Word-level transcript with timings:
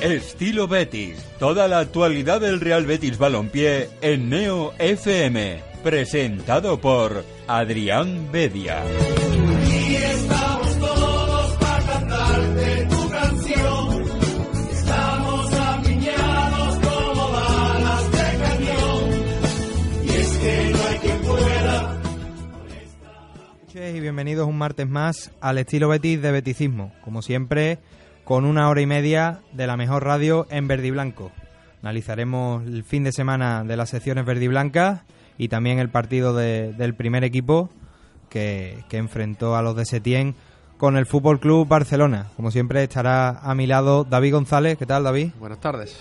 Estilo 0.00 0.68
Betis. 0.68 1.16
Toda 1.38 1.68
la 1.68 1.78
actualidad 1.78 2.40
del 2.40 2.60
Real 2.60 2.86
Betis 2.86 3.18
Balompié 3.18 3.88
en 4.00 4.28
Neo 4.28 4.74
FM. 4.78 5.60
Presentado 5.82 6.80
por 6.80 7.24
Adrián 7.46 8.30
Bedia. 8.30 8.82
Y 23.94 24.00
bienvenidos 24.00 24.48
un 24.48 24.58
martes 24.58 24.88
más 24.88 25.30
al 25.40 25.58
estilo 25.58 25.88
Betis 25.88 26.20
de 26.20 26.32
Beticismo. 26.32 26.92
Como 27.04 27.22
siempre, 27.22 27.78
con 28.26 28.44
una 28.44 28.68
hora 28.68 28.80
y 28.82 28.86
media 28.86 29.40
de 29.52 29.66
la 29.66 29.78
mejor 29.78 30.04
radio 30.04 30.46
en 30.50 30.68
verde 30.68 30.88
y 30.88 30.90
blanco. 30.90 31.30
Analizaremos 31.82 32.66
el 32.66 32.82
fin 32.84 33.04
de 33.04 33.12
semana 33.12 33.62
de 33.64 33.76
las 33.76 33.90
secciones 33.90 34.26
verde 34.26 34.44
y 34.44 34.48
blancas 34.48 35.02
y 35.38 35.46
también 35.48 35.78
el 35.78 35.88
partido 35.90 36.34
de- 36.34 36.72
del 36.72 36.94
primer 36.94 37.22
equipo 37.22 37.70
que, 38.28 38.82
que 38.88 38.96
enfrentó 38.98 39.54
a 39.56 39.62
los 39.62 39.76
de 39.76 39.84
Setién 39.84 40.34
con 40.76 40.96
el 40.96 41.06
Fútbol 41.06 41.38
Club 41.38 41.68
Barcelona. 41.68 42.26
Como 42.36 42.50
siempre, 42.50 42.82
estará 42.82 43.38
a 43.38 43.54
mi 43.54 43.66
lado 43.68 44.02
David 44.04 44.32
González. 44.34 44.76
¿Qué 44.76 44.86
tal, 44.86 45.04
David? 45.04 45.30
Buenas 45.38 45.60
tardes. 45.60 45.96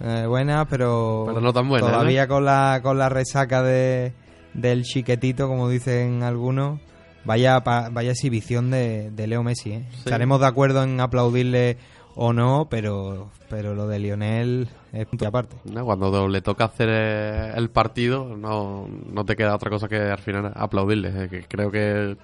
Eh, 0.00 0.26
buena, 0.26 0.64
pero, 0.66 1.22
Pero 1.28 1.40
no 1.40 1.52
tan 1.52 1.68
todavía 1.68 2.26
¿no? 2.26 2.34
con 2.34 2.44
la 2.44 2.80
con 2.82 2.98
la 2.98 3.08
resaca 3.08 3.62
de, 3.62 4.12
del 4.52 4.82
chiquetito, 4.82 5.46
como 5.46 5.68
dicen 5.68 6.24
algunos. 6.24 6.80
Vaya 7.24 7.62
pa- 7.64 7.88
vaya 7.90 8.10
exhibición 8.12 8.70
de, 8.70 9.10
de 9.10 9.26
Leo 9.26 9.42
Messi. 9.42 9.72
¿eh? 9.72 9.84
Sí. 9.92 9.98
Estaremos 10.04 10.40
de 10.40 10.46
acuerdo 10.46 10.82
en 10.82 11.00
aplaudirle 11.00 11.78
o 12.16 12.32
no, 12.32 12.68
pero 12.70 13.28
pero 13.48 13.74
lo 13.74 13.86
de 13.86 13.98
Lionel 14.00 14.68
es 14.92 15.06
punto 15.06 15.26
aparte. 15.28 15.56
No, 15.64 15.84
Cuando 15.84 16.26
le 16.28 16.40
toca 16.42 16.64
hacer 16.64 16.88
eh, 16.90 17.52
el 17.56 17.70
partido, 17.70 18.36
no, 18.36 18.88
no 19.12 19.24
te 19.24 19.36
queda 19.36 19.54
otra 19.54 19.70
cosa 19.70 19.88
que 19.88 19.96
al 19.96 20.18
final 20.18 20.52
aplaudirle. 20.54 21.24
eh, 21.24 21.28
que 21.28 21.42
creo 21.44 21.70
que 21.70 22.16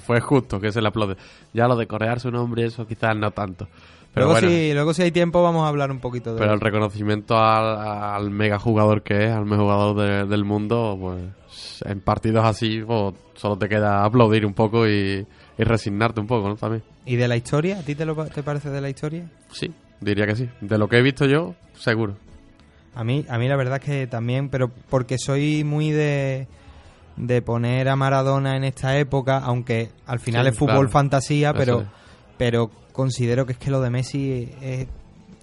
fue 0.00 0.20
justo 0.20 0.58
que 0.60 0.72
se 0.72 0.80
le 0.80 0.88
aplaude. 0.88 1.16
Ya 1.52 1.68
lo 1.68 1.76
de 1.76 1.86
corear 1.86 2.18
su 2.20 2.30
nombre, 2.30 2.64
eso 2.64 2.86
quizás 2.86 3.14
no 3.16 3.30
tanto. 3.32 3.68
Pero 4.14 4.26
luego, 4.26 4.40
bueno, 4.40 4.48
si, 4.56 4.72
luego 4.72 4.94
si 4.94 5.02
hay 5.02 5.10
tiempo 5.10 5.42
vamos 5.42 5.64
a 5.64 5.68
hablar 5.68 5.90
un 5.90 5.98
poquito 5.98 6.32
de 6.34 6.38
pero 6.40 6.54
el 6.54 6.60
reconocimiento 6.60 7.36
al, 7.36 7.76
al 8.14 8.30
mega 8.30 8.58
jugador 8.60 9.02
que 9.02 9.24
es, 9.26 9.32
al 9.32 9.44
mejor 9.44 9.64
jugador 9.64 9.96
de- 9.96 10.26
del 10.26 10.44
mundo, 10.44 10.96
pues 11.00 11.20
en 11.84 12.00
partidos 12.00 12.44
así, 12.44 12.80
pues, 12.86 13.14
solo 13.34 13.56
te 13.58 13.68
queda 13.68 14.04
aplaudir 14.04 14.44
un 14.46 14.54
poco 14.54 14.86
y, 14.88 15.26
y 15.58 15.62
resignarte 15.64 16.20
un 16.20 16.26
poco, 16.26 16.48
¿no? 16.48 16.56
También. 16.56 16.82
¿Y 17.06 17.16
de 17.16 17.28
la 17.28 17.36
historia? 17.36 17.78
¿A 17.78 17.82
ti 17.82 17.94
te, 17.94 18.04
lo, 18.04 18.14
te 18.26 18.42
parece 18.42 18.70
de 18.70 18.80
la 18.80 18.88
historia? 18.88 19.28
Sí, 19.52 19.70
diría 20.00 20.26
que 20.26 20.36
sí. 20.36 20.48
De 20.60 20.78
lo 20.78 20.88
que 20.88 20.98
he 20.98 21.02
visto 21.02 21.26
yo, 21.26 21.54
seguro. 21.74 22.16
A 22.94 23.02
mí, 23.04 23.24
a 23.28 23.38
mí 23.38 23.48
la 23.48 23.56
verdad 23.56 23.76
es 23.82 23.84
que 23.84 24.06
también, 24.06 24.48
pero 24.48 24.70
porque 24.88 25.18
soy 25.18 25.64
muy 25.64 25.90
de, 25.90 26.46
de 27.16 27.42
poner 27.42 27.88
a 27.88 27.96
Maradona 27.96 28.56
en 28.56 28.64
esta 28.64 28.96
época, 28.98 29.38
aunque 29.38 29.90
al 30.06 30.20
final 30.20 30.44
Sí, 30.44 30.50
es 30.50 30.58
fútbol 30.58 30.74
claro. 30.76 30.88
fantasía, 30.90 31.52
pero, 31.54 31.80
es. 31.82 31.86
pero 32.38 32.70
considero 32.92 33.46
que 33.46 33.52
es 33.52 33.58
que 33.58 33.70
lo 33.72 33.80
de 33.80 33.90
Messi 33.90 34.48
eh, 34.62 34.86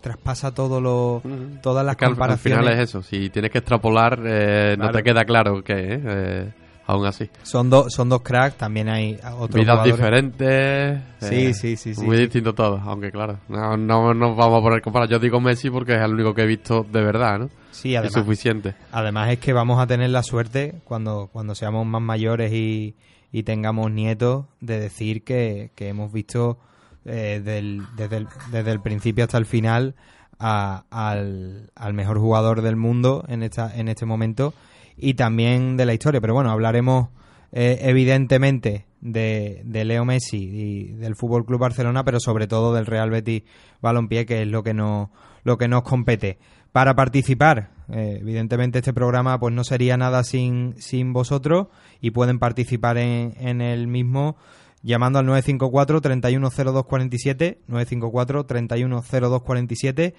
traspasa 0.01 0.53
todo 0.53 0.81
lo, 0.81 1.21
todas 1.61 1.85
las 1.85 1.93
Es 1.93 1.97
que 1.97 2.05
al- 2.05 2.11
comparaciones. 2.11 2.57
Al 2.57 2.63
final 2.65 2.79
es 2.79 2.89
eso. 2.89 3.01
Si 3.03 3.29
tienes 3.29 3.51
que 3.51 3.59
extrapolar, 3.59 4.19
eh, 4.25 4.75
no 4.77 4.91
te 4.91 5.03
queda 5.03 5.23
claro 5.23 5.63
qué 5.63 5.93
es. 5.93 6.01
eh, 6.03 6.51
aún 6.87 7.05
así. 7.05 7.29
Son, 7.43 7.69
dos 7.69 7.93
son 7.93 8.09
dos 8.09 8.21
cracks, 8.21 8.57
también 8.57 8.89
hay 8.89 9.13
otros 9.37 9.61
Vidas 9.61 9.79
jugadores. 9.79 9.95
diferentes. 9.95 11.01
Sí, 11.19 11.35
eh, 11.35 11.53
sí, 11.53 11.75
sí, 11.77 11.95
sí, 11.95 12.01
Muy 12.01 12.17
sí. 12.17 12.23
distinto 12.23 12.53
todo. 12.53 12.81
Aunque 12.83 13.11
claro, 13.11 13.37
no, 13.47 13.77
no 13.77 14.13
nos 14.13 14.35
vamos 14.35 14.59
a 14.59 14.61
poner 14.61 14.81
comparar. 14.81 15.07
Yo 15.07 15.19
digo 15.19 15.39
Messi 15.39 15.69
porque 15.69 15.93
es 15.95 16.01
el 16.01 16.13
único 16.13 16.33
que 16.33 16.41
he 16.41 16.47
visto 16.47 16.83
de 16.91 17.01
verdad, 17.01 17.39
¿no? 17.39 17.49
Sí, 17.71 17.93
es 17.93 17.99
además, 17.99 18.13
suficiente. 18.13 18.75
Además 18.91 19.31
es 19.31 19.39
que 19.39 19.53
vamos 19.53 19.79
a 19.81 19.87
tener 19.87 20.09
la 20.09 20.23
suerte 20.23 20.75
cuando, 20.83 21.29
cuando 21.31 21.55
seamos 21.55 21.85
más 21.85 22.01
mayores 22.01 22.51
y, 22.51 22.95
y 23.31 23.43
tengamos 23.43 23.89
nietos 23.91 24.45
de 24.59 24.79
decir 24.79 25.23
que, 25.23 25.71
que 25.75 25.87
hemos 25.87 26.11
visto 26.11 26.57
eh, 27.05 27.41
del- 27.43 27.83
desde, 27.95 28.17
el, 28.17 28.27
desde 28.51 28.71
el 28.71 28.79
principio 28.81 29.23
hasta 29.23 29.37
el 29.37 29.45
final 29.45 29.95
a- 30.39 30.85
al, 30.89 31.71
al 31.75 31.93
mejor 31.93 32.19
jugador 32.19 32.61
del 32.61 32.75
mundo 32.75 33.23
en, 33.27 33.43
esta, 33.43 33.75
en 33.75 33.87
este 33.87 34.05
momento 34.05 34.53
y 34.97 35.13
también 35.15 35.77
de 35.77 35.85
la 35.85 35.93
historia. 35.93 36.21
Pero 36.21 36.33
bueno, 36.33 36.51
hablaremos 36.51 37.09
eh, 37.51 37.79
evidentemente 37.81 38.85
de, 39.01 39.61
de 39.65 39.85
Leo 39.85 40.05
Messi 40.05 40.37
y 40.37 40.83
del 40.93 41.15
Fútbol 41.15 41.45
Club 41.45 41.59
Barcelona, 41.59 42.03
pero 42.03 42.19
sobre 42.19 42.47
todo 42.47 42.73
del 42.73 42.85
Real 42.85 43.09
Betis 43.09 43.43
Balompié, 43.81 44.25
que 44.25 44.43
es 44.43 44.47
lo 44.47 44.63
que 44.63 44.73
nos, 44.73 45.09
lo 45.43 45.57
que 45.57 45.67
nos 45.67 45.81
compete. 45.83 46.37
Para 46.71 46.95
participar, 46.95 47.71
eh, 47.89 48.19
evidentemente 48.21 48.79
este 48.79 48.93
programa 48.93 49.37
pues 49.39 49.53
no 49.53 49.63
sería 49.65 49.97
nada 49.97 50.23
sin, 50.23 50.75
sin 50.77 51.11
vosotros 51.13 51.67
y 51.99 52.11
pueden 52.11 52.39
participar 52.39 52.97
en, 52.97 53.33
en 53.37 53.59
el 53.61 53.87
mismo 53.87 54.37
llamando 54.83 55.19
al 55.19 55.25
954-310247, 55.27 57.57
954-310247 57.67 60.13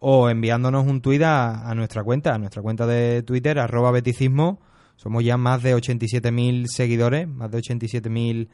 o 0.00 0.30
enviándonos 0.30 0.86
un 0.86 1.00
tuit 1.00 1.22
a, 1.22 1.68
a 1.68 1.74
nuestra 1.74 2.04
cuenta, 2.04 2.34
a 2.34 2.38
nuestra 2.38 2.62
cuenta 2.62 2.86
de 2.86 3.22
Twitter, 3.22 3.58
arroba 3.58 3.90
beticismo. 3.90 4.60
Somos 4.96 5.24
ya 5.24 5.36
más 5.36 5.62
de 5.62 5.76
87.000 5.76 6.66
seguidores, 6.66 7.28
más 7.28 7.50
de 7.50 7.58
87.000 7.58 8.48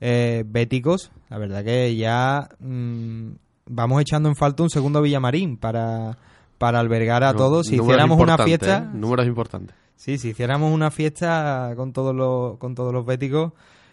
eh, 0.00 0.44
béticos. 0.46 1.10
La 1.28 1.38
verdad 1.38 1.64
que 1.64 1.94
ya 1.94 2.48
mm, 2.58 3.30
vamos 3.66 4.00
echando 4.00 4.28
en 4.28 4.36
falta 4.36 4.62
un 4.62 4.70
segundo 4.70 5.02
Villamarín 5.02 5.58
para, 5.58 6.16
para 6.58 6.80
albergar 6.80 7.22
a 7.22 7.32
No, 7.32 7.38
todos. 7.38 7.66
Si 7.66 7.76
hiciéramos 7.76 8.18
una 8.18 8.38
fiesta... 8.38 8.78
¿eh? 8.78 8.88
Números 8.94 9.26
importantes. 9.26 9.76
Sí, 9.94 10.16
si 10.16 10.30
hiciéramos 10.30 10.72
una 10.72 10.90
fiesta 10.90 11.74
con 11.76 11.92
todos 11.92 12.14
los, 12.14 12.56
con 12.56 12.74
todos 12.74 12.94
los 12.94 13.04
béticos, 13.04 13.52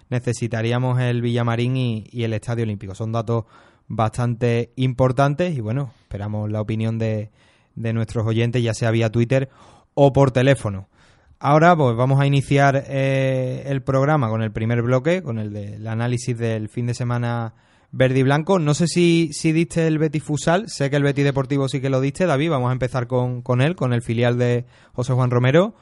necesitaríamos 0.09 0.99
el 0.99 1.21
Villamarín 1.21 1.77
y, 1.77 2.05
y 2.11 2.23
el 2.23 2.33
Estadio 2.33 2.63
Olímpico. 2.63 2.95
Son 2.95 3.11
datos 3.11 3.45
bastante 3.87 4.71
importantes 4.75 5.55
y 5.55 5.61
bueno, 5.61 5.91
esperamos 6.01 6.51
la 6.51 6.61
opinión 6.61 6.97
de, 6.97 7.31
de 7.75 7.93
nuestros 7.93 8.25
oyentes, 8.25 8.61
ya 8.61 8.73
sea 8.73 8.91
vía 8.91 9.11
Twitter 9.11 9.49
o 9.93 10.11
por 10.11 10.31
teléfono. 10.31 10.87
Ahora 11.39 11.75
pues 11.75 11.95
vamos 11.95 12.19
a 12.19 12.25
iniciar 12.25 12.83
eh, 12.87 13.63
el 13.67 13.83
programa 13.83 14.29
con 14.29 14.41
el 14.41 14.51
primer 14.51 14.81
bloque, 14.81 15.21
con 15.21 15.37
el 15.37 15.53
del 15.53 15.87
análisis 15.87 16.37
del 16.37 16.67
fin 16.67 16.87
de 16.87 16.95
semana 16.95 17.53
verde 17.91 18.19
y 18.19 18.23
blanco. 18.23 18.57
No 18.57 18.73
sé 18.73 18.87
si, 18.87 19.29
si 19.33 19.51
diste 19.51 19.85
el 19.87 19.99
Betis 19.99 20.23
Fusal, 20.23 20.67
sé 20.67 20.89
que 20.89 20.95
el 20.95 21.03
Betis 21.03 21.23
Deportivo 21.23 21.69
sí 21.69 21.79
que 21.79 21.89
lo 21.89 22.01
diste, 22.01 22.25
David. 22.25 22.49
Vamos 22.49 22.69
a 22.69 22.73
empezar 22.73 23.05
con, 23.07 23.43
con 23.43 23.61
él, 23.61 23.75
con 23.75 23.93
el 23.93 24.01
filial 24.01 24.37
de 24.39 24.65
José 24.93 25.13
Juan 25.13 25.29
Romero. 25.29 25.75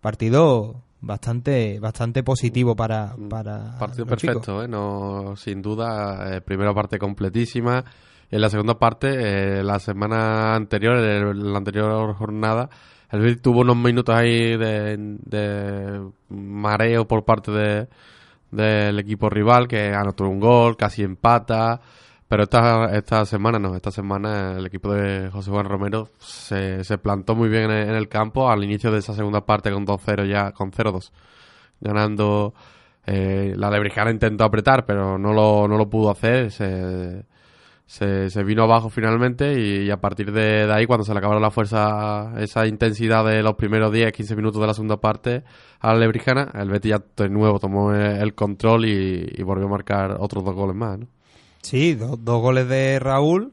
Partido 0.00 0.82
bastante 1.00 1.78
bastante 1.80 2.22
positivo 2.22 2.76
para, 2.76 3.14
para 3.28 3.78
Partido 3.78 4.06
perfecto, 4.06 4.62
¿eh? 4.62 4.68
No, 4.68 5.34
sin 5.36 5.62
duda, 5.62 6.36
eh, 6.36 6.40
primera 6.40 6.74
parte 6.74 6.98
completísima. 6.98 7.84
En 8.30 8.40
la 8.40 8.48
segunda 8.48 8.78
parte, 8.78 9.08
eh, 9.58 9.62
la 9.64 9.80
semana 9.80 10.54
anterior, 10.54 10.98
en 10.98 11.52
la 11.52 11.58
anterior 11.58 12.14
jornada, 12.14 12.68
el 13.10 13.20
Betis 13.20 13.42
tuvo 13.42 13.60
unos 13.60 13.76
minutos 13.76 14.14
ahí 14.14 14.56
de, 14.56 14.96
de 14.98 16.10
mareo 16.28 17.08
por 17.08 17.24
parte 17.24 17.50
de, 17.50 17.88
del 18.52 18.98
equipo 19.00 19.28
rival, 19.28 19.66
que 19.66 19.92
anotó 19.92 20.28
un 20.28 20.38
gol, 20.38 20.76
casi 20.76 21.02
empata. 21.02 21.80
Pero 22.30 22.44
esta, 22.44 22.96
esta 22.96 23.26
semana 23.26 23.58
no, 23.58 23.74
esta 23.74 23.90
semana 23.90 24.52
el 24.56 24.66
equipo 24.66 24.92
de 24.92 25.30
José 25.30 25.50
Juan 25.50 25.66
Romero 25.66 26.10
se, 26.18 26.84
se 26.84 26.96
plantó 26.96 27.34
muy 27.34 27.48
bien 27.48 27.72
en 27.72 27.90
el, 27.90 28.08
campo 28.08 28.48
al 28.48 28.62
inicio 28.62 28.92
de 28.92 29.00
esa 29.00 29.14
segunda 29.14 29.44
parte 29.44 29.72
con 29.72 29.84
2-0 29.84 30.28
ya, 30.28 30.52
con 30.52 30.70
0-2 30.70 31.10
ganando. 31.80 32.54
Eh, 33.04 33.54
la 33.56 33.68
Lebrijana 33.68 34.12
intentó 34.12 34.44
apretar, 34.44 34.86
pero 34.86 35.18
no 35.18 35.32
lo, 35.32 35.66
no 35.66 35.76
lo 35.76 35.90
pudo 35.90 36.08
hacer. 36.10 36.52
Se, 36.52 37.24
se, 38.30 38.44
vino 38.44 38.62
abajo 38.62 38.90
finalmente 38.90 39.60
y, 39.60 39.90
a 39.90 40.00
partir 40.00 40.30
de, 40.30 40.72
ahí, 40.72 40.86
cuando 40.86 41.04
se 41.04 41.12
le 41.12 41.18
acabaron 41.18 41.42
la 41.42 41.50
fuerza, 41.50 42.32
esa 42.38 42.64
intensidad 42.64 43.24
de 43.24 43.42
los 43.42 43.56
primeros 43.56 43.92
10-15 43.92 44.36
minutos 44.36 44.60
de 44.60 44.66
la 44.68 44.74
segunda 44.74 44.98
parte 44.98 45.42
a 45.80 45.94
la 45.94 45.98
Lebrijana, 45.98 46.52
el 46.54 46.70
Betis 46.70 46.90
ya 46.90 47.02
de 47.16 47.28
nuevo 47.28 47.58
tomó 47.58 47.92
el 47.92 48.34
control 48.36 48.84
y, 48.84 49.32
y 49.36 49.42
volvió 49.42 49.66
a 49.66 49.70
marcar 49.70 50.16
otros 50.20 50.44
dos 50.44 50.54
goles 50.54 50.76
más. 50.76 50.96
¿no? 51.00 51.19
Sí, 51.62 51.94
do- 51.94 52.16
dos 52.16 52.40
goles 52.40 52.68
de 52.68 52.98
Raúl, 52.98 53.52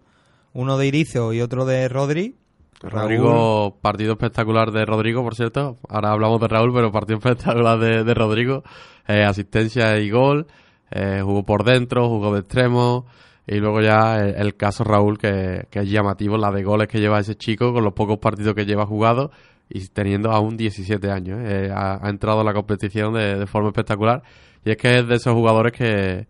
uno 0.54 0.78
de 0.78 0.88
Irizo 0.88 1.34
y 1.34 1.42
otro 1.42 1.66
de 1.66 1.88
Rodri. 1.90 2.36
Rodrigo, 2.82 3.78
partido 3.82 4.12
espectacular 4.14 4.72
de 4.72 4.86
Rodrigo, 4.86 5.24
por 5.24 5.36
cierto. 5.36 5.78
Ahora 5.90 6.12
hablamos 6.12 6.40
de 6.40 6.48
Raúl, 6.48 6.72
pero 6.74 6.92
partido 6.92 7.18
espectacular 7.24 7.80
de, 7.80 8.04
de 8.04 8.14
Rodrigo. 8.14 8.64
Eh, 9.08 9.24
asistencia 9.24 9.98
y 10.00 10.10
gol. 10.12 10.48
Eh, 10.92 11.22
jugó 11.24 11.44
por 11.44 11.64
dentro, 11.64 12.08
jugó 12.08 12.34
de 12.34 12.42
extremo. 12.42 13.06
Y 13.48 13.56
luego 13.56 13.82
ya 13.82 14.18
el, 14.20 14.36
el 14.36 14.56
caso 14.58 14.84
Raúl, 14.84 15.18
que, 15.18 15.68
que 15.72 15.80
es 15.80 15.90
llamativo, 15.90 16.38
la 16.38 16.52
de 16.52 16.64
goles 16.64 16.88
que 16.88 17.00
lleva 17.00 17.20
ese 17.20 17.36
chico 17.36 17.74
con 17.74 17.84
los 17.84 17.94
pocos 17.94 18.20
partidos 18.20 18.54
que 18.54 18.66
lleva 18.66 18.86
jugado 18.86 19.32
y 19.70 19.86
teniendo 19.88 20.32
aún 20.32 20.56
17 20.58 21.10
años. 21.10 21.40
¿eh? 21.44 21.72
ha, 21.74 22.06
ha 22.06 22.10
entrado 22.10 22.42
a 22.42 22.44
la 22.44 22.54
competición 22.54 23.14
de, 23.14 23.38
de 23.40 23.48
forma 23.48 23.70
espectacular. 23.70 24.22
Y 24.66 24.72
es 24.72 24.78
que 24.78 25.00
es 25.00 25.08
de 25.08 25.16
esos 25.16 25.34
jugadores 25.34 25.72
que, 25.74 26.28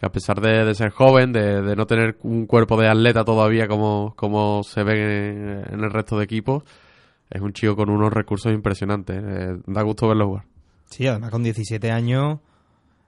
que 0.00 0.06
a 0.06 0.10
pesar 0.10 0.40
de, 0.40 0.64
de 0.64 0.74
ser 0.74 0.88
joven, 0.88 1.30
de, 1.30 1.60
de 1.60 1.76
no 1.76 1.86
tener 1.86 2.16
un 2.22 2.46
cuerpo 2.46 2.80
de 2.80 2.88
atleta 2.88 3.22
todavía 3.22 3.68
como, 3.68 4.14
como 4.16 4.62
se 4.62 4.82
ve 4.82 5.64
en, 5.70 5.84
el 5.84 5.90
resto 5.90 6.16
de 6.16 6.24
equipos, 6.24 6.62
es 7.28 7.42
un 7.42 7.52
chico 7.52 7.76
con 7.76 7.90
unos 7.90 8.10
recursos 8.10 8.50
impresionantes. 8.50 9.22
eh, 9.22 9.58
da 9.66 9.82
gusto 9.82 10.08
verlo 10.08 10.26
jugar. 10.26 10.44
Sí, 10.86 11.06
además 11.06 11.30
con 11.30 11.42
17 11.42 11.90
años 11.90 12.38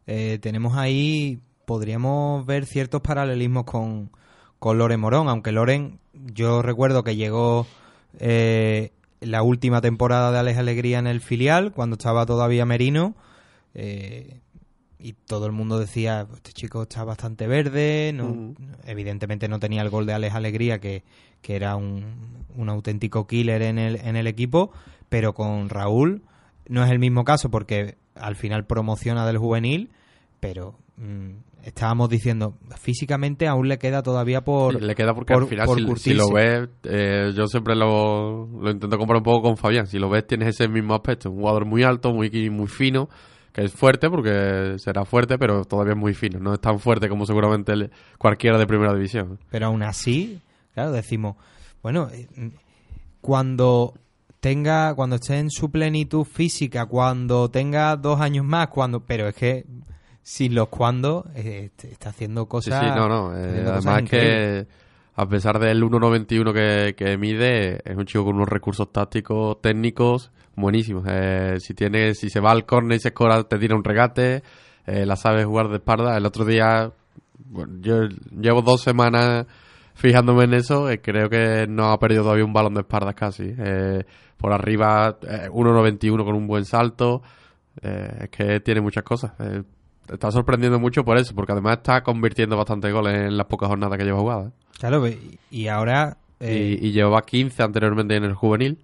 eh, 0.07 0.39
tenemos 0.43 0.77
ahí, 0.77 1.41
podríamos 1.65 2.45
ver 2.45 2.67
ciertos 2.67 3.01
paralelismos 3.01 3.65
con, 3.65 4.11
con 4.59 4.77
Loren 4.77 5.01
Morón, 5.01 5.31
aunque 5.31 5.51
Loren, 5.51 5.99
yo 6.13 6.61
recuerdo 6.61 7.05
que 7.05 7.17
llegó 7.17 7.67
eh, 8.19 8.93
la 9.21 9.43
última 9.43 9.81
temporada 9.81 10.31
de 10.31 10.41
Alex 10.41 10.59
Alegría 10.59 10.99
en 10.99 11.07
el 11.07 11.23
filial, 11.23 11.73
cuando 11.73 11.95
estaba 11.95 12.27
todavía 12.27 12.67
Merino, 12.67 13.15
y 15.03 15.15
todo 15.15 15.47
el 15.47 15.53
mundo 15.53 15.79
decía, 15.79 16.27
este 16.35 16.53
chico 16.53 16.83
está 16.83 17.03
bastante 17.05 17.47
verde, 17.47 18.13
no, 18.15 18.31
Ujú. 18.31 18.55
evidentemente 18.85 19.49
no 19.49 19.59
tenía 19.59 19.83
el 19.83 19.91
gol 19.91 20.07
de 20.07 20.15
Alex 20.15 20.35
Alegría, 20.35 20.79
que, 20.79 21.03
que 21.41 21.57
era 21.57 21.77
un, 21.77 22.45
un 22.55 22.69
auténtico 22.69 23.27
killer 23.27 23.63
en 23.63 23.79
el, 23.79 23.97
en 23.97 24.17
el 24.17 24.27
equipo, 24.27 24.71
pero 25.09 25.33
con 25.35 25.69
Raúl 25.69 26.23
no 26.69 26.85
es 26.85 26.91
el 26.91 26.99
mismo 26.99 27.25
caso 27.25 27.51
porque 27.51 27.97
al 28.15 28.37
final 28.37 28.65
promociona 28.67 29.27
del 29.27 29.39
juvenil, 29.39 29.91
pero 30.39 30.79
mm, 30.97 31.31
estábamos 31.65 32.09
diciendo, 32.09 32.55
físicamente 32.81 33.47
aún 33.49 33.69
le 33.69 33.79
queda 33.79 34.03
todavía 34.03 34.43
por... 34.43 34.81
Le 34.83 34.95
queda 34.95 35.15
porque 35.15 35.33
por- 35.35 35.43
al 35.45 35.49
final, 35.49 35.67
por 35.87 35.99
si, 35.99 36.11
si 36.11 36.15
lo 36.15 36.31
ves, 36.33 36.69
eh, 36.85 37.33
yo 37.35 37.47
siempre 37.47 37.75
lo, 37.75 38.47
lo 38.47 38.71
intento 38.71 38.99
comparar 38.99 39.19
un 39.21 39.25
poco 39.25 39.43
con 39.43 39.57
Fabián. 39.57 39.87
Si 39.87 39.99
lo 39.99 40.09
ves, 40.11 40.27
tienes 40.27 40.49
ese 40.49 40.69
mismo 40.69 40.95
aspecto. 40.95 41.31
Un 41.31 41.39
jugador 41.39 41.65
muy 41.67 41.83
alto, 41.85 42.13
muy, 42.13 42.51
muy 42.51 42.67
fino, 42.67 43.09
que 43.53 43.65
es 43.65 43.73
fuerte 43.73 44.09
porque 44.09 44.77
será 44.79 45.05
fuerte, 45.05 45.39
pero 45.39 45.65
todavía 45.65 45.93
es 45.93 45.99
muy 45.99 46.15
fino. 46.15 46.39
No 46.41 46.55
es 46.55 46.61
tan 46.61 46.79
fuerte 46.79 47.09
como 47.09 47.27
seguramente 47.27 47.73
el- 47.73 47.91
cualquiera 48.19 48.59
de 48.59 48.67
primera 48.67 48.95
división. 48.95 49.39
Pero 49.51 49.67
aún 49.67 49.83
así, 49.83 50.41
claro, 50.75 50.93
decimos, 50.93 51.37
bueno, 51.83 52.09
eh, 52.13 52.27
cuando 53.21 53.95
tenga, 54.41 54.95
cuando 54.95 55.17
esté 55.17 55.39
en 55.39 55.51
su 55.51 55.71
plenitud 55.71 56.25
física, 56.25 56.87
cuando 56.87 57.51
tenga 57.51 57.97
dos 57.97 58.21
años 58.21 58.45
más, 58.45 58.69
cuando, 58.69 59.01
pero 59.01 59.29
es 59.29 59.35
que 59.35 59.65
sin 60.23 60.55
los 60.55 60.69
cuando 60.69 61.27
eh, 61.35 61.71
está 61.83 62.11
haciendo 62.11 62.47
cosas. 62.47 62.81
sí, 62.81 62.87
no, 62.95 63.09
no. 63.09 63.37
eh, 63.37 63.65
además 63.67 64.03
que 64.09 64.67
a 65.15 65.29
pesar 65.29 65.59
del 65.59 65.83
1.91 65.83 66.53
que, 66.53 66.95
que 66.97 67.19
mide, 67.19 67.83
es 67.89 67.97
un 67.97 68.07
chico 68.07 68.25
con 68.25 68.37
unos 68.37 68.49
recursos 68.49 68.91
tácticos, 68.93 69.61
técnicos 69.61 70.31
buenísimos. 70.57 71.05
Eh, 71.09 71.57
si 71.61 71.75
tiene, 71.75 72.15
si 72.15 72.31
se 72.31 72.41
va 72.41 72.51
al 72.51 72.67
córner 72.67 72.97
y 72.97 73.01
se 73.01 73.09
escora, 73.09 73.43
te 73.45 73.59
tira 73.59 73.77
un 73.77 73.85
regate, 73.85 74.43
eh, 74.87 75.07
la 75.07 75.17
sabe 75.17 75.45
jugar 75.45 75.69
de 75.69 75.77
espalda. 75.77 76.17
El 76.17 76.27
otro 76.27 76.45
día, 76.45 76.93
bueno, 77.47 77.75
yo 77.81 78.09
llevo 78.31 78.63
dos 78.63 78.83
semanas 78.83 79.47
fijándome 79.95 80.45
en 80.45 80.55
eso, 80.55 80.91
eh, 80.91 81.01
creo 81.01 81.29
que 81.29 81.67
no 81.69 81.91
ha 81.91 81.99
perdido 81.99 82.23
todavía 82.23 82.45
un 82.45 82.53
balón 82.53 82.75
de 82.75 82.81
espaldas 82.81 83.15
casi. 83.15 83.55
Eh, 83.57 84.05
por 84.37 84.53
arriba, 84.53 85.19
eh, 85.23 85.49
1.91 85.51 86.25
con 86.25 86.35
un 86.35 86.47
buen 86.47 86.65
salto. 86.65 87.23
Eh, 87.81 88.25
es 88.25 88.31
que 88.31 88.61
tiene 88.61 88.81
muchas 88.81 89.05
cosas. 89.05 89.33
Está 90.09 90.31
sorprendiendo 90.31 90.79
mucho 90.81 91.05
por 91.05 91.17
eso, 91.17 91.35
porque 91.35 91.53
además 91.53 91.79
está 91.79 92.03
convirtiendo 92.03 92.57
bastante 92.57 92.91
goles 92.91 93.15
en 93.15 93.37
las 93.37 93.47
pocas 93.47 93.69
jornadas 93.69 93.97
que 93.97 94.05
lleva 94.05 94.19
jugadas. 94.19 94.53
Claro, 94.79 95.05
y 95.51 95.69
ahora. 95.69 96.19
Y, 96.41 96.89
y 96.89 96.91
llevaba 96.91 97.23
15 97.23 97.63
anteriormente 97.63 98.17
en 98.17 98.25
el 98.25 98.35
juvenil, 98.35 98.79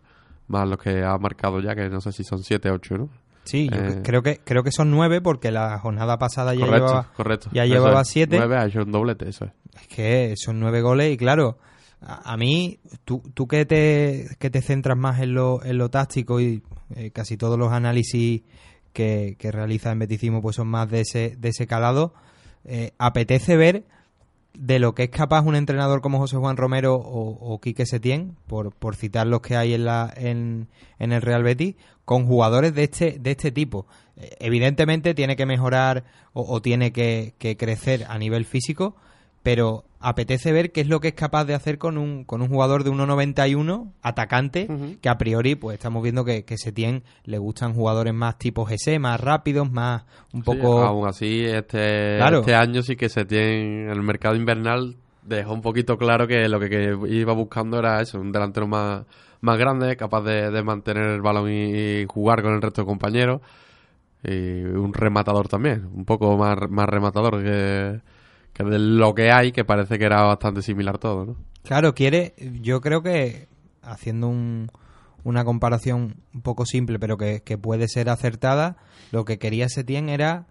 más 0.49 0.69
los 0.69 0.79
que 0.79 1.03
ha 1.05 1.17
marcado 1.19 1.61
ya, 1.61 1.75
que 1.75 1.89
no 1.89 2.01
sé 2.01 2.13
si 2.13 2.25
son 2.25 2.43
7 2.43 2.71
o 2.71 2.75
8, 2.75 2.99
¿no? 2.99 3.09
sí, 3.45 3.69
yo 3.73 3.79
eh, 3.79 4.03
creo 4.03 4.23
que 4.23 4.41
creo 4.45 4.63
que 4.63 4.71
son 4.71 4.91
nueve 4.91 5.23
porque 5.23 5.51
la 5.51 5.79
jornada 5.79 6.19
pasada 6.19 6.55
ya 6.55 6.67
llevaba. 6.67 7.11
correcto. 7.17 7.49
ya 7.53 7.65
llevaba 7.65 8.03
es. 8.03 8.09
siete. 8.09 8.37
9 8.37 8.57
ha 8.57 8.67
hecho 8.67 8.83
un 8.83 8.93
doblete, 8.93 9.29
eso 9.29 9.47
es. 9.47 9.53
Es 9.81 9.87
que 9.89 10.35
son 10.37 10.61
nueve 10.61 10.83
goles 10.83 11.13
y 11.13 11.17
claro, 11.17 11.59
a, 12.03 12.33
a 12.33 12.37
mí, 12.37 12.79
tú, 13.05 13.23
tú 13.35 13.49
que, 13.49 13.65
te, 13.65 14.29
que 14.39 14.51
te 14.51 14.61
centras 14.61 14.99
más 14.99 15.21
en 15.21 15.35
lo, 15.35 15.65
en 15.65 15.79
lo 15.79 15.89
táctico 15.89 16.41
y 16.41 16.63
eh, 16.95 17.11
casi 17.11 17.37
todos 17.37 17.59
los 17.59 17.73
análisis 17.73 18.43
que, 18.93 19.37
que 19.39 19.51
realiza 19.51 19.93
en 19.93 20.01
Beticismo 20.01 20.43
pues 20.43 20.57
son 20.57 20.69
más 20.69 20.91
de 20.91 21.01
ese, 21.01 21.37
de 21.39 21.49
ese 21.49 21.67
calado, 21.67 22.15
eh, 22.65 22.93
apetece 22.99 23.57
ver 23.57 23.85
de 24.59 24.81
lo 24.81 24.93
que 24.95 25.05
es 25.05 25.11
capaz 25.11 25.43
un 25.43 25.55
entrenador 25.55 26.01
como 26.01 26.19
José 26.19 26.37
Juan 26.37 26.57
Romero 26.57 26.97
o, 26.97 27.61
Quique 27.61 27.87
Setién, 27.87 28.37
por, 28.49 28.75
por 28.75 28.97
citar 28.97 29.27
los 29.27 29.41
que 29.41 29.57
hay 29.57 29.73
en, 29.73 29.85
la, 29.85 30.13
en, 30.17 30.67
en 30.99 31.13
el 31.13 31.23
Real 31.23 31.45
Betis, 31.45 31.77
con 32.05 32.27
jugadores 32.27 32.75
de 32.75 32.83
este, 32.85 33.19
de 33.21 33.31
este 33.31 33.53
tipo. 33.53 33.87
Eh, 34.17 34.37
Evidentemente 34.41 35.15
tiene 35.15 35.37
que 35.37 35.47
mejorar 35.47 36.05
o, 36.33 36.43
o 36.43 36.61
tiene 36.61 36.93
que, 36.93 37.35
que 37.39 37.57
crecer 37.57 38.05
a 38.09 38.19
nivel 38.19 38.45
físico, 38.45 38.97
pero 39.43 39.85
apetece 40.01 40.53
ver 40.53 40.71
qué 40.71 40.81
es 40.81 40.87
lo 40.89 41.01
que 41.01 41.09
es 41.09 41.15
capaz 41.15 41.45
de 41.45 41.55
hacer 41.55 41.79
con 41.79 41.99
un, 41.99 42.25
con 42.25 42.41
un 42.43 42.49
jugador 42.49 42.85
de 42.85 42.91
1.91, 42.91 43.91
atacante, 44.03 44.67
Ujú. 44.71 44.97
que 45.01 45.09
a 45.09 45.19
priori 45.19 45.55
pues 45.57 45.75
estamos 45.75 46.03
viendo 46.03 46.25
que, 46.25 46.45
que 46.45 46.57
Setién 46.57 47.03
le 47.25 47.39
gustan 47.39 47.75
jugadores 47.75 48.15
más 48.15 48.39
tipo 48.39 48.65
GC, 48.65 48.99
más 49.01 49.21
rápidos, 49.21 49.71
más 49.71 50.05
un 50.33 50.43
Sí, 50.43 50.47
poco... 50.47 50.79
aún 50.83 51.09
así, 51.09 51.45
este, 51.45 52.17
Claro. 52.19 52.41
este 52.41 52.55
año 52.55 52.83
sí 52.83 52.95
que 52.97 53.09
se 53.09 53.25
tiene 53.25 53.85
en 53.85 53.91
el 53.91 54.03
mercado 54.03 54.37
invernal 54.37 54.97
dejó 55.23 55.53
un 55.53 55.61
poquito 55.63 55.99
claro 55.99 56.27
que 56.27 56.49
lo 56.49 56.59
que, 56.59 56.71
que 56.71 56.97
iba 57.09 57.33
buscando 57.35 57.79
era 57.79 58.01
eso, 58.01 58.19
un 58.21 58.33
delantero 58.33 58.67
más, 58.67 59.05
más 59.43 59.59
grande, 59.59 59.95
capaz 59.97 60.23
de, 60.23 60.51
de 60.51 60.63
mantener 60.63 61.05
el 61.11 61.21
balón 61.21 61.51
y, 61.51 62.01
y 62.01 62.07
jugar 62.09 62.41
con 62.43 62.55
el 62.55 62.63
resto 62.63 62.81
de 62.83 62.87
compañeros. 62.87 63.41
Y 64.25 64.63
un 64.63 64.93
rematador 64.95 65.47
también, 65.49 65.87
un 65.95 66.05
poco 66.05 66.37
más, 66.39 66.57
más 66.71 66.89
rematador 66.89 67.43
que, 67.43 68.01
que 68.59 68.65
de 68.65 68.79
lo 68.79 69.15
que 69.15 69.31
hay, 69.31 69.53
que 69.53 69.65
parece 69.65 69.99
que 69.99 70.05
era 70.05 70.23
bastante 70.25 70.61
similar 70.63 70.99
todo, 70.99 71.25
¿no? 71.25 71.37
Claro, 71.63 71.95
quiere, 71.95 72.35
yo 72.61 72.81
creo 72.81 73.03
que 73.03 73.49
haciendo 73.83 74.29
un- 74.29 74.71
una 75.25 75.45
comparación 75.45 76.17
un 76.35 76.43
poco 76.43 76.67
simple, 76.67 76.99
pero 76.99 77.17
que, 77.17 77.43
que 77.43 77.57
puede 77.59 77.89
ser 77.89 78.09
acertada, 78.11 78.77
lo 79.13 79.25
que 79.25 79.39
quería 79.39 79.69
Setién 79.69 80.09
era 80.09 80.47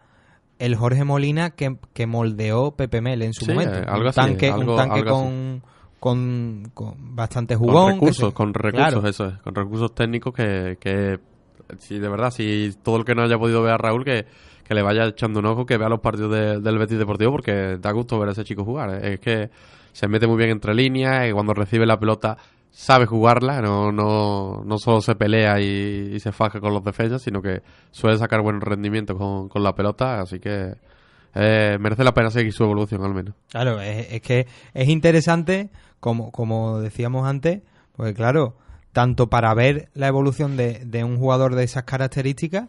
el 0.60 0.76
Jorge 0.76 1.04
Molina 1.04 1.52
que, 1.52 1.78
que 1.94 2.08
moldeó 2.08 2.72
Pepe 2.72 3.02
Mel 3.02 3.22
en 3.22 3.34
su 3.34 3.46
Sí, 3.46 3.52
momento. 3.52 3.80
algo 3.88 4.02
un 4.02 4.08
así, 4.08 4.16
tanque, 4.16 4.50
algo- 4.52 4.72
un 4.72 4.76
tanque 4.78 5.00
algo 5.00 5.12
con, 5.14 5.64
con, 6.00 6.72
con 6.74 7.16
bastante 7.16 7.56
Con 7.56 7.68
jugón. 7.68 7.88
que 7.88 7.94
recursos, 7.94 8.30
se- 8.30 8.34
con 8.34 8.54
recursos, 8.54 8.92
Claro. 8.92 9.08
eso 9.08 9.26
es, 9.28 9.38
con 9.42 9.56
recursos 9.56 9.94
técnicos 9.96 10.34
que, 10.34 10.78
que 10.80 11.20
si 11.80 12.00
de 12.00 12.10
verdad, 12.10 12.32
si 12.32 12.72
todo 12.84 12.98
el 12.98 13.06
que 13.06 13.14
no 13.16 13.24
haya 13.24 13.38
podido 13.38 13.62
ver 13.62 13.74
a 13.74 13.78
Raúl, 13.78 14.04
que, 14.06 14.26
que 14.68 14.74
le 14.74 14.82
vaya 14.82 15.06
echando 15.06 15.40
un 15.40 15.46
ojo, 15.46 15.66
que 15.66 15.78
vea 15.78 15.90
los 15.90 16.00
partidos 16.02 16.32
de- 16.32 16.60
del 16.60 16.78
Betis 16.78 16.98
Deportivo, 16.98 17.32
porque 17.32 17.78
da 17.80 17.92
gusto 17.92 18.20
ver 18.20 18.30
a 18.30 18.32
ese 18.34 18.44
chico 18.44 18.64
jugar. 18.66 18.90
¿eh? 19.04 19.14
Es 19.14 19.20
que 19.20 19.50
se 19.94 20.08
mete 20.08 20.28
muy 20.28 20.38
bien 20.38 20.50
entre 20.50 20.74
líneas 20.76 21.28
y 21.30 21.32
cuando 21.32 21.54
recibe 21.54 21.86
la 21.86 22.00
pelota 22.00 22.38
sabe 22.70 23.06
jugarla, 23.08 23.60
no, 23.62 23.92
no, 23.92 24.62
no 24.64 24.78
solo 24.78 25.02
se 25.02 25.16
pelea 25.16 25.60
y, 25.60 26.12
y 26.14 26.20
se 26.20 26.32
faja 26.32 26.60
con 26.60 26.74
los 26.74 26.84
defensas, 26.84 27.22
sino 27.24 27.42
que 27.42 27.62
suele 27.92 28.18
sacar 28.18 28.42
buen 28.42 28.62
rendimiento 28.62 29.18
con, 29.18 29.50
con 29.50 29.64
la 29.64 29.74
pelota, 29.74 30.20
así 30.22 30.40
que 30.40 30.76
eh, 31.34 31.78
merece 31.80 32.04
la 32.04 32.14
pena 32.14 32.30
seguir 32.30 32.54
su 32.54 32.64
evolución 32.64 33.04
al 33.04 33.14
menos. 33.16 33.34
Claro, 33.50 33.82
es, 33.82 34.12
es 34.14 34.22
que 34.22 34.46
es 34.76 34.88
interesante, 34.90 35.70
como, 36.00 36.32
como 36.32 36.80
decíamos 36.80 37.28
antes, 37.28 37.62
porque 37.96 38.14
claro, 38.14 38.56
tanto 38.92 39.28
para 39.28 39.54
ver 39.56 39.90
la 39.96 40.08
evolución 40.08 40.56
de, 40.58 40.84
de 40.86 41.04
un 41.04 41.18
jugador 41.18 41.56
de 41.56 41.64
esas 41.64 41.84
características, 41.84 42.68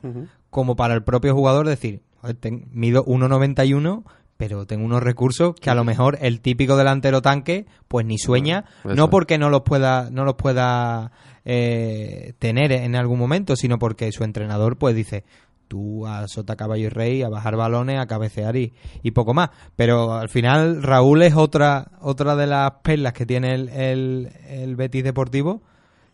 como 0.51 0.77
para 0.77 0.95
el 0.95 1.03
propio 1.03 1.35
jugador 1.35 1.67
decir, 1.69 2.03
"Joder, 2.21 2.37
ten- 2.37 2.67
mido 2.73 3.05
1,91, 3.05 4.05
pero 4.37 4.67
tengo 4.67 4.85
unos 4.85 5.03
recursos 5.03 5.55
que 5.61 5.69
a 5.71 5.75
lo 5.75 5.85
mejor 5.85 6.19
el 6.21 6.41
típico 6.41 6.77
delantero 6.77 7.23
tanque 7.23 7.67
pues 7.89 8.07
ni 8.07 8.19
sueña, 8.19 8.65
no 8.97 9.11
porque 9.11 9.37
no 9.39 9.51
los 9.51 9.63
pueda 9.63 10.11
no 10.11 10.25
los 10.25 10.35
pueda 10.35 11.11
eh, 11.45 12.35
tener 12.39 12.73
en 12.73 12.95
algún 12.95 13.19
momento, 13.19 13.57
sino 13.57 13.79
porque 13.79 14.13
su 14.13 14.23
entrenador 14.23 14.77
pues 14.77 14.95
dice 14.95 15.25
tú 15.67 16.07
a 16.07 16.27
sota 16.29 16.57
caballo 16.57 16.87
y 16.87 16.89
rey, 16.89 17.23
a 17.23 17.29
bajar 17.29 17.57
balones, 17.57 17.99
a 17.99 18.07
cabecear 18.07 18.57
y, 18.57 18.73
y 19.03 19.11
poco 19.11 19.35
más. 19.35 19.51
Pero 19.77 20.15
al 20.15 20.29
final 20.29 20.83
Raúl 20.83 21.23
es 21.23 21.35
otra 21.35 21.91
otra 22.01 22.37
de 22.37 22.47
las 22.47 22.71
perlas 22.83 23.13
que 23.13 23.27
tiene 23.27 23.55
el, 23.55 23.69
el, 23.71 24.33
el 24.49 24.77
Betis 24.77 25.05
Deportivo, 25.05 25.63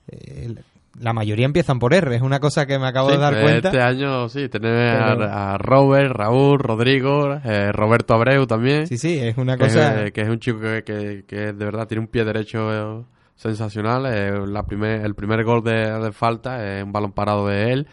eh, 0.08 0.42
el- 0.46 0.64
la 1.00 1.12
mayoría 1.12 1.44
empiezan 1.46 1.78
por 1.78 1.92
R. 1.94 2.14
Es 2.14 2.22
una 2.22 2.40
cosa 2.40 2.66
que 2.66 2.78
me 2.78 2.86
acabo 2.86 3.10
de 3.10 3.18
dar 3.18 3.34
eh, 3.34 3.42
cuenta. 3.42 3.68
Este 3.68 3.80
año 3.80 4.28
sí, 4.28 4.48
tenemos 4.48 5.16
Pero- 5.16 5.24
a, 5.24 5.54
a 5.54 5.58
Robert, 5.58 6.12
Raúl, 6.14 6.58
Rodrigo, 6.58 7.34
eh, 7.44 7.72
Roberto 7.72 8.14
Abreu 8.14 8.46
también. 8.46 8.86
Sí, 8.86 8.98
sí, 8.98 9.18
es 9.18 9.36
una 9.36 9.56
que, 9.56 9.64
cosa... 9.64 10.04
es, 10.04 10.12
que 10.12 10.20
es 10.22 10.28
un 10.28 10.38
chico 10.38 10.60
que, 10.60 10.82
que- 10.84 11.24
que 11.26 11.36
de 11.52 11.64
verdad 11.64 11.86
tiene 11.88 12.02
un 12.02 12.08
pie 12.08 12.24
derecho 12.24 12.72
eh, 13.00 13.04
sensacional. 13.34 14.06
Eh, 14.06 14.46
la 14.46 14.62
primer, 14.64 15.04
el 15.04 15.14
primer 15.14 15.44
gol 15.44 15.62
de, 15.64 15.90
de 15.98 16.12
falta 16.12 16.64
es 16.78 16.84
un 16.84 16.92
balón 16.92 17.12
parado 17.12 17.46
de 17.48 17.72
él, 17.72 17.88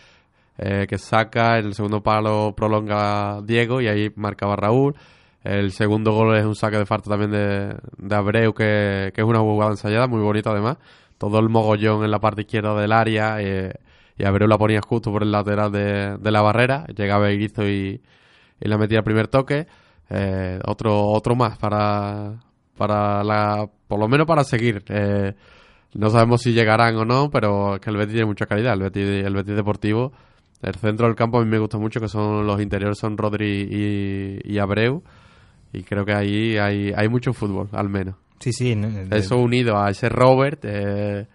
eh, 0.57 0.85
que 0.87 0.97
saca, 0.97 1.57
el 1.57 1.73
segundo 1.73 2.01
palo 2.03 2.53
prolonga 2.55 3.41
Diego 3.41 3.81
y 3.81 3.87
ahí 3.87 4.11
marcaba 4.15 4.55
Raúl. 4.55 4.95
El 5.43 5.71
segundo 5.71 6.11
gol 6.11 6.37
es 6.37 6.45
un 6.45 6.53
saque 6.55 6.77
de 6.77 6.85
falta 6.85 7.09
también 7.09 7.31
de, 7.31 7.75
de 7.97 8.15
Abreu, 8.15 8.53
que, 8.53 9.11
que 9.11 9.21
es 9.21 9.27
una 9.27 9.39
jugada 9.39 9.71
ensayada, 9.71 10.05
muy 10.05 10.21
bonita 10.21 10.51
además. 10.51 10.77
Todo 11.21 11.37
el 11.37 11.49
mogollón 11.49 12.03
en 12.03 12.09
la 12.09 12.17
parte 12.17 12.41
izquierda 12.41 12.73
del 12.81 12.91
área 12.91 13.39
eh, 13.39 13.75
y 14.17 14.25
Abreu 14.25 14.47
la 14.47 14.57
ponía 14.57 14.79
justo 14.81 15.11
por 15.11 15.21
el 15.21 15.31
lateral 15.31 15.71
de, 15.71 16.17
de 16.17 16.31
la 16.31 16.41
barrera. 16.41 16.87
Llegaba 16.95 17.31
Irizo 17.31 17.61
y, 17.67 18.01
y 18.59 18.67
la 18.67 18.79
metía 18.79 18.97
al 18.97 19.03
primer 19.03 19.27
toque. 19.27 19.67
Eh, 20.09 20.59
otro 20.65 21.09
otro 21.09 21.35
más 21.35 21.59
para 21.59 22.33
para 22.75 23.23
la 23.23 23.69
por 23.87 23.99
lo 23.99 24.07
menos 24.07 24.25
para 24.25 24.43
seguir 24.43 24.83
eh, 24.89 25.35
no 25.93 26.09
sabemos 26.09 26.41
si 26.41 26.53
llegarán 26.53 26.97
o 26.97 27.05
no 27.05 27.29
pero 27.29 27.75
es 27.75 27.81
que 27.81 27.91
el 27.91 27.97
Betis 27.97 28.15
tiene 28.15 28.25
mucha 28.25 28.45
calidad 28.45 28.73
el 28.73 28.81
Betis, 28.81 29.07
el 29.07 29.33
Betis 29.33 29.55
deportivo 29.55 30.11
el 30.63 30.75
centro 30.75 31.07
del 31.07 31.15
campo 31.15 31.37
a 31.37 31.45
mí 31.45 31.49
me 31.49 31.59
gusta 31.59 31.77
mucho 31.77 32.01
que 32.01 32.09
son 32.09 32.45
los 32.45 32.59
interiores 32.59 32.97
son 32.97 33.17
Rodri 33.17 33.69
y, 33.71 34.39
y 34.43 34.57
Abreu 34.57 35.01
y 35.71 35.83
creo 35.83 36.03
que 36.03 36.13
ahí 36.13 36.57
hay, 36.57 36.91
hay 36.93 37.07
mucho 37.07 37.31
fútbol 37.31 37.69
al 37.71 37.87
menos 37.87 38.15
Sí, 38.41 38.51
sí. 38.53 38.75
de- 38.75 39.17
eso 39.17 39.37
unido 39.37 39.77
a 39.81 39.89
ese 39.89 40.09
Robert, 40.09 40.59
eh, 40.65 41.27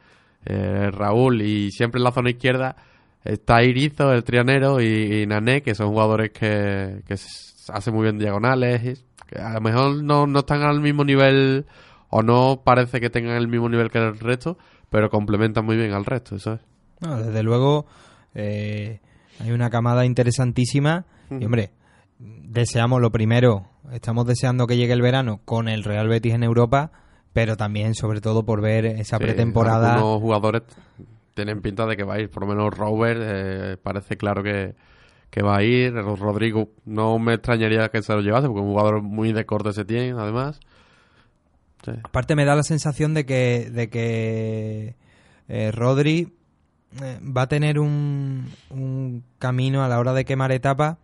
eh, 0.44 0.90
Raúl 0.92 1.40
y 1.42 1.70
siempre 1.70 1.98
en 1.98 2.04
la 2.04 2.12
zona 2.12 2.30
izquierda 2.30 2.76
está 3.24 3.62
Irizo, 3.62 4.12
el 4.12 4.22
trianero 4.24 4.80
y, 4.80 5.22
y 5.22 5.26
Nané, 5.26 5.62
que 5.62 5.74
son 5.74 5.88
jugadores 5.88 6.30
que, 6.30 7.00
que 7.06 7.14
hacen 7.14 7.94
muy 7.94 8.02
bien 8.04 8.18
diagonales. 8.18 8.82
y 8.84 9.24
que 9.26 9.40
a 9.40 9.54
lo 9.54 9.60
mejor 9.60 10.04
no, 10.04 10.26
no 10.26 10.38
están 10.40 10.62
al 10.62 10.80
mismo 10.80 11.02
nivel 11.04 11.66
o 12.10 12.22
no 12.22 12.60
parece 12.64 13.00
que 13.00 13.10
tengan 13.10 13.36
el 13.36 13.48
mismo 13.48 13.68
nivel 13.68 13.90
que 13.90 13.98
el 13.98 14.18
resto, 14.20 14.56
pero 14.90 15.10
complementan 15.10 15.64
muy 15.64 15.76
bien 15.76 15.92
al 15.92 16.04
resto, 16.04 16.36
eso 16.36 16.52
es. 16.54 16.60
No, 17.00 17.16
desde 17.20 17.42
luego 17.42 17.86
eh, 18.34 19.00
hay 19.40 19.50
una 19.50 19.68
camada 19.70 20.04
interesantísima 20.06 21.04
y 21.28 21.44
hombre, 21.44 21.70
deseamos 22.20 23.00
lo 23.00 23.10
primero, 23.10 23.66
estamos 23.92 24.26
deseando 24.26 24.66
que 24.66 24.76
llegue 24.76 24.92
el 24.92 25.02
verano 25.02 25.40
con 25.44 25.68
el 25.68 25.84
Real 25.84 26.08
Betis 26.08 26.34
en 26.34 26.42
Europa, 26.42 26.90
pero 27.32 27.56
también 27.56 27.94
sobre 27.94 28.20
todo 28.20 28.44
por 28.44 28.60
ver 28.60 28.86
esa 28.86 29.18
Sí, 29.18 29.24
pretemporada. 29.24 29.94
Algunos 29.94 30.20
jugadores 30.20 30.62
tienen 31.34 31.60
pinta 31.60 31.86
de 31.86 31.96
que 31.96 32.04
va 32.04 32.14
a 32.14 32.20
ir, 32.20 32.30
por 32.30 32.42
lo 32.44 32.48
menos 32.48 32.76
Robert 32.76 33.20
eh, 33.22 33.76
parece 33.82 34.16
claro 34.16 34.42
que, 34.42 34.74
que 35.30 35.42
va 35.42 35.58
a 35.58 35.62
ir. 35.62 35.92
Rodrigo 35.94 36.70
no 36.84 37.18
me 37.18 37.34
extrañaría 37.34 37.88
que 37.90 38.02
se 38.02 38.12
lo 38.14 38.20
llevase, 38.20 38.46
porque 38.46 38.60
es 38.60 38.64
un 38.66 38.72
jugador 38.72 39.02
muy 39.02 39.32
de 39.32 39.44
corte 39.44 39.72
se 39.72 39.84
tiene, 39.84 40.12
además. 40.18 40.60
Sí. 41.84 41.92
Aparte 42.02 42.34
me 42.34 42.44
da 42.44 42.54
la 42.56 42.62
sensación 42.62 43.14
de 43.14 43.26
que 43.26 43.70
de 43.70 43.90
que 43.90 44.96
eh, 45.48 45.70
Rodri 45.72 46.32
eh, 47.02 47.20
va 47.22 47.42
a 47.42 47.48
tener 47.48 47.78
un, 47.78 48.50
un 48.70 49.22
camino 49.38 49.84
a 49.84 49.88
la 49.88 49.98
hora 49.98 50.12
de 50.12 50.24
quemar 50.24 50.52
etapas. 50.52 50.96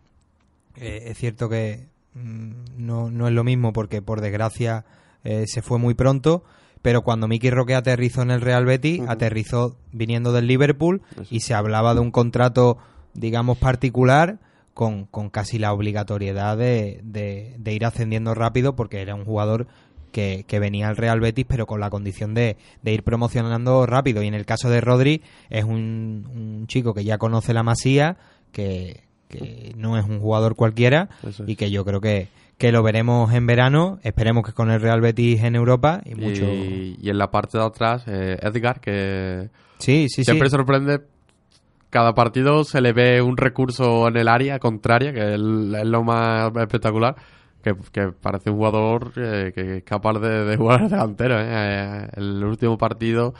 Eh, 0.76 1.04
es 1.08 1.18
cierto 1.18 1.48
que 1.48 1.91
no, 2.14 3.10
no 3.10 3.26
es 3.28 3.32
lo 3.34 3.44
mismo 3.44 3.72
porque 3.72 4.02
por 4.02 4.20
desgracia 4.20 4.84
eh, 5.24 5.44
se 5.46 5.62
fue 5.62 5.78
muy 5.78 5.94
pronto, 5.94 6.44
pero 6.82 7.02
cuando 7.02 7.28
Miki 7.28 7.50
Roque 7.50 7.74
aterrizó 7.74 8.22
en 8.22 8.30
el 8.30 8.40
Real 8.40 8.64
Betis, 8.64 9.00
aterrizó 9.08 9.76
viniendo 9.92 10.32
del 10.32 10.46
Liverpool 10.46 11.02
Eso. 11.12 11.26
y 11.30 11.40
se 11.40 11.54
hablaba 11.54 11.94
de 11.94 12.00
un 12.00 12.10
contrato, 12.10 12.78
digamos, 13.14 13.58
particular 13.58 14.38
con, 14.74 15.04
con 15.06 15.30
casi 15.30 15.58
la 15.58 15.72
obligatoriedad 15.72 16.56
de, 16.56 17.00
de- 17.04 17.54
de 17.58 17.72
ir 17.72 17.84
ascendiendo 17.84 18.34
rápido 18.34 18.74
porque 18.74 19.00
era 19.02 19.14
un 19.14 19.24
jugador 19.24 19.66
que, 20.12 20.44
que 20.46 20.58
venía 20.58 20.88
al 20.88 20.96
Real 20.96 21.20
Betis 21.20 21.46
pero 21.48 21.66
con 21.66 21.78
la 21.80 21.88
condición 21.90 22.34
de, 22.34 22.56
de 22.82 22.92
ir 22.92 23.02
promocionando 23.02 23.86
rápido 23.86 24.22
y 24.22 24.26
en 24.26 24.34
el 24.34 24.44
caso 24.44 24.68
de 24.68 24.80
Rodri 24.80 25.22
es 25.50 25.64
un, 25.64 26.26
un 26.34 26.66
chico 26.66 26.92
que 26.94 27.04
ya 27.04 27.16
conoce 27.18 27.54
la 27.54 27.62
masía 27.62 28.16
que, 28.50 29.04
que 29.32 29.72
no 29.76 29.98
es 29.98 30.04
un 30.04 30.20
jugador 30.20 30.54
cualquiera 30.54 31.08
es. 31.26 31.42
y 31.46 31.56
que 31.56 31.70
yo 31.70 31.84
creo 31.84 32.00
que, 32.00 32.28
que 32.58 32.70
lo 32.70 32.82
veremos 32.84 33.32
en 33.32 33.46
verano 33.46 33.98
esperemos 34.04 34.44
que 34.44 34.52
con 34.52 34.70
el 34.70 34.80
Real 34.80 35.00
Betis 35.00 35.42
en 35.42 35.56
Europa 35.56 36.00
y 36.04 36.14
mucho 36.14 36.44
y 36.44 37.08
en 37.10 37.18
la 37.18 37.30
parte 37.30 37.58
de 37.58 37.64
atrás, 37.64 38.04
eh, 38.06 38.36
Edgar, 38.40 38.80
que 38.80 39.48
sí 39.78 40.06
sí 40.08 40.22
siempre 40.24 40.48
sí 40.48 40.56
sorprende. 40.56 41.00
Cada 41.90 42.14
partido 42.14 42.64
se 42.64 42.80
le 42.80 42.92
ve 42.94 43.20
un 43.20 43.36
recurso 43.36 44.08
en 44.08 44.16
el 44.16 44.28
área 44.28 44.58
contraria, 44.58 45.12
que 45.12 45.34
es, 45.34 45.34
es 45.34 45.86
lo 45.86 46.02
más 46.02 46.50
espectacular. 46.56 47.16
Que, 47.62 47.74
que 47.92 48.08
parece 48.20 48.50
un 48.50 48.56
jugador 48.56 49.12
eh, 49.16 49.52
que 49.54 49.76
es 49.76 49.84
capaz 49.84 50.14
de, 50.18 50.44
de 50.44 50.56
jugar 50.56 50.88
delantero. 50.90 51.36
Eh, 51.38 52.08
El 52.16 52.42
último 52.42 52.76
partido, 52.78 53.34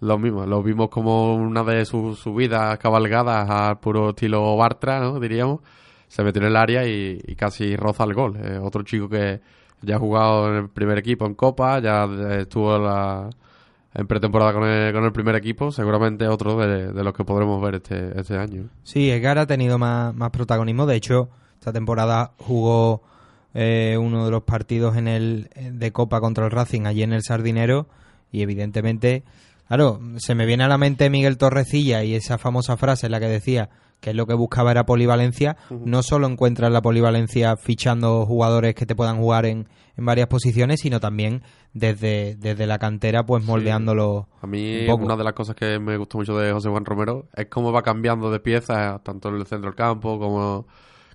lo 0.00 0.18
mismo. 0.18 0.46
Lo 0.46 0.62
vimos 0.62 0.88
como 0.88 1.34
una 1.34 1.62
de 1.62 1.84
sus 1.84 2.18
subidas 2.18 2.78
cabalgadas 2.78 3.48
al 3.48 3.78
puro 3.78 4.10
estilo 4.10 4.56
Bartra, 4.56 5.00
¿no? 5.00 5.20
diríamos. 5.20 5.60
Se 6.08 6.24
metió 6.24 6.42
en 6.42 6.48
el 6.48 6.56
área 6.56 6.86
y, 6.86 7.18
casi 7.36 7.76
roza 7.76 8.04
el 8.04 8.14
gol. 8.14 8.36
Eh, 8.42 8.58
otro 8.60 8.82
chico 8.82 9.08
que 9.08 9.40
ya 9.82 9.96
ha 9.96 9.98
jugado 9.98 10.48
en 10.50 10.64
el 10.64 10.68
primer 10.68 10.98
equipo 10.98 11.24
en 11.24 11.34
Copa, 11.34 11.78
ya 11.78 12.04
estuvo 12.40 12.76
la, 12.78 13.30
en 13.94 14.06
pretemporada 14.06 14.52
con 14.52 14.64
el, 14.64 14.92
con 14.92 15.04
el 15.04 15.12
primer 15.12 15.36
equipo, 15.36 15.70
seguramente 15.70 16.26
otro 16.26 16.58
de, 16.58 16.92
de 16.92 17.04
los 17.04 17.14
que 17.14 17.24
podremos 17.24 17.62
ver 17.62 17.76
este, 17.76 18.18
este 18.18 18.36
año. 18.36 18.68
Sí, 18.82 19.10
Edgar 19.10 19.38
ha 19.38 19.46
tenido 19.46 19.78
más, 19.78 20.14
más 20.14 20.30
protagonismo. 20.30 20.84
De 20.84 20.96
hecho, 20.96 21.28
esta 21.54 21.72
temporada 21.72 22.32
jugó 22.38 23.02
eh, 23.54 23.96
uno 23.98 24.24
de 24.24 24.30
los 24.30 24.42
partidos 24.42 24.96
en 24.96 25.08
el 25.08 25.50
de 25.54 25.92
Copa 25.92 26.20
contra 26.20 26.44
el 26.44 26.50
Racing 26.50 26.86
allí 26.86 27.02
en 27.02 27.12
el 27.12 27.22
Sardinero 27.22 27.88
y 28.32 28.42
evidentemente, 28.42 29.24
claro, 29.70 30.00
se 30.16 30.34
me 30.34 30.46
viene 30.46 30.64
a 30.64 30.68
la 30.68 30.78
mente 30.78 31.10
Miguel 31.10 31.38
Torrecilla 31.38 32.02
y 32.02 32.16
esa 32.16 32.38
famosa 32.38 32.76
frase 32.76 33.06
en 33.06 33.12
la 33.12 33.20
que 33.20 33.28
decía 33.28 33.70
que 34.00 34.14
lo 34.14 34.26
que 34.26 34.34
buscaba 34.34 34.72
era 34.72 34.84
polivalencia. 34.84 35.56
No 35.70 36.02
solo 36.02 36.26
encuentras 36.26 36.72
la 36.72 36.82
polivalencia 36.82 37.56
fichando 37.56 38.26
jugadores 38.26 38.74
que 38.74 38.84
te 38.84 38.96
puedan 38.96 39.18
jugar 39.18 39.46
en, 39.46 39.68
en 39.96 40.04
varias 40.04 40.26
posiciones, 40.26 40.80
sino 40.80 40.98
también 40.98 41.42
desde, 41.72 42.34
desde 42.34 42.66
la 42.66 42.80
cantera, 42.80 43.24
pues 43.24 43.44
moldeándolo. 43.44 44.26
A 44.42 44.46
mí 44.48 44.88
Un 44.88 45.04
una 45.04 45.16
de 45.16 45.22
las 45.22 45.34
cosas 45.34 45.54
que 45.54 45.78
me 45.78 45.96
gustó 45.96 46.18
mucho 46.18 46.36
de 46.36 46.52
José 46.52 46.68
Juan 46.68 46.84
Romero 46.84 47.28
es 47.36 47.46
cómo 47.46 47.70
va 47.70 47.82
cambiando 47.82 48.28
de 48.30 48.40
piezas, 48.40 49.00
tanto 49.04 49.28
en 49.28 49.36
el 49.36 49.46
centro 49.46 49.70
del 49.70 49.76
campo 49.76 50.18
como, 50.18 50.66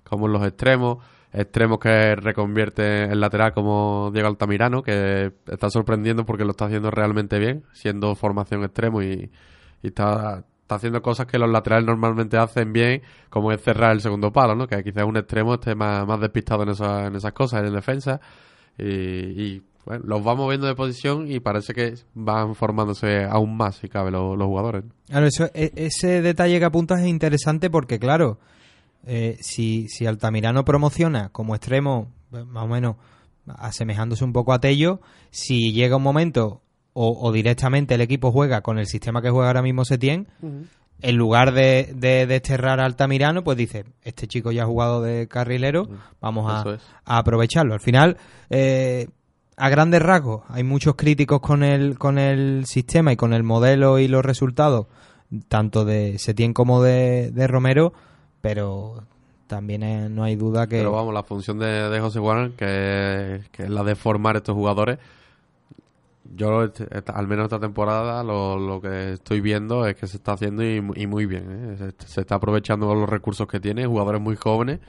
como 0.02 0.26
en 0.28 0.32
los 0.32 0.46
extremos. 0.46 1.04
Extremos 1.32 1.78
que 1.78 2.16
reconvierte 2.16 3.04
en 3.04 3.20
lateral 3.20 3.52
como 3.52 4.10
Diego 4.12 4.28
Altamirano, 4.28 4.82
que 4.82 5.32
está 5.46 5.68
sorprendiendo 5.70 6.24
porque 6.24 6.44
lo 6.44 6.52
está 6.52 6.66
haciendo 6.66 6.90
realmente 6.90 7.38
bien, 7.38 7.64
siendo 7.72 8.14
formación 8.14 8.64
extremo 8.64 9.02
y, 9.02 9.30
está, 9.82 10.44
haciendo 10.68 11.02
cosas 11.02 11.26
que 11.26 11.38
los 11.38 11.50
laterales 11.50 11.86
normalmente 11.86 12.36
hacen 12.38 12.72
bien, 12.72 13.02
como 13.28 13.52
es 13.52 13.60
cerrar 13.60 13.92
el 13.92 14.00
segundo 14.00 14.32
palo, 14.32 14.54
¿no? 14.54 14.66
Que 14.66 14.82
quizás 14.82 15.04
un 15.04 15.16
extremo 15.16 15.54
esté 15.54 15.74
más, 15.74 16.20
despistado 16.20 16.62
en, 16.62 16.70
esas 16.70 17.08
en 17.08 17.16
esas 17.16 17.32
cosas, 17.32 17.64
en 17.64 17.74
defensa. 17.74 18.20
Y, 18.78 18.84
y, 18.84 19.62
bueno, 19.84 20.04
los 20.06 20.26
va 20.26 20.34
moviendo 20.34 20.66
de 20.66 20.74
posición 20.74 21.30
y 21.30 21.38
parece 21.40 21.72
que 21.72 21.94
van 22.14 22.54
formándose 22.54 23.24
aún 23.24 23.56
más, 23.56 23.76
si 23.76 23.88
cabe, 23.88 24.10
los, 24.10 24.36
los 24.36 24.46
jugadores. 24.46 24.84
Claro, 25.06 25.26
eso, 25.26 25.48
e- 25.54 25.72
ese 25.76 26.22
detalle 26.22 26.58
que 26.58 26.64
apuntas 26.64 27.00
es 27.00 27.06
interesante 27.06 27.70
porque, 27.70 27.98
claro, 27.98 28.38
eh, 29.06 29.38
si, 29.40 29.88
si 29.88 30.06
Altamirano 30.06 30.64
promociona 30.64 31.30
como 31.30 31.54
extremo, 31.54 32.12
eh, 32.32 32.44
más 32.44 32.64
o 32.64 32.68
menos 32.68 32.96
asemejándose 33.46 34.24
un 34.24 34.32
poco 34.32 34.52
a 34.52 34.60
Tello, 34.60 35.00
si 35.30 35.72
llega 35.72 35.96
un 35.96 36.02
momento 36.02 36.62
o, 36.92 37.16
o 37.20 37.32
directamente 37.32 37.94
el 37.94 38.00
equipo 38.00 38.32
juega 38.32 38.62
con 38.62 38.78
el 38.78 38.86
sistema 38.86 39.22
que 39.22 39.30
juega 39.30 39.48
ahora 39.48 39.62
mismo 39.62 39.84
Setién, 39.84 40.26
en 41.02 41.16
lugar 41.16 41.52
de, 41.52 41.92
de 41.94 42.26
desterrar 42.26 42.80
a 42.80 42.86
Altamirano, 42.86 43.44
pues 43.44 43.58
dice, 43.58 43.84
este 44.02 44.26
chico 44.26 44.50
ya 44.50 44.62
ha 44.62 44.66
jugado 44.66 45.02
de 45.02 45.28
carrilero, 45.28 45.88
vamos 46.20 46.50
a, 46.50 46.74
es. 46.74 46.82
a 47.04 47.18
aprovecharlo. 47.18 47.74
Al 47.74 47.80
final, 47.80 48.16
eh, 48.50 49.08
a 49.56 49.68
grandes 49.68 50.00
rasgos, 50.00 50.44
hay 50.48 50.64
muchos 50.64 50.96
críticos 50.96 51.40
con 51.40 51.62
el, 51.62 51.98
con 51.98 52.18
el 52.18 52.64
sistema 52.66 53.12
y 53.12 53.16
con 53.16 53.34
el 53.34 53.42
modelo 53.42 53.98
y 53.98 54.08
los 54.08 54.24
resultados, 54.24 54.86
tanto 55.48 55.84
de 55.84 56.18
Setién 56.18 56.54
como 56.54 56.82
de, 56.82 57.30
de 57.30 57.46
Romero, 57.46 57.92
pero 58.46 59.02
también 59.46 59.82
eh, 59.82 60.08
no 60.08 60.24
hay 60.24 60.36
duda 60.36 60.66
que... 60.66 60.76
Pero 60.78 60.92
vamos, 60.92 61.12
la 61.14 61.22
función 61.22 61.58
de, 61.58 61.88
de 61.88 62.00
José 62.00 62.18
Juan, 62.20 62.52
que, 62.52 63.40
que 63.52 63.64
es 63.64 63.70
la 63.70 63.82
de 63.84 63.94
formar 63.94 64.36
estos 64.36 64.54
jugadores, 64.54 64.98
yo 66.34 66.60
al 66.60 67.28
menos 67.28 67.44
esta 67.44 67.60
temporada 67.60 68.22
lo, 68.24 68.58
lo 68.58 68.80
que 68.80 69.12
estoy 69.14 69.40
viendo 69.40 69.86
es 69.86 69.94
que 69.96 70.06
se 70.06 70.16
está 70.16 70.32
haciendo 70.32 70.64
y, 70.64 70.80
mu- 70.80 70.94
y 70.96 71.06
muy 71.06 71.26
bien. 71.26 71.76
¿eh? 71.80 71.92
Se, 71.98 72.06
se 72.08 72.20
está 72.22 72.34
aprovechando 72.36 72.92
los 72.94 73.08
recursos 73.08 73.46
que 73.46 73.60
tiene, 73.60 73.86
jugadores 73.86 74.20
muy 74.20 74.36
jóvenes, 74.36 74.80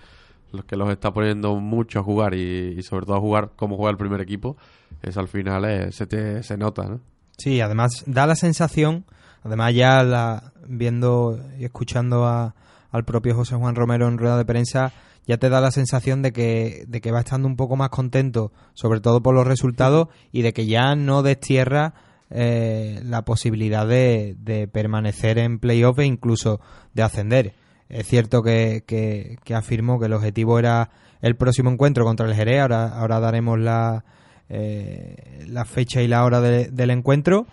los 0.51 0.65
que 0.65 0.75
los 0.75 0.89
está 0.89 1.11
poniendo 1.13 1.55
mucho 1.55 1.99
a 1.99 2.03
jugar 2.03 2.33
y, 2.33 2.75
y 2.77 2.81
sobre 2.83 3.05
todo 3.05 3.17
a 3.17 3.19
jugar 3.19 3.51
como 3.55 3.75
juega 3.77 3.91
el 3.91 3.97
primer 3.97 4.21
equipo, 4.21 4.57
eso 5.03 5.19
al 5.19 5.27
final 5.27 5.65
eh, 5.65 5.91
se, 5.91 6.07
te, 6.07 6.41
se 6.41 6.57
nota. 6.57 6.83
¿no? 6.87 6.99
Sí, 7.37 7.61
además 7.61 8.03
da 8.07 8.25
la 8.25 8.35
sensación, 8.35 9.05
Además 9.43 9.73
ya 9.75 10.03
la, 10.03 10.51
viendo 10.67 11.39
y 11.57 11.63
escuchando 11.63 12.25
a, 12.25 12.53
al 12.91 13.05
propio 13.05 13.35
José 13.35 13.55
Juan 13.55 13.75
Romero 13.75 14.07
en 14.07 14.17
rueda 14.17 14.37
de 14.37 14.45
prensa, 14.45 14.93
ya 15.25 15.37
te 15.37 15.49
da 15.49 15.59
la 15.61 15.71
sensación 15.71 16.21
de 16.21 16.31
que, 16.31 16.85
de 16.87 17.01
que 17.01 17.11
va 17.11 17.19
estando 17.19 17.47
un 17.47 17.55
poco 17.57 17.75
más 17.75 17.89
contento, 17.89 18.51
sobre 18.73 19.01
todo 19.01 19.21
por 19.21 19.35
los 19.35 19.45
resultados, 19.45 20.07
y 20.31 20.41
de 20.41 20.53
que 20.53 20.65
ya 20.65 20.95
no 20.95 21.21
destierra 21.21 21.93
eh, 22.29 23.01
la 23.03 23.23
posibilidad 23.23 23.87
de, 23.87 24.35
permanecer 24.71 25.37
en 25.37 25.59
playoff 25.59 25.99
e 25.99 26.05
incluso 26.05 26.59
de 26.93 27.03
ascender. 27.03 27.53
Es 27.89 28.07
cierto 28.07 28.41
que, 28.41 28.83
que, 28.85 29.37
que 29.43 29.55
afirmó 29.55 29.99
que 29.99 30.07
el 30.07 30.13
objetivo 30.13 30.59
era 30.59 30.89
el 31.21 31.35
próximo 31.35 31.69
encuentro 31.71 32.05
contra 32.05 32.27
el 32.27 32.35
Jerez, 32.35 32.61
ahora, 32.61 32.87
ahora 32.89 33.19
daremos 33.19 33.59
la, 33.59 34.05
eh, 34.49 35.45
la 35.47 35.65
fecha 35.65 36.01
y 36.01 36.07
la 36.07 36.23
hora 36.23 36.41
de- 36.41 36.69
del 36.69 36.89
encuentro, 36.91 37.47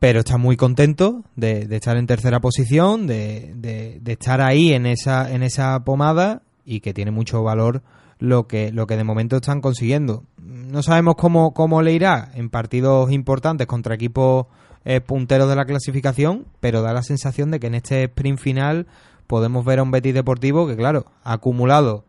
pero 0.00 0.20
está 0.20 0.38
muy 0.38 0.56
contento 0.56 1.24
de, 1.36 1.68
estar 1.70 1.98
en 1.98 2.06
tercera 2.06 2.40
posición, 2.40 3.06
de, 3.06 4.00
estar 4.06 4.40
ahí 4.40 4.72
en 4.72 4.86
esa, 4.86 5.30
en 5.30 5.42
esa 5.42 5.84
pomada 5.84 6.42
y 6.64 6.80
que 6.80 6.94
tiene 6.94 7.10
mucho 7.10 7.42
valor 7.42 7.82
lo 8.18 8.48
que, 8.48 8.72
de 8.72 9.04
momento 9.04 9.36
están 9.36 9.60
consiguiendo. 9.60 10.24
No 10.38 10.82
sabemos 10.82 11.16
cómo, 11.16 11.52
cómo 11.52 11.82
le 11.82 11.92
irá 11.92 12.30
en 12.34 12.48
partidos 12.48 13.12
importantes 13.12 13.66
contra 13.66 13.94
equipos 13.94 14.46
eh, 14.86 15.02
punteros 15.02 15.50
de 15.50 15.56
la 15.56 15.66
clasificación, 15.66 16.46
pero 16.60 16.80
da 16.80 16.94
la 16.94 17.02
sensación 17.02 17.50
de 17.50 17.60
que 17.60 17.66
en 17.66 17.74
este 17.74 18.04
sprint 18.04 18.38
final 18.38 18.86
podemos 19.26 19.66
ver 19.66 19.80
a 19.80 19.82
un 19.82 19.90
Betis 19.90 20.14
Deportivo 20.14 20.66
que, 20.66 20.76
claro, 20.76 21.04
ha 21.24 21.34
acumulado 21.34 22.06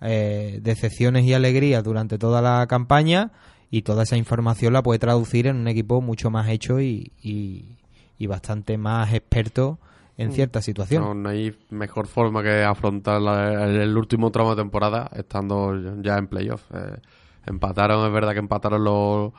eh, 0.00 0.60
decepciones 0.62 1.24
y 1.24 1.34
alegrías 1.34 1.84
durante 1.84 2.16
toda 2.16 2.40
la 2.40 2.66
campaña 2.66 3.32
y 3.76 3.82
toda 3.82 4.02
esa 4.04 4.16
información 4.16 4.72
la 4.72 4.82
puede 4.82 4.98
traducir 4.98 5.46
en 5.46 5.56
un 5.56 5.66
equipo 5.68 6.00
mucho 6.00 6.30
más 6.30 6.48
hecho 6.48 6.80
y, 6.80 7.10
y- 7.22 7.76
y 8.18 8.26
bastante 8.28 8.78
más 8.78 9.12
experto 9.12 9.78
en 10.16 10.30
ciertas 10.32 10.64
situaciones. 10.64 11.08
No, 11.08 11.14
no 11.14 11.28
hay 11.30 11.52
mejor 11.70 12.06
forma 12.06 12.42
que 12.44 12.62
afrontar 12.62 13.20
la- 13.20 13.64
el, 13.64 13.76
el 13.80 13.96
último 13.96 14.30
tramo 14.30 14.50
de 14.54 14.62
temporada 14.62 15.10
estando 15.16 15.74
ya 16.02 16.16
en 16.18 16.28
playoff. 16.28 16.62
Eh, 16.72 16.98
empataron, 17.46 18.06
es 18.06 18.12
verdad 18.12 18.32
que 18.32 18.38
empataron 18.38 18.84
los, 18.84 19.32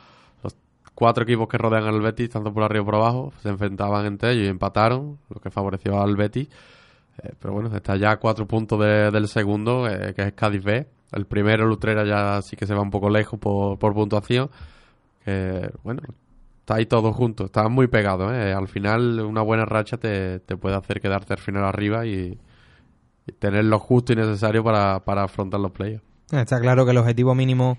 los 0.44 0.56
cuatro 0.94 1.24
equipos 1.24 1.48
que 1.48 1.58
rodean 1.58 1.86
al 1.86 2.02
Betis, 2.02 2.30
tanto 2.30 2.54
por 2.54 2.64
arriba 2.64 2.82
como 2.84 2.92
por 2.92 2.96
abajo, 3.02 3.34
se 3.42 3.48
enfrentaban 3.50 4.06
entre 4.06 4.32
ellos 4.34 4.46
y 4.48 4.50
empataron, 4.50 5.18
lo 5.30 5.40
que 5.40 5.50
favoreció 5.50 6.02
al 6.02 6.16
Betis. 6.18 6.50
Eh, 7.24 7.32
pero 7.40 7.54
bueno, 7.54 7.74
está 7.74 7.96
ya 7.96 8.12
a 8.12 8.18
cuatro 8.18 8.46
puntos 8.46 8.78
de- 8.82 9.12
del 9.12 9.30
segundo, 9.30 9.88
eh, 9.88 10.14
que 10.14 10.24
es 10.24 10.34
Cádiz 10.34 10.62
B. 10.64 10.86
El 11.16 11.26
primero, 11.26 11.66
Lutrera, 11.66 12.06
ya 12.06 12.42
sí 12.42 12.56
que 12.56 12.68
se 12.68 12.76
va 12.76 12.82
un 12.82 12.92
poco 12.92 13.10
lejos 13.10 13.40
por, 13.40 13.80
por 13.80 13.94
puntuación. 13.94 14.50
Bueno, 15.84 16.02
está 16.60 16.76
ahí 16.76 16.88
todo 16.88 17.14
junto, 17.14 17.46
está 17.46 17.70
muy 17.70 17.88
pegado. 17.88 18.34
¿eh? 18.34 18.52
Al 18.52 18.68
final, 18.68 19.20
una 19.22 19.44
buena 19.44 19.66
racha 19.66 19.98
te, 19.98 20.40
te 20.40 20.58
puede 20.58 20.76
hacer 20.76 21.00
quedarte 21.00 21.34
al 21.34 21.40
final 21.40 21.64
arriba 21.64 22.06
y, 22.06 22.40
y 23.28 23.32
tener 23.34 23.66
lo 23.66 23.78
justo 23.78 24.14
y 24.14 24.16
necesario 24.16 24.64
para, 24.64 25.00
para 25.06 25.24
afrontar 25.24 25.60
los 25.60 25.72
playoffs. 25.72 26.04
Está 26.32 26.60
claro 26.60 26.84
que 26.86 26.92
el 26.92 26.98
objetivo 26.98 27.36
mínimo 27.36 27.78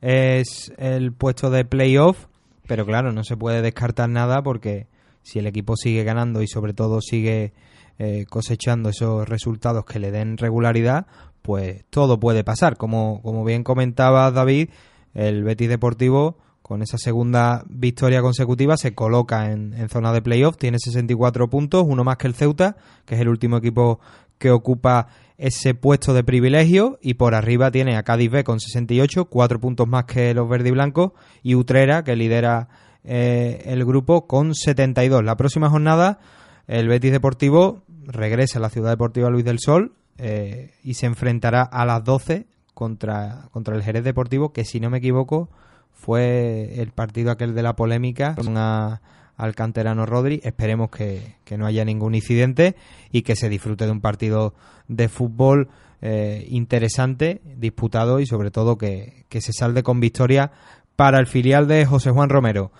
es 0.00 0.72
el 0.78 1.12
puesto 1.12 1.50
de 1.50 1.66
playoff, 1.66 2.26
pero 2.66 2.86
claro, 2.86 3.12
no 3.12 3.24
se 3.24 3.36
puede 3.36 3.60
descartar 3.60 4.08
nada 4.08 4.42
porque 4.42 4.86
si 5.22 5.38
el 5.38 5.46
equipo 5.46 5.76
sigue 5.76 6.02
ganando 6.02 6.40
y 6.40 6.48
sobre 6.48 6.72
todo 6.72 7.02
sigue 7.02 7.52
eh, 7.98 8.24
cosechando 8.28 8.88
esos 8.88 9.28
resultados 9.28 9.84
que 9.84 9.98
le 9.98 10.10
den 10.10 10.38
regularidad, 10.38 11.06
pues 11.44 11.84
todo 11.90 12.18
puede 12.18 12.42
pasar. 12.42 12.78
Como, 12.78 13.20
como 13.20 13.44
bien 13.44 13.64
comentaba 13.64 14.30
David, 14.30 14.70
el 15.12 15.44
Betis 15.44 15.68
Deportivo 15.68 16.38
con 16.62 16.80
esa 16.80 16.96
segunda 16.96 17.64
victoria 17.68 18.22
consecutiva 18.22 18.78
se 18.78 18.94
coloca 18.94 19.52
en, 19.52 19.74
en 19.74 19.90
zona 19.90 20.14
de 20.14 20.22
playoff, 20.22 20.56
tiene 20.56 20.78
64 20.78 21.50
puntos, 21.50 21.84
uno 21.86 22.02
más 22.02 22.16
que 22.16 22.28
el 22.28 22.34
Ceuta, 22.34 22.76
que 23.04 23.16
es 23.16 23.20
el 23.20 23.28
último 23.28 23.58
equipo 23.58 24.00
que 24.38 24.50
ocupa 24.50 25.08
ese 25.36 25.74
puesto 25.74 26.14
de 26.14 26.24
privilegio 26.24 26.98
y 27.02 27.14
por 27.14 27.34
arriba 27.34 27.70
tiene 27.70 27.98
a 27.98 28.04
Cádiz 28.04 28.30
B 28.30 28.42
con 28.42 28.58
68, 28.58 29.26
cuatro 29.26 29.60
puntos 29.60 29.86
más 29.86 30.06
que 30.06 30.32
los 30.32 30.48
verde 30.48 30.70
y 30.70 30.72
blancos 30.72 31.12
y 31.42 31.56
Utrera 31.56 32.04
que 32.04 32.16
lidera 32.16 32.68
eh, 33.04 33.64
el 33.66 33.84
grupo 33.84 34.26
con 34.26 34.54
72. 34.54 35.22
La 35.22 35.36
próxima 35.36 35.68
jornada 35.68 36.20
el 36.66 36.88
Betis 36.88 37.12
Deportivo 37.12 37.82
regresa 38.06 38.58
a 38.58 38.62
la 38.62 38.70
Ciudad 38.70 38.88
Deportiva 38.88 39.28
Luis 39.28 39.44
del 39.44 39.58
Sol 39.58 39.92
eh, 40.18 40.72
y 40.82 40.94
se 40.94 41.06
enfrentará 41.06 41.62
a 41.62 41.84
las 41.84 42.04
12 42.04 42.46
contra, 42.74 43.48
contra 43.52 43.76
el 43.76 43.82
Jerez 43.82 44.04
Deportivo 44.04 44.52
que 44.52 44.64
si 44.64 44.80
no 44.80 44.90
me 44.90 44.98
equivoco 44.98 45.48
fue 45.92 46.80
el 46.80 46.90
partido 46.90 47.30
aquel 47.30 47.54
de 47.54 47.62
la 47.62 47.76
polémica 47.76 48.34
a- 48.56 49.00
al 49.36 49.54
canterano 49.54 50.06
Rodri. 50.06 50.40
Esperemos 50.44 50.90
que, 50.90 51.36
que 51.44 51.56
no 51.58 51.66
haya 51.66 51.84
ningún 51.84 52.14
incidente 52.14 52.76
y 53.10 53.22
que 53.22 53.36
se 53.36 53.48
disfrute 53.48 53.84
de 53.86 53.90
un 53.92 54.00
partido 54.00 54.54
de 54.88 55.08
fútbol 55.08 55.68
eh, 56.02 56.46
interesante, 56.50 57.40
disputado 57.56 58.20
y 58.20 58.26
sobre 58.26 58.50
todo 58.50 58.76
que, 58.76 59.24
que 59.28 59.40
se 59.40 59.52
salde 59.52 59.82
con 59.82 59.98
victoria 60.00 60.52
para 60.96 61.18
el 61.18 61.26
filial 61.26 61.66
de 61.66 61.86
José 61.86 62.10
Juan 62.10 62.28
Romero. 62.28 62.70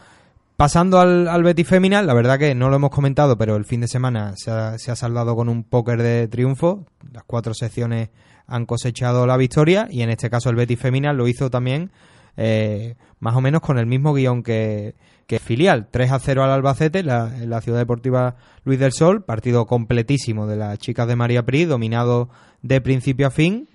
Pasando 0.56 1.00
al, 1.00 1.26
al 1.26 1.42
Betis 1.42 1.68
la 1.70 2.14
verdad 2.14 2.38
que 2.38 2.54
no 2.54 2.70
lo 2.70 2.76
hemos 2.76 2.90
comentado, 2.90 3.36
pero 3.36 3.56
el 3.56 3.64
fin 3.64 3.80
de 3.80 3.88
semana 3.88 4.34
se 4.36 4.50
ha, 4.52 4.78
saldado 4.96 5.34
con 5.34 5.48
un 5.48 5.64
póker 5.64 6.00
de 6.00 6.28
triunfo. 6.28 6.86
Las 7.12 7.24
cuatro 7.24 7.54
secciones 7.54 8.10
han 8.46 8.64
cosechado 8.64 9.26
la 9.26 9.36
victoria 9.36 9.88
y 9.90 10.02
en 10.02 10.10
este 10.10 10.30
caso 10.30 10.50
el 10.50 10.56
Betis 10.56 10.78
Feminal 10.78 11.16
lo 11.16 11.26
hizo 11.26 11.50
también 11.50 11.90
eh, 12.36 12.94
más 13.18 13.34
o 13.34 13.40
menos 13.40 13.62
con 13.62 13.78
el 13.78 13.86
mismo 13.86 14.14
guion 14.14 14.44
que, 14.44 14.94
que 15.26 15.40
filial. 15.40 15.88
3 15.90 16.12
a 16.12 16.18
0 16.20 16.44
al 16.44 16.50
Albacete, 16.50 17.02
la- 17.02 17.32
en 17.36 17.50
la 17.50 17.60
Ciudad 17.60 17.78
Deportiva 17.80 18.36
Luis 18.64 18.78
del 18.78 18.92
Sol, 18.92 19.24
partido 19.24 19.66
completísimo 19.66 20.46
de 20.46 20.56
las 20.56 20.78
chicas 20.78 21.08
de 21.08 21.16
María 21.16 21.44
Pri, 21.44 21.64
dominado 21.64 22.28
de 22.62 22.80
principio 22.80 23.26
a 23.26 23.30
fin. 23.30 23.68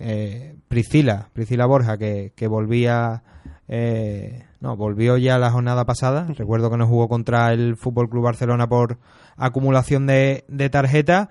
Eh, 0.00 0.54
Priscila, 0.68 1.28
Priscila 1.34 1.66
Borja, 1.66 1.98
que, 1.98 2.32
que 2.34 2.46
volvía, 2.46 3.24
eh, 3.68 4.44
no, 4.60 4.76
volvió 4.76 5.16
ya 5.18 5.38
la 5.38 5.50
jornada 5.50 5.84
pasada. 5.84 6.26
Recuerdo 6.36 6.70
que 6.70 6.76
no 6.76 6.86
jugó 6.86 7.08
contra 7.08 7.52
el 7.52 7.76
Fútbol 7.76 8.08
Club 8.08 8.24
Barcelona 8.24 8.68
por 8.68 8.98
acumulación 9.36 10.06
de, 10.06 10.44
de 10.48 10.70
tarjetas. 10.70 11.28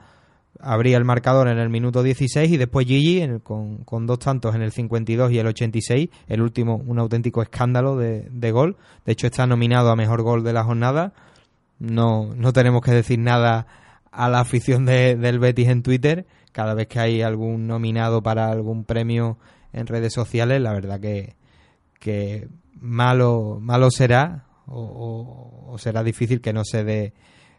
Abría 0.60 0.98
el 0.98 1.06
marcador 1.06 1.48
en 1.50 1.60
el 1.60 1.70
minuto 1.70 2.02
16 2.02 2.50
y 2.52 2.58
después 2.58 2.88
Gigi 2.88 3.22
en 3.22 3.32
el- 3.32 3.42
con, 3.42 4.08
dos 4.08 4.20
tantos 4.20 4.56
en 4.56 4.62
el 4.64 4.72
52 4.72 5.32
y 5.32 5.40
el 5.40 5.48
86. 5.48 6.10
El 6.28 6.42
último, 6.42 6.78
un 6.78 6.98
auténtico 7.00 7.42
escándalo 7.42 7.96
de, 7.98 8.28
de 8.32 8.52
gol. 8.52 8.78
De 9.06 9.12
hecho, 9.12 9.28
está 9.28 9.46
nominado 9.46 9.92
a 9.92 9.96
mejor 9.96 10.22
gol 10.24 10.44
de 10.44 10.54
la 10.54 10.64
jornada. 10.64 11.14
No, 11.80 12.34
no 12.36 12.54
tenemos 12.54 12.82
que 12.82 12.92
decir 12.92 13.20
nada 13.20 13.68
a 14.12 14.30
la 14.30 14.40
afición 14.40 14.86
de- 14.86 15.16
del 15.16 15.38
Betis 15.40 15.68
en 15.68 15.84
Twitter. 15.84 16.26
Cada 16.54 16.74
vez 16.74 16.88
que 16.88 17.00
hay 17.00 17.22
algún 17.22 17.68
nominado 17.68 18.24
para 18.24 18.50
algún 18.50 18.84
premio 18.84 19.38
en 19.74 19.86
redes 19.86 20.12
sociales, 20.14 20.60
la 20.60 20.74
verdad 20.74 21.00
que, 21.00 21.36
que 22.00 22.48
malo, 22.80 23.60
malo 23.62 23.90
será 23.92 24.46
o, 24.68 25.76
será 25.80 26.04
difícil 26.04 26.42
que 26.42 26.54
no 26.54 26.64
se 26.64 26.84
dé 26.84 27.14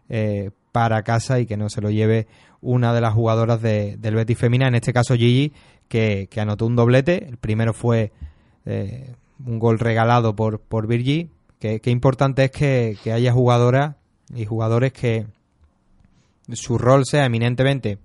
eh, 0.09 0.51
para 0.72 1.03
casa 1.03 1.40
y 1.40 1.46
que 1.46 1.57
no 1.57 1.68
se 1.68 1.81
lo 1.81 1.90
lleve 1.90 2.27
una 2.61 2.92
de 2.92 3.01
las 3.01 3.14
jugadoras 3.14 3.62
de- 3.62 3.96
del 3.96 4.14
Betis 4.16 4.38
Femina, 4.38 4.68
en 4.68 4.74
este 4.74 4.92
caso 4.92 5.14
Gigi, 5.14 5.53
que, 5.88 6.29
que 6.31 6.40
anotó 6.40 6.66
un 6.66 6.77
doblete. 6.77 7.27
El 7.29 7.37
primero 7.37 7.72
fue 7.72 8.12
eh, 8.66 9.14
un 9.46 9.59
gol 9.59 9.79
regalado 9.79 10.35
por, 10.37 10.61
por 10.61 10.87
Virgi. 10.87 11.31
Que 11.61 11.81
importante 11.87 12.44
es 12.44 12.51
que, 12.53 12.96
que 13.03 13.12
haya 13.12 13.33
jugadoras 13.33 13.96
y 14.35 14.44
jugadores 14.44 14.92
que 14.92 15.27
su 16.53 16.79
rol 16.79 17.05
sea 17.05 17.24
eminentemente 17.27 17.98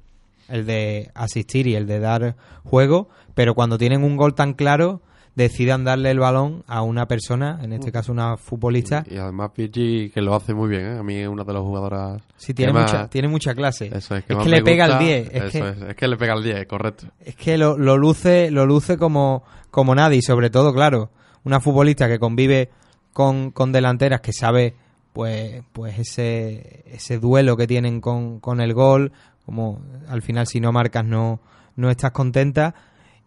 el 0.50 0.66
de 0.66 1.12
asistir 1.14 1.68
y 1.68 1.76
el 1.76 1.86
de 1.88 2.00
dar 2.00 2.36
juego, 2.64 3.10
pero 3.36 3.54
cuando 3.56 3.78
tienen 3.78 4.04
un 4.04 4.18
gol 4.18 4.34
tan 4.36 4.54
claro 4.54 5.02
decidan 5.36 5.84
darle 5.84 6.12
el 6.12 6.20
balón 6.20 6.64
a 6.68 6.84
una 6.84 7.08
persona, 7.08 7.60
en 7.64 7.74
este 7.74 7.92
caso 7.92 8.12
una 8.12 8.38
futbolista. 8.38 9.04
Y 9.10 9.18
además 9.18 9.52
Virgi 9.58 10.10
que 10.12 10.22
lo 10.22 10.36
hace 10.36 10.54
muy 10.54 10.70
bien, 10.70 10.86
¿eh? 10.86 10.98
A 11.00 11.04
mí 11.04 11.16
es 11.16 11.28
una 11.28 11.44
de 11.44 11.54
las 11.54 11.62
jugadoras... 11.64 12.22
Sí, 12.38 12.54
tiene 12.54 12.72
más- 12.74 12.92
mucha, 12.92 13.08
tiene 13.10 13.28
mucha 13.28 13.56
clase. 13.56 13.90
Eso 13.94 14.16
es 14.16 14.26
que, 14.26 14.34
es 14.34 14.40
que 14.40 14.50
le 14.50 14.62
pega 14.62 14.86
el 14.86 14.92
gusta. 14.92 15.04
10. 15.06 15.28
Es 15.28 15.34
Eso 15.34 15.52
que, 15.52 15.70
es, 15.70 15.82
es 15.90 15.96
que 15.96 16.08
le 16.08 16.18
pega 16.18 16.34
el 16.36 16.44
10, 16.44 16.68
correcto. 16.68 17.08
es 17.20 17.36
que 17.36 17.58
lo, 17.58 17.78
lo 17.78 17.98
luce, 17.98 18.52
lo 18.52 18.66
luce 18.68 18.98
como, 18.98 19.44
como 19.72 19.96
nadie. 19.96 20.18
Y 20.18 20.22
sobre 20.22 20.50
todo, 20.52 20.72
claro, 20.74 21.10
una 21.44 21.60
futbolista 21.60 22.08
que 22.08 22.20
convive 22.20 22.70
con, 23.12 23.50
con 23.52 23.72
delanteras 23.72 24.22
que 24.22 24.34
sabe 24.34 24.76
pues, 25.14 25.64
pues 25.74 25.98
ese, 26.00 26.84
ese 26.88 27.18
duelo 27.20 27.58
que 27.58 27.66
tienen 27.68 28.02
con, 28.02 28.40
con 28.40 28.62
el 28.62 28.74
gol, 28.74 29.12
como 29.46 29.82
al 30.08 30.22
final 30.22 30.48
si 30.48 30.60
no 30.60 30.72
marcas 30.72 31.06
no, 31.06 31.40
no 31.76 31.90
estás 31.90 32.12
contenta. 32.12 32.74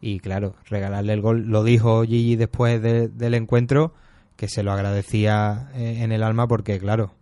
Y 0.01 0.21
claro, 0.21 0.55
regalarle 0.67 1.13
el 1.15 1.21
gol, 1.23 1.47
lo 1.47 1.65
dijo 1.65 2.03
Gigi 2.05 2.37
después 2.37 2.81
de- 2.83 3.09
del 3.09 3.35
encuentro, 3.35 3.95
que 4.37 4.49
se 4.49 4.63
lo 4.63 4.73
agradecía 4.73 5.71
eh, 5.75 5.99
en 6.03 6.13
el 6.13 6.23
alma 6.23 6.47
porque, 6.47 6.79
claro, 6.79 7.13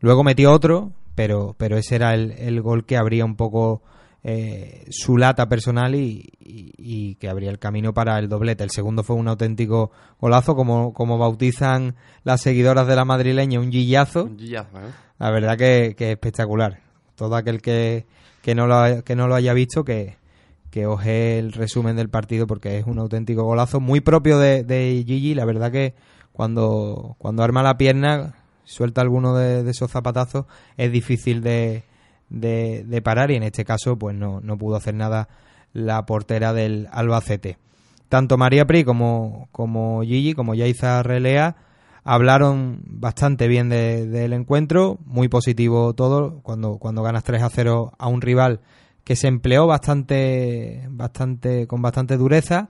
luego 0.00 0.22
metió 0.24 0.52
otro, 0.52 0.92
pero, 1.16 1.54
pero 1.58 1.76
ese 1.76 1.96
era 1.96 2.14
el, 2.14 2.30
el 2.32 2.62
gol 2.62 2.86
que 2.86 2.96
abría 2.96 3.24
un 3.24 3.34
poco 3.36 3.82
eh, 4.22 4.84
su 4.90 5.16
lata 5.16 5.48
personal 5.48 5.94
y, 5.94 6.30
y- 6.38 6.72
y 6.78 7.14
que 7.16 7.28
abría 7.28 7.50
el 7.50 7.58
camino 7.58 7.92
para 7.94 8.18
el 8.18 8.28
doblete. 8.28 8.62
El 8.62 8.70
segundo 8.70 9.02
fue 9.02 9.16
un 9.16 9.26
auténtico 9.28 9.90
golazo, 10.20 10.54
como, 10.54 10.92
como 10.92 11.18
bautizan 11.18 11.96
las 12.22 12.42
seguidoras 12.42 12.86
de 12.86 12.96
la 12.96 13.04
madrileña, 13.04 13.58
un 13.60 13.72
gillazo. 13.72 14.24
Un 14.24 14.38
gillazo, 14.38 14.78
¿eh? 14.78 14.90
la 15.18 15.30
verdad 15.30 15.56
que, 15.58 15.94
que 15.96 16.12
espectacular. 16.12 16.80
Todo 17.16 17.34
aquel 17.34 17.60
que, 17.60 18.06
que, 18.42 18.54
no, 18.54 18.66
lo, 18.66 19.02
que 19.02 19.16
no 19.16 19.26
lo 19.26 19.34
haya 19.34 19.52
visto, 19.54 19.84
que, 19.84 20.16
que 20.70 20.86
oje 20.86 21.38
el 21.38 21.52
resumen 21.52 21.96
del 21.96 22.08
partido 22.08 22.46
porque 22.46 22.78
es 22.78 22.86
un 22.86 22.98
auténtico 22.98 23.44
golazo, 23.44 23.80
muy 23.80 24.00
propio 24.00 24.38
de, 24.38 24.64
de 24.64 25.02
Gigi. 25.06 25.34
La 25.34 25.44
verdad 25.44 25.72
que 25.72 25.94
cuando, 26.32 27.16
cuando 27.18 27.42
arma 27.42 27.62
la 27.62 27.76
pierna, 27.76 28.34
suelta 28.64 29.00
alguno 29.00 29.34
de, 29.34 29.68
esos 29.68 29.90
zapatazos, 29.90 30.46
es 30.76 30.92
difícil 30.92 31.42
de, 31.42 31.82
de, 32.28 33.02
parar 33.02 33.30
y 33.30 33.36
en 33.36 33.42
este 33.42 33.64
caso 33.64 33.98
pues 33.98 34.16
no, 34.16 34.40
no 34.40 34.56
pudo 34.56 34.76
hacer 34.76 34.94
nada 34.94 35.28
la 35.72 36.06
portera 36.06 36.52
del 36.52 36.88
Albacete. 36.92 37.58
Tanto 38.08 38.38
María 38.38 38.64
Pri 38.66 38.84
como, 38.84 39.48
como 39.52 40.02
Gigi, 40.02 40.34
como 40.34 40.54
Yaiza 40.54 41.02
Relea, 41.02 41.56
hablaron 42.04 42.80
bastante 42.86 43.46
bien 43.46 43.68
de- 43.68 44.06
del 44.06 44.32
encuentro, 44.32 44.98
muy 45.04 45.28
positivo 45.28 45.92
todo, 45.94 46.40
cuando, 46.42 46.78
cuando 46.78 47.02
ganas 47.02 47.24
3 47.24 47.42
a 47.42 47.50
0 47.50 47.92
a 47.98 48.08
un 48.08 48.20
rival 48.20 48.60
que 49.04 49.16
se 49.16 49.28
empleó 49.28 49.66
bastante, 49.66 50.86
bastante, 50.90 51.66
con 51.66 51.82
bastante 51.82 52.16
dureza, 52.16 52.68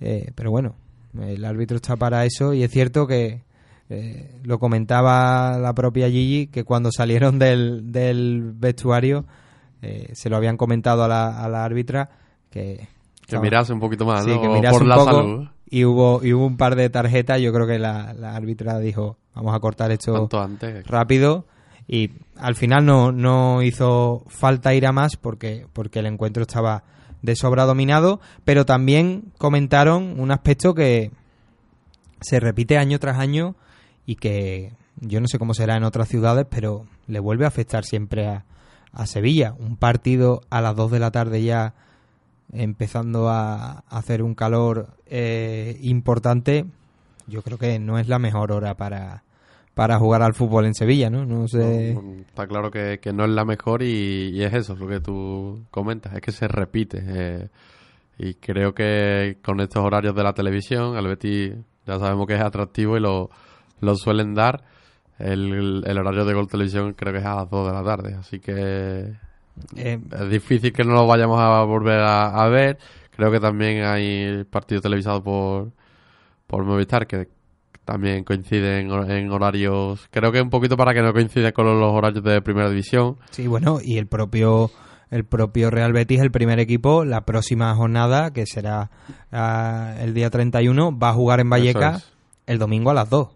eh, 0.00 0.30
pero 0.34 0.50
bueno, 0.50 0.74
el 1.20 1.44
árbitro 1.44 1.76
está 1.76 1.96
para 1.96 2.24
eso 2.24 2.54
y 2.54 2.62
es 2.62 2.70
cierto 2.70 3.06
que 3.06 3.42
eh, 3.90 4.40
lo 4.44 4.58
comentaba 4.58 5.58
la 5.58 5.72
propia 5.74 6.08
Gigi 6.08 6.46
que 6.48 6.64
cuando 6.64 6.90
salieron 6.92 7.38
del, 7.38 7.90
del 7.90 8.52
vestuario 8.54 9.24
eh, 9.82 10.10
se 10.12 10.28
lo 10.28 10.36
habían 10.36 10.56
comentado 10.56 11.04
a 11.04 11.08
la, 11.08 11.42
a 11.42 11.48
la 11.48 11.64
árbitra 11.64 12.10
que 12.50 12.76
Que 12.76 12.88
estaba- 13.22 13.42
mirase 13.42 13.72
un 13.72 13.80
poquito 13.80 14.04
más, 14.04 14.24
Sí, 14.24 14.30
¿no? 14.30 14.40
que 14.42 14.48
mirase 14.48 14.72
Por 14.74 14.82
un 14.82 14.88
la 14.88 14.94
poco 14.96 15.10
salud. 15.12 15.48
y 15.70 15.84
hubo 15.84 16.20
y 16.24 16.32
hubo 16.34 16.46
un 16.46 16.56
par 16.56 16.76
de 16.76 16.90
tarjetas 16.90 17.40
yo 17.40 17.52
creo 17.52 17.66
que 17.66 17.78
la, 17.78 18.12
la 18.14 18.34
árbitra 18.36 18.78
dijo 18.78 19.16
vamos 19.34 19.54
a 19.54 19.60
cortar 19.60 19.90
esto 19.90 20.28
antes. 20.40 20.86
rápido 20.86 21.46
y 21.88 22.10
al 22.36 22.54
final 22.54 22.84
no, 22.84 23.10
no 23.10 23.62
hizo 23.62 24.22
falta 24.28 24.74
ir 24.74 24.86
a 24.86 24.92
más 24.92 25.16
porque, 25.16 25.66
porque 25.72 26.00
el 26.00 26.06
encuentro 26.06 26.42
estaba 26.42 26.84
de 27.22 27.34
sobra 27.34 27.64
dominado, 27.64 28.20
pero 28.44 28.66
también 28.66 29.32
comentaron 29.38 30.20
un 30.20 30.30
aspecto 30.30 30.74
que 30.74 31.10
se 32.20 32.38
repite 32.38 32.76
año 32.76 32.98
tras 32.98 33.18
año 33.18 33.56
y 34.04 34.16
que 34.16 34.72
yo 35.00 35.20
no 35.20 35.28
sé 35.28 35.38
cómo 35.38 35.54
será 35.54 35.76
en 35.76 35.84
otras 35.84 36.08
ciudades, 36.08 36.46
pero 36.48 36.86
le 37.06 37.20
vuelve 37.20 37.46
a 37.46 37.48
afectar 37.48 37.84
siempre 37.84 38.26
a, 38.26 38.44
a 38.92 39.06
Sevilla. 39.06 39.54
Un 39.58 39.76
partido 39.76 40.42
a 40.50 40.60
las 40.60 40.76
2 40.76 40.90
de 40.90 40.98
la 40.98 41.10
tarde 41.10 41.42
ya 41.42 41.74
empezando 42.52 43.28
a 43.28 43.84
hacer 43.88 44.22
un 44.22 44.34
calor 44.34 44.88
eh, 45.06 45.78
importante, 45.82 46.66
yo 47.26 47.42
creo 47.42 47.58
que 47.58 47.78
no 47.78 47.98
es 47.98 48.08
la 48.08 48.18
mejor 48.18 48.52
hora 48.52 48.74
para, 48.76 49.22
para 49.78 49.98
jugar 49.98 50.22
al 50.22 50.34
fútbol 50.34 50.66
en 50.66 50.74
Sevilla, 50.74 51.08
¿no? 51.08 51.24
No 51.24 51.46
sé. 51.46 51.94
No, 51.94 52.14
está 52.20 52.46
claro 52.46 52.70
que, 52.70 52.98
que 53.00 53.12
no 53.12 53.24
es 53.24 53.30
la 53.30 53.44
mejor 53.44 53.82
y, 53.82 54.30
y 54.34 54.42
es 54.42 54.52
eso, 54.52 54.74
lo 54.76 54.88
que 54.88 55.00
tú 55.00 55.64
comentas, 55.70 56.12
es 56.14 56.20
que 56.20 56.32
se 56.32 56.48
repite. 56.48 57.00
eh, 57.06 57.48
y 58.18 58.34
creo 58.34 58.74
que 58.74 59.38
con 59.44 59.60
estos 59.60 59.84
horarios 59.84 60.14
de 60.16 60.24
la 60.24 60.32
televisión, 60.32 60.96
al 60.96 61.06
Betis 61.06 61.54
ya 61.86 61.98
sabemos 62.00 62.26
que 62.26 62.34
es 62.34 62.40
atractivo 62.40 62.96
y 62.96 63.00
lo, 63.00 63.30
lo 63.80 63.94
suelen 63.94 64.34
dar. 64.34 64.64
El, 65.20 65.84
el 65.86 65.98
horario 65.98 66.24
de 66.24 66.34
Gol 66.34 66.48
Televisión 66.48 66.94
creo 66.94 67.12
que 67.12 67.20
es 67.20 67.24
a 67.24 67.36
las 67.36 67.50
2 67.50 67.66
de 67.68 67.72
la 67.72 67.84
tarde, 67.84 68.14
así 68.14 68.40
que 68.40 69.12
Eh, 69.76 69.98
es 70.12 70.28
difícil 70.30 70.72
que 70.72 70.84
no 70.84 70.92
lo 70.94 71.06
vayamos 71.06 71.40
a 71.40 71.62
volver 71.64 72.00
a, 72.00 72.26
a 72.44 72.48
ver. 72.48 72.78
Creo 73.16 73.30
que 73.32 73.40
también 73.40 73.84
hay 73.84 74.44
partido 74.44 74.80
televisado 74.80 75.22
por, 75.22 75.72
por 76.46 76.64
Movistar 76.64 77.06
que 77.06 77.28
también 77.88 78.22
coinciden 78.22 78.86
en, 78.86 78.88
hor- 78.90 79.10
en 79.10 79.30
horarios. 79.30 80.06
Creo 80.10 80.30
que 80.30 80.42
un 80.42 80.50
poquito 80.50 80.76
para 80.76 80.92
que 80.92 81.00
no 81.00 81.12
coinciden 81.14 81.52
con 81.52 81.64
los 81.66 81.90
horarios 81.92 82.22
de 82.22 82.42
primera 82.42 82.68
división. 82.68 83.16
Sí, 83.30 83.46
bueno, 83.46 83.78
y 83.82 83.96
el 83.96 84.06
propio 84.06 84.70
el 85.10 85.24
propio 85.24 85.70
Real 85.70 85.94
Betis, 85.94 86.20
el 86.20 86.30
primer 86.30 86.58
equipo, 86.60 87.02
la 87.06 87.22
próxima 87.22 87.74
jornada, 87.74 88.30
que 88.30 88.44
será 88.44 88.90
ah, 89.32 89.94
el 90.00 90.12
día 90.12 90.28
31, 90.28 90.98
va 90.98 91.08
a 91.08 91.14
jugar 91.14 91.40
en 91.40 91.48
Vallecas 91.48 91.96
es. 92.04 92.12
el 92.46 92.58
domingo 92.58 92.90
a 92.90 92.94
las 92.94 93.08
2. 93.08 93.28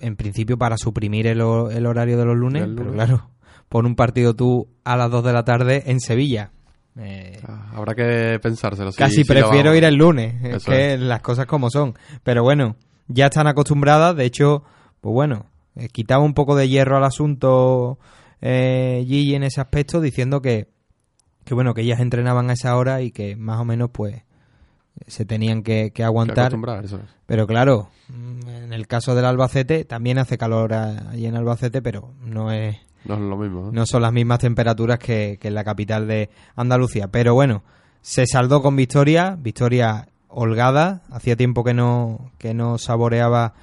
En 0.00 0.16
principio 0.16 0.56
para 0.58 0.76
suprimir 0.76 1.26
el, 1.28 1.40
el 1.40 1.86
horario 1.86 2.18
de 2.18 2.24
los 2.24 2.36
lunes, 2.36 2.66
pero 2.76 2.90
claro, 2.92 3.30
pon 3.68 3.86
un 3.86 3.94
partido 3.94 4.34
tú 4.34 4.66
a 4.82 4.96
las 4.96 5.10
2 5.10 5.22
de 5.24 5.32
la 5.32 5.44
tarde 5.44 5.84
en 5.86 6.00
Sevilla. 6.00 6.50
Eh, 6.98 7.38
Ah, 7.46 7.70
Habrá 7.76 7.94
que 7.94 8.40
pensárselo. 8.42 8.90
Casi 8.92 9.22
prefiero 9.24 9.72
ir 9.76 9.84
el 9.84 9.94
lunes, 9.94 10.34
es 10.42 10.64
que 10.64 10.98
las 10.98 11.20
cosas 11.22 11.46
como 11.46 11.70
son. 11.70 11.94
Pero 12.24 12.42
bueno, 12.42 12.74
ya 13.12 13.26
están 13.26 13.46
acostumbradas, 13.46 14.16
de 14.16 14.24
hecho, 14.24 14.62
pues 15.00 15.12
bueno, 15.12 15.46
eh, 15.76 15.88
quitaba 15.88 16.22
un 16.24 16.34
poco 16.34 16.56
de 16.56 16.68
hierro 16.68 16.96
al 16.96 17.04
asunto 17.04 17.98
eh, 18.40 19.04
Gigi 19.06 19.34
en 19.34 19.42
ese 19.42 19.60
aspecto, 19.60 20.00
diciendo 20.00 20.40
que, 20.40 20.68
que 21.44 21.54
bueno, 21.54 21.74
que 21.74 21.82
ellas 21.82 22.00
entrenaban 22.00 22.50
a 22.50 22.54
esa 22.54 22.76
hora 22.76 23.02
y 23.02 23.10
que 23.10 23.36
más 23.36 23.60
o 23.60 23.64
menos 23.64 23.90
pues 23.92 24.22
se 25.06 25.24
tenían 25.24 25.62
que, 25.62 25.84
que 25.86 25.90
Que 25.92 26.04
aguantar. 26.04 26.52
eso 26.84 26.96
es. 26.96 27.02
Pero 27.26 27.46
claro, 27.46 27.88
mm, 28.08 28.48
en 28.48 28.72
el 28.72 28.86
caso 28.86 29.14
del 29.14 29.24
Albacete 29.24 29.84
también 29.84 30.18
hace 30.18 30.36
calor 30.38 30.72
allí 30.74 31.26
en 31.26 31.36
Albacete, 31.36 31.80
pero 31.82 32.12
no 32.24 32.50
es 32.52 32.76
No 33.04 33.14
es 33.14 33.20
lo 33.20 33.36
mismo. 33.36 33.70
no 33.72 33.86
son 33.86 34.02
las 34.02 34.12
mismas 34.12 34.40
temperaturas 34.40 34.98
que, 34.98 35.38
que 35.40 35.48
en 35.48 35.54
la 35.54 35.64
capital 35.64 36.06
de 36.06 36.30
Andalucía. 36.56 37.08
Pero 37.08 37.34
bueno, 37.34 37.62
se 38.02 38.26
saldó 38.26 38.62
con 38.62 38.76
victoria, 38.76 39.36
victoria 39.38 40.08
holgada. 40.30 41.02
Hacía 41.10 41.36
tiempo 41.36 41.64
que 41.64 41.74
no, 41.74 42.30
que 42.38 42.54
no 42.54 42.78
saboreaba 42.78 43.54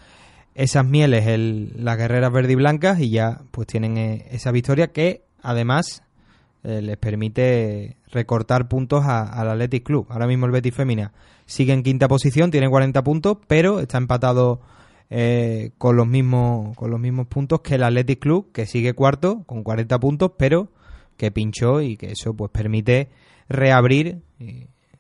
esas 0.58 0.86
mieles 0.86 1.28
el, 1.28 1.74
las 1.78 1.98
guerreras 1.98 2.34
verde 2.34 2.54
y 2.54 2.56
blancas 2.56 3.00
y 3.00 3.12
ya 3.12 3.42
pues 3.52 3.68
tienen 3.68 3.98
eh, 3.98 4.26
esa 4.32 4.52
victoria 4.52 4.88
que 4.88 5.24
además 5.44 6.02
eh, 6.64 6.82
les 6.82 6.98
permite 6.98 7.98
recortar 8.12 8.68
puntos 8.68 9.06
al 9.06 9.50
Athletic 9.50 9.84
Club. 9.84 10.08
Ahora 10.10 10.26
mismo 10.26 10.48
el 10.48 10.52
Betis 10.52 10.74
Femina 10.74 11.14
sigue 11.46 11.74
en 11.74 11.84
quinta 11.84 12.08
posición, 12.08 12.50
tiene 12.50 12.70
40 12.70 13.04
puntos, 13.04 13.38
pero 13.48 13.80
está 13.80 14.00
empatado 14.00 14.60
eh, 15.12 15.72
con 15.78 15.96
los 15.96 16.08
mismos 16.08 16.76
con 16.76 16.90
los 16.90 17.00
mismos 17.00 17.28
puntos 17.28 17.62
que 17.62 17.76
el 17.76 17.84
Athletic 17.84 18.20
Club, 18.20 18.52
que 18.52 18.66
sigue 18.66 18.94
cuarto 18.94 19.44
con 19.46 19.64
40 19.64 20.00
puntos, 20.00 20.32
pero 20.38 20.72
que 21.18 21.32
pinchó 21.32 21.82
y 21.82 21.98
que 21.98 22.14
eso 22.14 22.34
pues 22.34 22.50
permite 22.52 23.10
reabrir 23.48 24.24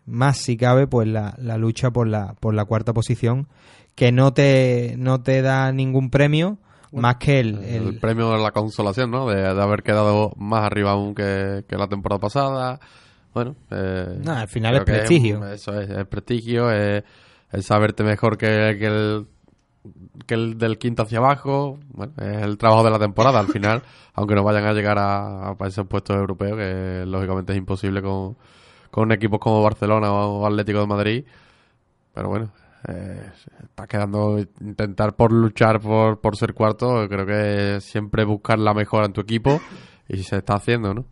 más 0.08 0.38
si 0.38 0.58
cabe 0.58 0.88
pues 0.88 1.08
la, 1.08 1.36
la 1.38 1.58
lucha 1.58 1.92
por 1.92 2.08
la 2.08 2.34
por 2.40 2.54
la 2.56 2.66
cuarta 2.66 2.94
posición 2.94 3.48
que 3.94 4.12
no 4.12 4.34
te 4.34 4.96
no 4.98 5.22
te 5.22 5.42
da 5.42 5.72
ningún 5.72 6.10
premio 6.10 6.58
más 6.94 7.18
que 7.18 7.40
el, 7.42 7.58
El, 7.64 7.88
el- 7.88 8.00
premio 8.00 8.32
de 8.32 8.40
la 8.42 8.52
consolación, 8.52 9.12
¿no? 9.12 9.28
De, 9.28 9.36
de 9.36 9.62
haber 9.62 9.84
quedado 9.84 10.32
más 10.38 10.64
arriba 10.64 10.92
aún 10.92 11.14
que, 11.14 11.66
que 11.68 11.76
la 11.76 11.88
temporada 11.88 12.20
pasada. 12.20 12.80
Bueno, 13.34 13.56
eh, 13.70 14.20
No, 14.24 14.32
al 14.32 14.48
final 14.48 14.76
es 14.78 14.84
prestigio. 14.84 15.46
eso 15.48 15.80
es, 15.80 15.90
es 15.90 16.08
prestigio, 16.08 16.72
es, 16.72 17.04
es 17.52 17.66
saberte 17.66 18.04
mejor 18.04 18.38
que, 18.38 18.78
que 18.80 18.86
el 18.88 19.28
que 20.26 20.34
el 20.34 20.58
del 20.58 20.78
quinto 20.78 21.04
hacia 21.04 21.20
abajo. 21.20 21.78
Bueno, 21.90 22.14
es 22.18 22.42
el 22.44 22.58
trabajo 22.58 22.84
de 22.84 22.92
la 22.92 23.00
temporada 23.00 23.40
al 23.40 23.48
final, 23.48 23.84
aunque 24.14 24.36
no 24.36 24.44
vayan 24.44 24.66
a 24.66 24.74
llegar 24.74 24.98
a, 24.98 25.50
a 25.50 25.56
esos 25.68 25.86
puestos 25.88 26.16
europeos, 26.16 26.58
que 26.58 27.04
lógicamente 27.06 27.52
es 27.54 27.58
imposible 27.58 28.02
con, 28.02 28.38
con 28.98 29.12
equipos 29.12 29.40
como 29.40 29.62
Barcelona 29.62 30.12
o 30.12 30.44
Atlético 30.48 30.80
de 30.80 30.88
Madrid. 30.88 31.26
Pero 32.16 32.30
bueno, 32.30 32.52
eh, 32.88 33.30
está 33.62 33.86
quedando 33.86 34.40
intentar 34.60 35.16
por 35.16 35.32
luchar 35.32 35.80
por, 35.80 36.20
por 36.20 36.36
ser 36.36 36.56
cuarto. 36.56 37.08
Creo 37.08 37.28
que 37.28 37.80
siempre 37.80 38.26
buscar 38.26 38.58
la 38.58 38.74
mejora 38.74 39.06
en 39.06 39.14
tu 39.14 39.22
equipo 39.22 39.62
y 40.10 40.24
se 40.24 40.38
está 40.38 40.56
haciendo, 40.56 40.96
¿no? 40.96 41.06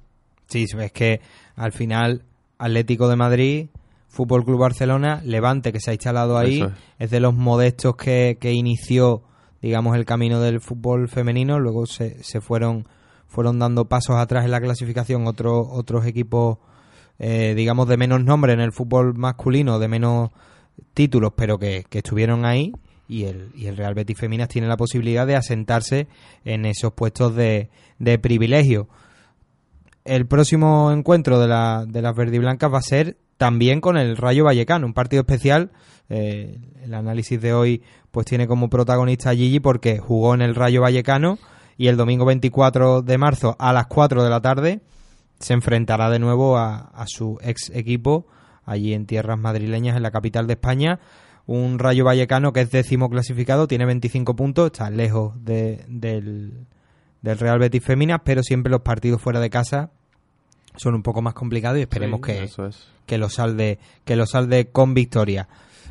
Sí, 0.47 0.65
es 0.79 0.91
que 0.93 1.21
al 1.55 1.73
final 1.73 2.23
Atlético 2.57 3.07
de 3.07 3.17
Madrid, 3.17 3.67
Fútbol 4.07 4.45
Club 4.45 4.61
Barcelona, 4.61 5.21
Levante 5.23 5.71
que 5.71 5.79
se 5.79 5.91
ha 5.91 5.93
instalado 5.93 6.39
ahí, 6.39 6.63
es. 6.63 6.71
es. 6.97 7.11
de 7.11 7.19
los 7.19 7.35
modestos 7.35 7.95
que, 7.97 8.39
que 8.41 8.51
inició, 8.51 9.21
digamos, 9.61 9.95
el 9.95 10.05
camino 10.05 10.41
del 10.41 10.59
fútbol 10.59 11.07
femenino, 11.07 11.59
luego 11.59 11.85
se, 11.85 12.23
se 12.23 12.41
fueron 12.41 12.87
fueron 13.27 13.59
dando 13.59 13.85
pasos 13.85 14.15
atrás 14.15 14.45
en 14.45 14.51
la 14.51 14.59
clasificación 14.59 15.27
otros 15.27 15.67
otros 15.69 16.07
equipos, 16.07 16.57
eh, 17.19 17.53
digamos, 17.55 17.87
de 17.87 17.97
menos 17.97 18.23
nombre 18.23 18.53
en 18.53 18.59
el 18.59 18.71
fútbol 18.71 19.13
masculino, 19.15 19.79
de 19.79 19.87
menos 19.87 20.31
títulos, 20.93 21.33
pero 21.35 21.57
que, 21.57 21.85
que 21.89 21.99
estuvieron 21.99 22.45
ahí. 22.45 22.71
Y 23.07 23.25
el, 23.25 23.51
y 23.53 23.67
el 23.67 23.77
Real 23.77 23.93
Betis 23.93 24.17
Feminas 24.17 24.49
tiene 24.49 24.67
la 24.67 24.77
posibilidad 24.77 25.27
de 25.27 25.35
asentarse 25.35 26.07
en 26.43 26.65
esos 26.65 26.93
puestos 26.93 27.35
de, 27.35 27.69
de 27.99 28.17
privilegio 28.17 28.87
el 30.05 30.27
próximo 30.27 30.91
encuentro 30.91 31.39
de, 31.39 31.47
la, 31.47 31.83
de 31.85 32.01
las 32.01 32.15
verdiblancas 32.15 32.71
va 32.71 32.77
a 32.77 32.83
ser 32.83 33.17
también 33.37 33.81
con 33.81 33.97
el 33.97 34.15
Rayo 34.15 34.45
Vallecano, 34.45 34.85
un 34.85 34.93
partido 34.93 35.21
especial. 35.21 35.71
Eh, 36.09 36.59
el 36.83 36.93
análisis 36.93 37.41
de 37.41 37.53
hoy 37.53 37.81
pues 38.11 38.27
tiene 38.27 38.47
como 38.47 38.69
protagonista 38.69 39.31
a 39.31 39.35
Gigi 39.35 39.59
porque 39.59 39.97
jugó 39.97 40.35
en 40.35 40.41
el 40.41 40.55
Rayo 40.55 40.81
Vallecano 40.81 41.39
y 41.77 41.87
el 41.87 41.97
domingo 41.97 42.23
24 42.23 43.01
de 43.01 43.17
marzo 43.17 43.55
a 43.59 43.73
las 43.73 43.87
4 43.87 44.23
de 44.23 44.29
la 44.29 44.39
tarde 44.39 44.81
se 45.39 45.53
enfrentará 45.53 46.09
de 46.09 46.19
nuevo 46.19 46.57
a, 46.57 46.91
a 46.93 47.05
su 47.07 47.37
ex 47.41 47.69
equipo 47.73 48.27
allí 48.65 48.93
en 48.93 49.05
tierras 49.05 49.37
madrileñas 49.39 49.95
en 49.97 50.03
la 50.03 50.11
capital 50.11 50.47
de 50.47 50.53
España. 50.53 50.99
Un 51.45 51.77
Rayo 51.77 52.05
Vallecano 52.05 52.51
que 52.53 52.61
es 52.61 52.71
décimo 52.71 53.09
clasificado, 53.09 53.67
tiene 53.67 53.85
25 53.85 54.35
puntos, 54.35 54.65
está 54.67 54.89
lejos 54.89 55.33
de- 55.45 55.85
del, 55.87 56.65
del 57.21 57.37
Real 57.37 57.59
Betis 57.59 57.83
Féminas, 57.83 58.21
pero 58.23 58.41
siempre 58.41 58.71
los 58.71 58.81
partidos 58.81 59.21
fuera 59.21 59.39
de 59.39 59.49
casa 59.51 59.91
son 60.75 60.95
un 60.95 61.03
poco 61.03 61.21
más 61.21 61.33
complicados 61.35 61.77
y 61.77 61.81
esperemos 61.83 62.19
Sí, 62.25 62.33
que, 62.33 62.43
es. 62.43 62.57
que 63.05 63.17
lo 63.17 63.29
salde 63.29 63.77
que 64.03 64.15
lo 64.15 64.25
salde 64.25 64.67
con 64.71 64.93
victoria. 64.95 65.47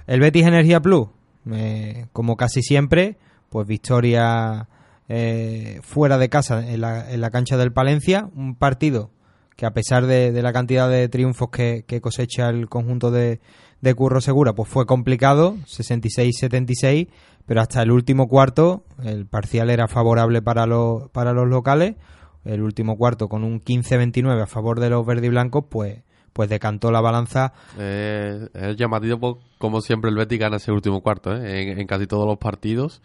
El 0.07 0.21
Betis 0.21 0.45
Energía 0.45 0.81
Plus, 0.81 1.09
eh, 1.53 2.07
como 2.13 2.37
casi 2.37 2.61
siempre, 2.63 3.17
pues 3.49 3.67
victoria 3.69 4.69
eh, 5.09 5.81
fuera 5.83 6.19
de 6.19 6.29
casa 6.29 6.69
en 6.69 6.81
la, 6.81 7.11
en 7.13 7.21
la 7.21 7.31
cancha 7.31 7.57
del 7.57 7.73
Palencia, 7.73 8.29
un 8.35 8.57
partido 8.57 9.11
que 9.57 9.67
a 9.67 9.73
pesar 9.73 10.07
de, 10.07 10.33
de 10.33 10.43
la 10.43 10.53
cantidad 10.53 10.89
de 10.89 11.09
triunfos 11.09 11.51
que, 11.51 11.85
que 11.87 12.01
cosecha 12.01 12.49
el 12.49 12.69
conjunto 12.69 13.11
de, 13.11 13.41
de 13.81 13.95
Curro 13.95 14.21
Segura, 14.21 14.55
pues 14.55 14.69
fue 14.69 14.87
complicado, 14.87 15.57
66-76, 15.67 17.09
pero 17.47 17.61
hasta 17.61 17.83
el 17.83 17.91
último 17.91 18.29
cuarto 18.29 18.85
el 19.03 19.27
parcial 19.27 19.71
era 19.71 19.89
favorable 19.89 20.43
para 20.43 20.67
los, 20.67 21.11
para 21.11 21.33
los 21.33 21.49
locales, 21.49 21.97
el 22.45 22.63
último 22.63 22.97
cuarto 22.97 23.29
con 23.29 23.45
un 23.45 23.61
15-29 23.63 24.43
a 24.43 24.47
favor 24.47 24.81
de 24.81 24.91
los 24.91 25.07
verde 25.07 25.27
y 25.27 25.31
blancos, 25.31 25.65
pues, 25.69 26.03
pues 26.33 26.49
decantó 26.49 26.91
la 26.91 27.01
balanza. 27.01 27.53
Eh, 27.79 28.49
es 28.55 28.77
llamativo 28.77 29.41
como 29.59 29.81
siempre 29.81 30.11
el 30.11 30.17
Betis 30.17 30.39
gana 30.39 30.57
ese 30.57 30.73
último 30.73 31.01
cuarto 31.01 31.35
¿eh? 31.35 31.81
en, 31.81 31.87
casi 31.87 32.07
todos 32.07 32.27
los 32.27 32.39
partidos. 32.39 33.03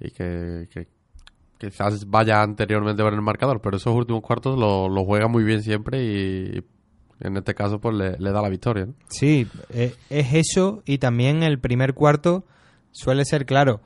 Y 0.00 0.10
que 0.10 0.88
quizás 1.70 2.08
vaya 2.08 2.42
anteriormente 2.42 3.02
por 3.02 3.12
el 3.14 3.20
marcador, 3.22 3.60
pero 3.60 3.76
esos 3.76 3.94
últimos 3.94 4.22
cuartos 4.22 4.58
lo, 4.58 4.88
lo 4.88 5.04
juega 5.04 5.28
muy 5.28 5.44
bien 5.44 5.62
siempre 5.62 6.02
y 6.04 6.64
en 7.20 7.36
este 7.36 7.54
caso 7.54 7.80
pues 7.80 7.94
le, 7.94 8.18
le 8.18 8.32
da 8.32 8.42
la 8.42 8.48
victoria. 8.48 8.86
¿no? 8.86 8.94
Sí, 9.08 9.46
eh, 9.70 9.94
es 10.10 10.34
eso 10.34 10.82
y 10.84 10.98
también 10.98 11.42
el 11.42 11.58
primer 11.58 11.94
cuarto 11.94 12.44
suele 12.90 13.24
ser 13.24 13.46
claro. 13.46 13.80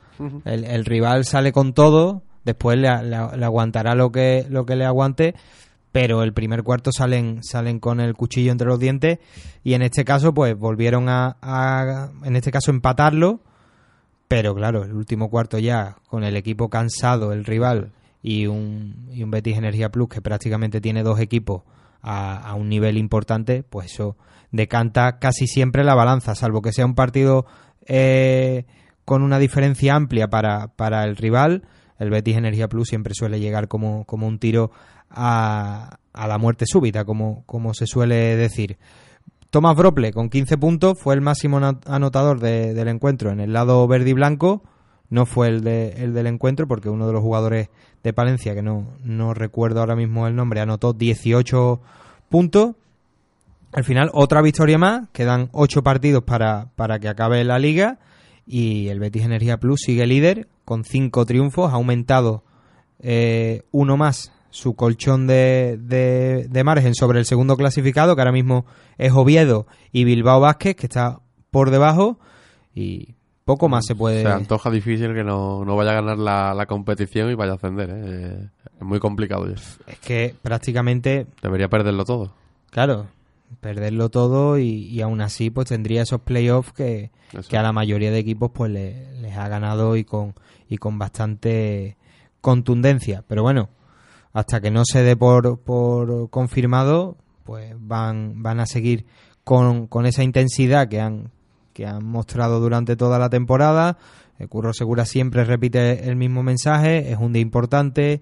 el, 0.44 0.64
el 0.64 0.84
rival 0.84 1.24
sale 1.24 1.52
con 1.52 1.72
todo, 1.74 2.22
después 2.44 2.76
le, 2.78 2.88
le- 3.04 3.36
le 3.36 3.44
aguantará 3.44 3.94
lo 3.94 4.10
que, 4.10 4.46
lo 4.48 4.66
que 4.66 4.76
le 4.76 4.84
aguante, 4.84 5.34
pero 5.92 6.22
el 6.22 6.32
primer 6.34 6.62
cuarto 6.64 6.90
salen, 6.92 7.42
salen 7.42 7.80
con 7.80 8.00
el 8.00 8.14
cuchillo 8.14 8.52
entre 8.52 8.66
los 8.68 8.78
dientes 8.78 9.18
y 9.64 9.74
en 9.74 9.82
este 9.82 10.04
caso 10.04 10.34
pues 10.34 10.56
volvieron 10.58 11.08
a, 11.08 11.36
a- 11.40 12.10
en 12.24 12.36
este 12.36 12.50
caso 12.50 12.70
empatarlo, 12.70 13.40
pero 14.28 14.54
claro, 14.54 14.84
el 14.84 14.92
último 14.92 15.30
cuarto 15.30 15.58
ya 15.58 15.96
con 16.06 16.22
el 16.22 16.36
equipo 16.36 16.68
cansado, 16.68 17.32
el 17.32 17.46
rival 17.46 17.92
y 18.22 18.46
un, 18.46 19.08
y 19.10 19.22
un 19.22 19.30
Betis 19.30 19.56
Energía 19.56 19.90
Plus 19.90 20.10
que 20.10 20.20
prácticamente 20.20 20.80
tiene 20.82 21.02
dos 21.02 21.18
equipos 21.18 21.62
a, 22.02 22.54
un 22.54 22.68
nivel 22.68 22.96
importante, 22.96 23.62
pues 23.62 23.92
eso 23.92 24.16
decanta 24.52 25.18
casi 25.18 25.46
siempre 25.46 25.82
la 25.82 25.94
balanza, 25.94 26.34
salvo 26.34 26.62
que 26.62 26.72
sea 26.72 26.86
un 26.86 26.94
partido 26.94 27.46
eh, 27.86 28.66
con 29.04 29.22
una 29.22 29.38
diferencia 29.38 29.94
amplia 29.94 30.28
para, 30.28 30.68
para 30.68 31.04
el 31.04 31.16
rival. 31.16 31.66
El 31.98 32.10
Betis 32.10 32.36
Energía 32.36 32.68
Plus 32.68 32.88
siempre 32.88 33.14
suele 33.14 33.40
llegar 33.40 33.66
como, 33.66 34.04
como 34.04 34.26
un 34.26 34.38
tiro 34.38 34.70
a, 35.10 35.98
a 36.12 36.28
la 36.28 36.38
muerte 36.38 36.66
súbita, 36.66 37.04
como, 37.04 37.44
como 37.46 37.74
se 37.74 37.86
suele 37.86 38.36
decir. 38.36 38.78
Tomás 39.50 39.76
Brople 39.76 40.12
con 40.12 40.28
15 40.28 40.58
puntos 40.58 40.98
fue 40.98 41.14
el 41.14 41.20
máximo 41.20 41.58
anotador 41.86 42.40
de- 42.40 42.74
del 42.74 42.88
encuentro 42.88 43.30
en 43.30 43.40
el 43.40 43.52
lado 43.52 43.86
verde 43.88 44.10
y 44.10 44.12
blanco. 44.12 44.62
No 45.10 45.24
fue 45.24 45.48
el, 45.48 45.62
de, 45.64 45.90
el 46.04 46.12
del 46.12 46.26
encuentro 46.26 46.68
porque 46.68 46.90
uno 46.90 47.06
de 47.06 47.14
los 47.14 47.22
jugadores 47.22 47.70
de 48.04 48.12
Palencia, 48.12 48.54
que 48.54 48.60
no, 48.62 48.86
no 49.02 49.32
recuerdo 49.32 49.80
ahora 49.80 49.96
mismo 49.96 50.26
el 50.26 50.36
nombre, 50.36 50.60
anotó 50.60 50.92
18 50.92 51.80
puntos. 52.28 52.74
Al 53.72 53.84
final, 53.84 54.10
otra 54.12 54.42
victoria 54.42 54.76
más. 54.76 55.08
Quedan 55.12 55.48
8 55.52 55.82
partidos 55.82 56.24
para, 56.24 56.68
para 56.76 56.98
que 56.98 57.08
acabe 57.08 57.42
la 57.44 57.58
liga. 57.58 57.98
Y 58.46 58.88
el 58.88 59.00
Betis 59.00 59.24
Energía 59.24 59.58
Plus 59.58 59.80
sigue 59.80 60.06
líder 60.06 60.46
con 60.66 60.84
5 60.84 61.24
triunfos. 61.24 61.70
Ha 61.72 61.76
aumentado 61.76 62.42
eh, 63.00 63.62
uno 63.72 63.96
más 63.96 64.32
su 64.50 64.74
colchón 64.74 65.26
de, 65.26 65.78
de, 65.80 66.48
de 66.48 66.64
margen 66.64 66.94
sobre 66.94 67.18
el 67.18 67.24
segundo 67.26 67.56
clasificado, 67.56 68.14
que 68.14 68.22
ahora 68.22 68.32
mismo 68.32 68.64
es 68.96 69.12
Oviedo 69.12 69.66
y 69.92 70.04
Bilbao 70.04 70.40
Vázquez, 70.40 70.76
que 70.76 70.86
está 70.86 71.20
por 71.50 71.70
debajo. 71.70 72.18
Y 72.74 73.14
poco 73.44 73.68
más 73.68 73.84
se 73.86 73.94
puede. 73.94 74.22
Se 74.22 74.28
antoja 74.28 74.70
difícil 74.70 75.14
que 75.14 75.24
no, 75.24 75.64
no 75.64 75.76
vaya 75.76 75.90
a 75.92 75.94
ganar 75.94 76.18
la, 76.18 76.54
la 76.54 76.66
competición 76.66 77.30
y 77.30 77.34
vaya 77.34 77.52
a 77.52 77.54
ascender. 77.56 77.90
¿eh? 77.92 78.48
Es 78.78 78.86
muy 78.86 79.00
complicado 79.00 79.46
ya. 79.48 79.54
Es 79.86 79.98
que 80.00 80.34
prácticamente 80.42 81.26
Debería 81.42 81.68
perderlo 81.68 82.04
todo. 82.04 82.32
Claro, 82.70 83.06
perderlo 83.60 84.08
todo 84.10 84.58
y, 84.58 84.68
y 84.86 85.00
aún 85.00 85.20
así 85.20 85.50
pues 85.50 85.68
tendría 85.68 86.02
esos 86.02 86.20
playoffs 86.20 86.72
que, 86.72 87.10
que 87.48 87.56
a 87.56 87.62
la 87.62 87.72
mayoría 87.72 88.10
de 88.10 88.18
equipos 88.18 88.50
pues 88.52 88.70
le- 88.70 89.12
les 89.20 89.36
ha 89.36 89.48
ganado 89.48 89.96
y 89.96 90.04
con, 90.04 90.34
y 90.68 90.76
con 90.76 90.98
bastante 90.98 91.96
contundencia. 92.40 93.24
Pero 93.26 93.42
bueno, 93.42 93.68
hasta 94.38 94.60
que 94.60 94.70
no 94.70 94.84
se 94.84 95.02
dé 95.02 95.16
por, 95.16 95.58
por 95.58 96.30
confirmado, 96.30 97.16
pues 97.44 97.74
van, 97.76 98.40
van 98.42 98.60
a 98.60 98.66
seguir 98.66 99.04
con, 99.42 99.88
con 99.88 100.06
esa 100.06 100.22
intensidad 100.22 100.88
que 100.88 101.00
han, 101.00 101.32
que 101.72 101.86
han 101.86 102.04
mostrado 102.04 102.60
durante 102.60 102.94
toda 102.94 103.18
la 103.18 103.30
temporada. 103.30 103.98
Eh, 104.38 104.46
Curro 104.46 104.72
Segura 104.72 105.06
siempre 105.06 105.44
repite 105.44 106.08
el 106.08 106.14
mismo 106.14 106.44
mensaje, 106.44 107.10
es 107.10 107.18
un 107.18 107.32
día 107.32 107.42
importante. 107.42 108.20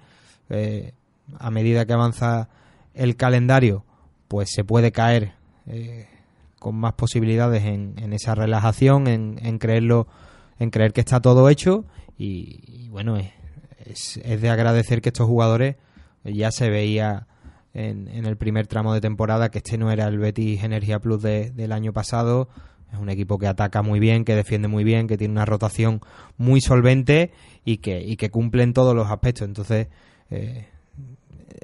eh, 0.48 0.92
a 1.38 1.50
medida 1.50 1.85
que 1.85 1.92
avanza 1.92 2.48
el 2.94 3.16
calendario, 3.16 3.85
pues 4.29 4.48
se 4.50 4.64
puede 4.64 4.92
caer 4.92 5.35
eh, 5.66 6.09
con 6.59 6.76
más 6.76 6.94
posibilidades 6.94 7.64
en, 7.64 7.94
en 7.98 8.12
esa 8.14 8.35
relajación, 8.35 9.07
en, 9.07 9.59
creerlo, 9.59 10.07
en 10.59 10.70
creer 10.70 10.92
que 10.92 11.00
está 11.00 11.20
todo 11.20 11.50
hecho 11.50 11.85
y, 12.16 12.61
y 12.66 12.88
bueno, 12.88 13.18
es, 13.85 14.16
es, 14.16 14.40
de 14.40 14.48
agradecer 14.48 15.02
que 15.02 15.11
estos 15.11 15.26
jugadores 15.26 15.76
ya 16.33 16.51
se 16.51 16.71
veía 16.71 17.27
en, 17.75 18.09
en 18.09 18.27
el 18.27 18.37
primer 18.37 18.67
tramo 18.67 18.95
de 18.95 19.01
temporada 19.01 19.51
que 19.51 19.59
este 19.59 19.79
no 19.79 19.91
era 19.91 20.07
el 20.09 20.19
Betis 20.19 20.62
Energía 20.65 20.99
Plus 20.99 21.23
de- 21.23 21.51
del 21.51 21.73
año 21.73 21.93
pasado. 21.93 22.49
Es 22.93 22.99
un 22.99 23.09
equipo 23.11 23.39
que 23.39 23.47
ataca 23.49 23.83
muy 23.83 23.99
bien, 24.01 24.25
que 24.25 24.35
defiende 24.37 24.69
muy 24.69 24.85
bien, 24.85 25.09
que 25.09 25.19
tiene 25.19 25.33
una 25.33 25.45
rotación 25.45 26.01
muy 26.37 26.61
solvente 26.61 27.33
y 27.65 27.79
que, 27.79 28.01
y 28.01 28.17
que 28.17 28.31
cumple 28.31 28.62
en 28.62 28.73
todos 28.73 28.95
los 28.95 29.11
aspectos. 29.11 29.47
Entonces, 29.47 29.89
eh, 30.31 30.69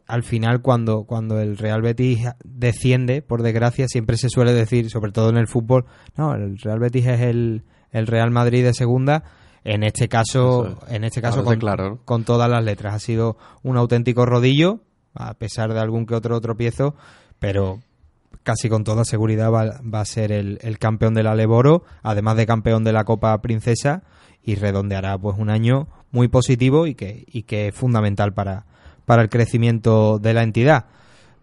al 0.07 0.23
final 0.25 0.61
cuando, 0.63 1.05
cuando 1.05 1.41
el 1.41 1.57
Real 1.57 1.81
Betis 1.81 2.27
desciende, 2.45 3.23
por 3.23 3.43
desgracia, 3.43 3.87
siempre 3.89 4.17
se 4.17 4.29
suele 4.29 4.53
decir, 4.53 4.91
sobre 4.91 5.13
todo 5.13 5.31
en 5.31 5.37
el 5.37 5.47
fútbol, 5.47 5.87
no, 6.17 6.35
el 6.35 6.59
Real 6.59 6.81
Betis 6.81 7.07
es 7.07 7.21
el, 7.21 7.63
el 7.93 8.07
Real 8.07 8.31
Madrid 8.31 8.65
de 8.65 8.75
segunda. 8.75 9.23
En 9.65 9.85
este 9.85 10.09
caso, 10.09 10.67
es. 10.67 10.95
en 10.95 11.05
este 11.05 11.23
caso 11.23 11.45
con, 11.45 11.59
claro, 11.59 12.01
con 12.05 12.25
todas 12.25 12.51
las 12.51 12.65
letras. 12.65 12.95
Ha 12.95 12.99
sido 12.99 13.37
un 13.63 13.77
auténtico 13.77 14.27
rodillo, 14.27 14.81
a 15.15 15.35
pesar 15.35 15.73
de 15.73 15.81
algún 15.81 16.07
que 16.07 16.15
otro 16.15 16.41
tropiezo, 16.41 16.95
pero 17.39 17.81
casi 18.43 18.69
con 18.69 18.85
toda 18.85 19.05
seguridad 19.05 19.51
va, 19.51 19.81
va 19.83 20.01
a 20.01 20.05
ser 20.05 20.33
el, 20.33 20.59
el 20.63 20.79
campeón 20.79 21.15
de 21.15 21.23
la 21.23 21.35
Leboro, 21.35 21.85
además 22.03 22.37
de 22.37 22.47
campeón 22.47 22.83
de 22.83 22.93
la 22.93 23.05
Copa 23.05 23.41
Princesa, 23.41 24.03
y 24.43 24.57
redondeará 24.57 25.17
pues 25.19 25.37
un 25.39 25.51
año 25.51 25.87
muy 26.11 26.29
positivo 26.29 26.87
y 26.87 26.95
que, 26.95 27.25
y 27.27 27.45
que 27.45 27.69
es 27.69 27.75
fundamental 27.75 28.33
para, 28.35 28.67
para 29.05 29.23
el 29.23 29.29
crecimiento 29.29 30.19
de 30.19 30.35
la 30.35 30.43
entidad. 30.43 30.87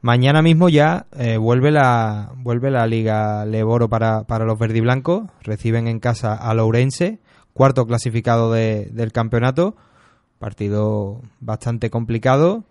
Mañana 0.02 0.42
mismo 0.42 0.70
ya 0.70 1.08
eh, 1.18 1.38
vuelve 1.38 1.72
la 1.72 2.32
vuelve 2.38 2.72
la 2.72 2.88
Liga 2.88 3.46
Leboro 3.46 3.90
para, 3.90 4.24
para 4.24 4.46
los 4.46 4.58
verdiblancos. 4.58 5.24
Reciben 5.44 5.88
en 5.88 6.00
casa 6.00 6.36
a 6.36 6.54
Lourense, 6.54 7.20
cuarto 7.60 7.86
clasificado 7.86 8.54
de- 8.54 8.86
del 8.93 9.12
campeonato. 9.12 9.76
Partido 10.39 11.22
bastante 11.41 11.89
complicado 11.89 12.63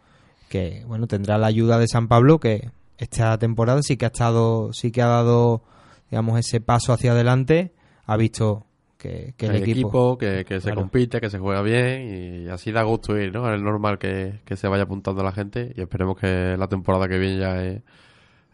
que 0.48 0.82
bueno 0.86 1.06
tendrá 1.06 1.36
la 1.36 1.46
ayuda 1.48 1.78
de 1.78 1.86
San 1.86 2.08
Pablo 2.08 2.38
que 2.40 2.70
esta 2.96 3.36
temporada 3.38 3.82
sí 3.82 3.98
que 3.98 4.06
ha 4.06 4.08
estado 4.08 4.72
sí 4.72 4.90
que 4.90 5.02
ha 5.02 5.06
dado 5.08 5.62
digamos 6.10 6.38
ese 6.38 6.62
paso 6.62 6.94
hacia 6.94 7.12
adelante 7.12 7.74
ha 8.06 8.16
visto 8.16 8.64
que, 8.96 9.34
que 9.36 9.46
el 9.46 9.56
equipo, 9.56 9.68
equipo, 9.88 10.18
que, 10.18 10.44
que 10.46 10.60
se 10.60 10.68
Claro. 10.68 10.80
compite, 10.80 11.20
que 11.20 11.28
se 11.28 11.38
juega 11.38 11.60
bien 11.60 12.46
y 12.46 12.48
así 12.48 12.72
da 12.72 12.82
gusto 12.84 13.16
ir, 13.18 13.30
¿no? 13.34 13.52
Es 13.54 13.60
normal 13.60 13.98
que, 13.98 14.40
que 14.46 14.56
se 14.56 14.66
vaya 14.68 14.84
apuntando 14.84 15.22
la 15.22 15.32
gente 15.32 15.72
y 15.76 15.82
esperemos 15.82 16.16
que 16.18 16.56
la 16.58 16.66
temporada 16.68 17.06
que 17.06 17.18
viene 17.18 17.38
ya 17.38 17.62
es- 17.62 17.82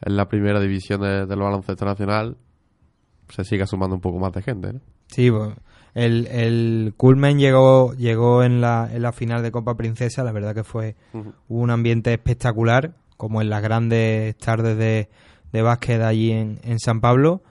en 0.03 0.17
la 0.17 0.27
primera 0.27 0.59
división 0.59 1.01
de- 1.03 1.27
del 1.27 1.39
baloncesto 1.39 1.85
nacional 1.87 2.37
se 3.29 3.45
siga 3.45 3.67
sumando 3.67 3.95
un 3.95 4.03
poco 4.03 4.19
más 4.19 4.33
de 4.33 4.43
gente, 4.43 4.73
¿no? 4.73 4.81
Sí, 5.07 5.31
pues, 5.31 5.55
el, 5.95 6.27
el 6.27 6.95
Culmen 6.97 7.39
llegó, 7.39 7.95
llegó 7.95 8.43
en, 8.43 8.61
la, 8.61 8.89
en 8.93 9.03
la 9.03 9.13
final 9.13 9.43
de 9.43 9.53
Copa 9.53 9.77
Princesa, 9.77 10.25
la 10.25 10.33
verdad 10.33 10.55
que 10.55 10.65
fue 10.65 10.97
un 11.49 11.71
ambiente 11.71 12.13
espectacular, 12.13 12.95
como 13.17 13.41
en 13.41 13.49
las 13.49 13.63
grandes 13.63 14.37
tardes 14.37 14.77
de, 14.77 15.09
de 15.53 15.63
básquet 15.63 16.03
allí 16.03 16.33
en, 16.33 16.59
en 16.65 16.81
San 16.81 17.01
Pablo. 17.01 17.43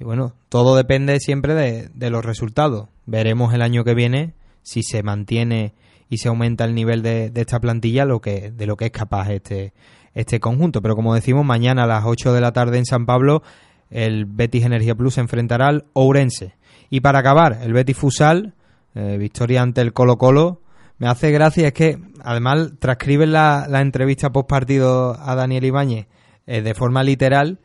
Y 0.00 0.04
bueno, 0.04 0.34
todo 0.48 0.74
depende 0.74 1.20
siempre 1.20 1.54
de, 1.54 1.90
de 1.92 2.10
los 2.10 2.24
resultados. 2.24 2.88
Veremos 3.04 3.52
el 3.52 3.62
año 3.62 3.84
que 3.84 3.94
viene 3.94 4.34
si 4.62 4.82
se 4.82 5.02
mantiene 5.02 5.74
y 6.08 6.18
se 6.18 6.28
aumenta 6.28 6.64
el 6.64 6.74
nivel 6.74 7.02
de, 7.02 7.30
de 7.30 7.40
esta 7.40 7.60
plantilla 7.60 8.04
lo 8.04 8.20
que, 8.20 8.50
de 8.50 8.66
lo 8.66 8.76
que 8.76 8.86
es 8.86 8.90
capaz 8.90 9.30
este, 9.30 9.74
este 10.14 10.40
conjunto. 10.40 10.80
Pero 10.80 10.96
como 10.96 11.14
decimos, 11.14 11.44
mañana 11.44 11.84
a 11.84 11.86
las 11.86 12.04
8 12.06 12.32
de 12.32 12.40
la 12.40 12.52
tarde 12.52 12.78
en 12.78 12.86
San 12.86 13.06
Pablo, 13.06 13.42
el 13.90 14.24
Betis 14.24 14.64
Energía 14.64 14.94
Plus 14.94 15.14
se 15.14 15.20
enfrentará 15.20 15.68
al 15.68 15.84
Ourense. 15.92 16.54
Y 16.92 17.00
para 17.00 17.20
acabar, 17.20 17.60
el 17.62 17.72
Betis 17.72 17.96
Fusal, 17.96 18.52
eh, 18.94 19.16
victoria 19.18 19.62
ante 19.62 19.80
el 19.80 19.94
Colo 19.94 20.18
Colo, 20.18 20.60
me 20.98 21.08
hace 21.08 21.30
gracia 21.30 21.68
es 21.68 21.72
que 21.72 21.96
además 22.22 22.72
transcriben 22.78 23.32
la, 23.32 23.66
la 23.66 23.80
entrevista 23.80 24.30
post 24.30 24.46
partido 24.46 25.16
a 25.18 25.34
Daniel 25.34 25.64
Ibáñez 25.64 26.06
eh, 26.46 26.60
de 26.60 26.74
forma 26.74 27.02
literal 27.02 27.60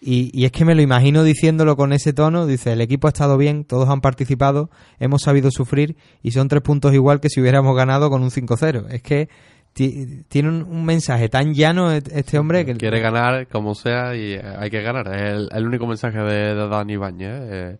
y, 0.00 0.42
es 0.46 0.52
que 0.52 0.64
me 0.64 0.74
lo 0.74 0.80
imagino 0.80 1.22
diciéndolo 1.22 1.76
con 1.76 1.92
ese 1.92 2.14
tono, 2.14 2.46
dice, 2.46 2.72
el 2.72 2.80
equipo 2.80 3.08
ha 3.08 3.10
estado 3.10 3.36
bien, 3.36 3.64
todos 3.64 3.90
han 3.90 4.00
participado, 4.00 4.70
hemos 4.98 5.20
sabido 5.20 5.50
sufrir 5.50 5.96
y 6.22 6.30
son 6.30 6.48
tres 6.48 6.62
puntos 6.62 6.94
igual 6.94 7.20
que 7.20 7.28
si 7.28 7.42
hubiéramos 7.42 7.76
ganado 7.76 8.08
con 8.08 8.22
un 8.22 8.30
5-0. 8.30 8.86
Es 8.90 9.02
que 9.02 9.28
ti- 9.74 10.24
tiene 10.28 10.48
un, 10.48 10.84
mensaje 10.84 11.28
tan 11.28 11.52
llano 11.52 11.92
e- 11.92 12.02
este 12.14 12.38
hombre 12.38 12.64
que... 12.64 12.74
Quiere 12.74 13.00
ganar 13.00 13.46
como 13.48 13.74
sea 13.74 14.16
y 14.16 14.34
hay 14.34 14.70
que 14.70 14.80
ganar. 14.82 15.06
Es 15.14 15.22
el, 15.34 15.48
el 15.52 15.66
único 15.66 15.86
mensaje 15.86 16.18
de, 16.18 16.54
de 16.54 16.68
Dani 16.68 16.94
Ibáñez. 16.94 17.40
¿eh? 17.42 17.78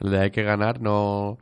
El 0.00 0.10
de 0.10 0.20
hay 0.20 0.30
que 0.30 0.42
ganar 0.42 0.80
no 0.80 1.38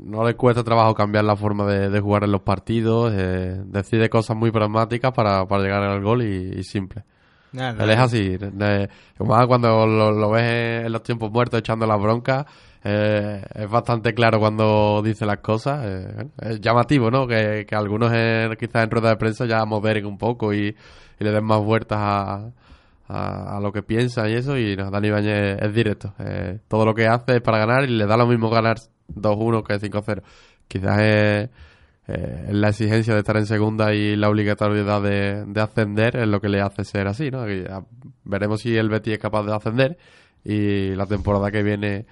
no 0.00 0.24
le 0.26 0.34
cuesta 0.34 0.64
trabajo 0.64 0.94
cambiar 0.94 1.24
la 1.24 1.36
forma 1.36 1.66
de, 1.66 1.90
de 1.90 2.00
jugar 2.00 2.24
en 2.24 2.32
los 2.32 2.42
partidos. 2.42 3.12
eh, 3.14 3.60
decide 3.66 4.08
cosas 4.08 4.36
muy 4.36 4.50
pragmáticas 4.50 5.12
para, 5.12 5.46
para 5.46 5.62
llegar 5.62 5.82
al 5.82 6.02
gol 6.02 6.22
y, 6.22 6.58
y 6.58 6.62
simple. 6.64 7.04
Él 7.82 7.90
es 7.90 7.98
así. 7.98 8.36
de- 8.36 8.88
más 9.18 9.46
cuando 9.46 9.86
lo, 9.86 10.12
lo 10.12 10.30
ves 10.30 10.84
en 10.86 10.92
los 10.92 11.02
tiempos 11.02 11.30
muertos 11.30 11.58
echando 11.60 11.86
las 11.86 12.00
broncas, 12.00 12.46
eh, 12.84 13.42
es 13.54 13.68
bastante 13.70 14.14
claro 14.14 14.38
cuando 14.38 15.02
dice 15.04 15.26
las 15.26 15.38
cosas. 15.38 15.80
eh, 15.84 16.26
es 16.42 16.60
llamativo, 16.60 17.10
¿no? 17.10 17.26
Que, 17.26 17.64
que 17.68 17.74
algunos 17.74 18.10
quizás 18.58 18.84
en 18.84 18.90
rueda 18.90 19.10
de 19.10 19.16
prensa 19.16 19.46
ya 19.46 19.64
moderen 19.64 20.06
un 20.06 20.16
poco 20.18 20.52
y, 20.54 20.68
y 21.18 21.24
le 21.24 21.30
den 21.32 21.44
más 21.44 21.60
vueltas 21.60 21.98
a, 22.00 22.50
a, 23.10 23.56
a 23.56 23.60
lo 23.60 23.72
que 23.72 23.82
piensan 23.82 24.30
y 24.30 24.34
eso. 24.34 24.56
Y 24.56 24.76
no, 24.76 24.90
Dani 24.90 25.10
Bañez 25.10 25.58
es 25.60 25.74
directo. 25.74 26.14
eh, 26.18 26.60
todo 26.68 26.84
lo 26.84 26.94
que 26.94 27.06
hace 27.06 27.36
es 27.36 27.42
para 27.42 27.58
ganar 27.58 27.84
y 27.84 27.96
le 27.96 28.06
da 28.06 28.16
lo 28.16 28.26
mismo 28.26 28.50
ganar 28.50 28.76
2-1 29.08 29.62
que 29.66 29.74
5-0. 29.90 30.22
Quizás 30.68 31.00
es 31.00 31.50
eh, 32.08 32.48
la 32.50 32.68
exigencia 32.68 33.14
de 33.14 33.20
estar 33.20 33.36
en 33.36 33.46
segunda 33.46 33.92
y 33.94 34.16
la 34.16 34.28
obligatoriedad 34.28 35.02
de, 35.02 35.44
de 35.46 35.60
ascender 35.60 36.16
es 36.16 36.28
lo 36.28 36.40
que 36.40 36.48
le 36.48 36.60
hace 36.60 36.84
ser 36.84 37.06
así, 37.08 37.30
¿no? 37.30 37.44
Veremos 38.24 38.60
si 38.60 38.76
el 38.76 38.88
Betis 38.88 39.14
es 39.14 39.18
capaz 39.18 39.44
de 39.44 39.54
ascender 39.54 39.98
y 40.44 40.94
la 40.94 41.06
temporada 41.06 41.50
que 41.50 41.62
viene 41.62 42.06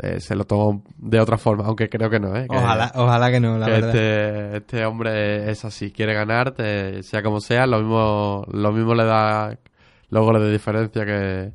se, 0.00 0.20
se 0.20 0.34
lo 0.34 0.44
toma 0.44 0.80
de 0.98 1.20
otra 1.20 1.36
forma, 1.38 1.64
aunque 1.66 1.88
creo 1.88 2.10
que 2.10 2.18
no, 2.20 2.34
¿eh? 2.36 2.46
Que- 2.50 2.56
Ojalá, 2.56 2.92
ojalá 2.94 3.30
que 3.30 3.40
no, 3.40 3.58
la 3.58 3.66
que 3.66 3.72
verdad. 3.72 3.88
este, 3.94 4.56
este 4.58 4.86
hombre 4.86 5.50
es 5.50 5.64
así, 5.64 5.90
quiere 5.92 6.14
ganar, 6.14 6.52
te- 6.52 7.02
sea 7.02 7.22
como 7.22 7.40
sea, 7.40 7.66
lo 7.66 7.78
mismo, 7.80 8.44
lo 8.52 8.72
mismo 8.72 8.94
le 8.94 9.04
da 9.04 9.56
los 10.10 10.24
goles 10.24 10.42
de 10.42 10.52
diferencia 10.52 11.04
que, 11.04 11.52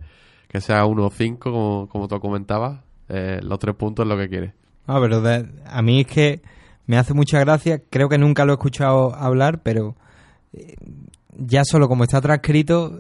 que 0.47 0.62
sea 0.62 0.86
1 0.86 1.06
o 1.06 1.10
5, 1.10 1.52
como, 1.52 1.89
como 1.89 2.08
tú 2.08 2.19
comentabas, 2.19 2.80
eh, 3.10 3.39
los 3.43 3.60
tres 3.60 3.75
puntos 3.75 4.06
es 4.06 4.10
lo 4.10 4.17
que 4.17 4.30
quiere. 4.30 4.54
No, 4.88 4.99
pero 5.02 5.21
de- 5.21 5.47
a 5.65 5.82
mí 5.82 6.02
es 6.02 6.08
que 6.08 6.41
me 6.88 6.97
hace 6.97 7.13
mucha 7.13 7.39
gracia. 7.39 7.82
Creo 7.89 8.10
que 8.10 8.17
nunca 8.17 8.45
lo 8.45 8.54
he 8.54 8.56
escuchado 8.56 9.13
hablar, 9.15 9.60
pero 9.62 9.95
eh, 10.54 10.75
ya 11.38 11.63
solo 11.63 11.88
como 11.88 12.04
está 12.04 12.19
transcrito, 12.21 12.99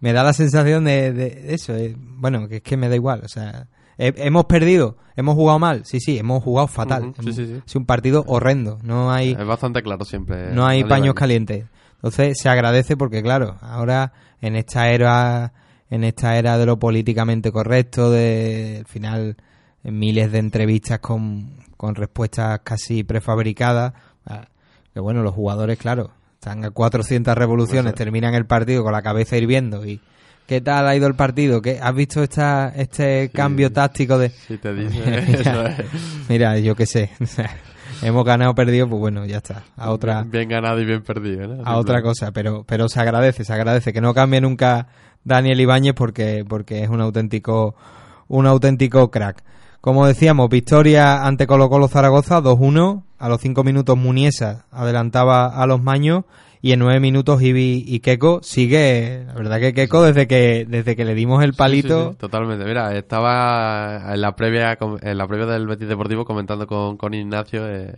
me 0.00 0.12
da 0.12 0.22
la 0.22 0.32
sensación 0.34 0.84
de, 0.84 1.12
de 1.12 1.54
eso. 1.54 1.74
eh, 1.74 1.94
bueno, 1.96 2.48
que 2.48 2.56
es 2.56 2.62
que 2.62 2.76
me 2.76 2.88
da 2.90 2.94
igual. 2.96 3.22
O 3.24 3.28
sea, 3.28 3.66
hemos 3.98 4.44
perdido, 4.46 4.96
hemos 5.16 5.34
jugado 5.34 5.58
mal. 5.58 5.84
Sí, 5.84 6.00
sí, 6.00 6.18
hemos 6.18 6.42
jugado 6.42 6.68
fatal. 6.68 7.12
Sí, 7.14 7.20
Hemos- 7.22 7.34
sí, 7.36 7.46
sí. 7.46 7.62
Es 7.66 7.76
un 7.76 7.86
partido 7.86 8.24
horrendo. 8.26 8.78
No 8.82 9.10
hay, 9.10 9.32
Es 9.32 9.46
bastante 9.46 9.82
claro 9.82 10.04
siempre. 10.04 10.52
no 10.52 10.66
hay 10.66 10.84
paños 10.84 11.14
calientes. 11.14 11.64
Entonces 11.96 12.38
se 12.40 12.48
agradece 12.48 12.96
porque, 12.96 13.22
claro, 13.22 13.56
ahora 13.62 14.12
en 14.40 14.54
esta 14.56 14.90
era, 14.90 15.52
en 15.90 16.04
esta 16.04 16.36
era 16.38 16.58
de 16.58 16.66
lo 16.66 16.78
políticamente 16.78 17.50
correcto, 17.50 18.10
de 18.10 18.76
al 18.80 18.86
final 18.86 19.36
en 19.82 19.98
miles 19.98 20.30
de 20.30 20.38
entrevistas 20.38 20.98
con, 20.98 21.56
con 21.76 21.94
respuestas 21.94 22.60
casi 22.64 23.02
prefabricadas, 23.04 23.94
ah, 24.26 24.46
que 24.92 25.00
bueno, 25.00 25.22
los 25.22 25.34
jugadores, 25.34 25.78
claro, 25.78 26.10
están 26.34 26.64
a 26.64 26.70
400 26.70 27.34
revoluciones, 27.36 27.94
terminan 27.94 28.34
el 28.34 28.46
partido 28.46 28.82
con 28.84 28.92
la 28.92 29.02
cabeza 29.02 29.36
hirviendo 29.36 29.86
y 29.86 30.00
¿qué 30.46 30.60
tal 30.60 30.86
ha 30.88 30.96
ido 30.96 31.06
el 31.06 31.14
partido? 31.14 31.60
¿Qué, 31.60 31.78
¿Has 31.82 31.94
visto 31.94 32.22
esta, 32.22 32.72
este 32.76 33.30
cambio 33.30 33.72
táctico 33.72 34.18
de... 34.18 34.30
Si 34.30 34.58
te 34.58 34.74
dice 34.74 34.98
Mira, 35.04 35.18
eso 35.18 35.66
es. 35.66 35.84
Mira, 36.28 36.58
yo 36.58 36.74
qué 36.74 36.86
sé, 36.86 37.10
hemos 38.02 38.24
ganado 38.24 38.52
o 38.52 38.54
perdido, 38.54 38.88
pues 38.88 39.00
bueno, 39.00 39.26
ya 39.26 39.38
está, 39.38 39.64
a 39.76 39.90
otra 39.90 40.22
Bien 40.22 40.48
ganado 40.48 40.80
y 40.80 40.84
bien 40.84 41.02
perdido, 41.02 41.46
¿no? 41.46 41.64
a 41.64 41.76
otra 41.76 42.02
cosa, 42.02 42.32
pero, 42.32 42.64
pero 42.64 42.88
se 42.88 43.00
agradece, 43.00 43.44
se 43.44 43.52
agradece 43.52 43.92
que 43.92 44.00
no 44.00 44.14
cambie 44.14 44.40
nunca 44.40 44.88
Daniel 45.24 45.60
Ibáñez 45.60 45.94
porque, 45.94 46.44
porque 46.48 46.84
es 46.84 46.88
un 46.88 47.00
auténtico, 47.00 47.74
un 48.28 48.46
auténtico 48.46 49.10
crack. 49.10 49.42
Como 49.80 50.06
decíamos, 50.06 50.48
victoria 50.48 51.24
ante 51.24 51.46
Colo 51.46 51.68
Colo 51.68 51.88
Zaragoza 51.88 52.40
2-1. 52.40 53.04
A 53.18 53.28
los 53.28 53.40
5 53.40 53.64
minutos 53.64 53.96
Muniesa 53.96 54.66
adelantaba 54.70 55.46
a 55.46 55.66
los 55.66 55.82
Maños 55.82 56.24
y 56.66 56.72
en 56.72 56.80
9 56.80 57.00
minutos 57.00 57.40
Ibi 57.42 57.84
y 57.86 58.00
Keco 58.00 58.40
sigue, 58.42 59.24
la 59.26 59.34
verdad 59.34 59.60
que 59.60 59.72
Keco 59.74 60.02
desde 60.02 60.26
que, 60.26 60.64
desde 60.68 60.96
que 60.96 61.04
le 61.04 61.14
dimos 61.14 61.42
el 61.44 61.54
palito, 61.54 62.06
sí, 62.06 62.10
sí, 62.12 62.16
totalmente. 62.18 62.64
Mira, 62.64 62.96
estaba 62.96 64.12
en 64.14 64.20
la 64.20 64.34
previa 64.34 64.76
en 65.02 65.18
la 65.18 65.26
previa 65.28 65.46
del 65.46 65.66
Betis 65.66 65.88
Deportivo 65.88 66.24
comentando 66.24 66.66
con, 66.66 66.96
con 66.96 67.14
Ignacio 67.14 67.68
eh, 67.68 67.96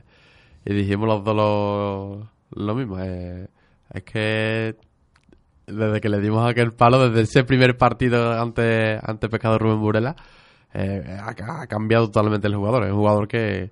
y 0.64 0.74
dijimos 0.74 1.08
los 1.08 1.24
dos 1.24 1.34
lo, 1.36 2.28
lo 2.50 2.74
mismo. 2.74 2.98
eh, 3.00 3.46
es 3.94 4.02
que 4.02 4.76
desde 5.66 6.00
que 6.00 6.08
le 6.08 6.20
dimos 6.20 6.48
aquel 6.48 6.72
palo, 6.72 7.08
desde 7.08 7.22
ese 7.22 7.44
primer 7.44 7.76
partido 7.76 8.32
ante, 8.40 8.98
ante 9.02 9.28
Pescado 9.28 9.58
Rubén 9.58 9.80
Burela, 9.80 10.16
eh, 10.74 11.18
ha, 11.20 11.60
ha 11.62 11.66
cambiado 11.66 12.06
totalmente 12.06 12.48
el 12.48 12.56
jugador. 12.56 12.84
Es 12.84 12.90
un 12.92 12.98
jugador 12.98 13.28
que, 13.28 13.70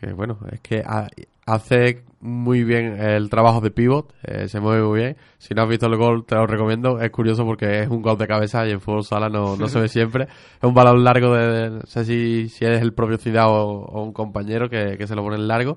que 0.00 0.12
bueno, 0.12 0.38
es 0.50 0.60
que 0.60 0.82
ha- 0.86 1.08
hace 1.46 2.04
muy 2.22 2.62
bien 2.62 3.00
el 3.00 3.28
trabajo 3.28 3.60
de 3.60 3.72
pivot, 3.72 4.14
eh, 4.22 4.48
se 4.48 4.60
mueve 4.60 4.82
muy 4.84 5.00
bien. 5.00 5.16
Si 5.38 5.54
no 5.54 5.62
has 5.62 5.68
visto 5.68 5.86
el 5.86 5.96
gol, 5.96 6.24
te 6.24 6.36
lo 6.36 6.46
recomiendo. 6.46 7.00
Es 7.00 7.10
curioso 7.10 7.44
porque 7.44 7.80
es 7.80 7.88
un 7.88 8.00
gol 8.00 8.16
de 8.16 8.28
cabeza 8.28 8.66
y 8.66 8.70
en 8.70 8.80
fútbol 8.80 9.04
sala 9.04 9.28
no, 9.28 9.56
no 9.56 9.68
se 9.68 9.80
ve 9.80 9.88
siempre. 9.90 10.24
Es 10.24 10.62
un 10.62 10.72
balón 10.72 11.02
largo 11.02 11.34
de, 11.34 11.70
no 11.70 11.80
sé 11.82 12.04
si, 12.04 12.48
si 12.48 12.64
es 12.64 12.80
el 12.80 12.92
propio 12.94 13.18
Ciudad 13.18 13.48
o, 13.48 13.84
o 13.84 14.02
un 14.04 14.12
compañero 14.12 14.70
que, 14.70 14.96
que 14.96 15.06
se 15.08 15.16
lo 15.16 15.22
pone 15.22 15.36
en 15.36 15.48
largo 15.48 15.76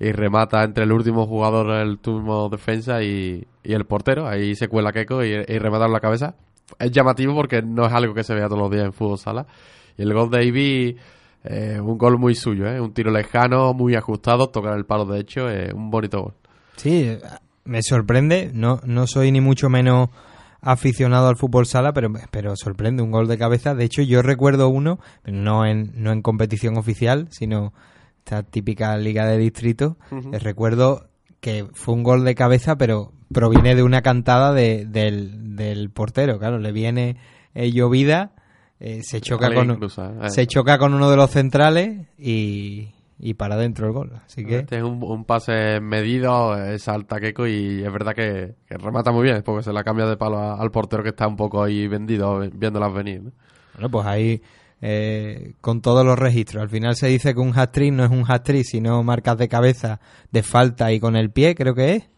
y 0.00 0.10
remata 0.10 0.64
entre 0.64 0.82
el 0.82 0.92
último 0.92 1.26
jugador, 1.26 1.70
el 1.70 1.90
último 1.90 2.48
defensa 2.48 3.00
y, 3.02 3.46
y 3.62 3.72
el 3.72 3.84
portero. 3.84 4.26
Ahí 4.26 4.56
se 4.56 4.66
cuela 4.66 4.92
Keco 4.92 5.24
y, 5.24 5.28
y 5.28 5.58
remata 5.58 5.86
en 5.86 5.92
la 5.92 6.00
cabeza. 6.00 6.34
Es 6.78 6.90
llamativo 6.90 7.34
porque 7.34 7.62
no 7.62 7.86
es 7.86 7.92
algo 7.92 8.14
que 8.14 8.24
se 8.24 8.34
vea 8.34 8.48
todos 8.48 8.60
los 8.60 8.70
días 8.70 8.84
en 8.84 8.92
fútbol 8.92 9.18
sala. 9.18 9.46
Y 9.96 10.02
el 10.02 10.12
gol 10.12 10.28
de 10.30 10.44
Ivy, 10.44 10.96
eh, 11.44 11.78
un 11.80 11.96
gol 11.98 12.18
muy 12.18 12.34
suyo, 12.34 12.66
¿eh? 12.66 12.80
un 12.80 12.92
tiro 12.92 13.10
lejano, 13.10 13.72
muy 13.74 13.94
ajustado, 13.94 14.48
tocar 14.48 14.76
el 14.76 14.86
palo 14.86 15.04
de 15.04 15.20
hecho, 15.20 15.48
eh, 15.50 15.70
un 15.74 15.90
bonito 15.90 16.22
gol. 16.22 16.34
Sí, 16.76 17.16
me 17.64 17.82
sorprende. 17.82 18.50
No, 18.52 18.80
no 18.84 19.06
soy 19.06 19.30
ni 19.30 19.40
mucho 19.40 19.68
menos 19.68 20.08
aficionado 20.60 21.28
al 21.28 21.36
fútbol 21.36 21.66
sala, 21.66 21.92
pero, 21.92 22.10
pero 22.30 22.56
sorprende 22.56 23.02
un 23.02 23.10
gol 23.10 23.28
de 23.28 23.38
cabeza. 23.38 23.74
De 23.74 23.84
hecho, 23.84 24.02
yo 24.02 24.22
recuerdo 24.22 24.68
uno, 24.68 24.98
no 25.24 25.66
en, 25.66 25.92
no 25.96 26.10
en 26.12 26.22
competición 26.22 26.76
oficial, 26.78 27.28
sino 27.30 27.72
esta 28.18 28.42
típica 28.42 28.96
liga 28.96 29.26
de 29.26 29.36
distrito. 29.38 29.98
Ujú. 30.10 30.30
Eh, 30.34 30.38
Recuerdo 30.38 31.08
que 31.40 31.66
fue 31.74 31.94
un 31.94 32.02
gol 32.02 32.24
de 32.24 32.34
cabeza, 32.34 32.76
pero 32.76 33.12
proviene 33.32 33.74
de 33.74 33.82
una 33.82 34.00
cantada 34.00 34.52
de- 34.54 34.86
del, 34.86 35.54
del 35.56 35.90
portero. 35.90 36.38
Claro, 36.38 36.58
le 36.58 36.72
viene 36.72 37.16
eh, 37.54 37.70
llovida, 37.70 38.32
eh, 38.86 39.00
se 39.02 39.20
choca 39.20 39.46
Alguien 39.46 39.76
con 39.78 39.90
¿eh? 40.24 40.30
se 40.30 40.46
choca 40.46 40.76
con 40.78 40.92
uno 40.94 41.08
de 41.10 41.16
los 41.16 41.30
centrales 41.30 42.06
y, 42.18 42.88
y 43.18 43.34
para 43.34 43.54
adentro 43.54 43.86
el 43.86 43.92
gol. 43.92 44.12
Así 44.26 44.44
que 44.44 44.58
Este 44.58 44.76
es 44.76 44.82
un, 44.82 45.02
un 45.02 45.24
pase 45.24 45.80
medido, 45.80 46.54
eh, 46.62 46.78
salta 46.78 47.18
Keco 47.20 47.46
y 47.46 47.82
es 47.82 47.92
verdad 47.92 48.14
que, 48.14 48.54
que 48.68 48.76
remata 48.76 49.10
muy 49.12 49.22
bien, 49.22 49.42
porque 49.44 49.62
se 49.62 49.72
la 49.72 49.82
cambia 49.84 50.06
de 50.06 50.16
palo 50.16 50.38
a- 50.38 50.60
al 50.60 50.70
portero 50.70 51.02
que 51.02 51.08
está 51.10 51.26
un 51.26 51.36
poco 51.36 51.62
ahí 51.62 51.86
vendido, 51.88 52.42
eh, 52.42 52.50
viéndolas 52.54 52.92
venir. 52.92 53.22
¿no? 53.22 53.32
Bueno, 53.74 53.88
pues 53.90 54.06
ahí 54.06 54.42
eh, 54.82 55.54
con 55.62 55.80
todos 55.80 56.04
los 56.04 56.18
registros. 56.18 56.62
Al 56.62 56.68
final 56.68 56.94
se 56.94 57.06
dice 57.06 57.32
que 57.32 57.40
un 57.40 57.58
hat-trick 57.58 57.92
no 57.92 58.04
es 58.04 58.10
un 58.10 58.24
hat-trick, 58.30 58.64
sino 58.64 59.02
marcas 59.02 59.38
de 59.38 59.48
cabeza, 59.48 59.98
de 60.30 60.42
falta 60.42 60.92
y 60.92 61.00
con 61.00 61.16
el 61.16 61.30
pie, 61.30 61.54
creo 61.54 61.74
que 61.74 61.94
es. 61.94 62.08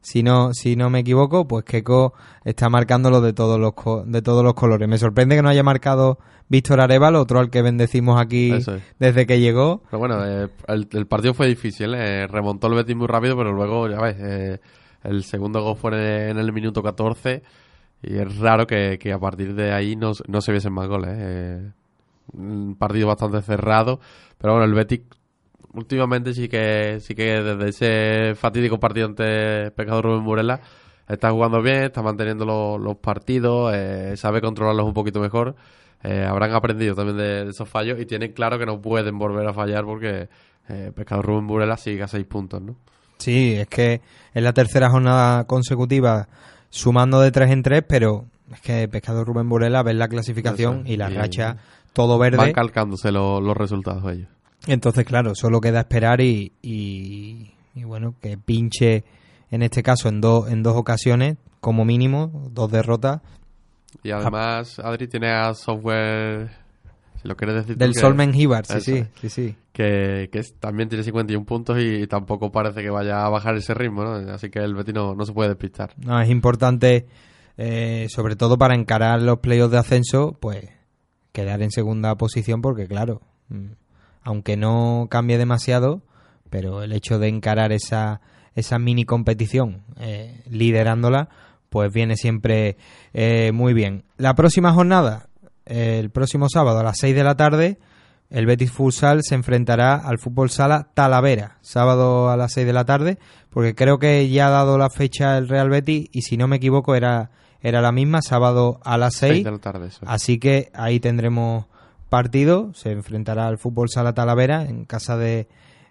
Si 0.00 0.22
no, 0.22 0.52
si 0.54 0.76
no 0.76 0.90
me 0.90 1.00
equivoco, 1.00 1.46
pues 1.46 1.64
Keco 1.64 2.12
está 2.44 2.68
marcándolo 2.68 3.20
de 3.20 3.32
todos 3.32 3.58
los 3.60 3.72
co- 3.74 4.04
de 4.06 4.20
todos 4.22 4.42
los 4.44 4.54
colores. 4.54 4.88
Me 4.88 4.98
sorprende 4.98 5.36
que 5.36 5.42
no 5.42 5.48
haya 5.48 5.62
marcado 5.62 6.18
Víctor 6.48 6.80
Arevalo, 6.80 7.20
otro 7.20 7.38
al 7.40 7.50
que 7.50 7.62
bendecimos 7.62 8.20
aquí 8.20 8.52
es. 8.52 8.68
desde 8.98 9.26
que 9.26 9.40
llegó. 9.40 9.82
Pero 9.90 9.98
bueno, 9.98 10.24
eh, 10.26 10.48
el, 10.68 10.88
el 10.92 11.06
partido 11.06 11.34
fue 11.34 11.46
difícil, 11.46 11.94
eh, 11.94 12.26
remontó 12.26 12.66
el 12.66 12.74
Betis 12.74 12.96
muy 12.96 13.06
rápido, 13.06 13.36
pero 13.36 13.52
luego, 13.52 13.88
ya 13.88 14.00
ves, 14.00 14.16
eh, 14.18 14.60
el 15.04 15.24
segundo 15.24 15.62
gol 15.62 15.76
fue 15.76 16.28
en 16.30 16.38
el, 16.38 16.52
minuto 16.52 16.82
14 16.82 17.42
y 18.02 18.16
es 18.16 18.36
raro 18.38 18.66
que, 18.66 18.98
que 19.00 19.12
a 19.12 19.18
partir 19.18 19.54
de 19.54 19.72
ahí 19.72 19.96
no, 19.96 20.12
no 20.28 20.40
se 20.40 20.52
viesen 20.52 20.72
más 20.72 20.88
goles. 20.88 21.62
Un 22.32 22.76
partido 22.78 23.08
bastante 23.08 23.42
cerrado, 23.42 24.00
pero 24.38 24.54
bueno, 24.54 24.64
el 24.66 24.74
Betis 24.74 25.00
últimamente 25.74 26.34
sí 26.34 26.48
que 26.48 26.98
sí 27.00 27.14
que 27.14 27.42
desde 27.42 27.68
ese 27.68 28.34
fatídico 28.34 28.78
partido 28.78 29.06
ante 29.06 29.70
Pescado 29.72 30.02
Rubén 30.02 30.24
Burela 30.24 30.60
está 31.08 31.30
jugando 31.30 31.60
bien, 31.62 31.84
está 31.84 32.02
manteniendo 32.02 32.44
lo- 32.44 32.78
los 32.78 32.96
partidos, 32.96 33.72
eh, 33.74 34.16
sabe 34.16 34.40
controlarlos 34.40 34.86
un 34.86 34.94
poquito 34.94 35.20
mejor. 35.20 35.54
Eh, 36.04 36.24
habrán 36.28 36.52
aprendido 36.52 36.94
también 36.94 37.16
de, 37.16 37.44
de 37.44 37.50
esos 37.50 37.68
fallos 37.68 38.00
y 38.00 38.06
tienen 38.06 38.32
claro 38.32 38.58
que 38.58 38.66
no 38.66 38.80
pueden 38.80 39.18
volver 39.18 39.46
a 39.46 39.52
fallar 39.52 39.84
porque 39.84 40.28
eh, 40.68 40.92
Pescado 40.94 41.22
Rubén 41.22 41.46
Burela 41.46 41.76
sigue 41.76 42.02
a 42.02 42.08
seis 42.08 42.24
puntos, 42.26 42.60
¿no? 42.62 42.76
Sí, 43.18 43.54
es 43.54 43.68
que 43.68 44.00
es 44.34 44.42
la 44.42 44.52
tercera 44.52 44.90
jornada 44.90 45.44
consecutiva 45.44 46.28
sumando 46.70 47.20
de 47.20 47.30
tres 47.30 47.50
en 47.50 47.62
tres, 47.62 47.84
pero 47.88 48.24
es 48.52 48.60
que 48.60 48.88
Pescado 48.88 49.24
Rubén 49.24 49.48
Burela 49.48 49.82
ves 49.84 49.94
la 49.94 50.08
clasificación 50.08 50.82
y 50.86 50.96
la 50.96 51.08
Y- 51.10 51.14
racha 51.14 51.56
todo 51.92 52.18
verde. 52.18 52.38
Van 52.38 52.52
calcándose 52.52 53.12
lo- 53.12 53.40
los 53.40 53.56
resultados 53.56 54.02
ellos. 54.12 54.28
Entonces, 54.66 55.04
claro, 55.04 55.34
solo 55.34 55.60
queda 55.60 55.80
esperar 55.80 56.20
y, 56.20 56.52
y, 56.62 57.52
y 57.74 57.84
bueno, 57.84 58.14
que 58.20 58.36
pinche 58.38 59.04
en 59.50 59.62
este 59.62 59.82
caso 59.82 60.08
en, 60.08 60.20
dos 60.20 60.50
en 60.50 60.62
dos 60.62 60.76
ocasiones, 60.76 61.36
como 61.60 61.84
mínimo, 61.84 62.48
dos 62.52 62.70
derrotas, 62.70 63.20
Y 64.02 64.10
además, 64.10 64.78
Adri 64.78 65.08
tiene 65.08 65.30
a 65.30 65.52
software, 65.54 66.50
si 67.20 67.28
lo 67.28 67.36
quieres 67.36 67.56
decir 67.56 67.76
del 67.76 67.94
Solmen 67.94 68.32
Gibar, 68.32 68.64
sí, 68.66 68.80
sí, 68.80 69.04
sí, 69.20 69.28
sí. 69.28 69.56
que, 69.72 70.28
que 70.32 70.38
es- 70.38 70.54
también 70.58 70.88
tiene 70.88 71.04
51 71.04 71.44
puntos 71.44 71.76
y, 71.80 72.06
tampoco 72.06 72.50
parece 72.50 72.82
que 72.82 72.90
vaya 72.90 73.24
a 73.26 73.28
bajar 73.28 73.54
ese 73.56 73.74
ritmo, 73.74 74.04
¿no? 74.04 74.32
Así 74.32 74.48
que 74.48 74.60
el 74.60 74.74
Betis 74.74 74.94
no, 74.94 75.14
no 75.14 75.24
se 75.26 75.32
puede 75.32 75.50
despistar. 75.50 75.92
No, 75.98 76.18
es 76.20 76.30
importante, 76.30 77.06
eh, 77.58 78.06
sobre 78.08 78.36
todo 78.36 78.56
para 78.56 78.74
encarar 78.74 79.20
los 79.20 79.40
playoffs 79.40 79.72
de 79.72 79.78
ascenso, 79.78 80.36
pues 80.40 80.70
quedar 81.32 81.60
en 81.62 81.70
segunda 81.70 82.14
posición, 82.16 82.62
porque 82.62 82.86
claro, 82.86 83.20
mm, 83.50 83.66
aunque 84.22 84.56
no 84.56 85.08
cambie 85.10 85.38
demasiado, 85.38 86.02
pero 86.50 86.82
el 86.82 86.92
hecho 86.92 87.18
de 87.18 87.28
encarar 87.28 87.72
esa, 87.72 88.20
esa 88.54 88.78
mini 88.78 89.04
competición 89.04 89.82
eh, 89.98 90.42
liderándola, 90.48 91.28
pues 91.70 91.92
viene 91.92 92.16
siempre 92.16 92.76
eh, 93.14 93.52
muy 93.52 93.72
bien. 93.72 94.04
La 94.18 94.34
próxima 94.34 94.72
jornada, 94.72 95.28
el 95.64 96.10
próximo 96.10 96.48
sábado 96.48 96.78
a 96.78 96.82
las 96.82 96.98
6 96.98 97.14
de 97.14 97.24
la 97.24 97.36
tarde, 97.36 97.78
el 98.32 98.46
Betis 98.46 98.72
Futsal 98.72 99.22
se 99.22 99.34
enfrentará 99.34 99.94
al 99.94 100.18
Fútbol 100.18 100.50
Sala 100.50 100.88
Talavera, 100.94 101.58
sábado 101.60 102.30
a 102.30 102.36
las 102.36 102.52
6 102.52 102.66
de 102.66 102.72
la 102.72 102.84
tarde, 102.84 103.18
porque 103.50 103.74
creo 103.74 103.98
que 103.98 104.28
ya 104.28 104.48
ha 104.48 104.50
dado 104.50 104.78
la 104.78 104.90
fecha 104.90 105.36
el 105.36 105.48
Real 105.48 105.68
Betis 105.68 106.08
y 106.12 106.22
si 106.22 106.36
no 106.36 106.48
me 106.48 106.56
equivoco 106.56 106.94
era, 106.94 107.30
era 107.60 107.80
la 107.80 107.92
misma, 107.92 108.22
sábado 108.22 108.80
a 108.84 108.96
las 108.96 109.16
6. 109.16 109.32
Seis 109.32 109.44
de 109.44 109.50
la 109.50 109.58
tarde. 109.58 109.90
Así 110.06 110.38
que 110.38 110.70
ahí 110.74 110.98
tendremos 110.98 111.66
partido, 112.12 112.74
se 112.74 112.92
enfrentará 112.92 113.46
al 113.48 113.56
Fútbol 113.56 113.88
Sala 113.88 114.12
Talavera 114.12 114.64
en 114.66 114.84
casa 114.84 115.16
de, 115.16 115.48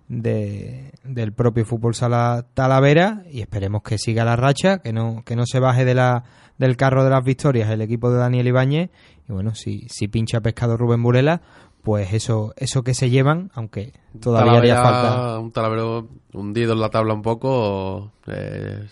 de- 0.08 0.92
del 1.04 1.34
propio 1.34 1.66
Fútbol 1.66 1.96
Sala 1.96 2.46
Talavera 2.54 3.24
y 3.32 3.42
esperemos 3.42 3.82
que 3.82 3.98
siga 3.98 4.24
la 4.24 4.36
racha, 4.36 4.78
que 4.80 4.94
no, 4.94 5.24
que 5.26 5.36
no 5.36 5.46
se 5.48 5.60
baje 5.60 5.84
de 5.84 5.96
la, 5.96 6.24
del 6.58 6.78
carro 6.78 7.04
de 7.04 7.10
las 7.10 7.24
victorias 7.24 7.70
el 7.72 7.82
equipo 7.82 8.12
de 8.12 8.20
Daniel 8.20 8.48
Ibáñez 8.48 8.90
y 9.28 9.34
bueno, 9.34 9.56
si, 9.56 9.88
si 9.90 10.08
pincha 10.08 10.42
pescado 10.42 10.78
Rubén 10.78 11.02
Burela, 11.02 11.42
pues 11.82 12.14
eso, 12.14 12.54
eso 12.58 12.84
que 12.84 12.94
se 12.94 13.10
llevan, 13.10 13.50
aunque 13.56 13.94
todavía 14.20 14.60
haría 14.60 14.76
falta. 14.84 15.40
Un 15.40 15.52
talavero 15.52 16.08
hundido 16.34 16.74
en 16.74 16.80
la 16.82 16.90
tabla 16.90 17.14
un 17.16 17.24
poco. 17.24 18.12
eh, 18.28 18.86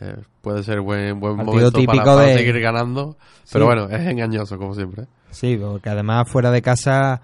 eh, 0.00 0.16
puede 0.42 0.62
ser 0.62 0.80
buen, 0.82 1.18
buen 1.20 1.36
Partido 1.36 1.54
momento 1.54 1.78
típico 1.78 2.04
para, 2.04 2.16
para 2.16 2.26
de- 2.26 2.34
seguir 2.38 2.60
ganando. 2.60 3.16
Pero 3.50 3.64
Sí. 3.64 3.66
bueno, 3.66 3.88
es 3.88 4.06
engañoso, 4.06 4.58
como 4.58 4.74
siempre. 4.74 5.06
Sí, 5.38 5.56
porque 5.60 5.90
además 5.90 6.28
fuera 6.30 6.50
de 6.50 6.62
casa 6.62 7.20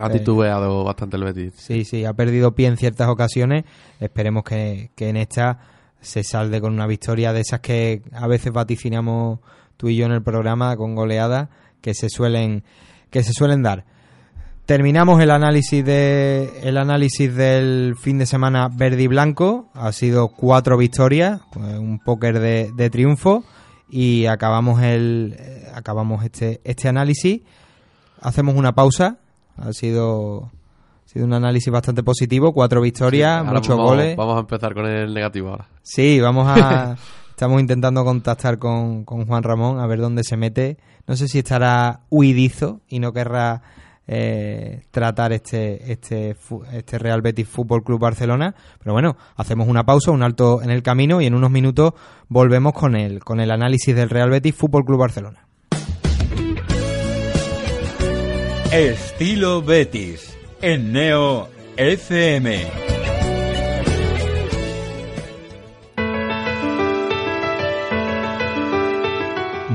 Ha 0.00 0.08
Eh. 0.08 0.18
titubeado 0.18 0.82
bastante 0.84 1.16
el 1.16 1.22
Betis. 1.24 1.52
Sí, 1.56 1.84
sí, 1.84 2.04
ha 2.04 2.12
perdido 2.14 2.52
pie 2.54 2.66
en 2.66 2.76
ciertas 2.76 3.08
ocasiones. 3.08 3.64
Esperemos 4.00 4.42
que, 4.42 4.90
que 4.96 5.08
en 5.08 5.16
esta 5.16 5.60
se 6.00 6.24
salde 6.24 6.60
con 6.60 6.72
una 6.74 6.86
victoria 6.88 7.32
de 7.32 7.40
esas 7.40 7.60
que 7.60 8.02
a 8.12 8.26
veces 8.26 8.52
vaticinamos 8.52 9.38
tú 9.76 9.88
y 9.88 9.96
yo 9.96 10.06
en 10.06 10.12
el 10.12 10.22
programa 10.22 10.76
con 10.76 10.94
goleadas 10.96 11.48
que 11.80 11.94
se 11.94 12.08
suelen 12.08 12.64
que 13.10 13.22
se 13.22 13.32
suelen 13.32 13.62
dar. 13.62 13.84
Terminamos 14.66 15.20
el 15.22 15.30
análisis 15.30 15.84
de 15.84 16.50
el 16.64 16.76
análisis 16.78 17.34
del 17.34 17.94
fin 17.96 18.18
de 18.18 18.26
semana 18.26 18.68
verde 18.74 19.02
y 19.02 19.06
blanco. 19.06 19.68
Ha 19.74 19.92
sido 19.92 20.28
cuatro 20.28 20.76
victorias, 20.76 21.40
pues, 21.52 21.78
un 21.78 21.98
póker 22.00 22.40
de, 22.40 22.72
de 22.74 22.90
triunfo 22.90 23.44
y 23.88 24.26
acabamos 24.26 24.82
el 24.82 25.36
eh, 25.38 25.68
acabamos 25.74 26.24
este 26.24 26.60
este 26.64 26.88
análisis. 26.88 27.42
Hacemos 28.20 28.54
una 28.54 28.74
pausa. 28.74 29.18
Ha 29.56 29.72
sido 29.72 30.50
ha 31.04 31.08
sido 31.08 31.26
un 31.26 31.32
análisis 31.32 31.72
bastante 31.72 32.02
positivo, 32.02 32.52
cuatro 32.52 32.80
victorias, 32.80 33.44
muchos 33.44 33.76
vamos, 33.76 33.90
goles. 33.90 34.16
Vamos 34.16 34.36
a 34.36 34.40
empezar 34.40 34.74
con 34.74 34.86
el 34.86 35.12
negativo 35.12 35.50
ahora. 35.50 35.68
Sí, 35.82 36.20
vamos 36.20 36.46
a. 36.48 36.96
estamos 37.30 37.60
intentando 37.60 38.04
contactar 38.04 38.58
con, 38.58 39.04
con 39.04 39.26
Juan 39.26 39.42
Ramón 39.42 39.80
a 39.80 39.86
ver 39.86 40.00
dónde 40.00 40.22
se 40.24 40.36
mete. 40.36 40.78
No 41.06 41.16
sé 41.16 41.28
si 41.28 41.40
estará 41.40 42.00
huidizo 42.08 42.80
y 42.88 43.00
no 43.00 43.12
querrá 43.12 43.62
eh, 44.06 44.82
tratar 44.90 45.32
este, 45.32 45.92
este, 45.92 46.36
este 46.72 46.98
Real 46.98 47.22
Betis 47.22 47.48
Fútbol 47.48 47.82
Club 47.82 48.00
Barcelona. 48.00 48.54
Pero 48.78 48.92
bueno, 48.92 49.16
hacemos 49.36 49.68
una 49.68 49.84
pausa, 49.84 50.10
un 50.10 50.22
alto 50.22 50.62
en 50.62 50.70
el 50.70 50.82
camino 50.82 51.20
y 51.20 51.26
en 51.26 51.34
unos 51.34 51.50
minutos 51.50 51.92
volvemos 52.28 52.72
con 52.72 52.96
el, 52.96 53.20
con 53.20 53.40
el 53.40 53.50
análisis 53.50 53.94
del 53.94 54.10
Real 54.10 54.30
Betis 54.30 54.54
Fútbol 54.54 54.84
Club 54.84 55.00
Barcelona. 55.00 55.46
Estilo 58.72 59.62
Betis 59.62 60.36
en 60.60 60.92
Neo 60.92 61.48
FM. 61.76 62.83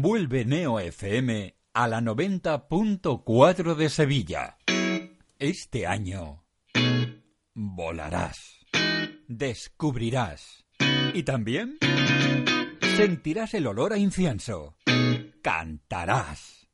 Vuelve 0.00 0.44
Neo 0.44 0.78
FM 0.78 1.56
a 1.74 1.88
la 1.88 2.00
90.4 2.00 3.74
de 3.74 3.88
Sevilla. 3.88 4.56
Este 5.40 5.88
año 5.88 6.44
volarás, 7.52 8.64
descubrirás 9.26 10.64
y 11.12 11.24
también 11.24 11.78
sentirás 12.96 13.54
el 13.54 13.66
olor 13.66 13.92
a 13.92 13.98
incienso. 13.98 14.76
Cantarás, 15.42 16.68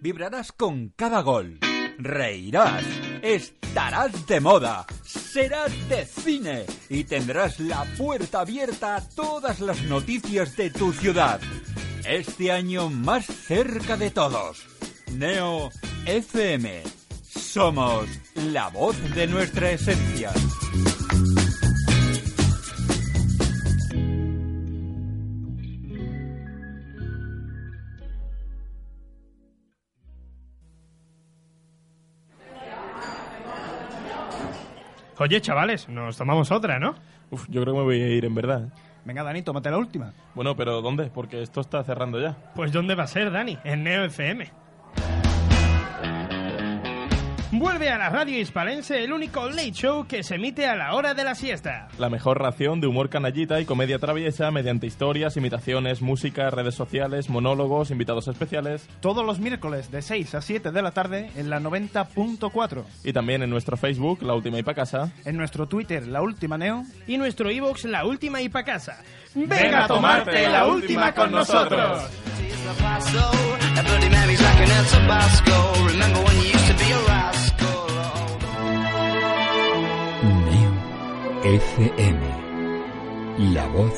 vibrarás 0.00 0.50
con 0.50 0.88
cada 0.88 1.20
gol, 1.20 1.60
reirás, 1.98 2.84
estarás 3.22 4.26
de 4.26 4.40
moda, 4.40 4.86
serás 5.04 5.70
de 5.88 6.04
cine 6.04 6.66
y 6.88 7.04
tendrás 7.04 7.60
la 7.60 7.84
puerta 7.96 8.40
abierta 8.40 8.96
a 8.96 9.08
todas 9.08 9.60
las 9.60 9.80
noticias 9.84 10.56
de 10.56 10.70
tu 10.70 10.92
ciudad. 10.92 11.40
Este 12.08 12.52
año 12.52 12.88
más 12.88 13.26
cerca 13.26 13.96
de 13.96 14.12
todos. 14.12 14.64
Neo 15.12 15.70
FM. 16.06 16.82
Somos 17.22 18.06
la 18.52 18.68
voz 18.68 18.96
de 19.14 19.26
nuestra 19.26 19.72
esencia. 19.72 20.30
Oye, 35.18 35.40
chavales, 35.40 35.88
nos 35.88 36.16
tomamos 36.16 36.52
otra, 36.52 36.78
¿no? 36.78 36.94
Uf, 37.30 37.46
yo 37.48 37.62
creo 37.62 37.74
que 37.74 37.78
me 37.80 37.84
voy 37.84 38.00
a 38.00 38.08
ir 38.08 38.24
en 38.24 38.34
verdad. 38.34 38.68
Venga, 39.06 39.22
Dani, 39.22 39.40
tómate 39.42 39.70
la 39.70 39.78
última. 39.78 40.12
Bueno, 40.34 40.56
pero 40.56 40.82
¿dónde? 40.82 41.04
Porque 41.14 41.40
esto 41.40 41.60
está 41.60 41.84
cerrando 41.84 42.20
ya. 42.20 42.36
Pues 42.56 42.72
¿dónde 42.72 42.96
va 42.96 43.04
a 43.04 43.06
ser, 43.06 43.30
Dani? 43.30 43.56
En 43.62 43.84
Neo 43.84 44.04
FM. 44.04 44.50
Vuelve 47.58 47.88
a 47.88 47.96
la 47.96 48.10
radio 48.10 48.38
hispalense 48.38 49.02
el 49.02 49.14
único 49.14 49.48
late 49.48 49.72
show 49.72 50.06
que 50.06 50.22
se 50.22 50.34
emite 50.34 50.66
a 50.66 50.76
la 50.76 50.94
hora 50.94 51.14
de 51.14 51.24
la 51.24 51.34
siesta. 51.34 51.88
La 51.96 52.10
mejor 52.10 52.38
ración 52.38 52.82
de 52.82 52.86
humor 52.86 53.08
canallita 53.08 53.58
y 53.62 53.64
comedia 53.64 53.98
traviesa 53.98 54.50
mediante 54.50 54.86
historias, 54.86 55.38
imitaciones, 55.38 56.02
música, 56.02 56.50
redes 56.50 56.74
sociales, 56.74 57.30
monólogos, 57.30 57.90
invitados 57.90 58.28
especiales. 58.28 58.86
Todos 59.00 59.24
los 59.24 59.38
miércoles 59.38 59.90
de 59.90 60.02
6 60.02 60.34
a 60.34 60.42
7 60.42 60.70
de 60.70 60.82
la 60.82 60.90
tarde 60.90 61.30
en 61.34 61.48
la 61.48 61.58
90.4. 61.58 62.84
Y 63.04 63.14
también 63.14 63.42
en 63.42 63.48
nuestro 63.48 63.78
Facebook, 63.78 64.22
La 64.22 64.34
Última 64.34 64.58
y 64.58 64.62
Pa' 64.62 64.74
Casa. 64.74 65.10
En 65.24 65.38
nuestro 65.38 65.66
Twitter, 65.66 66.06
La 66.06 66.20
Última 66.20 66.58
Neo. 66.58 66.84
Y 67.06 67.16
nuestro 67.16 67.50
iVoox, 67.50 67.84
La 67.86 68.04
Última 68.04 68.42
y 68.42 68.50
Pa' 68.50 68.64
Casa. 68.64 68.98
Ven 69.34 69.74
a 69.74 69.86
tomarte 69.86 70.46
la 70.46 70.66
última 70.66 71.14
con 71.14 71.30
nosotros. 71.30 72.02
FM. 81.46 82.18
La 83.54 83.68
voz 83.68 83.92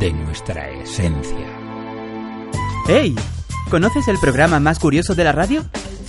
de 0.00 0.10
nuestra 0.14 0.70
esencia. 0.70 1.46
¡Hey! 2.86 3.14
¿Conoces 3.70 4.08
el 4.08 4.18
programa 4.18 4.60
más 4.60 4.78
curioso 4.78 5.14
de 5.14 5.24
la 5.24 5.32
radio? 5.32 5.62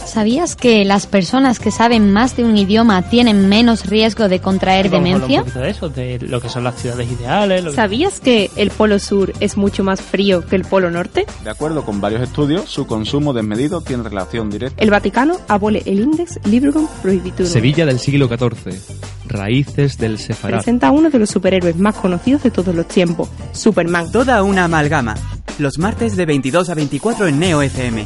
¿Sabías 0.06 0.56
que 0.56 0.86
las 0.86 1.06
personas 1.06 1.60
que 1.60 1.70
saben 1.72 2.12
más 2.12 2.36
de 2.38 2.44
un 2.46 2.58
idioma 2.58 3.02
tienen 3.10 3.48
menos 3.50 3.86
riesgo 3.86 4.28
de 4.30 4.40
contraer 4.40 4.90
demencia? 4.90 5.40
Un 5.40 5.44
poquito 5.46 5.60
de 5.60 5.70
eso, 5.70 5.90
de 5.90 6.18
lo 6.22 6.42
que 6.42 6.48
son 6.50 6.64
las 6.64 6.76
ciudades 6.82 7.12
ideales. 7.12 7.64
lo 7.66 7.70
que- 7.72 7.76
¿Sabías 7.76 8.20
que 8.22 8.50
el 8.56 8.72
polo 8.72 8.98
sur 8.98 9.34
es 9.42 9.58
mucho 9.58 9.84
más 9.84 10.02
frío 10.02 10.44
que 10.48 10.56
el 10.56 10.64
polo 10.64 10.90
norte? 10.90 11.26
De 11.44 11.50
acuerdo 11.50 11.84
con 11.84 12.00
varios 12.02 12.22
estudios, 12.24 12.70
su 12.70 12.88
consumo 12.88 13.34
desmedido 13.34 13.82
tiene 13.82 14.04
relación 14.04 14.50
directa. 14.50 14.82
El 14.82 14.90
Vaticano 14.90 15.36
abole 15.48 15.84
el 15.86 16.00
Index 16.00 16.40
Librum 16.46 16.88
Prohibitorum. 17.04 17.52
Sevilla 17.52 17.86
del 17.86 18.00
siglo 18.00 18.28
XIV. 18.30 18.80
Raíces 19.28 19.98
del 19.98 20.18
Sefarad. 20.18 20.58
Presenta 20.60 20.88
a 20.88 20.92
uno 20.92 21.10
de 21.10 21.20
los 21.20 21.30
superhéroes 21.30 21.76
más 21.76 21.96
conocidos 21.96 22.42
de 22.42 22.52
todos 22.52 22.74
los 22.74 22.88
tiempos, 22.88 23.30
Superman. 23.52 24.12
Toda 24.12 24.42
una 24.44 24.64
amalgama. 24.64 25.16
Los 25.60 25.78
martes 25.78 26.16
de 26.16 26.26
22 26.26 26.70
a 26.70 26.74
24 26.74 27.28
en 27.28 27.38
Neo 27.50 27.64
FM. 27.64 28.06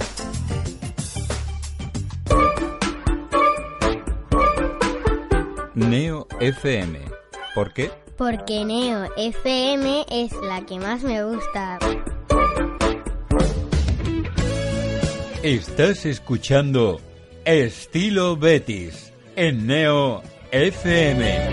Neo 5.75 6.27
FM. 6.39 6.99
¿Por 7.53 7.73
qué? 7.73 7.91
Porque 8.17 8.63
Neo 8.63 9.09
FM 9.17 10.05
es 10.09 10.31
la 10.47 10.65
que 10.65 10.79
más 10.79 11.03
me 11.03 11.25
gusta. 11.25 11.77
Estás 15.43 16.05
escuchando 16.05 17.01
Estilo 17.43 18.37
Betis 18.37 19.11
en 19.35 19.67
Neo 19.67 20.21
FM. 20.53 21.49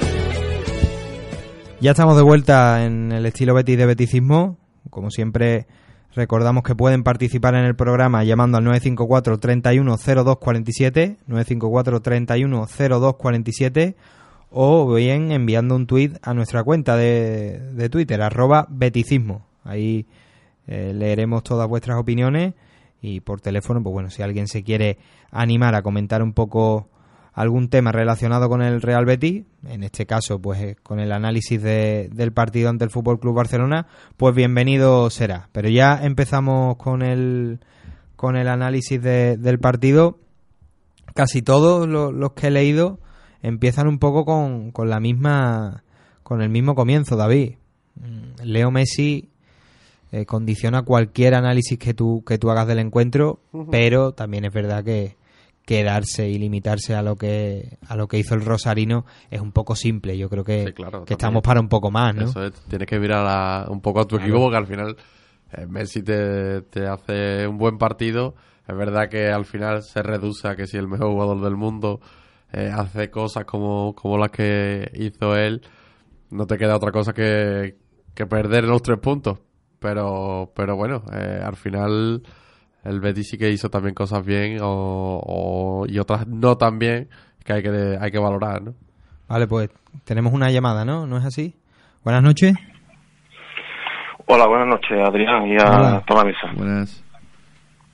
Ya 1.80 1.90
estamos 1.90 2.16
de 2.16 2.22
vuelta 2.22 2.86
en 2.86 3.10
el 3.10 3.26
estilo 3.26 3.52
Betis 3.52 3.76
de 3.76 3.86
Beticismo. 3.86 4.58
Como 4.90 5.10
siempre, 5.10 5.66
recordamos 6.14 6.62
que 6.62 6.74
pueden 6.74 7.02
participar 7.02 7.54
en 7.54 7.64
el 7.64 7.74
programa 7.74 8.24
llamando 8.24 8.58
al 8.58 8.64
954 8.64 9.38
31 9.38 9.96
02 9.96 10.38
47, 10.38 11.16
954 11.26 12.00
31 12.00 12.66
02 12.66 13.16
47 13.16 13.96
o 14.50 14.92
bien 14.94 15.30
enviando 15.30 15.76
un 15.76 15.86
tuit 15.86 16.16
a 16.22 16.34
nuestra 16.34 16.64
cuenta 16.64 16.96
de, 16.96 17.60
de 17.72 17.88
Twitter, 17.88 18.20
arroba 18.20 18.66
beticismo. 18.68 19.46
Ahí 19.64 20.06
eh, 20.66 20.92
leeremos 20.94 21.42
todas 21.44 21.68
vuestras 21.68 21.98
opiniones 21.98 22.54
y 23.00 23.20
por 23.20 23.40
teléfono, 23.40 23.82
pues 23.82 23.92
bueno, 23.92 24.10
si 24.10 24.22
alguien 24.22 24.48
se 24.48 24.62
quiere 24.62 24.98
animar 25.30 25.74
a 25.74 25.82
comentar 25.82 26.22
un 26.22 26.32
poco 26.32 26.88
algún 27.32 27.68
tema 27.68 27.92
relacionado 27.92 28.48
con 28.48 28.60
el 28.62 28.82
Real 28.82 29.04
Betis, 29.04 29.44
en 29.66 29.82
este 29.84 30.04
caso, 30.06 30.40
pues 30.40 30.60
eh, 30.60 30.76
con 30.82 30.98
el 31.00 31.12
análisis 31.12 31.62
de- 31.62 32.08
del 32.12 32.32
partido 32.32 32.68
ante 32.70 32.84
el 32.84 32.90
Fútbol 32.90 33.20
Club 33.20 33.36
Barcelona, 33.36 33.86
pues 34.16 34.34
bienvenido 34.34 35.08
será. 35.10 35.48
Pero 35.52 35.68
ya 35.68 35.98
empezamos 36.02 36.76
con 36.76 37.02
el 37.02 37.60
con 38.16 38.36
el 38.36 38.48
análisis 38.48 39.00
de- 39.00 39.36
del 39.38 39.58
partido. 39.58 40.18
Casi 41.14 41.40
todos 41.42 41.88
lo- 41.88 42.12
los 42.12 42.32
que 42.32 42.48
he 42.48 42.50
leído 42.50 42.98
empiezan 43.42 43.86
un 43.88 43.98
poco 43.98 44.24
con, 44.24 44.70
con 44.72 44.90
la 44.90 45.00
misma 45.00 45.82
con 46.22 46.42
el 46.42 46.50
mismo 46.50 46.74
comienzo, 46.74 47.16
David. 47.16 47.54
Mm, 47.96 48.42
Leo 48.44 48.70
Messi 48.70 49.30
eh, 50.12 50.26
condiciona 50.26 50.82
cualquier 50.82 51.34
análisis 51.34 51.78
que 51.78 51.94
tú 51.94 52.22
que 52.26 52.38
tú 52.38 52.50
hagas 52.50 52.66
del 52.66 52.78
encuentro, 52.80 53.40
pero 53.70 54.12
también 54.12 54.44
es 54.44 54.52
verdad 54.52 54.84
que 54.84 55.16
quedarse 55.70 56.28
y 56.28 56.36
limitarse 56.36 56.96
a 56.96 57.02
lo 57.02 57.14
que 57.14 57.78
a 57.86 57.94
lo 57.94 58.08
que 58.08 58.18
hizo 58.18 58.34
el 58.34 58.44
Rosarino 58.44 59.06
es 59.30 59.40
un 59.40 59.52
poco 59.52 59.76
simple. 59.76 60.18
Yo 60.18 60.28
creo 60.28 60.42
que, 60.42 60.64
Sí, 60.66 60.72
claro, 60.72 61.04
que 61.04 61.14
estamos 61.14 61.42
para 61.42 61.60
un 61.60 61.68
poco 61.68 61.92
más, 61.92 62.12
¿no? 62.12 62.24
Eso 62.24 62.44
es, 62.44 62.52
tienes 62.68 62.88
que 62.88 62.98
mirar 62.98 63.24
a- 63.24 63.66
un 63.70 63.80
poco 63.80 64.00
a 64.00 64.04
tu 64.04 64.16
Claro. 64.16 64.24
equipo 64.24 64.42
porque 64.42 64.56
al 64.56 64.66
final 64.66 64.96
eh, 65.52 65.66
Messi 65.68 66.02
te, 66.02 66.62
te 66.62 66.88
hace 66.88 67.46
un 67.46 67.56
buen 67.56 67.78
partido. 67.78 68.34
Es 68.66 68.76
verdad 68.76 69.08
que 69.08 69.28
al 69.28 69.44
final 69.44 69.84
se 69.84 70.02
reduce 70.02 70.48
a 70.48 70.56
que 70.56 70.66
si 70.66 70.76
el 70.76 70.88
mejor 70.88 71.06
jugador 71.12 71.40
del 71.40 71.54
mundo 71.56 72.00
eh, 72.52 72.68
hace 72.74 73.08
cosas 73.08 73.44
como, 73.44 73.94
como 73.94 74.18
las 74.18 74.32
que 74.32 74.90
hizo 74.94 75.36
él, 75.36 75.62
no 76.30 76.48
te 76.48 76.58
queda 76.58 76.74
otra 76.74 76.90
cosa 76.90 77.12
que, 77.12 77.76
que 78.12 78.26
perder 78.26 78.64
los 78.64 78.82
tres 78.82 78.98
puntos. 78.98 79.38
Pero, 79.78 80.50
pero 80.56 80.74
bueno, 80.74 81.04
eh, 81.12 81.40
al 81.44 81.54
final 81.54 82.22
el 82.84 83.00
Betis 83.00 83.28
sí 83.30 83.38
que 83.38 83.50
hizo 83.50 83.68
también 83.70 83.94
cosas 83.94 84.24
bien 84.24 84.58
o, 84.62 85.20
o- 85.24 85.86
y 85.88 85.98
otras 85.98 86.26
no 86.26 86.56
tan 86.56 86.78
bien 86.78 87.08
que 87.44 87.52
hay 87.54 87.62
que, 87.62 87.96
hay 88.00 88.10
que 88.10 88.18
valorar, 88.18 88.62
¿no? 88.62 88.74
Vale, 89.28 89.46
pues 89.46 89.70
tenemos 90.04 90.32
una 90.32 90.50
llamada, 90.50 90.84
¿no? 90.84 91.06
¿No 91.06 91.16
es 91.18 91.24
así? 91.24 91.54
Buenas 92.04 92.22
noches. 92.22 92.54
Hola, 94.26 94.46
buenas 94.46 94.68
noches, 94.68 94.90
Adrián, 95.06 95.46
y 95.48 95.56
a 95.56 95.64
Hola. 95.64 96.04
toda 96.06 96.22
la 96.24 96.30
mesa. 96.30 96.52
Buenas. 96.54 97.04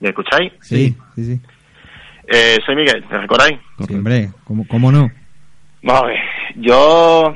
¿Me 0.01 0.09
escucháis? 0.11 0.53
Sí, 0.61 0.95
sí, 1.15 1.25
sí. 1.25 1.41
Eh, 2.29 2.59
soy 2.67 2.77
Miguel, 2.77 3.05
¿me 3.11 3.19
recordáis? 3.19 3.59
Sí, 3.87 3.95
hombre, 3.95 4.31
¿cómo, 4.45 4.67
cómo 4.69 4.91
no? 4.93 5.09
Vale, 5.83 6.15
yo 6.57 7.33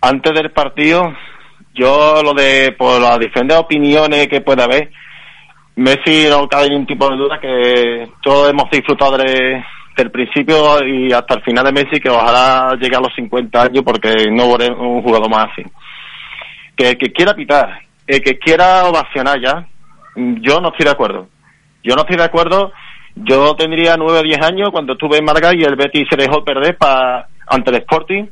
antes 0.00 0.32
del 0.34 0.50
partido, 0.52 1.02
yo 1.74 2.22
lo 2.22 2.32
de 2.34 2.72
por 2.78 3.00
las 3.00 3.18
diferentes 3.18 3.56
opiniones 3.58 4.28
que 4.28 4.40
puede 4.40 4.62
haber, 4.62 4.90
Messi 5.78 6.28
no 6.28 6.48
cabe 6.48 6.68
ningún 6.68 6.86
tipo 6.86 7.08
de 7.08 7.16
duda 7.16 7.38
que 7.40 8.08
todos 8.22 8.50
hemos 8.50 8.68
disfrutado 8.70 9.16
de- 9.16 9.62
del 9.96 10.10
principio 10.10 10.84
y 10.84 11.12
hasta 11.12 11.34
el 11.34 11.42
final 11.42 11.64
de 11.64 11.72
Messi, 11.72 12.00
que 12.00 12.08
ojalá 12.10 12.76
llegue 12.80 12.96
a 12.96 13.00
los 13.00 13.14
50 13.14 13.62
años 13.62 13.82
porque 13.84 14.12
no 14.30 14.56
veré 14.56 14.72
un 14.72 15.02
jugador 15.02 15.28
más 15.30 15.48
así. 15.52 15.62
Que 16.76 16.96
que 16.96 17.12
quiera 17.12 17.34
pitar, 17.34 17.80
el 18.06 18.20
que 18.20 18.38
quiera 18.38 18.84
ovacionar 18.86 19.40
ya, 19.40 19.66
yo 20.16 20.60
no 20.60 20.68
estoy 20.68 20.84
de 20.86 20.90
acuerdo. 20.92 21.28
Yo 21.82 21.94
no 21.94 22.02
estoy 22.02 22.16
de 22.16 22.24
acuerdo. 22.24 22.72
Yo 23.14 23.54
tendría 23.56 23.96
9 23.96 24.18
o 24.20 24.22
10 24.22 24.40
años 24.42 24.70
cuando 24.70 24.92
estuve 24.92 25.18
en 25.18 25.24
Málaga 25.24 25.50
y 25.54 25.62
el 25.62 25.74
Betis 25.76 26.06
se 26.08 26.16
dejó 26.16 26.44
perder 26.44 26.76
pa, 26.76 27.26
ante 27.48 27.70
el 27.70 27.76
Sporting 27.78 28.24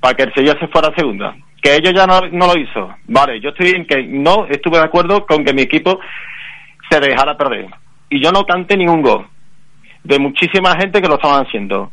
para 0.00 0.14
que 0.14 0.24
el 0.24 0.34
Sevilla 0.34 0.56
se 0.60 0.68
fuera 0.68 0.88
a 0.88 0.94
segunda. 0.94 1.34
Que 1.62 1.76
ellos 1.76 1.94
ya 1.94 2.06
no, 2.06 2.20
no 2.32 2.46
lo 2.52 2.58
hizo. 2.60 2.94
Vale, 3.08 3.40
yo 3.40 3.48
estoy 3.50 3.70
en 3.70 3.86
que 3.86 4.02
no 4.02 4.46
estuve 4.50 4.76
de 4.78 4.84
acuerdo 4.84 5.24
con 5.24 5.42
que 5.44 5.54
mi 5.54 5.62
equipo 5.62 5.98
se 6.94 7.00
dejara 7.00 7.36
perder. 7.36 7.66
Y 8.08 8.22
yo 8.22 8.30
no 8.30 8.44
canté 8.44 8.76
ningún 8.76 9.02
gol 9.02 9.26
de 10.04 10.18
muchísima 10.18 10.76
gente 10.76 11.00
que 11.00 11.08
lo 11.08 11.14
estaban 11.14 11.46
haciendo. 11.46 11.90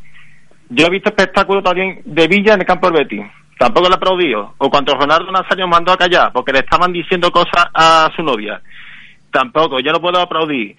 Yo 0.69 0.85
he 0.85 0.89
visto 0.89 1.09
espectáculos 1.09 1.63
también 1.63 2.01
de 2.05 2.27
Villa 2.27 2.53
en 2.53 2.61
el 2.61 2.67
campo 2.67 2.89
del 2.89 3.03
Betis. 3.03 3.25
Tampoco 3.57 3.89
le 3.89 3.95
aplaudió. 3.95 4.53
O 4.57 4.69
cuando 4.69 4.93
Ronaldo 4.93 5.31
Nazario 5.31 5.67
mandó 5.67 5.91
a 5.91 5.97
callar 5.97 6.31
porque 6.31 6.51
le 6.51 6.59
estaban 6.59 6.91
diciendo 6.91 7.31
cosas 7.31 7.65
a 7.73 8.09
su 8.15 8.23
novia. 8.23 8.61
Tampoco. 9.31 9.79
Yo 9.79 9.91
no 9.91 9.99
puedo 9.99 10.19
aplaudir. 10.19 10.75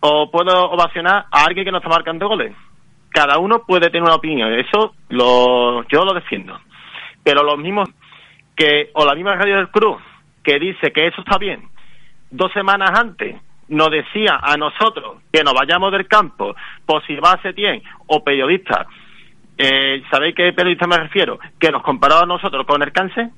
O 0.00 0.30
puedo 0.30 0.70
ovacionar 0.70 1.26
a 1.30 1.44
alguien 1.44 1.64
que 1.64 1.72
no 1.72 1.78
está 1.78 1.88
marcando 1.88 2.28
goles. 2.28 2.54
Cada 3.10 3.38
uno 3.38 3.62
puede 3.66 3.88
tener 3.88 4.02
una 4.02 4.14
opinión. 4.14 4.52
Eso 4.52 4.94
lo, 5.08 5.86
yo 5.88 6.04
lo 6.04 6.12
defiendo. 6.12 6.58
Pero 7.24 7.42
los 7.42 7.58
mismos 7.58 7.88
que, 8.56 8.90
o 8.94 9.04
la 9.04 9.14
misma 9.14 9.36
Radio 9.36 9.56
del 9.56 9.70
Cruz, 9.70 9.98
que 10.42 10.58
dice 10.58 10.92
que 10.92 11.06
eso 11.06 11.20
está 11.20 11.38
bien, 11.38 11.62
dos 12.30 12.52
semanas 12.52 12.90
antes 12.98 13.36
nos 13.68 13.90
decía 13.90 14.38
a 14.42 14.56
nosotros 14.56 15.18
que 15.32 15.42
nos 15.44 15.54
vayamos 15.54 15.92
del 15.92 16.06
campo 16.06 16.54
por 16.86 17.04
si 17.06 17.16
va 17.16 17.32
a 17.32 17.42
Setién 17.42 17.82
o 18.06 18.22
periodistas, 18.24 18.86
eh, 19.58 20.02
¿sabéis 20.10 20.34
qué 20.34 20.52
periodista 20.52 20.86
me 20.86 20.96
refiero? 20.96 21.38
Que 21.58 21.70
nos 21.70 21.82
comparaba 21.82 22.22
a 22.22 22.26
nosotros 22.26 22.64
con 22.66 22.82
el 22.82 22.92
cáncer. 22.92 23.28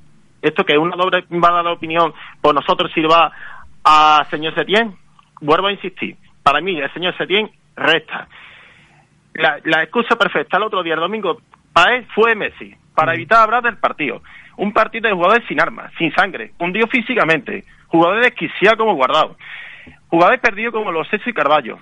Esto 0.42 0.64
que 0.64 0.76
una 0.76 0.96
doble 0.96 1.24
va 1.30 1.60
a 1.60 1.62
la 1.62 1.72
opinión 1.72 2.12
por 2.40 2.54
nosotros 2.54 2.92
sirva 2.92 3.32
a 3.84 4.26
señor 4.30 4.54
Setién. 4.54 4.94
Vuelvo 5.40 5.68
a 5.68 5.72
insistir. 5.72 6.16
Para 6.42 6.60
mí, 6.60 6.78
el 6.78 6.92
señor 6.92 7.16
Setién 7.16 7.50
resta. 7.74 8.28
La, 9.34 9.58
la 9.64 9.82
excusa 9.82 10.16
perfecta 10.16 10.58
el 10.58 10.64
otro 10.64 10.82
día, 10.82 10.94
el 10.94 11.00
domingo, 11.00 11.40
para 11.72 11.96
él 11.96 12.06
fue 12.14 12.34
Messi, 12.34 12.74
para 12.94 13.14
evitar 13.14 13.42
hablar 13.42 13.62
del 13.62 13.78
partido. 13.78 14.22
Un 14.56 14.72
partido 14.72 15.08
de 15.08 15.14
jugadores 15.14 15.46
sin 15.48 15.60
armas, 15.60 15.92
sin 15.96 16.12
sangre, 16.12 16.52
hundido 16.58 16.86
físicamente, 16.88 17.64
jugadores 17.88 18.24
desquiciados 18.24 18.78
como 18.78 18.94
guardados, 18.94 19.36
jugadores 20.10 20.40
perdidos 20.40 20.74
como 20.74 20.92
los 20.92 21.08
Sexo 21.08 21.30
y 21.30 21.32
Carballo. 21.32 21.78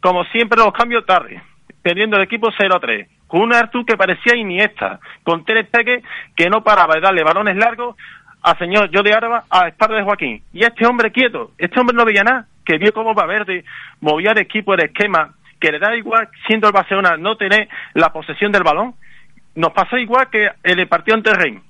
Como 0.00 0.24
siempre, 0.24 0.58
los 0.58 0.72
cambios 0.72 1.06
tarde. 1.06 1.40
perdiendo 1.82 2.16
el 2.16 2.24
equipo 2.24 2.48
0-3, 2.50 3.06
con 3.28 3.40
un 3.42 3.54
Artur 3.54 3.86
que 3.86 3.96
parecía 3.96 4.36
Iniesta, 4.36 4.98
con 5.22 5.44
Ter 5.44 5.64
Stegen 5.66 6.02
que 6.34 6.50
no 6.50 6.62
paraba 6.62 6.94
de 6.94 7.00
darle 7.00 7.22
balones 7.22 7.56
largos 7.56 7.96
a 8.42 8.56
señor 8.58 8.90
de 8.90 9.12
Arba 9.12 9.44
a 9.48 9.68
espalda 9.68 9.96
de 9.96 10.02
Joaquín. 10.02 10.42
Y 10.52 10.64
este 10.64 10.86
hombre 10.86 11.12
quieto, 11.12 11.52
este 11.56 11.78
hombre 11.78 11.96
no 11.96 12.04
veía 12.04 12.24
nada, 12.24 12.46
que 12.64 12.78
vio 12.78 12.92
cómo 12.92 13.14
Valverde 13.14 13.64
movía 14.00 14.32
el 14.32 14.38
equipo, 14.38 14.74
el 14.74 14.80
esquema, 14.80 15.34
que 15.60 15.72
le 15.72 15.78
da 15.78 15.96
igual, 15.96 16.28
siendo 16.46 16.66
el 16.66 16.72
Barcelona, 16.72 17.16
no 17.16 17.36
tener 17.36 17.68
la 17.94 18.12
posesión 18.12 18.52
del 18.52 18.64
balón. 18.64 18.94
Nos 19.54 19.72
pasó 19.72 19.96
igual 19.98 20.28
que 20.30 20.50
el 20.62 20.86
partido 20.88 21.16
ante 21.16 21.32
Rein, 21.32 21.62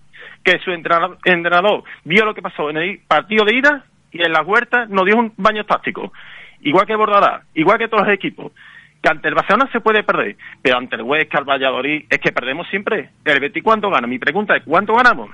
que 0.42 0.58
su 0.58 0.70
entrenador 0.72 1.84
vio 2.04 2.24
lo 2.24 2.34
que 2.34 2.42
pasó 2.42 2.70
en 2.70 2.76
el 2.76 3.00
partido 3.06 3.44
de 3.44 3.54
ida 3.54 3.84
y 4.12 4.22
en 4.22 4.32
la 4.32 4.42
huerta 4.42 4.86
nos 4.86 5.04
dio 5.04 5.16
un 5.16 5.32
baño 5.36 5.64
táctico. 5.64 6.12
Igual 6.60 6.86
que 6.86 6.96
Bordalás, 6.96 7.42
igual 7.54 7.78
que 7.78 7.88
todos 7.88 8.06
los 8.06 8.14
equipos. 8.14 8.52
Que 9.02 9.10
ante 9.10 9.28
el 9.28 9.34
Barcelona 9.34 9.68
se 9.70 9.80
puede 9.80 10.02
perder, 10.02 10.36
pero 10.60 10.76
ante 10.78 10.96
el 10.96 11.02
Huesca, 11.02 11.38
el 11.38 11.44
Valladolid, 11.44 12.06
es 12.10 12.18
que 12.18 12.32
perdemos 12.32 12.66
siempre. 12.68 13.10
¿El 13.24 13.40
Betis 13.40 13.62
cuánto 13.62 13.90
gana? 13.90 14.08
Mi 14.08 14.18
pregunta 14.18 14.56
es, 14.56 14.64
¿cuánto 14.64 14.94
ganamos? 14.94 15.30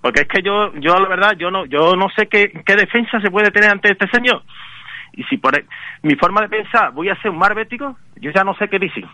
Porque 0.00 0.22
es 0.22 0.28
que 0.28 0.42
yo, 0.42 0.72
yo 0.76 0.98
la 0.98 1.08
verdad, 1.08 1.32
yo 1.36 1.50
no, 1.50 1.66
yo 1.66 1.94
no 1.94 2.08
sé 2.16 2.26
qué, 2.26 2.50
qué 2.64 2.74
defensa 2.74 3.20
se 3.20 3.30
puede 3.30 3.50
tener 3.50 3.70
ante 3.70 3.92
este 3.92 4.08
señor. 4.08 4.42
Y 5.12 5.22
si 5.24 5.36
por 5.36 5.56
e- 5.56 5.66
mi 6.02 6.14
forma 6.16 6.40
de 6.40 6.48
pensar 6.48 6.92
voy 6.92 7.10
a 7.10 7.20
ser 7.20 7.30
un 7.30 7.38
mar 7.38 7.54
bético, 7.54 7.96
yo 8.16 8.30
ya 8.32 8.42
no 8.42 8.54
sé 8.54 8.68
qué 8.68 8.78
decir. 8.78 9.06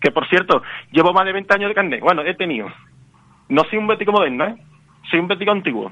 Que 0.00 0.10
por 0.12 0.28
cierto, 0.28 0.62
llevo 0.92 1.12
más 1.12 1.24
de 1.24 1.32
20 1.32 1.54
años 1.54 1.68
de 1.70 1.74
carnet. 1.74 2.00
Bueno, 2.00 2.22
he 2.22 2.34
tenido. 2.34 2.70
No 3.48 3.64
soy 3.64 3.78
un 3.78 3.86
bético 3.88 4.12
moderno, 4.12 4.44
¿eh? 4.44 4.56
Soy 5.10 5.18
un 5.18 5.28
bético 5.28 5.50
antiguo. 5.50 5.90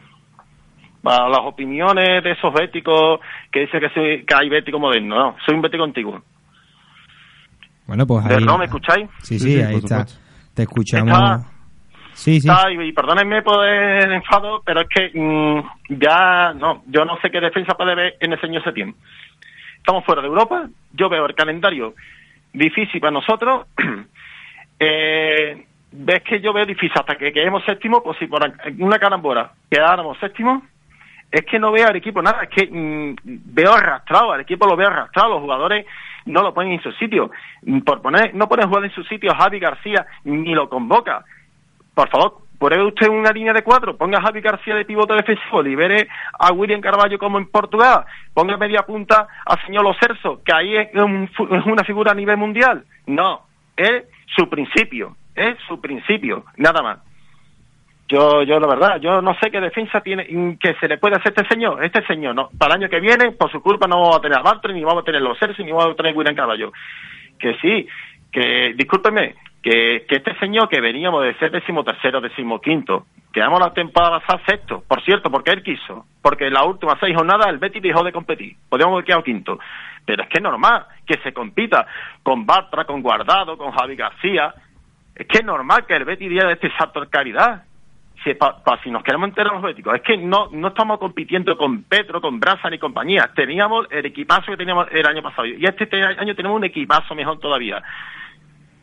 Para 1.07 1.29
las 1.29 1.39
opiniones 1.45 2.25
de 2.25 2.33
esos 2.33 2.53
béticos 2.53 3.21
que 3.53 3.61
dicen 3.61 3.79
que, 3.79 3.91
soy, 3.91 4.25
que 4.25 4.35
hay 4.35 4.49
bético 4.49 4.81
moderno, 4.81 5.17
no. 5.17 5.37
Soy 5.47 5.55
un 5.55 5.63
bético 5.63 5.85
antiguo. 5.85 6.21
Bueno, 7.87 8.05
pues 8.09 8.25
¿De 8.25 8.35
ahí... 8.35 8.41
verdad 8.41 8.59
me 8.59 8.65
escucháis? 8.65 9.09
Sí, 9.23 9.39
sí, 9.39 9.63
ahí 9.63 9.77
está. 9.77 10.05
Te 10.53 10.63
escuchamos. 10.63 11.13
Está- 11.17 11.41
Sí, 12.13 12.41
sí. 12.41 12.49
Está, 12.49 12.73
y, 12.73 12.89
y 12.89 12.93
perdónenme 12.93 13.43
por 13.43 13.65
el 13.65 14.11
enfado, 14.15 14.63
pero 14.67 14.81
es 14.81 14.89
que 14.89 15.13
mm, 15.15 16.01
ya 16.01 16.53
no, 16.55 16.83
yo 16.89 17.05
no 17.05 17.17
sé 17.21 17.31
qué 17.31 17.41
defensa 17.41 17.75
puede 17.77 17.95
ver 17.95 18.17
en 18.19 18.33
el 18.33 18.41
señor 18.41 18.65
Setién. 18.65 18.93
Estamos 19.77 20.05
fuera 20.05 20.23
de 20.23 20.27
Europa, 20.27 20.67
yo 20.93 21.09
veo 21.09 21.25
el 21.27 21.37
calendario 21.37 21.95
difícil 22.53 23.01
para 23.01 23.13
nosotros. 23.13 23.69
eh, 24.81 25.67
ves 25.93 26.23
que 26.25 26.41
yo 26.41 26.53
veo 26.53 26.67
difícil 26.67 26.99
hasta 26.99 27.15
que 27.15 27.33
quedemos 27.33 27.63
séptimo, 27.65 28.03
pues 28.03 28.19
si 28.19 28.27
por 28.27 28.43
una 28.79 28.99
carambora 28.99 29.53
quedáramos 29.71 30.19
séptimo, 30.19 30.63
es 31.31 31.45
que 31.45 31.59
no 31.59 31.73
veo 31.73 31.89
al 31.89 31.97
equipo 31.97 32.23
nada, 32.23 32.43
es 32.45 32.49
que 32.49 32.69
mm, 32.71 33.17
veo 33.25 33.73
arrastrado, 33.75 34.33
al 34.33 34.41
equipo 34.41 34.67
lo 34.67 34.77
veo 34.77 34.89
arrastrado, 34.89 35.31
los 35.31 35.41
jugadores 35.41 35.87
no 36.27 36.43
lo 36.43 36.53
ponen 36.55 36.73
en 36.73 36.83
su 36.83 36.93
sitio. 36.93 37.31
Mm, 37.63 37.81
Por 37.81 38.03
poner, 38.03 38.35
no 38.35 38.49
ponen 38.49 38.69
jugar 38.69 38.85
en 38.85 38.93
su 38.93 39.03
sitio 39.05 39.33
a 39.33 39.37
Javi 39.37 39.59
García, 39.59 40.07
ni 40.25 40.55
lo 40.55 40.69
convoca 40.69 41.25
por 41.97 42.11
favor, 42.11 42.35
pruebe 42.59 42.85
usted 42.85 43.09
una 43.09 43.31
línea 43.31 43.55
de 43.55 43.63
cuatro, 43.63 43.97
ponga 43.97 44.19
a 44.19 44.21
Javi 44.21 44.43
García 44.43 44.75
de 44.75 44.85
pivote 44.85 45.15
defensivo, 45.15 45.63
libere 45.63 46.07
a 46.39 46.53
William 46.53 46.83
Carballo 46.83 47.19
como 47.19 47.39
en 47.39 47.47
Portugal, 47.47 48.05
ponga 48.35 48.59
media 48.59 48.83
punta 48.83 49.27
a 49.47 49.65
señor 49.65 49.83
Lo 49.83 49.95
Celso, 49.95 50.43
que 50.45 50.53
ahí 50.53 50.77
es, 50.77 50.95
un 50.95 51.25
es 51.25 51.65
una 51.65 51.85
figura 51.85 52.13
a 52.13 52.15
nivel 52.15 52.37
mundial. 52.37 52.85
No, 53.07 53.47
es 53.75 54.05
su 54.27 54.47
principio, 54.51 55.17
es 55.35 55.57
su 55.67 55.81
principio, 55.81 56.45
nada 56.59 56.83
más. 56.83 56.99
Yo, 58.09 58.43
yo 58.43 58.61
la 58.61 58.69
verdad, 58.69 59.01
yo 59.01 59.21
no 59.21 59.35
sé 59.41 59.51
qué 59.51 59.61
defensa 59.61 60.01
tiene 60.01 60.27
que 60.61 60.75
se 60.75 60.87
le 60.87 60.99
puede 60.99 61.17
hacer 61.17 61.35
este 61.37 61.49
señor. 61.49 61.85
Este 61.85 62.07
señor, 62.07 62.35
no, 62.35 62.51
para 62.57 62.75
el 62.75 62.83
año 62.83 62.91
que 62.91 63.01
viene, 63.01 63.33
por 63.33 63.51
su 63.51 63.61
culpa 63.61 63.89
no 63.89 64.01
vamos 64.01 64.17
a 64.17 64.21
tener 64.21 64.39
a 64.39 64.43
Bartre, 64.43 64.73
ni 64.73 64.85
vamos 64.85 65.03
a 65.03 65.05
tener 65.05 65.23
los 65.23 65.39
Celso, 65.39 65.63
ni 65.63 65.73
vamos 65.73 65.93
a 65.93 65.95
tener 65.95 66.13
a 66.13 66.17
William 66.17 66.37
Carballo. 66.37 66.73
Que 67.39 67.57
sí, 67.61 67.87
que, 68.31 68.75
discúlpeme, 68.77 69.35
que, 69.63 70.05
que 70.09 70.17
este 70.17 70.39
señor 70.39 70.69
que 70.69 70.81
veníamos 70.81 71.25
de 71.25 71.35
ser 71.39 71.51
décimo 71.51 71.83
tercero, 71.83 72.21
décimo 72.21 72.61
quinto, 72.61 73.07
quedamos 73.33 73.59
la 73.59 73.75
temporada 73.75 74.21
pasada 74.21 74.41
sexto, 74.47 74.85
por 74.87 75.03
cierto, 75.03 75.31
porque 75.31 75.51
él 75.51 75.63
quiso, 75.63 76.07
porque 76.23 76.47
en 76.47 76.55
las 76.55 76.65
últimas 76.65 76.99
seis 77.01 77.17
jornadas 77.17 77.49
el 77.49 77.59
Betis 77.59 77.83
dejó 77.83 78.05
de 78.05 78.13
competir, 78.13 78.57
podríamos 78.69 78.95
haber 78.95 79.05
quedado 79.05 79.25
quinto, 79.25 79.59
pero 80.05 80.23
es 80.23 80.29
que 80.29 80.39
es 80.39 80.43
normal 80.43 80.87
que 81.05 81.19
se 81.19 81.33
compita 81.33 81.87
con 82.23 82.47
Bartra, 82.47 82.85
con 82.85 83.03
Guardado, 83.03 83.59
con 83.59 83.73
Javi 83.73 83.97
García, 83.97 84.55
es 85.15 85.27
que 85.27 85.39
es 85.39 85.45
normal 85.45 85.85
que 85.85 85.97
el 85.97 86.05
Betis 86.05 86.31
diera 86.31 86.53
este 86.53 86.71
salto 86.79 87.01
de 87.01 87.09
calidad, 87.09 87.65
si, 88.33 88.35
pa- 88.35 88.61
si 88.83 88.91
nos 88.91 89.05
queremos 89.05 89.29
enterar 89.29 89.53
los 89.53 89.63
béticos, 89.63 89.95
es 89.95 90.03
que 90.03 90.17
no, 90.17 90.49
no 90.51 90.69
estamos 90.69 90.99
compitiendo 90.99 91.57
con 91.57 91.85
Petro, 91.85 92.21
con 92.21 92.41
Brasa 92.41 92.69
ni 92.69 92.79
compañía. 92.79 93.31
Teníamos 93.35 93.87
el 93.91 94.05
equipazo 94.07 94.51
que 94.51 94.57
teníamos 94.57 94.89
el 94.91 95.07
año 95.07 95.23
pasado. 95.23 95.47
Y 95.47 95.65
este, 95.65 95.87
te- 95.87 96.03
año 96.03 96.35
tenemos 96.35 96.57
un 96.57 96.65
equipazo 96.65 97.15
mejor 97.15 97.39
todavía. 97.39 97.83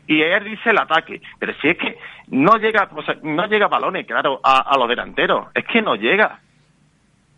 Y 0.06 0.20
él 0.22 0.44
dice 0.44 0.70
el 0.70 0.78
ataque. 0.78 1.20
Pero 1.38 1.52
si 1.60 1.68
es 1.68 1.76
que 1.78 1.98
no 2.28 2.56
llega, 2.56 2.88
o 2.94 3.02
sea, 3.02 3.16
no 3.22 3.46
llega 3.46 3.68
balones, 3.68 4.06
claro, 4.06 4.40
a, 4.42 4.76
los 4.78 4.88
delanteros. 4.88 5.48
Es 5.54 5.64
que 5.66 5.82
no 5.82 5.94
llega. 5.94 6.40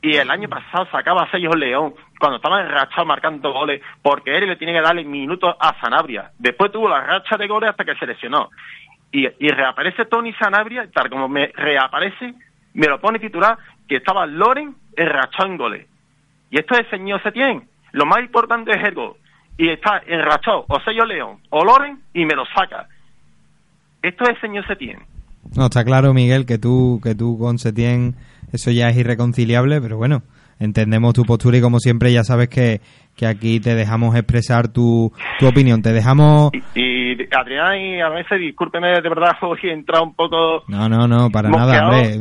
Y 0.02 0.16
el 0.16 0.30
año 0.30 0.48
pasado 0.48 0.86
sacaba 0.92 1.22
a 1.24 1.30
Sellos 1.30 1.56
León 1.56 1.94
cuando 2.20 2.36
estaba 2.36 2.60
enrachado 2.60 3.04
marcando 3.04 3.52
goles, 3.52 3.82
porque 4.02 4.36
él 4.36 4.46
le 4.46 4.56
tiene 4.56 4.72
que 4.72 4.80
darle 4.80 5.04
minutos 5.04 5.56
a 5.58 5.78
Sanabria. 5.80 6.30
Después 6.38 6.70
tuvo 6.70 6.88
la 6.88 7.00
racha 7.00 7.36
de 7.36 7.46
goles 7.48 7.70
hasta 7.70 7.84
que 7.84 7.94
se 7.96 8.06
lesionó. 8.06 8.50
Y, 9.12 9.28
reaparece 9.48 10.04
Tony 10.06 10.32
Sanabria, 10.34 10.88
tal 10.92 11.08
como 11.08 11.28
me 11.28 11.46
reaparece, 11.54 12.34
me 12.74 12.86
lo 12.86 13.00
pone 13.00 13.18
titular, 13.18 13.56
que 13.88 13.96
estaba 13.96 14.26
Loren 14.26 14.74
enrachado 14.96 15.48
en 15.48 15.56
goles. 15.56 15.86
Y 16.50 16.58
esto 16.58 16.78
es 16.78 16.86
señor 16.88 17.22
Setién. 17.22 17.68
Lo 17.92 18.04
más 18.04 18.20
importante 18.20 18.72
es 18.72 18.84
el 18.84 18.94
gol. 18.94 19.14
Y 19.56 19.70
está 19.70 20.02
enrachado 20.06 20.66
o 20.68 20.80
Sello 20.80 21.06
León 21.06 21.38
o 21.48 21.64
Loren 21.64 22.02
y 22.12 22.26
me 22.26 22.34
lo 22.34 22.44
saca. 22.46 22.88
Esto 24.02 24.28
es 24.28 24.38
señor 24.40 24.66
Setién. 24.66 24.98
No, 25.56 25.66
está 25.66 25.84
claro, 25.84 26.12
Miguel, 26.12 26.44
que 26.44 26.58
tú, 26.58 27.00
que 27.02 27.14
tú 27.14 27.38
con 27.38 27.58
Setién 27.58 28.16
eso 28.52 28.70
ya 28.70 28.88
es 28.88 28.96
irreconciliable, 28.96 29.80
pero 29.80 29.96
bueno, 29.96 30.22
entendemos 30.58 31.14
tu 31.14 31.24
postura 31.24 31.58
y 31.58 31.60
como 31.60 31.78
siempre 31.78 32.12
ya 32.12 32.24
sabes 32.24 32.48
que, 32.48 32.80
que 33.16 33.26
aquí 33.26 33.60
te 33.60 33.74
dejamos 33.74 34.14
expresar 34.14 34.68
tu, 34.72 35.12
tu 35.38 35.46
opinión. 35.46 35.82
Te 35.82 35.92
dejamos... 35.92 36.50
Y 36.74 37.06
Adrián, 37.34 37.78
y 37.78 38.00
a 38.00 38.08
veces, 38.08 38.38
discúlpeme, 38.38 38.88
de 38.88 39.08
verdad, 39.08 39.36
hoy 39.42 39.58
he 39.64 39.72
entrado 39.72 40.04
un 40.04 40.14
poco 40.14 40.62
No, 40.68 40.88
no, 40.88 41.06
no, 41.08 41.30
para 41.30 41.48
nada, 41.48 41.88
hombre. 41.88 42.18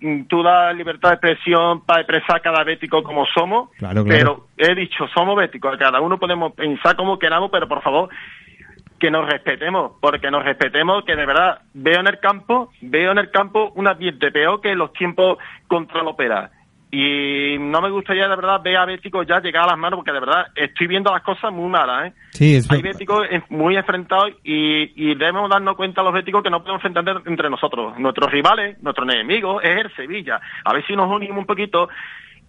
Eh, 0.00 0.24
tú 0.28 0.42
das 0.42 0.74
libertad 0.76 1.10
de 1.10 1.14
expresión 1.14 1.82
para 1.84 2.00
expresar 2.02 2.40
cada 2.40 2.64
bético 2.64 3.02
como 3.02 3.24
somos, 3.26 3.70
Claro, 3.78 4.04
claro. 4.04 4.46
pero 4.56 4.70
he 4.72 4.74
dicho, 4.74 5.06
somos 5.14 5.36
béticos, 5.36 5.76
cada 5.78 6.00
uno 6.00 6.18
podemos 6.18 6.52
pensar 6.52 6.96
como 6.96 7.18
queramos, 7.18 7.50
pero 7.50 7.68
por 7.68 7.82
favor, 7.82 8.08
que 8.98 9.10
nos 9.10 9.28
respetemos, 9.28 9.92
porque 10.00 10.30
nos 10.30 10.44
respetemos, 10.44 11.04
que 11.04 11.16
de 11.16 11.26
verdad 11.26 11.58
veo 11.74 12.00
en 12.00 12.06
el 12.06 12.18
campo, 12.20 12.70
veo 12.80 13.10
en 13.12 13.18
el 13.18 13.30
campo 13.30 13.72
un 13.74 13.88
ambiente 13.88 14.30
peor 14.30 14.60
que 14.60 14.74
los 14.74 14.92
tiempos 14.92 15.38
contra 15.66 16.02
la 16.02 16.10
ópera. 16.10 16.50
Y 16.94 17.56
no 17.58 17.80
me 17.80 17.88
gustaría 17.88 18.28
de 18.28 18.36
verdad 18.36 18.60
ver 18.62 18.76
a 18.76 18.84
Bético 18.84 19.22
ya 19.22 19.40
llegar 19.40 19.64
a 19.64 19.68
las 19.68 19.78
manos, 19.78 19.96
porque 19.96 20.12
de 20.12 20.20
verdad 20.20 20.48
estoy 20.54 20.86
viendo 20.88 21.10
las 21.10 21.22
cosas 21.22 21.50
muy 21.50 21.70
malas, 21.70 22.08
¿eh? 22.08 22.12
Sí, 22.32 22.56
eso- 22.56 22.74
Hay 22.74 22.82
béticos 22.82 23.26
muy 23.48 23.76
enfrentados 23.78 24.30
y, 24.44 24.92
y 25.10 25.14
debemos 25.14 25.48
darnos 25.48 25.74
cuenta 25.74 26.02
los 26.02 26.12
béticos 26.12 26.42
que 26.42 26.50
no 26.50 26.60
podemos 26.62 26.84
enfrentar 26.84 27.22
entre 27.24 27.48
nosotros. 27.48 27.98
Nuestros 27.98 28.30
rivales, 28.30 28.76
nuestros 28.82 29.08
enemigos 29.08 29.64
es 29.64 29.78
el 29.86 29.94
Sevilla. 29.96 30.38
A 30.66 30.74
ver 30.74 30.86
si 30.86 30.94
nos 30.94 31.08
unimos 31.10 31.38
un 31.38 31.46
poquito 31.46 31.88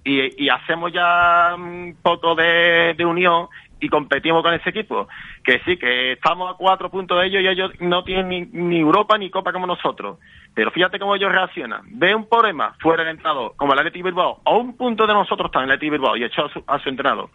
y, 0.03 0.43
y 0.43 0.49
hacemos 0.49 0.91
ya 0.91 1.55
un 1.55 1.95
poco 2.03 2.35
de, 2.35 2.95
de 2.97 3.05
unión 3.05 3.47
y 3.83 3.89
competimos 3.89 4.41
con 4.41 4.53
ese 4.53 4.69
equipo. 4.69 5.07
Que 5.43 5.59
sí, 5.65 5.77
que 5.77 6.13
estamos 6.13 6.49
a 6.49 6.57
cuatro 6.57 6.89
puntos 6.89 7.19
de 7.19 7.27
ellos 7.27 7.41
y 7.43 7.47
ellos 7.47 7.71
no 7.81 8.03
tienen 8.03 8.29
ni, 8.29 8.41
ni 8.45 8.79
Europa 8.79 9.17
ni 9.17 9.29
Copa 9.29 9.51
como 9.51 9.67
nosotros. 9.67 10.19
Pero 10.53 10.71
fíjate 10.71 10.99
cómo 10.99 11.15
ellos 11.15 11.31
reaccionan. 11.31 11.81
Ve 11.87 12.15
un 12.15 12.29
problema 12.29 12.75
fuera 12.79 13.03
del 13.03 13.15
entrenador, 13.15 13.53
como 13.57 13.73
el 13.73 13.79
Atleti 13.79 14.01
Bilbao, 14.01 14.41
a 14.45 14.51
un 14.51 14.77
punto 14.77 15.05
de 15.05 15.13
nosotros 15.13 15.47
está 15.47 15.59
en 15.59 15.65
el 15.65 15.71
Atleti 15.71 15.89
Bilbao 15.89 16.15
y 16.15 16.23
echó 16.23 16.45
a 16.45 16.49
su, 16.53 16.63
a 16.65 16.79
su 16.79 16.89
entrenador. 16.89 17.29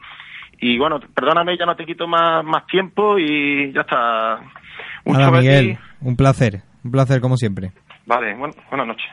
Y 0.61 0.79
bueno, 0.79 0.99
perdóname, 1.15 1.57
ya 1.59 1.67
no 1.67 1.77
te 1.77 1.85
quito 1.85 2.09
más, 2.09 2.43
más 2.45 2.67
tiempo 2.67 3.19
y 3.19 3.73
ya 3.73 3.83
está. 3.83 4.41
Mucho 5.05 5.31
Betis. 5.31 5.49
Miguel, 5.49 5.79
un 6.01 6.17
placer, 6.17 6.63
un 6.83 6.91
placer 6.91 7.21
como 7.21 7.37
siempre. 7.37 7.73
Vale, 8.07 8.35
bueno, 8.35 8.55
buenas 8.71 8.87
noches. 8.87 9.07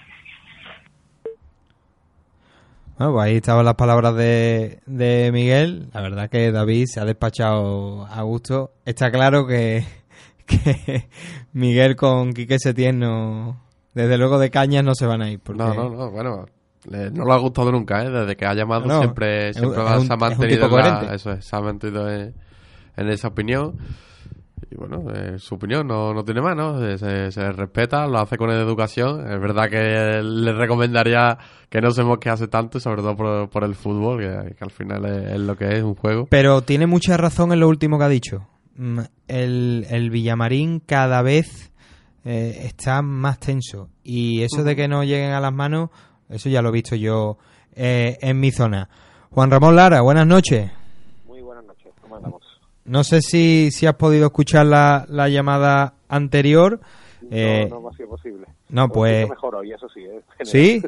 Bueno, 2.97 3.13
pues 3.13 3.25
ahí 3.25 3.35
estaban 3.37 3.65
las 3.65 3.75
palabras 3.75 4.15
de, 4.15 4.79
de 4.85 5.29
Miguel. 5.33 5.89
La 5.93 6.01
verdad 6.01 6.29
que 6.29 6.51
David 6.51 6.85
se 6.87 6.99
ha 7.01 7.05
despachado 7.05 8.05
a 8.05 8.21
gusto. 8.23 8.71
Está 8.85 9.11
claro 9.11 9.45
que, 9.47 9.85
que 10.45 11.07
Miguel 11.53 11.95
con 11.95 12.33
Quique 12.33 12.57
Setién 12.59 12.99
no... 12.99 13.61
Desde 13.93 14.17
luego 14.17 14.39
de 14.39 14.49
cañas 14.49 14.83
no 14.83 14.93
se 14.95 15.05
van 15.05 15.21
a 15.21 15.29
ir. 15.31 15.39
Porque... 15.39 15.59
No, 15.63 15.73
no, 15.73 15.89
no, 15.89 16.11
bueno, 16.11 16.45
le- 16.89 17.11
no 17.11 17.25
le 17.25 17.33
ha 17.33 17.37
gustado 17.37 17.71
nunca, 17.71 18.03
¿eh? 18.03 18.09
Desde 18.09 18.35
que 18.35 18.45
ha 18.45 18.53
llamado 18.53 18.85
No, 18.85 18.99
siempre, 18.99 19.53
siempre 19.53 19.79
un- 19.81 20.05
se 20.07 20.13
ha 20.13 20.17
mantenido, 20.17 20.65
en 20.65 20.71
la- 21.07 21.15
eso 21.15 21.31
es, 21.31 21.45
se 21.45 21.55
ha 21.55 21.61
mantenido 21.61 22.09
en, 22.11 22.33
en 22.97 23.09
esa 23.09 23.29
opinión. 23.29 23.77
Y 24.71 24.75
bueno, 24.75 25.03
su 25.37 25.55
opinión 25.55 25.87
no, 25.87 26.13
no 26.13 26.23
tiene 26.23 26.41
más, 26.41 26.55
¿no? 26.55 26.79
Se, 26.79 27.31
se- 27.31 27.51
respeta, 27.51 28.07
lo 28.07 28.19
hace 28.19 28.37
con 28.37 28.49
educación. 28.51 29.21
Es 29.31 29.39
verdad 29.39 29.69
que 29.69 30.21
le 30.23 30.53
recomendaría 30.53 31.37
que 31.69 31.81
no 31.81 31.91
se 31.91 32.03
mosquease 32.03 32.47
tanto, 32.47 32.79
sobre 32.79 33.01
todo 33.01 33.15
por, 33.15 33.49
por 33.49 33.63
el 33.63 33.75
fútbol, 33.75 34.19
que, 34.19 34.55
al 34.63 34.71
final 34.71 35.05
es, 35.05 35.33
es 35.33 35.39
lo 35.39 35.55
que 35.57 35.77
es, 35.77 35.83
un 35.83 35.95
juego. 35.95 36.27
Pero 36.29 36.61
tiene 36.61 36.87
mucha 36.87 37.17
razón 37.17 37.51
en 37.51 37.59
lo 37.59 37.67
último 37.67 37.97
que 37.97 38.03
ha 38.05 38.09
dicho. 38.09 38.47
mm, 38.77 38.99
el, 39.27 39.85
el 39.89 40.09
Villamarín 40.09 40.79
cada 40.79 41.21
vez 41.21 41.71
eh, 42.23 42.61
está 42.65 43.01
más 43.01 43.39
tenso. 43.39 43.89
Y 44.03 44.41
eso 44.43 44.63
de 44.63 44.75
que 44.75 44.87
no 44.87 45.03
lleguen 45.03 45.31
a 45.31 45.39
las 45.41 45.53
manos, 45.53 45.89
eso 46.29 46.49
ya 46.49 46.61
lo 46.61 46.69
he 46.69 46.73
visto 46.73 46.95
yo 46.95 47.37
eh, 47.75 48.17
en 48.21 48.39
mi 48.39 48.51
zona. 48.51 48.89
Juan 49.31 49.51
Ramón 49.51 49.75
Lara, 49.75 50.01
buenas 50.01 50.25
noches. 50.25 50.71
Muy 51.27 51.41
buenas 51.41 51.65
noches, 51.65 51.91
¿cómo 52.01 52.15
andamos? 52.15 52.41
No 52.85 53.03
sé 53.03 53.21
si, 53.21 53.69
si 53.71 53.85
has 53.87 53.95
podido 53.95 54.27
escuchar 54.27 54.65
la, 54.67 55.05
la 55.09 55.27
llamada 55.29 55.95
anterior. 56.07 56.79
Eh, 57.31 57.67
no, 57.69 57.75
no 57.77 57.81
me 57.81 57.89
ha 57.89 57.97
sido 57.97 58.09
posible. 58.09 58.45
no, 58.69 58.89
pues- 58.89 59.27
mejor 59.29 59.55
hoy, 59.55 59.71
eso 59.71 59.87
sí. 59.89 60.01
¿eh? 60.01 60.21
¿Sí? 60.43 60.81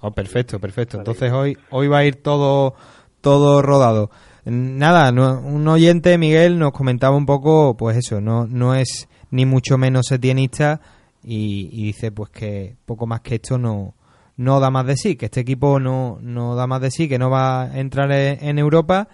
Oh, 0.00 0.10
perfecto, 0.10 0.58
perfecto. 0.58 0.96
Entonces 0.98 1.30
hoy, 1.32 1.56
hoy 1.70 1.88
va 1.88 1.98
a 1.98 2.04
ir 2.04 2.16
todo, 2.22 2.74
todo 3.20 3.62
rodado. 3.62 4.10
Nada, 4.44 5.12
no- 5.12 5.40
un 5.40 5.68
oyente, 5.68 6.16
Miguel, 6.18 6.58
nos 6.58 6.72
comentaba 6.72 7.16
un 7.16 7.26
poco, 7.26 7.76
pues 7.76 7.96
eso, 7.98 8.20
no, 8.20 8.46
no 8.46 8.74
es 8.74 9.08
ni 9.30 9.46
mucho 9.46 9.78
menos 9.78 10.06
setienista 10.08 10.80
y, 11.22 11.68
y 11.72 11.84
dice 11.84 12.10
pues 12.10 12.30
que 12.30 12.74
poco 12.84 13.06
más 13.06 13.20
que 13.20 13.36
esto 13.36 13.58
no, 13.58 13.94
no 14.36 14.58
da 14.58 14.70
más 14.70 14.86
de 14.86 14.96
sí, 14.96 15.14
que 15.16 15.26
este 15.26 15.40
equipo 15.40 15.78
no, 15.78 16.18
no 16.20 16.56
da 16.56 16.66
más 16.66 16.80
de 16.80 16.90
sí, 16.90 17.08
que 17.08 17.18
no 17.18 17.30
va 17.30 17.62
a 17.62 17.78
entrar 17.78 18.10
en, 18.10 18.42
en 18.44 18.58
Europa 18.58 19.08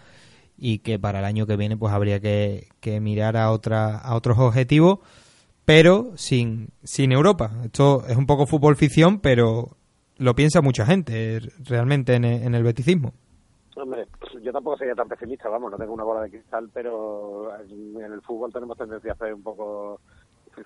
y 0.59 0.81
que 0.81 0.99
para 0.99 1.21
el 1.21 1.25
año 1.25 1.47
que 1.47 1.57
viene 1.57 1.77
pues 1.77 1.93
habría 1.93 2.21
que, 2.21 2.69
que 2.81 3.01
mirar 3.01 3.37
a, 3.37 3.51
otra, 3.53 3.97
a 3.97 4.17
otros 4.17 4.39
objetivos, 4.39 4.99
pero 5.65 6.13
sin, 6.17 6.69
sin 6.83 7.13
Europa. 7.13 7.53
Esto 7.65 8.05
es 8.07 8.17
un 8.17 8.27
poco 8.27 8.47
fútbol 8.47 8.77
ficción, 8.77 9.21
pero 9.21 9.77
lo 10.19 10.35
piensa 10.35 10.61
mucha 10.61 10.85
gente 10.85 11.41
realmente 11.65 12.15
en 12.15 12.25
el, 12.25 12.43
en 12.43 12.55
el 12.55 12.65
beticismo. 12.65 13.13
Hombre, 13.77 14.07
pues 14.19 14.43
yo 14.43 14.51
tampoco 14.51 14.77
sería 14.77 14.95
tan 14.95 15.09
pesimista, 15.09 15.49
vamos, 15.49 15.71
no 15.71 15.79
tengo 15.79 15.95
una 15.95 16.03
bola 16.03 16.23
de 16.23 16.31
cristal, 16.31 16.69
pero 16.75 17.53
en 17.61 18.13
el 18.13 18.21
fútbol 18.23 18.53
tenemos 18.53 18.77
tendencia 18.77 19.13
a 19.13 19.15
hacer 19.15 19.33
un 19.33 19.43
poco 19.43 20.01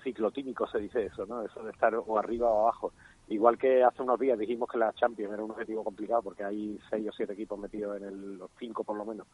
ciclotímico, 0.03 0.67
se 0.67 0.79
dice 0.79 1.05
eso, 1.07 1.27
¿no? 1.27 1.43
Eso 1.43 1.63
de 1.63 1.71
estar 1.71 1.95
o 1.95 2.19
arriba 2.19 2.49
o 2.49 2.63
abajo. 2.63 2.93
Igual 3.29 3.59
que 3.59 3.83
hace 3.83 4.03
unos 4.03 4.19
días 4.19 4.39
dijimos 4.39 4.69
que 4.71 4.79
la 4.79 4.93
Champions 4.95 5.33
era 5.33 5.45
un 5.45 5.51
objetivo 5.51 5.85
complicado 5.85 6.23
porque 6.23 6.45
hay 6.45 6.79
seis 6.91 7.09
o 7.09 7.13
siete 7.13 7.35
equipos 7.35 7.59
metidos 7.59 7.97
en 7.99 8.05
el, 8.05 8.39
los 8.39 8.51
cinco 8.59 8.85
por 8.85 8.97
lo 8.97 9.05
menos, 9.05 9.27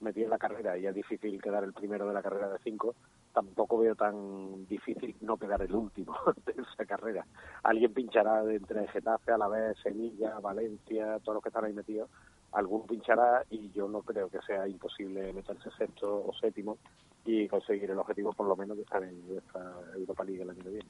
metidos 0.00 0.26
en 0.26 0.30
la 0.30 0.38
carrera 0.38 0.76
y 0.76 0.86
es 0.86 0.94
difícil 0.94 1.40
quedar 1.40 1.64
el 1.64 1.72
primero 1.72 2.06
de 2.06 2.14
la 2.14 2.22
carrera 2.22 2.48
de 2.48 2.58
cinco, 2.62 2.94
tampoco 3.32 3.78
veo 3.78 3.94
tan 3.94 4.66
difícil 4.66 5.14
no 5.22 5.36
quedar 5.36 5.62
el 5.62 5.74
último 5.74 6.14
de 6.46 6.52
esa 6.52 6.84
carrera. 6.84 7.26
Alguien 7.62 7.92
pinchará 7.92 8.42
entre 8.52 8.86
Getafe, 8.88 9.32
a 9.32 9.38
la 9.38 9.48
vez 9.48 9.76
Sevilla, 9.82 10.38
Valencia, 10.40 11.18
todos 11.20 11.36
los 11.36 11.42
que 11.42 11.48
están 11.48 11.64
ahí 11.64 11.72
metidos, 11.72 12.10
algún 12.52 12.86
pinchará 12.86 13.44
y 13.50 13.70
yo 13.72 13.88
no 13.88 14.02
creo 14.02 14.28
que 14.28 14.38
sea 14.46 14.66
imposible 14.68 15.32
meterse 15.32 15.70
sexto 15.76 16.26
o 16.26 16.32
séptimo 16.40 16.78
y 17.24 17.48
conseguir 17.48 17.90
el 17.90 17.98
objetivo 17.98 18.32
por 18.32 18.46
lo 18.46 18.56
menos 18.56 18.76
de 18.76 18.84
estar 18.84 19.02
en 19.02 19.20
esta 19.36 19.74
Europa 19.96 20.24
League 20.24 20.42
el 20.42 20.50
año 20.50 20.62
que 20.62 20.70
viene. 20.70 20.88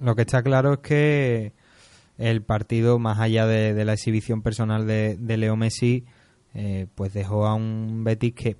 Lo 0.00 0.14
que 0.14 0.22
está 0.22 0.42
claro 0.42 0.74
es 0.74 0.78
que 0.78 1.52
el 2.18 2.42
partido, 2.42 2.98
más 2.98 3.20
allá 3.20 3.46
de, 3.46 3.84
la 3.84 3.92
exhibición 3.92 4.42
personal 4.42 4.86
de 4.86 5.36
Leo 5.36 5.56
Messi, 5.56 6.04
eh, 6.60 6.88
pues 6.96 7.12
dejó 7.12 7.46
a 7.46 7.54
un 7.54 8.02
Betis 8.02 8.34
que, 8.34 8.56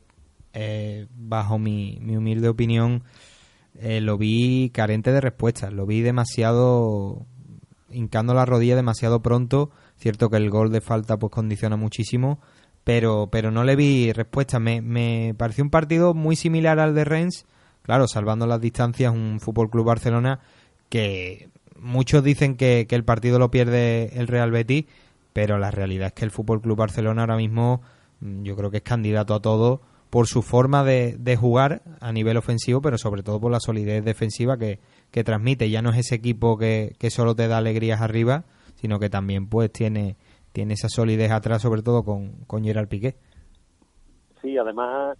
eh, 0.53 1.09
bajo 1.17 1.59
mi, 1.59 1.99
mi 2.01 2.17
humilde 2.17 2.49
opinión, 2.49 3.03
eh, 3.75 4.01
lo 4.01 4.17
vi 4.17 4.71
carente 4.71 5.11
de 5.11 5.21
respuestas. 5.21 5.73
Lo 5.73 5.85
vi 5.85 6.01
demasiado 6.01 7.27
hincando 7.91 8.35
la 8.35 8.45
rodilla 8.47 8.77
demasiado 8.77 9.21
pronto. 9.21 9.71
Cierto 9.97 10.31
que 10.31 10.37
el 10.37 10.49
gol 10.49 10.71
de 10.71 10.81
falta 10.81 11.17
pues 11.17 11.33
condiciona 11.33 11.77
muchísimo, 11.77 12.39
pero 12.85 13.31
pero 13.33 13.51
no 13.51 13.65
le 13.65 13.75
vi 13.75 14.13
respuesta. 14.13 14.61
Me, 14.61 14.81
me 14.81 15.35
pareció 15.37 15.65
un 15.65 15.71
partido 15.71 16.15
muy 16.15 16.37
similar 16.37 16.79
al 16.79 16.95
de 16.95 17.05
Rennes, 17.05 17.47
claro, 17.83 18.07
salvando 18.07 18.47
las 18.47 18.61
distancias, 18.61 19.13
un 19.13 19.41
Fútbol 19.41 19.71
Club 19.71 19.87
Barcelona 19.87 20.39
que 20.89 21.49
muchos 21.77 22.23
dicen 22.23 22.57
que, 22.57 22.87
que 22.89 22.95
el 22.95 23.05
partido 23.05 23.41
lo 23.41 23.51
pierde 23.51 24.13
el 24.15 24.29
Real 24.29 24.53
Betis, 24.53 24.85
pero 25.33 25.59
la 25.59 25.70
realidad 25.70 26.09
es 26.09 26.12
que 26.14 26.24
el 26.24 26.31
Fútbol 26.31 26.61
Club 26.61 26.79
Barcelona 26.79 27.22
ahora 27.22 27.37
mismo 27.37 27.83
mm, 28.20 28.43
yo 28.43 28.57
creo 28.57 28.70
que 28.70 28.79
es 28.79 28.83
candidato 28.83 29.35
a 29.35 29.41
todo 29.41 29.81
por 30.11 30.26
su 30.26 30.43
forma 30.43 30.85
de, 30.85 31.16
de 31.18 31.37
jugar 31.37 31.83
a 32.01 32.12
nivel 32.12 32.37
ofensivo, 32.37 32.81
pero 32.81 32.97
sobre 32.99 33.22
todo 33.22 33.41
por 33.41 33.53
la 33.53 33.61
solidez 33.61 34.05
defensiva 34.05 34.57
que, 34.57 34.81
que 35.11 35.24
transmite. 35.24 35.70
Ya 35.70 35.83
no 35.83 35.91
es 35.91 35.99
ese 35.99 36.14
equipo 36.14 36.57
que, 36.57 36.95
que 36.99 37.11
solo 37.11 37.35
te 37.35 37.47
da 37.47 37.59
alegrías 37.59 38.01
arriba, 38.01 38.45
sino 38.76 38.99
que 38.99 39.11
también 39.11 39.49
pues 39.49 39.70
tiene, 39.70 40.16
tiene 40.53 40.74
esa 40.74 40.89
solidez 40.89 41.31
atrás, 41.31 41.62
sobre 41.62 41.83
todo 41.83 42.05
con, 42.05 42.33
con 42.47 42.64
Gerard 42.64 42.89
Piqué. 42.89 43.16
Sí, 44.41 44.57
además, 44.57 45.18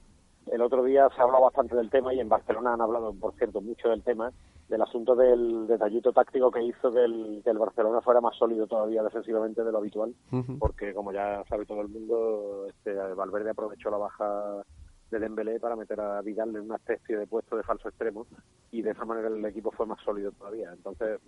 el 0.52 0.62
otro 0.62 0.84
día 0.84 1.09
se 1.14 1.20
ha 1.20 1.24
hablado 1.24 1.44
bastante 1.44 1.76
del 1.76 1.90
tema 1.90 2.14
y 2.14 2.20
en 2.20 2.28
Barcelona 2.28 2.74
han 2.74 2.80
hablado, 2.80 3.12
por 3.12 3.34
cierto, 3.34 3.61
mucho 3.61 3.88
del 3.88 4.02
tema, 4.02 4.32
del 4.68 4.82
asunto 4.82 5.16
del 5.16 5.66
detallito 5.66 6.12
táctico 6.12 6.50
que 6.50 6.62
hizo 6.62 6.92
que 6.92 7.04
el, 7.04 7.40
que 7.42 7.50
el 7.50 7.58
Barcelona 7.58 8.02
fuera 8.02 8.20
más 8.20 8.36
sólido 8.36 8.66
todavía 8.66 9.02
defensivamente 9.02 9.64
de 9.64 9.72
lo 9.72 9.78
habitual, 9.78 10.14
porque 10.58 10.92
como 10.92 11.12
ya 11.12 11.42
sabe 11.48 11.64
todo 11.64 11.80
el 11.80 11.88
mundo, 11.88 12.66
este 12.68 12.92
Valverde 12.92 13.50
aprovechó 13.50 13.90
la 13.90 13.96
baja 13.96 14.62
de 15.10 15.18
Dembélé 15.18 15.58
para 15.58 15.76
meter 15.76 16.00
a 16.00 16.20
Vidal 16.20 16.54
en 16.54 16.62
una 16.62 16.76
especie 16.76 17.16
de 17.16 17.26
puesto 17.26 17.56
de 17.56 17.62
falso 17.62 17.88
extremo 17.88 18.26
y 18.70 18.82
de 18.82 18.90
esa 18.90 19.06
manera 19.06 19.28
el 19.28 19.44
equipo 19.44 19.70
fue 19.70 19.86
más 19.86 20.00
sólido 20.02 20.32
todavía. 20.32 20.70
Entonces, 20.72 21.18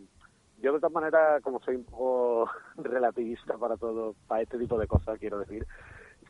yo 0.60 0.74
de 0.74 0.78
todas 0.78 0.92
maneras, 0.92 1.42
como 1.42 1.60
soy 1.60 1.76
un 1.76 1.84
poco 1.84 2.50
relativista 2.76 3.56
para 3.56 3.76
todo, 3.76 4.14
para 4.26 4.42
este 4.42 4.58
tipo 4.58 4.78
de 4.78 4.86
cosas, 4.86 5.18
quiero 5.18 5.38
decir, 5.38 5.66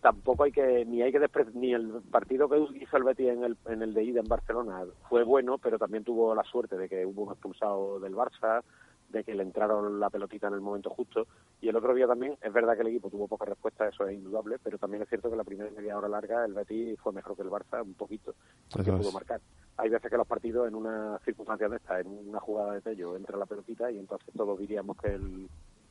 tampoco 0.00 0.44
hay 0.44 0.52
que 0.52 0.84
ni 0.84 1.02
hay 1.02 1.12
que 1.12 1.20
ni 1.54 1.72
el 1.72 2.02
partido 2.10 2.48
que 2.48 2.58
hizo 2.80 2.96
el 2.96 3.04
Betis 3.04 3.28
en 3.28 3.44
el 3.44 3.56
en 3.66 3.82
el 3.82 3.94
de 3.94 4.04
ida 4.04 4.20
en 4.20 4.28
Barcelona 4.28 4.84
fue 5.08 5.24
bueno 5.24 5.58
pero 5.58 5.78
también 5.78 6.04
tuvo 6.04 6.34
la 6.34 6.44
suerte 6.44 6.76
de 6.76 6.88
que 6.88 7.04
hubo 7.06 7.24
un 7.24 7.32
expulsado 7.32 8.00
del 8.00 8.14
Barça 8.14 8.62
de 9.10 9.24
que 9.24 9.34
le 9.34 9.42
entraron 9.42 9.98
la 9.98 10.08
pelotita 10.08 10.46
en 10.46 10.54
el 10.54 10.60
momento 10.60 10.88
justo. 10.90 11.26
Y 11.60 11.68
el 11.68 11.74
otro 11.74 11.94
día 11.94 12.06
también 12.06 12.38
es 12.40 12.52
verdad 12.52 12.76
que 12.76 12.82
el 12.82 12.88
equipo 12.88 13.10
tuvo 13.10 13.26
poca 13.26 13.44
respuesta 13.44 13.88
eso 13.88 14.06
es 14.06 14.14
indudable 14.14 14.58
pero 14.62 14.78
también 14.78 15.02
es 15.02 15.08
cierto 15.08 15.30
que 15.30 15.36
la 15.36 15.44
primera 15.44 15.70
media 15.70 15.98
hora 15.98 16.08
larga 16.08 16.44
el 16.44 16.54
Betis 16.54 16.98
fue 17.00 17.12
mejor 17.12 17.36
que 17.36 17.42
el 17.42 17.50
Barça 17.50 17.82
un 17.82 17.94
poquito 17.94 18.34
que 18.74 18.82
Eso 18.82 18.96
pudo 18.96 19.12
marcar. 19.12 19.40
Hay 19.76 19.90
veces 19.90 20.10
que 20.10 20.16
los 20.16 20.26
partidos 20.26 20.68
en 20.68 20.74
una 20.74 21.18
circunstancia 21.24 21.68
de 21.68 21.76
esta 21.76 22.00
en 22.00 22.06
una 22.28 22.40
jugada 22.40 22.74
de 22.74 22.80
Tello 22.80 23.16
entra 23.16 23.36
la 23.36 23.46
pelotita 23.46 23.90
y 23.90 23.98
entonces 23.98 24.28
todos 24.36 24.58
diríamos 24.58 24.96
que 24.96 25.14
el 25.14 25.48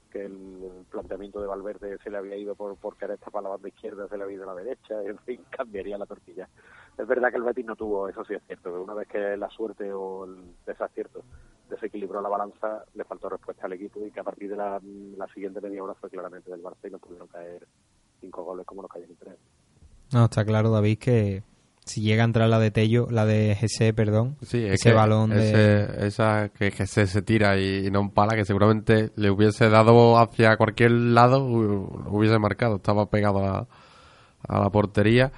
que 0.09 0.25
el 0.25 0.85
planteamiento 0.89 1.39
de 1.41 1.47
Valverde 1.47 1.97
se 2.03 2.09
le 2.09 2.17
había 2.17 2.35
ido 2.35 2.55
por, 2.55 2.75
por 2.77 2.97
querer 2.97 3.17
tapar 3.17 3.43
la 3.43 3.49
banda 3.49 3.67
izquierda, 3.67 4.07
se 4.07 4.17
le 4.17 4.23
había 4.23 4.35
ido 4.35 4.49
a 4.49 4.53
la 4.53 4.61
derecha, 4.61 5.01
en 5.03 5.17
fin, 5.19 5.41
cambiaría 5.49 5.97
la 5.97 6.05
tortilla. 6.05 6.49
Es 6.97 7.07
verdad 7.07 7.29
que 7.29 7.37
el 7.37 7.43
Betis 7.43 7.65
no 7.65 7.75
tuvo, 7.75 8.09
eso 8.09 8.23
sí 8.25 8.33
es 8.33 8.43
cierto, 8.45 8.73
que 8.73 8.79
una 8.79 8.93
vez 8.93 9.07
que 9.07 9.37
la 9.37 9.49
suerte 9.49 9.91
o 9.93 10.25
el 10.25 10.55
desacierto 10.65 11.23
desequilibró 11.69 12.21
la 12.21 12.29
balanza, 12.29 12.83
le 12.95 13.05
faltó 13.05 13.29
respuesta 13.29 13.65
al 13.65 13.73
equipo 13.73 14.05
y 14.05 14.11
que 14.11 14.19
a 14.19 14.23
partir 14.23 14.49
de 14.49 14.57
la, 14.57 14.81
la 15.17 15.27
siguiente 15.27 15.61
media 15.61 15.83
hora 15.83 15.93
fue 15.93 16.09
claramente 16.09 16.49
del 16.49 16.63
Barça 16.63 16.87
y 16.87 16.91
no 16.91 16.99
pudieron 16.99 17.27
caer 17.27 17.67
cinco 18.19 18.43
goles 18.43 18.65
como 18.65 18.81
nos 18.81 18.91
cayeron 18.91 19.15
tres. 19.17 19.35
No, 20.11 20.25
está 20.25 20.43
claro, 20.43 20.71
David, 20.71 20.97
que 20.97 21.43
si 21.89 22.01
llega 22.01 22.23
a 22.23 22.25
entrar 22.25 22.49
la 22.49 22.59
de 22.59 22.71
Tello, 22.71 23.07
la 23.09 23.25
de 23.25 23.55
GC, 23.59 23.93
perdón, 23.93 24.37
Sí, 24.41 24.63
es 24.65 24.73
ese 24.75 24.89
que 24.89 24.95
balón 24.95 25.31
de... 25.31 26.07
esa 26.07 26.49
que, 26.49 26.71
que 26.71 26.85
se, 26.87 27.21
tira 27.21 27.57
y, 27.57 27.87
y 27.87 27.91
no 27.91 27.99
empala, 28.01 28.35
que 28.35 28.45
seguramente 28.45 29.11
le 29.15 29.29
hubiese 29.31 29.69
dado 29.69 30.17
hacia 30.19 30.55
cualquier 30.57 30.91
lado, 30.91 31.39
hu- 31.47 32.07
hubiese 32.07 32.37
marcado. 32.39 32.77
Estaba 32.77 33.09
pegado 33.09 33.45
a, 33.45 33.67
a 34.47 34.59
la 34.59 34.69
portería. 34.69 35.31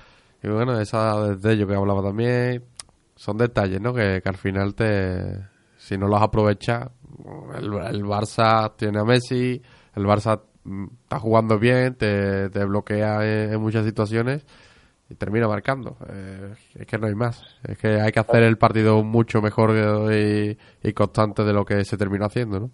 Y 0.43 0.47
bueno, 0.47 0.79
esa 0.79 1.35
de 1.35 1.53
ello 1.53 1.67
que 1.67 1.75
hablaba 1.75 2.01
también, 2.01 2.63
son 3.15 3.37
detalles, 3.37 3.79
¿no? 3.81 3.93
Que, 3.93 4.21
que 4.23 4.29
al 4.29 4.37
final 4.37 4.73
te, 4.75 5.37
si 5.77 5.97
no 5.97 6.07
los 6.07 6.21
aprovechas, 6.21 6.89
el, 7.57 7.65
el 7.65 8.03
Barça 8.03 8.73
tiene 8.75 8.99
a 8.99 9.03
Messi, 9.03 9.61
el 9.95 10.03
Barça 10.05 10.41
mm, 10.63 10.85
está 11.03 11.19
jugando 11.19 11.59
bien, 11.59 11.95
te, 11.95 12.49
te 12.49 12.65
bloquea 12.65 13.23
en, 13.23 13.53
en 13.53 13.61
muchas 13.61 13.85
situaciones 13.85 14.45
y 15.11 15.15
termina 15.15 15.47
marcando. 15.47 15.97
Eh, 16.09 16.53
es 16.75 16.87
que 16.87 16.97
no 16.97 17.07
hay 17.07 17.15
más. 17.15 17.43
Es 17.63 17.77
que 17.77 17.99
hay 18.01 18.11
que 18.11 18.19
hacer 18.19 18.43
el 18.43 18.57
partido 18.57 19.03
mucho 19.03 19.41
mejor 19.41 19.71
y, 20.13 20.57
y 20.83 20.93
constante 20.93 21.43
de 21.43 21.53
lo 21.53 21.65
que 21.65 21.83
se 21.85 21.97
terminó 21.97 22.25
haciendo, 22.25 22.59
¿no? 22.59 22.71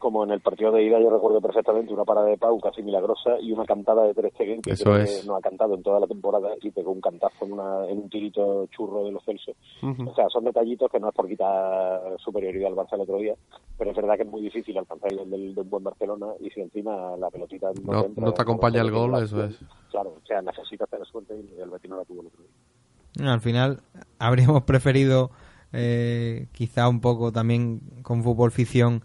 Como 0.00 0.24
en 0.24 0.30
el 0.30 0.40
partido 0.40 0.72
de 0.72 0.82
ida 0.82 0.98
yo 0.98 1.10
recuerdo 1.10 1.40
perfectamente 1.42 1.92
una 1.92 2.04
parada 2.06 2.26
de 2.26 2.38
Pau 2.38 2.58
casi 2.58 2.82
milagrosa 2.82 3.38
y 3.38 3.52
una 3.52 3.66
cantada 3.66 4.02
de 4.04 4.14
Ter 4.14 4.30
Stegen 4.32 4.62
que 4.62 4.70
Eso 4.72 4.84
creo 4.84 4.96
es. 4.96 5.20
que 5.20 5.26
no 5.28 5.36
ha 5.36 5.40
cantado 5.42 5.74
en 5.74 5.82
toda 5.82 6.00
la 6.00 6.06
temporada 6.06 6.48
y 6.62 6.70
pegó 6.70 6.90
un 6.90 7.02
cantazo 7.02 7.44
en, 7.44 7.52
una, 7.52 7.86
en 7.86 7.98
un 7.98 8.08
tirito 8.08 8.66
churro 8.68 9.04
de 9.04 9.12
los 9.12 9.22
Celso. 9.24 9.52
Ujú. 9.82 10.08
O 10.08 10.14
sea, 10.14 10.28
son 10.30 10.44
detallitos 10.44 10.90
que 10.90 10.98
no 10.98 11.10
es 11.10 11.14
por 11.14 11.28
quitar 11.28 12.00
superioridad 12.18 12.68
al 12.68 12.76
Barça 12.76 12.94
el 12.94 13.02
otro 13.02 13.18
día, 13.18 13.34
pero 13.76 13.90
es 13.90 13.96
verdad 13.96 14.16
que 14.16 14.22
es 14.22 14.28
muy 14.30 14.40
difícil 14.40 14.76
alcanzar 14.78 15.12
el 15.12 15.28
del, 15.30 15.54
de 15.54 15.60
un 15.60 15.68
buen 15.70 15.84
Barcelona 15.84 16.28
y 16.40 16.48
si 16.50 16.60
encima 16.62 17.14
la 17.18 17.30
pelotita 17.30 17.68
no, 17.84 17.92
No- 17.92 18.00
te 18.00 18.06
entra, 18.08 18.24
no 18.24 18.32
te 18.32 18.42
acompaña 18.42 18.80
el 18.80 18.90
gol, 18.90 19.22
eso 19.22 19.42
acción, 19.42 19.68
Claro, 19.90 20.14
o 20.22 20.26
sea, 20.26 20.40
necesitas 20.40 20.88
tener 20.88 21.06
suerte 21.06 21.34
y 21.36 21.60
el 21.60 21.68
Betis 21.68 21.90
no 21.90 21.98
la 21.98 22.04
tuvo 22.06 22.22
el 22.22 22.28
otro 22.28 22.40
día. 22.42 23.30
Al 23.32 23.40
final 23.42 23.80
habríamos 24.18 24.62
preferido 24.64 25.30
eh, 25.74 26.46
quizá 26.52 26.88
un 26.88 27.02
poco 27.02 27.32
también 27.32 27.80
con 28.02 28.22
fútbol 28.22 28.50
ficción 28.50 29.02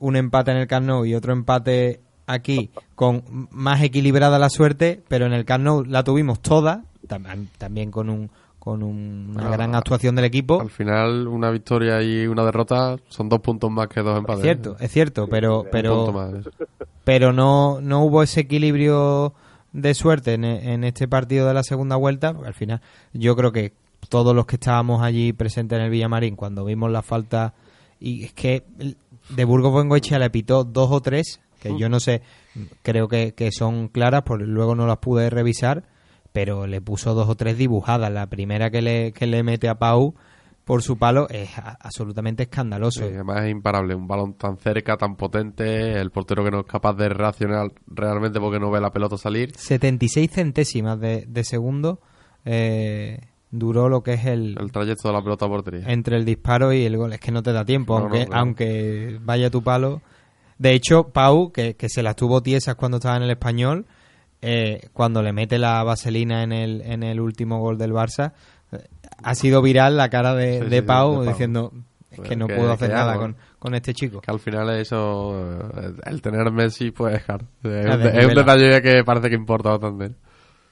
un 0.00 0.16
empate 0.16 0.50
en 0.50 0.56
el 0.58 0.66
Camp 0.66 0.86
Nou 0.86 1.04
y 1.04 1.14
otro 1.14 1.32
empate 1.32 2.00
aquí 2.26 2.70
con 2.94 3.22
más 3.50 3.82
equilibrada 3.82 4.38
la 4.38 4.50
suerte, 4.50 5.00
pero 5.08 5.26
en 5.26 5.32
el 5.32 5.44
Camp 5.44 5.64
Nou 5.64 5.84
la 5.84 6.02
tuvimos 6.04 6.40
toda, 6.40 6.82
tam- 7.06 7.46
también 7.58 7.90
con 7.90 8.10
un 8.10 8.30
con 8.58 8.82
un- 8.82 9.32
una 9.34 9.48
gran 9.50 9.74
actuación 9.74 10.14
del 10.16 10.26
equipo. 10.26 10.60
Al 10.60 10.68
final, 10.68 11.26
una 11.28 11.50
victoria 11.50 12.02
y 12.02 12.26
una 12.26 12.44
derrota 12.44 12.96
son 13.08 13.30
dos 13.30 13.40
puntos 13.40 13.70
más 13.70 13.88
que 13.88 14.02
dos 14.02 14.18
empates. 14.18 14.40
Es 14.40 14.44
cierto, 14.44 14.76
es 14.78 14.90
cierto, 14.92 15.26
pero 15.28 15.64
pero 15.72 16.12
más. 16.12 16.34
pero 17.04 17.32
no 17.32 17.80
no 17.80 18.04
hubo 18.04 18.22
ese 18.22 18.40
equilibrio 18.40 19.32
de 19.72 19.94
suerte 19.94 20.34
en, 20.34 20.44
en 20.44 20.84
este 20.84 21.08
partido 21.08 21.46
de 21.48 21.54
la 21.54 21.62
segunda 21.62 21.96
vuelta. 21.96 22.32
porque 22.34 22.48
Al 22.48 22.54
final, 22.54 22.80
yo 23.14 23.34
creo 23.34 23.50
que 23.50 23.72
todos 24.10 24.34
los 24.36 24.44
que 24.46 24.56
estábamos 24.56 25.02
allí 25.02 25.32
presentes 25.32 25.78
en 25.78 25.84
el 25.84 25.90
Villamarín, 25.90 26.36
cuando 26.36 26.64
vimos 26.64 26.90
la 26.90 27.00
falta, 27.02 27.54
y 27.98 28.24
es 28.24 28.32
que 28.34 28.64
de 29.28 29.44
Burgos 29.44 29.74
Bengoechea 29.74 30.18
le 30.18 30.30
pitó 30.30 30.64
dos 30.64 30.90
o 30.90 31.00
tres, 31.00 31.40
que 31.60 31.76
yo 31.78 31.88
no 31.88 32.00
sé, 32.00 32.22
creo 32.82 33.06
que, 33.08 33.34
que 33.34 33.50
son 33.52 33.88
claras, 33.88 34.22
porque 34.24 34.44
luego 34.46 34.74
no 34.74 34.86
las 34.86 34.98
pude 34.98 35.28
revisar, 35.30 35.84
pero 36.32 36.66
le 36.66 36.80
puso 36.80 37.14
dos 37.14 37.28
o 37.28 37.34
tres 37.34 37.58
dibujadas. 37.58 38.10
La 38.10 38.28
primera 38.28 38.70
que 38.70 38.82
le, 38.82 39.12
que 39.12 39.26
le 39.26 39.42
mete 39.42 39.68
a 39.68 39.78
Pau 39.78 40.14
por 40.64 40.82
su 40.82 40.96
palo 40.98 41.28
es 41.28 41.58
a- 41.58 41.76
absolutamente 41.80 42.44
escandaloso. 42.44 43.00
Sí, 43.00 43.12
además 43.12 43.44
es 43.44 43.50
imparable. 43.50 43.94
Un 43.94 44.06
balón 44.06 44.34
tan 44.34 44.56
cerca, 44.58 44.96
tan 44.96 45.16
potente. 45.16 45.92
El 46.00 46.10
portero 46.10 46.44
que 46.44 46.50
no 46.50 46.60
es 46.60 46.66
capaz 46.66 46.94
de 46.94 47.08
reaccionar 47.08 47.72
realmente 47.88 48.38
porque 48.40 48.60
no 48.60 48.70
ve 48.70 48.80
la 48.80 48.92
pelota 48.92 49.16
salir. 49.18 49.52
76 49.56 50.30
centésimas 50.30 50.98
de, 51.00 51.24
de 51.26 51.44
segundo 51.44 52.00
eh, 52.44 53.18
duró 53.50 53.88
lo 53.88 54.02
que 54.02 54.14
es 54.14 54.26
el, 54.26 54.56
El 54.60 54.70
trayecto 54.72 55.08
de 55.08 55.14
la 55.14 55.22
pelota 55.22 55.46
a 55.46 55.48
portería. 55.48 55.84
entre 55.88 56.16
el 56.16 56.24
disparo 56.24 56.72
y 56.72 56.84
el 56.84 56.96
gol. 56.96 57.12
Es 57.12 57.20
que 57.20 57.32
no 57.32 57.42
te 57.42 57.52
da 57.52 57.64
tiempo, 57.64 57.94
No, 57.98 58.04
aunque, 58.04 58.20
no, 58.20 58.26
claro. 58.26 58.40
aunque 58.42 59.18
vaya 59.22 59.50
tu 59.50 59.62
palo. 59.62 60.02
De 60.58 60.72
hecho, 60.74 61.08
Pau, 61.08 61.52
que, 61.52 61.74
que 61.74 61.88
se 61.88 62.02
las 62.02 62.16
tuvo 62.16 62.42
tiesas 62.42 62.74
cuando 62.76 62.98
estaba 62.98 63.16
en 63.16 63.22
el 63.22 63.30
español, 63.30 63.86
eh, 64.42 64.88
cuando 64.92 65.22
le 65.22 65.32
mete 65.32 65.58
la 65.58 65.82
vaselina 65.82 66.42
en 66.42 66.52
el, 66.52 66.80
en 66.82 67.02
el 67.02 67.18
último 67.20 67.58
gol 67.60 67.76
del 67.78 67.92
Barça, 67.92 68.32
eh, 68.72 68.78
ha 69.22 69.34
sido 69.34 69.62
viral 69.62 69.96
la 69.96 70.08
cara 70.10 70.34
de, 70.34 70.60
Sí, 70.62 70.68
de 70.68 70.76
sí, 70.80 70.82
Pau 70.82 71.10
de 71.12 71.16
Pau. 71.16 71.26
diciendo 71.28 71.72
es 72.10 72.16
Pues 72.16 72.28
que 72.28 72.36
no 72.36 72.46
que- 72.46 72.54
puedo 72.56 72.72
hacer 72.72 72.90
nada 72.90 73.16
con, 73.16 73.36
con 73.58 73.74
este 73.74 73.94
chico. 73.94 74.20
Que 74.20 74.30
al 74.30 74.38
final 74.40 74.68
eso, 74.78 75.32
eh, 75.80 75.92
el 76.06 76.20
tener 76.22 76.50
Messi, 76.52 76.90
pues 76.90 77.22
claro, 77.24 77.46
es, 77.62 77.86
Ah, 77.86 77.94
un, 77.96 78.02
es 78.02 78.26
un 78.26 78.34
detalle 78.34 78.82
que 78.82 79.02
parece 79.04 79.28
que 79.30 79.36
importa 79.36 79.70
bastante. 79.70 80.14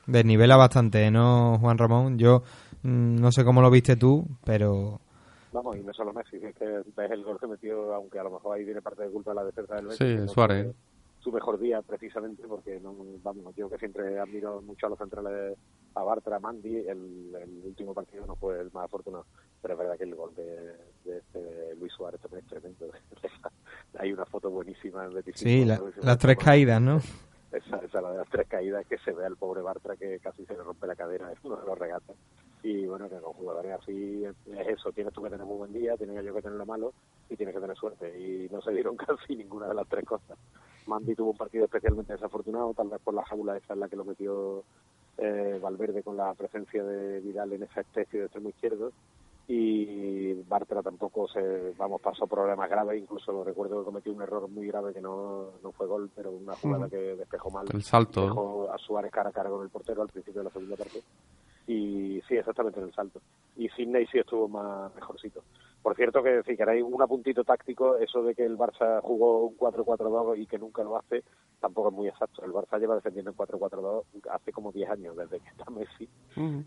Desnivela 0.07 0.57
bastante, 0.57 1.11
¿no, 1.11 1.59
Juan 1.61 1.77
Ramón? 1.79 2.19
Yo 2.19 2.43
no 2.89 3.31
sé 3.33 3.45
cómo 3.45 3.61
lo 3.63 3.71
viste 3.71 3.97
tú, 3.97 4.27
pero 4.45 5.01
Vamos, 5.53 5.77
y 5.79 5.81
no 5.81 5.93
solo 5.95 6.13
Messi, 6.13 6.37
es 6.37 6.55
que 6.55 6.83
ves 6.95 7.11
el 7.11 7.25
gol 7.25 7.41
que 7.41 7.47
metió, 7.47 7.95
aunque 7.95 8.19
a 8.19 8.23
lo 8.25 8.31
mejor 8.31 8.57
ahí 8.57 8.65
viene 8.65 8.83
parte 8.83 9.03
de 9.05 9.11
culpa 9.11 9.31
de 9.31 9.37
la 9.37 9.45
defensa 9.45 9.77
del 9.77 9.87
Betis. 9.87 9.99
Sí, 9.99 10.17
no 10.17 10.29
Suárez. 10.29 10.65
fue 10.67 10.75
Su 11.21 11.33
mejor 11.33 11.59
día, 11.59 11.81
precisamente, 11.81 12.43
porque, 12.47 12.79
no, 12.81 12.95
vamos, 13.23 13.55
yo 13.57 13.71
que 13.71 13.79
siempre 13.79 14.19
admiro 14.19 14.61
mucho 14.61 14.87
a 14.87 14.91
los 14.91 14.99
centrales, 14.99 15.57
a 15.95 16.03
Bartra, 16.03 16.37
a 16.37 16.41
Mandy, 16.41 16.77
el, 16.87 17.35
el 17.35 17.63
último 17.65 17.95
partido 17.95 18.27
no 18.27 18.37
fue 18.37 18.61
el 18.61 18.71
más 18.73 18.85
afortunado, 18.85 19.25
pero 19.63 19.73
es 19.75 19.79
verdad 19.81 19.97
que 19.97 20.05
el 20.05 20.15
gol 20.15 20.35
de, 20.35 20.45
de 21.05 21.19
este 21.19 21.75
Luis 21.77 21.93
Suárez 21.95 22.21
también 22.21 22.45
es 22.45 22.51
tremendo. 22.51 22.87
Hay 23.99 24.13
una 24.13 24.27
foto 24.27 24.51
buenísima 24.51 25.07
en 25.07 25.15
Betis. 25.15 25.35
sí, 25.39 25.65
la- 25.65 25.81
las 26.03 26.19
tres 26.19 26.37
caídas, 26.37 26.81
¿no? 26.81 27.01
esa, 27.51 27.79
esa 27.79 28.01
la 28.03 28.11
de 28.13 28.19
las 28.19 28.29
tres 28.29 28.47
caídas 28.47 28.87
que 28.87 28.99
se 28.99 29.13
ve 29.13 29.25
al 29.25 29.37
pobre 29.37 29.63
Bartra 29.63 29.97
que 29.97 30.19
casi 30.21 30.45
se 30.45 30.53
le 30.53 30.63
rompe 30.63 30.87
la 30.87 30.95
cadera 30.95 31.33
en 31.33 31.39
uno 31.43 31.57
de 31.57 31.67
los 31.67 31.79
regatas. 31.79 32.15
Y 32.63 32.87
bueno, 32.87 33.09
que 33.09 33.17
con 33.17 33.33
jugadores 33.35 33.73
así 33.81 34.25
es 34.25 34.35
eso, 34.67 34.91
tienes 34.93 35.13
tú 35.13 35.23
que 35.23 35.31
tener 35.31 35.47
muy 35.47 35.57
buen 35.59 35.73
día, 35.73 35.97
tienes 35.97 36.25
yo 36.25 36.35
que 36.35 36.43
tener 36.43 36.59
lo 36.59 36.67
malo 36.67 36.93
y 37.31 37.37
tienes 37.37 37.55
que 37.55 37.61
tener 37.61 37.77
suerte. 37.77 38.19
Y 38.19 38.49
no 38.53 38.61
se 38.61 38.73
dieron 38.73 38.97
casi 38.97 39.37
ninguna 39.37 39.69
de 39.69 39.75
las 39.75 39.89
tres 39.89 40.05
cosas. 40.05 40.37
Mandy 40.87 41.15
tuvo 41.15 41.31
un 41.31 41.37
partido 41.37 41.65
especialmente 41.67 42.13
desafortunado, 42.15 42.75
tal 42.75 42.89
vez 42.89 43.01
por 43.03 43.15
la 43.15 43.25
jaula 43.25 43.57
esa 43.57 43.75
en 43.75 43.81
la 43.81 43.89
que 43.89 43.97
lo 43.97 44.05
metió 44.05 44.65
eh, 45.19 45.59
Valverde 45.63 46.03
con 46.03 46.17
la 46.17 46.33
presencia 46.35 46.83
de 46.83 47.21
Vidal 47.21 47.53
en 47.53 47.63
esa 47.65 47.81
especie 47.83 48.21
de 48.21 48.27
extremo 48.27 48.49
izquierdo 48.49 48.93
y 49.51 50.35
Bartra 50.43 50.83
tampoco 50.83 51.27
se 51.27 51.73
vamos 51.79 52.03
pasó 52.03 52.27
problemas 52.27 52.69
graves 52.69 53.01
incluso 53.01 53.43
recuerdo 53.43 53.79
que 53.79 53.85
cometió 53.87 54.13
un 54.13 54.21
error 54.21 54.47
muy 54.49 54.67
grave 54.67 54.93
que 54.93 55.01
no, 55.01 55.53
no 55.63 55.73
fue 55.73 55.87
gol 55.87 56.11
pero 56.15 56.31
una 56.31 56.55
jugada 56.55 56.83
Ujú. 56.87 56.91
que 56.91 57.17
despejó 57.17 57.51
mal 57.51 57.67
El 57.73 57.83
salto. 57.83 58.23
dejó 58.25 58.71
a 58.71 58.77
Suárez 58.79 59.11
cara 59.11 59.31
a 59.31 59.33
cara 59.33 59.49
con 59.49 59.63
el 59.63 59.71
portero 59.71 60.03
al 60.03 60.09
principio 60.09 60.41
de 60.41 60.45
la 60.45 60.51
segunda 60.51 60.77
parte 60.77 61.03
y 61.69 62.23
sí 62.27 62.35
exactamente 62.35 62.81
en 62.81 62.87
el 62.87 62.95
salto. 62.95 63.21
Y 63.55 63.69
Sidney 63.69 64.07
sí 64.07 64.19
estuvo 64.19 64.49
más 64.49 64.93
mejorcito. 64.95 65.45
Por 65.83 65.95
cierto 65.95 66.23
que 66.23 66.43
si 66.45 66.57
queréis 66.57 66.83
un 66.83 67.01
apuntito 67.03 67.45
táctico 67.45 67.99
eso 67.99 68.23
de 68.23 68.35
que 68.35 68.45
el 68.45 68.57
Barça 68.57 69.03
jugó 69.03 69.47
un 69.47 69.57
4-4-2 69.59 70.39
y 70.39 70.47
que 70.47 70.59
nunca 70.59 70.83
lo 70.83 70.97
hace 70.97 71.23
tampoco 71.61 71.91
es 71.91 71.95
muy 71.95 72.09
exacto. 72.09 72.43
El 72.43 72.53
Barça 72.53 72.81
lleva 72.81 72.95
defendiendo 72.95 73.31
en 73.33 73.37
4-4-2 73.37 74.05
hace 74.31 74.51
como 74.51 74.73
10 74.73 74.91
años 74.91 75.17
desde 75.17 75.41
que 75.41 75.49
está 75.49 75.71
Messi. 75.71 76.09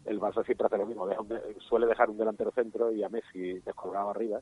El 0.05 0.19
Barça 0.19 0.45
siempre 0.45 0.67
hace 0.67 0.77
lo 0.77 0.85
mismo, 0.85 1.07
deja 1.07 1.21
un 1.21 1.29
suele 1.67 1.87
dejar 1.87 2.11
un 2.11 2.17
delantero 2.17 2.51
centro 2.51 2.91
y 2.91 3.03
a 3.03 3.09
Messi 3.09 3.59
descolgado 3.59 4.11
arriba 4.11 4.39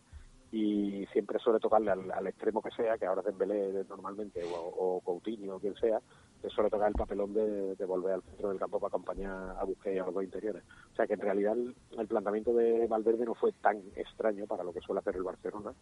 y 0.51 1.05
siempre 1.13 1.39
suele 1.39 1.59
tocarle 1.59 1.91
al, 1.91 2.11
al 2.11 2.27
extremo 2.27 2.61
que 2.61 2.71
sea, 2.71 2.97
que 2.97 3.05
ahora 3.05 3.21
es 3.21 3.27
Dembélé 3.27 3.85
normalmente 3.87 4.43
o, 4.43 4.97
o 4.97 5.01
Coutinho 5.01 5.55
o 5.55 5.59
quien 5.59 5.75
sea, 5.75 6.01
le 6.41 6.49
suele 6.49 6.69
tocar 6.69 6.87
el 6.87 6.93
papelón 6.93 7.33
de, 7.33 7.85
volver 7.85 8.13
al 8.13 8.23
centro 8.23 8.49
del 8.49 8.59
campo 8.59 8.79
para 8.79 8.89
acompañar 8.89 9.55
a 9.59 9.63
Busquets 9.63 9.95
y 9.95 9.99
a 9.99 10.05
los 10.05 10.13
dos 10.13 10.23
interiores. 10.23 10.63
O 10.93 10.95
sea 10.95 11.07
que 11.07 11.13
en 11.13 11.21
realidad 11.21 11.53
el, 11.53 11.75
el 11.97 12.07
planteamiento 12.07 12.53
de 12.53 12.87
Valverde 12.87 13.25
no 13.25 13.35
fue 13.35 13.51
tan 13.53 13.77
extraño 13.95 14.45
para 14.47 14.63
lo 14.63 14.73
que 14.73 14.81
suele 14.81 14.99
hacer 14.99 15.15
el 15.15 15.23
Barcelona, 15.23 15.73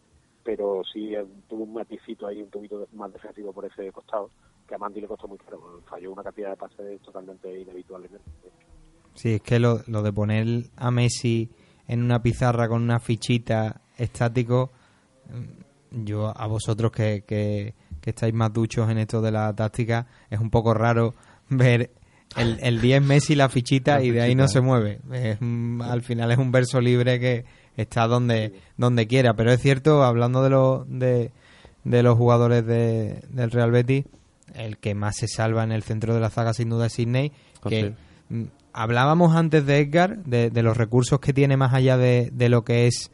pero 0.43 0.81
sí 0.91 1.13
eh, 1.13 1.25
tuvo 1.47 1.63
un 1.63 1.73
maticito 1.73 2.27
ahí, 2.27 2.41
un 2.41 2.49
poquito 2.49 2.87
más 2.93 3.11
defensivo 3.11 3.51
por 3.51 3.65
ese 3.65 3.91
costado, 3.91 4.29
que 4.67 4.75
a 4.75 4.77
Mandy 4.77 5.01
le 5.01 5.07
costó 5.07 5.27
muy 5.27 5.37
caro, 5.37 5.81
falló 5.89 6.11
una 6.11 6.23
cantidad 6.23 6.51
de 6.51 6.55
pases 6.55 7.01
totalmente 7.01 7.59
inhabitualmente. 7.59 8.19
Sí, 9.13 9.33
es 9.35 9.41
que 9.41 9.59
lo, 9.59 9.81
lo 9.87 10.01
de 10.01 10.13
poner 10.13 10.45
a 10.75 10.91
Messi 10.91 11.49
en 11.87 12.03
una 12.03 12.21
pizarra 12.21 12.67
con 12.67 12.83
una 12.83 12.99
fichita 12.99 13.81
estático, 13.97 14.71
mm, 15.29 16.05
yo 16.05 16.27
a 16.27 16.47
vosotros 16.47 16.91
que, 16.91 17.23
que, 17.25 17.73
que 18.07 18.11
estáis 18.11 18.33
más 18.33 18.53
duchos 18.53 18.89
en 18.89 18.99
esto 18.99 19.21
de 19.21 19.33
la 19.33 19.53
táctica, 19.53 20.07
es 20.29 20.39
un 20.39 20.49
poco 20.49 20.73
raro 20.73 21.13
ver 21.49 21.91
el, 22.37 22.57
el 22.61 22.79
10 22.79 23.01
Messi 23.01 23.35
la 23.35 23.49
fichita 23.49 23.95
La 23.99 24.03
y 24.05 24.11
de 24.11 24.21
ahí 24.21 24.33
no 24.33 24.47
se 24.47 24.61
mueve. 24.61 25.01
Es, 25.11 25.39
al 25.41 26.01
final 26.03 26.31
es 26.31 26.37
un 26.37 26.49
verso 26.53 26.79
libre 26.79 27.19
que 27.19 27.43
está 27.75 28.07
donde, 28.07 28.53
donde 28.77 29.07
quiera. 29.07 29.33
Pero 29.33 29.51
es 29.51 29.61
cierto, 29.61 30.05
hablando 30.05 30.41
de, 30.41 30.49
los 30.49 30.87
de, 30.87 31.31
de 31.83 32.01
los 32.01 32.17
jugadores 32.17 32.65
de, 32.65 33.25
del 33.27 33.51
Real 33.51 33.71
Betis, 33.71 34.05
el 34.53 34.77
que 34.77 34.95
más 34.95 35.17
se 35.17 35.27
salva 35.27 35.65
en 35.65 35.73
el 35.73 35.83
centro 35.83 36.13
de 36.13 36.21
la 36.21 36.29
zaga 36.29 36.53
sin 36.53 36.69
duda 36.69 36.85
es 36.85 36.93
Sidney, 36.93 37.33
que 37.67 37.93
mm, 38.29 38.43
hablábamos 38.71 39.35
antes 39.35 39.65
de 39.65 39.79
Edgar, 39.79 40.23
de, 40.23 40.49
de 40.49 40.63
los 40.63 40.77
recursos 40.77 41.19
que 41.19 41.33
tiene 41.33 41.57
más 41.57 41.73
allá 41.73 41.97
de, 41.97 42.29
de 42.31 42.47
lo 42.47 42.63
que 42.63 42.87
es 42.87 43.11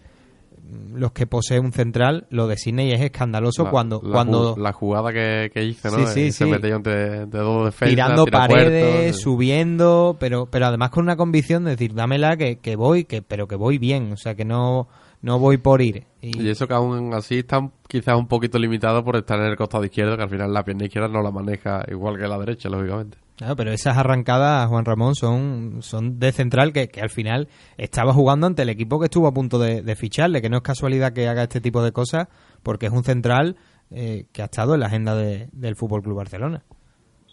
los 0.94 1.12
que 1.12 1.28
posee 1.28 1.60
un 1.60 1.72
central, 1.74 2.26
lo 2.30 2.48
de 2.48 2.58
Sidney 2.58 2.92
es 2.92 3.02
escandaloso 3.02 3.66
La- 3.66 3.70
cuando 3.72 4.02
la, 4.04 4.12
cuando 4.12 4.56
la 4.58 4.72
jugada 4.74 5.12
que, 5.12 5.52
que 5.54 5.64
hizo, 5.64 5.90
¿no? 5.92 6.06
Sí, 6.08 6.14
sí, 6.14 6.22
Eh, 6.28 6.32
Se 6.32 6.46
sí. 6.46 6.50
metió 6.52 6.76
entre 6.76 7.24
entre 7.24 7.40
dos 7.42 7.66
defensas. 7.66 7.90
tirando 7.90 8.26
tira 8.26 8.40
paredes, 8.40 8.94
puertos, 8.94 9.22
subiendo, 9.22 10.18
pero 10.20 10.46
pero 10.46 10.68
además 10.68 10.90
con 10.92 11.04
una 11.04 11.16
convicción 11.18 11.64
de 11.66 11.72
decir, 11.72 11.94
dámela 11.94 12.38
que, 12.38 12.58
que 12.60 12.76
voy, 12.76 13.04
que 13.06 13.22
pero 13.22 13.48
que 13.48 13.56
voy 13.56 13.78
bien, 13.78 14.12
o 14.14 14.18
sea, 14.18 14.36
que 14.36 14.46
no 14.46 14.88
no 15.22 15.40
voy 15.40 15.58
por 15.58 15.82
ir. 15.82 16.04
Y 16.22 16.50
eso 16.50 16.68
que 16.68 16.74
aún 16.74 17.14
así 17.14 17.40
está 17.40 17.70
quizás 17.88 18.18
un 18.18 18.28
poquito 18.28 18.58
limitado 18.60 19.04
por 19.06 19.16
estar 19.16 19.40
en 19.40 19.46
el 19.46 19.56
costado 19.56 19.86
izquierdo, 19.86 20.18
que 20.18 20.24
al 20.24 20.30
final 20.30 20.52
la 20.54 20.64
pierna 20.66 20.86
izquierda 20.86 21.08
no 21.08 21.22
la 21.22 21.32
maneja 21.32 21.84
igual 21.90 22.18
que 22.18 22.28
la 22.28 22.38
derecha, 22.38 22.68
lógicamente. 22.70 23.18
Claro, 23.36 23.56
pero 23.56 23.72
esas 23.72 23.98
arrancadas, 23.98 24.68
Juan 24.70 24.86
Ramón, 24.86 25.16
son, 25.16 25.82
son 25.82 26.20
de 26.20 26.32
central 26.32 26.72
que, 26.72 26.88
que 26.90 27.02
al 27.02 27.10
final 27.10 27.48
estaba 27.78 28.14
jugando 28.14 28.46
ante 28.46 28.62
el 28.62 28.70
equipo 28.70 29.00
que 29.00 29.06
estuvo 29.06 29.28
a 29.28 29.34
punto 29.34 29.58
de, 29.58 29.96
ficharle, 29.96 30.42
que 30.42 30.50
no 30.50 30.58
es 30.58 30.64
casualidad 30.64 31.14
que 31.14 31.28
haga 31.28 31.44
este 31.44 31.60
tipo 31.60 31.82
de 31.84 31.92
cosas, 31.92 32.28
porque 32.62 32.86
es 32.86 32.92
un 32.92 33.04
central 33.04 33.56
eh, 33.90 34.26
que 34.32 34.42
ha 34.44 34.46
estado 34.46 34.76
en 34.76 34.82
la 34.82 34.86
agenda 34.86 35.16
de- 35.16 35.50
del 35.52 35.76
Fútbol 35.76 36.04
Club 36.04 36.18
Barcelona. 36.18 36.64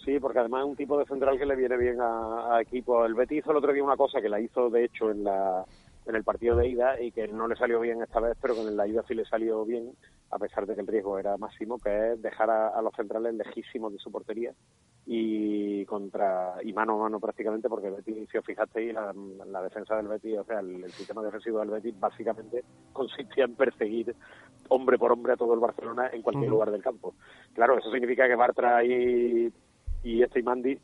Sí, 0.05 0.19
porque 0.19 0.39
además 0.39 0.63
es 0.65 0.71
un 0.71 0.77
tipo 0.77 0.99
de 0.99 1.05
central 1.05 1.39
que 1.39 1.45
le 1.45 1.55
viene 1.55 1.77
bien 1.77 2.01
a, 2.01 2.57
a 2.57 2.63
equipo. 2.63 3.05
El 3.05 3.15
Betis 3.15 3.41
hizo 3.41 3.51
el 3.51 3.59
otro 3.59 3.73
día 3.73 3.85
una 3.85 3.97
cosa 3.97 4.21
que 4.23 4.31
la 4.31 4.41
hizo, 4.41 4.71
de 4.71 4.85
hecho, 4.87 5.11
en 5.11 5.25
la 5.25 5.65
en 6.07 6.17
el 6.17 6.25
partido 6.25 6.57
de 6.57 6.67
ida 6.67 7.01
y 7.01 7.13
que 7.13 7.29
no 7.29 7.47
le 7.47 7.55
salió 7.57 7.79
bien 7.79 8.03
esta 8.03 8.19
vez, 8.21 8.37
pero 8.41 8.55
que 8.55 8.63
en 8.63 8.77
la 8.77 8.89
ida 8.89 9.05
sí 9.07 9.15
le 9.15 9.25
salió 9.27 9.65
bien, 9.67 9.93
a 10.31 10.39
pesar 10.39 10.67
de 10.67 10.75
que 10.75 10.81
el 10.81 10.87
riesgo 10.87 11.19
era 11.19 11.37
máximo, 11.37 11.79
que 11.79 12.13
es 12.13 12.23
dejar 12.23 12.51
a, 12.51 12.69
a 12.69 12.83
los 12.83 12.95
centrales 12.95 13.35
lejísimos 13.35 13.93
de 13.93 13.99
su 13.99 14.11
portería 14.13 14.53
y 15.07 15.85
contra 15.87 16.55
y 16.63 16.73
mano 16.73 16.95
a 16.95 17.05
mano 17.05 17.19
prácticamente, 17.19 17.69
porque 17.69 17.89
el 17.89 17.95
Betis, 17.95 18.29
si 18.31 18.39
os 18.39 18.45
fijasteis, 18.45 18.95
la, 18.95 19.13
la 19.47 19.63
defensa 19.63 19.97
del 19.97 20.09
Betis, 20.09 20.39
o 20.39 20.45
sea, 20.45 20.61
el, 20.61 20.85
el 20.85 20.93
sistema 20.93 21.23
defensivo 21.23 21.59
del 21.59 21.71
Betis 21.71 21.99
básicamente 21.99 22.63
consistía 22.93 23.45
en 23.45 23.57
perseguir 23.57 24.15
hombre 24.69 24.99
por 24.99 25.11
hombre 25.11 25.33
a 25.33 25.37
todo 25.37 25.55
el 25.55 25.61
Barcelona 25.61 26.11
en 26.13 26.23
cualquier 26.23 26.49
lugar 26.49 26.71
del 26.71 26.83
campo. 26.83 27.15
Claro, 27.55 27.77
eso 27.79 27.91
significa 27.91 28.29
que 28.29 28.37
Bartra 28.37 28.85
y, 28.85 29.53
y 30.05 30.23
este 30.23 30.41
y 30.41 30.43
Mandy 30.43 30.79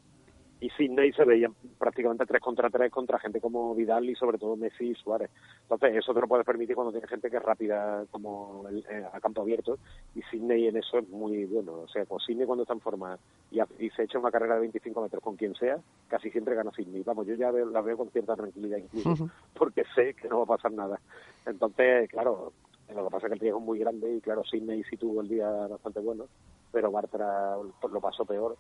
y 0.60 0.70
Sidney 0.70 1.12
se 1.12 1.24
veía 1.24 1.50
prácticamente 1.78 2.24
tres 2.24 2.40
contra 2.40 2.70
tres 2.70 2.90
contra 2.90 3.18
gente 3.18 3.40
como 3.40 3.74
Vidal 3.74 4.08
y 4.08 4.14
sobre 4.14 4.38
todo 4.38 4.56
Messi 4.56 4.86
y 4.90 4.94
Suárez. 4.94 5.30
Entonces 5.62 5.96
eso 5.96 6.14
te 6.14 6.20
lo 6.20 6.28
puedes 6.28 6.46
permitir 6.46 6.74
cuando 6.74 6.92
tienes 6.92 7.10
gente 7.10 7.30
que 7.30 7.36
es 7.36 7.42
rápida 7.42 8.04
como 8.10 8.64
el, 8.68 8.78
eh, 8.88 9.04
a 9.12 9.20
campo 9.20 9.42
abierto 9.42 9.78
y 10.14 10.22
Sidney 10.22 10.68
en 10.68 10.78
eso 10.78 10.98
es 10.98 11.08
muy 11.10 11.44
bueno. 11.44 11.72
O 11.80 11.88
sea, 11.88 12.04
pues 12.06 12.24
Sidney 12.24 12.46
cuando 12.46 12.62
está 12.62 12.72
en 12.74 12.80
forma 12.80 13.18
y, 13.50 13.60
se 13.90 14.04
echa 14.04 14.18
una 14.18 14.30
carrera 14.30 14.54
de 14.54 14.60
25 14.60 15.02
metros 15.02 15.22
con 15.22 15.36
quien 15.36 15.54
sea, 15.54 15.78
casi 16.08 16.30
siempre 16.30 16.54
gana 16.54 16.70
Sidney. 16.72 17.02
Vamos, 17.02 17.26
yo 17.26 17.34
ya 17.34 17.50
veo- 17.50 17.68
la 17.70 17.82
veo 17.82 17.96
con 17.98 18.10
cierta 18.10 18.34
tranquilidad 18.34 18.78
incluso 18.78 19.28
porque 19.58 19.84
sé 19.94 20.14
que 20.14 20.28
no 20.28 20.38
va 20.38 20.44
a 20.54 20.56
pasar 20.56 20.72
nada. 20.72 20.98
Entonces, 21.44 22.08
claro, 22.10 22.52
lo 22.94 23.04
que 23.04 23.10
pasa 23.10 23.26
es 23.26 23.30
que 23.30 23.34
el 23.34 23.40
riesgo 23.40 23.58
es 23.58 23.64
muy 23.64 23.78
grande 23.78 24.14
y 24.14 24.20
claro, 24.20 24.42
Sidney 24.44 24.82
sí 24.84 24.96
tuvo 24.96 25.20
el 25.20 25.28
día 25.28 25.48
bastante 25.48 26.00
bueno, 26.00 26.26
pero 26.72 26.90
Bartra 26.90 27.56
pues, 27.80 27.92
lo 27.92 28.00
pasó 28.00 28.24
peor 28.24 28.56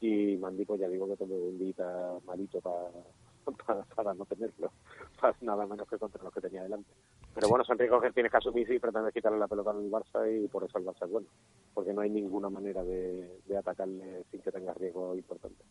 y 0.00 0.36
pues 0.36 0.80
ya 0.80 0.88
digo 0.88 1.08
que 1.08 1.16
tomó 1.16 1.34
un 1.34 1.58
día 1.58 1.74
malito 2.26 2.60
para, 2.60 3.84
para, 3.96 4.14
no 4.14 4.24
tenerlo, 4.26 4.70
para 5.20 5.36
nada 5.40 5.66
menos 5.66 5.88
que 5.88 5.98
contra 5.98 6.22
los 6.22 6.32
que 6.32 6.40
tenía 6.40 6.62
delante. 6.62 6.90
Pero 7.34 7.48
bueno, 7.48 7.64
son 7.64 7.78
riesgos 7.78 8.02
que 8.02 8.10
tienes 8.12 8.30
que 8.32 8.38
asumir 8.38 8.70
y 8.72 8.78
pretendes 8.78 9.12
quitarle 9.14 9.38
la 9.38 9.46
pelota 9.48 9.70
al 9.70 9.90
Barça 9.90 10.26
y 10.44 10.48
por 10.48 10.64
eso 10.64 10.78
el 10.78 10.84
Barça 10.86 11.04
es 11.04 11.10
bueno, 11.10 11.26
porque 11.74 11.92
no 11.92 12.00
hay 12.00 12.10
ninguna 12.10 12.48
manera 12.48 12.82
de, 12.84 13.38
de 13.46 13.56
atacarle 13.56 14.24
sin 14.30 14.40
que 14.40 14.50
tengas 14.52 14.76
riesgo 14.76 15.14
importante. 15.14 15.62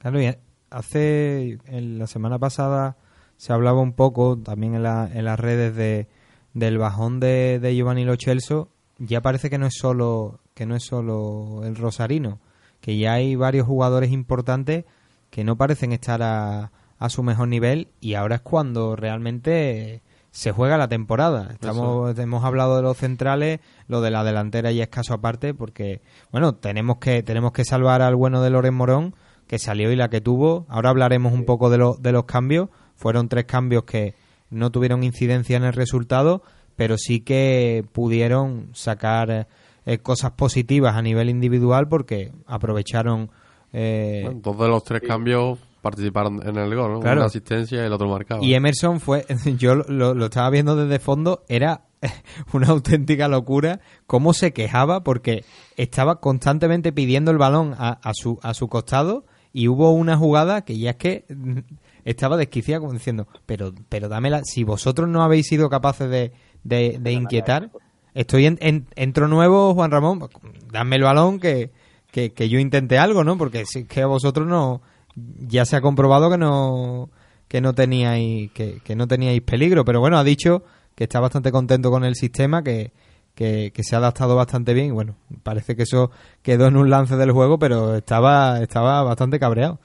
Claro, 0.00 0.20
y 0.20 0.34
hace 0.70 1.58
en 1.66 1.98
la 1.98 2.06
semana 2.06 2.38
pasada 2.38 2.96
se 3.36 3.52
hablaba 3.52 3.80
un 3.80 3.94
poco 3.94 4.38
también 4.38 4.74
en, 4.74 4.82
la- 4.82 5.10
en 5.12 5.24
las 5.24 5.38
redes 5.40 5.74
de 5.76 6.06
del 6.54 6.78
bajón 6.78 7.18
de, 7.18 7.58
de 7.58 7.74
Giovanni 7.74 8.04
Lo 8.04 8.14
Celso. 8.16 8.68
Ya 8.98 9.20
parece 9.22 9.50
que 9.50 9.58
no 9.58 9.66
es 9.66 9.74
solo 9.76 10.38
que 10.54 10.66
no 10.66 10.76
es 10.76 10.84
solo 10.84 11.62
el 11.64 11.74
rosarino, 11.74 12.38
que 12.84 12.98
ya 12.98 13.14
hay 13.14 13.34
varios 13.34 13.66
jugadores 13.66 14.12
importantes 14.12 14.84
que 15.30 15.42
no 15.42 15.56
parecen 15.56 15.92
estar 15.92 16.22
a, 16.22 16.70
a 16.98 17.08
su 17.08 17.22
mejor 17.22 17.48
nivel 17.48 17.88
y 17.98 18.12
ahora 18.12 18.34
es 18.34 18.40
cuando 18.42 18.94
realmente 18.94 20.02
se 20.30 20.52
juega 20.52 20.76
la 20.76 20.88
temporada. 20.88 21.48
Estamos, 21.52 22.18
hemos 22.18 22.44
hablado 22.44 22.76
de 22.76 22.82
los 22.82 22.98
centrales, 22.98 23.60
lo 23.88 24.02
de 24.02 24.10
la 24.10 24.22
delantera 24.22 24.70
ya 24.70 24.82
es 24.82 24.88
caso 24.90 25.14
aparte 25.14 25.54
porque 25.54 26.02
bueno, 26.30 26.56
tenemos 26.56 26.98
que 26.98 27.22
tenemos 27.22 27.52
que 27.52 27.64
salvar 27.64 28.02
al 28.02 28.16
bueno 28.16 28.42
de 28.42 28.50
Loren 28.50 28.74
Morón 28.74 29.14
que 29.46 29.58
salió 29.58 29.90
y 29.90 29.96
la 29.96 30.10
que 30.10 30.20
tuvo. 30.20 30.66
Ahora 30.68 30.90
hablaremos 30.90 31.32
un 31.32 31.44
poco 31.46 31.70
de, 31.70 31.78
lo- 31.78 31.94
de 31.98 32.12
los 32.12 32.24
cambios. 32.26 32.68
Fueron 32.96 33.28
tres 33.30 33.46
cambios 33.46 33.84
que 33.84 34.14
no 34.50 34.70
tuvieron 34.70 35.04
incidencia 35.04 35.56
en 35.56 35.64
el 35.64 35.72
resultado, 35.72 36.42
pero 36.76 36.96
sí 36.98 37.20
que 37.20 37.84
pudieron 37.92 38.68
sacar 38.74 39.48
eh, 39.86 39.98
cosas 39.98 40.32
positivas 40.32 40.96
a 40.96 41.02
nivel 41.02 41.28
individual 41.30 41.88
porque 41.88 42.32
aprovecharon 42.46 43.30
eh, 43.72 44.22
Bueno, 44.24 44.40
dos 44.42 44.58
de 44.58 44.68
los 44.68 44.84
tres 44.84 45.02
cambios 45.02 45.58
participaron 45.80 46.40
en 46.46 46.56
el 46.56 46.74
gol, 46.74 46.94
¿no? 46.94 47.00
Claro. 47.00 47.20
Una 47.20 47.26
asistencia 47.26 47.82
y 47.82 47.86
el 47.86 47.92
otro 47.92 48.08
marcado. 48.08 48.42
Y 48.42 48.54
Emerson 48.54 49.00
fue, 49.00 49.26
yo 49.58 49.74
lo, 49.74 50.14
lo 50.14 50.24
estaba 50.24 50.48
viendo 50.48 50.76
desde 50.76 50.98
fondo, 50.98 51.44
era 51.48 51.82
una 52.52 52.68
auténtica 52.68 53.28
locura 53.28 53.80
cómo 54.06 54.32
se 54.32 54.52
quejaba 54.52 55.04
porque 55.04 55.44
estaba 55.76 56.20
constantemente 56.20 56.92
pidiendo 56.92 57.30
el 57.30 57.38
balón 57.38 57.74
a, 57.76 57.90
a 57.90 58.14
su, 58.14 58.38
a 58.42 58.54
su 58.54 58.68
costado 58.68 59.26
y 59.52 59.68
hubo 59.68 59.92
una 59.92 60.16
jugada 60.16 60.64
que 60.64 60.78
ya 60.78 60.90
es 60.90 60.96
que 60.96 61.24
estaba 62.04 62.36
desquiciada 62.36 62.80
como 62.80 62.92
diciendo, 62.92 63.26
pero, 63.46 63.72
pero 63.88 64.08
dámela, 64.08 64.42
si 64.44 64.64
vosotros 64.64 65.08
no 65.08 65.22
habéis 65.22 65.46
sido 65.46 65.68
capaces 65.68 66.10
de, 66.10 66.32
de, 66.62 66.98
de 67.00 67.12
inquietar, 67.12 67.70
estoy 68.14 68.46
en, 68.46 68.58
en- 68.60 68.86
entro 68.96 69.28
nuevo, 69.28 69.74
Juan 69.74 69.90
Ramón, 69.90 70.28
dame 70.72 70.96
el 70.96 71.02
balón 71.02 71.38
que, 71.40 71.70
que, 72.10 72.32
que 72.32 72.48
yo 72.48 72.58
intente 72.58 72.98
algo, 72.98 73.24
¿no? 73.24 73.36
Porque 73.36 73.64
si 73.66 73.80
es 73.80 73.88
que 73.88 74.02
a 74.02 74.06
vosotros 74.06 74.46
no, 74.46 74.80
ya 75.16 75.64
se 75.64 75.76
ha 75.76 75.80
comprobado 75.80 76.30
que 76.30 76.38
no, 76.38 77.10
que 77.48 77.60
no 77.60 77.74
teníais, 77.74 78.50
que, 78.52 78.80
que 78.84 78.96
no 78.96 79.06
teníais 79.06 79.40
peligro, 79.42 79.84
pero 79.84 80.00
bueno, 80.00 80.16
ha 80.18 80.24
dicho 80.24 80.62
que 80.94 81.04
está 81.04 81.20
bastante 81.20 81.50
contento 81.52 81.90
con 81.90 82.04
el 82.04 82.14
sistema, 82.14 82.62
que, 82.62 82.92
que, 83.34 83.72
que 83.74 83.82
se 83.82 83.96
ha 83.96 83.98
adaptado 83.98 84.36
bastante 84.36 84.74
bien 84.74 84.86
y 84.86 84.90
bueno, 84.92 85.16
parece 85.42 85.74
que 85.74 85.82
eso 85.82 86.10
quedó 86.42 86.66
en 86.68 86.76
un 86.76 86.88
lance 86.90 87.16
del 87.16 87.32
juego, 87.32 87.58
pero 87.58 87.96
estaba, 87.96 88.60
estaba 88.62 89.02
bastante 89.02 89.40
cabreado. 89.40 89.78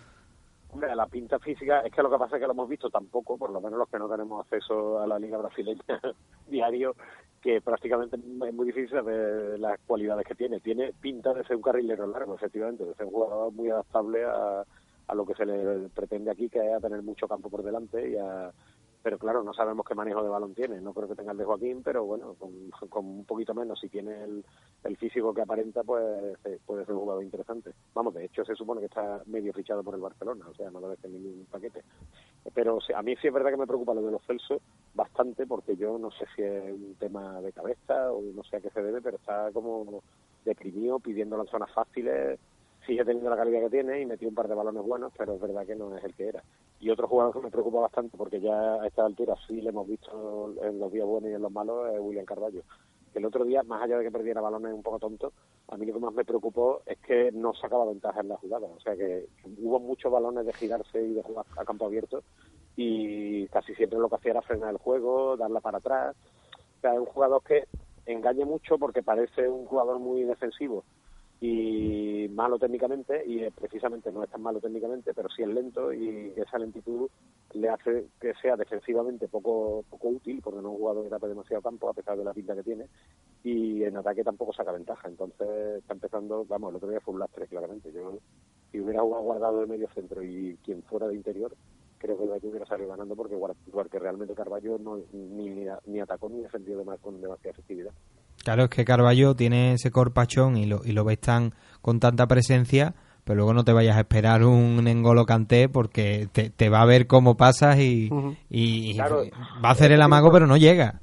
Hombre, 0.72 0.96
la 0.96 1.08
pinta 1.08 1.40
física 1.40 1.80
es 1.82 1.92
que 1.92 2.04
lo 2.04 2.12
que 2.12 2.18
pasa 2.20 2.36
es 2.36 2.42
que 2.42 2.46
lo 2.46 2.54
hemos 2.54 2.70
visto 2.70 2.92
tampoco, 2.92 3.40
por 3.40 3.50
lo 3.50 3.60
menos 3.60 3.80
los 3.80 3.90
que 3.90 3.98
no 3.98 4.08
tenemos 4.08 4.46
acceso 4.46 5.00
a 5.02 5.08
la 5.08 5.18
liga 5.18 5.40
brasileña 5.40 5.82
diario, 6.48 6.96
que 7.42 7.62
prácticamente 7.62 8.18
es 8.18 8.54
muy 8.54 8.66
difícil 8.66 8.90
saber 8.90 9.60
las 9.60 9.80
cualidades 9.88 10.26
que 10.26 10.36
tiene. 10.36 10.60
Tiene 10.60 10.94
pinta 11.00 11.34
de 11.34 11.44
ser 11.44 11.56
un 11.56 11.62
carrilero 11.62 12.08
largo, 12.08 12.36
efectivamente, 12.36 12.86
de 12.86 12.94
ser 12.96 13.06
un 13.06 13.14
jugador 13.14 13.52
muy 13.54 13.70
adaptable 13.70 14.26
a, 14.26 14.64
a 15.08 15.16
lo 15.16 15.26
que 15.26 15.36
se 15.36 15.46
le 15.46 15.90
pretende 15.90 16.32
aquí, 16.32 16.50
que 16.50 16.60
es 16.60 16.74
a 16.74 16.80
tener 16.80 17.02
mucho 17.02 17.28
campo 17.28 17.50
por 17.50 17.64
delante 17.64 18.10
y 18.10 18.18
a 18.18 18.52
pero 19.02 19.18
claro, 19.18 19.44
no 19.44 19.54
sabemos 19.54 19.86
qué 19.88 19.96
manejo 19.96 20.22
de 20.22 20.30
balón 20.30 20.54
tiene. 20.54 20.82
No 20.82 20.94
creo 20.94 21.08
que 21.08 21.16
tenga 21.16 21.32
el 21.32 21.38
de 21.38 21.46
Joaquín, 21.46 21.82
pero 21.84 22.04
bueno, 22.04 22.36
con, 22.36 22.52
un 23.06 23.26
poquito 23.26 23.54
menos, 23.54 23.80
si 23.80 23.88
tiene 23.88 24.24
el, 24.24 24.46
el 24.84 24.98
físico 24.98 25.34
que 25.34 25.42
aparenta, 25.42 25.84
pues 25.84 26.04
eh, 26.44 26.60
puede 26.66 26.86
ser 26.86 26.96
un 26.96 27.02
jugador 27.02 27.24
interesante. 27.24 27.72
Vamos, 27.94 28.14
de 28.14 28.26
hecho, 28.26 28.44
se 28.44 28.56
supone 28.56 28.82
que 28.82 28.88
está 28.88 29.22
medio 29.28 29.54
fichado 29.54 29.84
por 29.84 29.96
el 29.96 30.02
Barcelona, 30.02 30.46
o 30.50 30.54
sea, 30.54 30.70
no 30.70 30.82
debe 30.82 30.98
ser 30.98 31.12
ningún 31.12 31.48
paquete. 31.50 31.82
Pero 32.54 32.80
a 32.96 33.02
mí 33.02 33.16
sí 33.18 33.28
es 33.28 33.34
verdad 33.34 33.52
que 33.52 33.58
me 33.58 33.68
preocupa 33.68 33.94
lo 33.94 34.02
de 34.02 34.12
los 34.12 34.26
Celso 34.26 34.62
bastante, 34.94 35.46
porque 35.46 35.76
yo 35.76 35.98
no 35.98 36.12
sé 36.12 36.26
si 36.36 36.42
es 36.42 36.72
un 36.72 36.96
tema 37.00 37.42
de 37.42 37.52
cabeza 37.52 38.12
o 38.12 38.22
no 38.22 38.44
sé 38.44 38.58
a 38.58 38.62
qué 38.62 38.70
se 38.70 38.82
debe, 38.82 39.02
pero 39.02 39.18
está 39.18 39.52
como 39.52 40.02
deprimido, 40.46 41.00
pidiendo 41.00 41.38
las 41.38 41.50
zonas 41.50 41.72
fáciles 41.72 42.40
sigue 42.90 43.06
teniendo 43.06 43.30
la 43.30 43.38
calidad 43.38 43.62
que 43.62 43.70
tiene 43.70 44.02
y 44.02 44.06
metió 44.06 44.28
un 44.28 44.36
par 44.36 44.48
de 44.48 44.56
balones 44.56 44.84
buenos, 44.84 45.14
pero 45.18 45.36
es 45.36 45.42
verdad 45.42 45.66
que 45.66 45.76
no 45.76 45.96
es 45.96 46.04
el 46.04 46.16
que 46.16 46.30
era. 46.30 46.44
Y 46.80 46.90
otro 46.90 47.08
jugador 47.08 47.34
que 47.34 47.42
me 47.42 47.52
preocupa 47.52 47.82
bastante, 47.82 48.18
porque 48.18 48.42
ya 48.42 48.82
a 48.82 48.88
esta 48.88 49.06
altura 49.06 49.36
sí 49.48 49.62
le 49.62 49.70
hemos 49.70 49.88
visto 49.88 50.56
en 50.64 50.80
los 50.80 50.92
días 50.92 51.06
buenos 51.06 51.30
y 51.30 51.34
en 51.34 51.42
los 51.42 51.52
malos, 51.52 51.94
es 51.94 52.00
William 52.00 52.26
Carballo. 52.26 52.64
Que 53.12 53.20
el 53.20 53.26
otro 53.26 53.46
día, 53.46 53.64
más 53.64 53.82
allá 53.82 53.98
de 53.98 54.04
que 54.04 54.12
perdiera 54.12 54.42
balones 54.42 54.74
un 54.74 54.84
poco 54.84 55.00
tonto, 55.00 55.34
a 55.68 55.78
mí 55.78 55.86
lo 55.86 55.94
que 55.94 56.00
más 56.00 56.14
me 56.14 56.26
preocupó 56.26 56.82
es 56.86 56.98
que 57.00 57.32
no 57.32 57.54
sacaba 57.54 57.86
ventaja 57.86 58.22
en 58.22 58.30
la 58.30 58.38
jugada. 58.38 58.68
O 58.68 58.80
sea 58.80 58.96
que 58.96 59.28
hubo 59.58 59.80
muchos 59.80 60.12
balones 60.12 60.46
de 60.46 60.54
girarse 60.54 61.02
y 61.02 61.14
de 61.14 61.24
jugar 61.24 61.46
a 61.58 61.66
campo 61.66 61.86
abierto 61.86 62.24
y 62.76 63.48
casi 63.48 63.76
siempre 63.76 64.00
lo 64.00 64.10
que 64.10 64.16
hacía 64.16 64.32
era 64.32 64.42
frenar 64.42 64.72
el 64.72 64.78
juego, 64.78 65.36
darla 65.36 65.60
para 65.60 65.80
atrás. 65.80 66.16
O 66.78 66.82
sea, 66.82 66.94
es 66.94 67.00
un 67.00 67.06
jugador 67.08 67.44
que 67.44 67.68
engaña 68.06 68.46
mucho 68.46 68.78
porque 68.78 69.04
parece 69.04 69.50
un 69.50 69.66
jugador 69.66 70.00
muy 70.00 70.24
defensivo 70.24 70.84
y 71.42 72.28
malo 72.34 72.60
técnicamente 72.60 73.24
y 73.26 73.40
eh, 73.40 73.52
precisamente 73.56 74.12
no 74.12 74.24
es 74.24 74.30
tan 74.30 74.42
malo 74.42 74.60
técnicamente 74.60 75.14
pero 75.14 75.30
sí 75.30 75.42
es 75.42 75.48
lento 75.48 75.94
y 75.94 76.34
esa 76.36 76.58
lentitud 76.58 77.10
le 77.54 77.70
hace 77.70 78.08
que 78.20 78.34
sea 78.42 78.58
defensivamente 78.58 79.30
poco 79.30 79.86
poco 79.90 80.10
útil 80.10 80.42
porque 80.44 80.62
no 80.62 80.70
es 80.70 80.74
un 80.74 80.80
jugador 80.80 81.10
que 81.10 81.28
demasiado 81.28 81.62
campo 81.62 81.90
a 81.90 81.94
pesar 81.94 82.18
de 82.18 82.26
la 82.26 82.34
pinta 82.34 82.56
que 82.56 82.64
tiene 82.64 82.88
y 83.44 83.84
en 83.84 83.96
ataque 83.96 84.24
tampoco 84.24 84.54
saca 84.54 84.72
ventaja. 84.72 85.08
Entonces 85.08 85.78
está 85.78 85.94
empezando 85.94 86.46
vamos 86.46 86.72
el 86.72 86.76
otro 86.78 86.90
día 86.90 87.00
fue 87.00 87.14
un 87.14 87.20
lastre 87.20 87.48
claramente. 87.48 87.92
Yo 87.92 88.18
si 88.72 88.80
hubiera 88.80 89.02
jugado 89.02 89.24
guardado 89.24 89.62
de 89.62 89.68
medio 89.68 89.90
centro 89.94 90.24
y 90.24 90.58
quien 90.64 90.84
fuera 90.84 91.08
de 91.08 91.16
interior 91.16 91.56
creo 91.98 92.18
que 92.18 92.48
hubiera 92.48 92.66
salido 92.66 92.90
ganando 92.90 93.16
porque, 93.16 93.38
porque 93.72 94.00
realmente 94.00 94.34
Carballo 94.34 94.78
no, 94.78 95.02
ni, 95.12 95.66
ni 95.86 96.00
atacó 96.00 96.30
ni 96.30 96.42
defendió 96.42 96.78
de 96.78 96.86
más, 96.86 97.00
con 97.00 97.20
demasiada 97.20 97.52
efectividad 97.52 97.94
Claro, 98.50 98.64
es 98.64 98.70
que 98.72 98.84
Carballo 98.84 99.36
tiene 99.36 99.74
ese 99.74 99.92
corpachón 99.92 100.58
y 100.58 100.66
lo, 100.66 100.82
y 100.84 100.92
lo 100.94 101.04
ves 101.06 101.20
tan 101.20 101.54
con 101.84 102.00
tanta 102.00 102.26
presencia, 102.26 102.96
pero 103.24 103.36
luego 103.36 103.54
no 103.54 103.64
te 103.64 103.74
vayas 103.74 103.96
a 103.96 104.00
esperar 104.00 104.44
un 104.44 104.88
Engolo 104.88 105.28
Kanté 105.28 105.70
porque 105.70 106.28
te, 106.32 106.50
te 106.50 106.68
va 106.68 106.82
a 106.82 106.86
ver 106.88 107.06
cómo 107.06 107.38
pasas 107.38 107.78
y, 107.78 108.10
y 108.50 108.96
Claro. 108.96 109.22
va 109.64 109.70
a 109.70 109.74
hacer 109.74 109.92
el 109.92 110.02
amago, 110.02 110.32
pero 110.32 110.48
no 110.48 110.58
llega. 110.58 111.00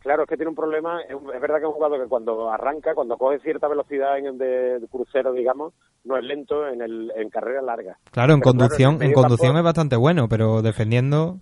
Claro, 0.00 0.24
es 0.24 0.28
que 0.28 0.36
tiene 0.36 0.50
un 0.50 0.54
problema. 0.56 1.00
Es, 1.08 1.16
verdad 1.40 1.56
que 1.56 1.62
es 1.62 1.68
un 1.68 1.72
jugador 1.72 2.02
que 2.02 2.08
cuando 2.08 2.50
arranca, 2.50 2.94
cuando 2.94 3.16
coge 3.16 3.38
cierta 3.38 3.66
velocidad 3.66 4.18
en 4.18 4.26
el 4.26 4.36
de, 4.36 4.78
de 4.78 4.86
crucero, 4.88 5.32
digamos, 5.32 5.72
no 6.04 6.18
es 6.18 6.24
lento 6.24 6.68
en, 6.68 6.82
el, 6.82 7.10
en 7.16 7.30
carreras 7.30 7.64
largas. 7.64 7.96
Claro, 8.10 8.34
en 8.34 8.40
Pero 8.40 8.50
conducción, 8.50 9.02
en 9.02 9.14
conducción 9.14 9.56
es 9.56 9.62
bastante 9.62 9.96
bueno, 9.96 10.28
pero 10.28 10.60
defendiendo 10.60 11.38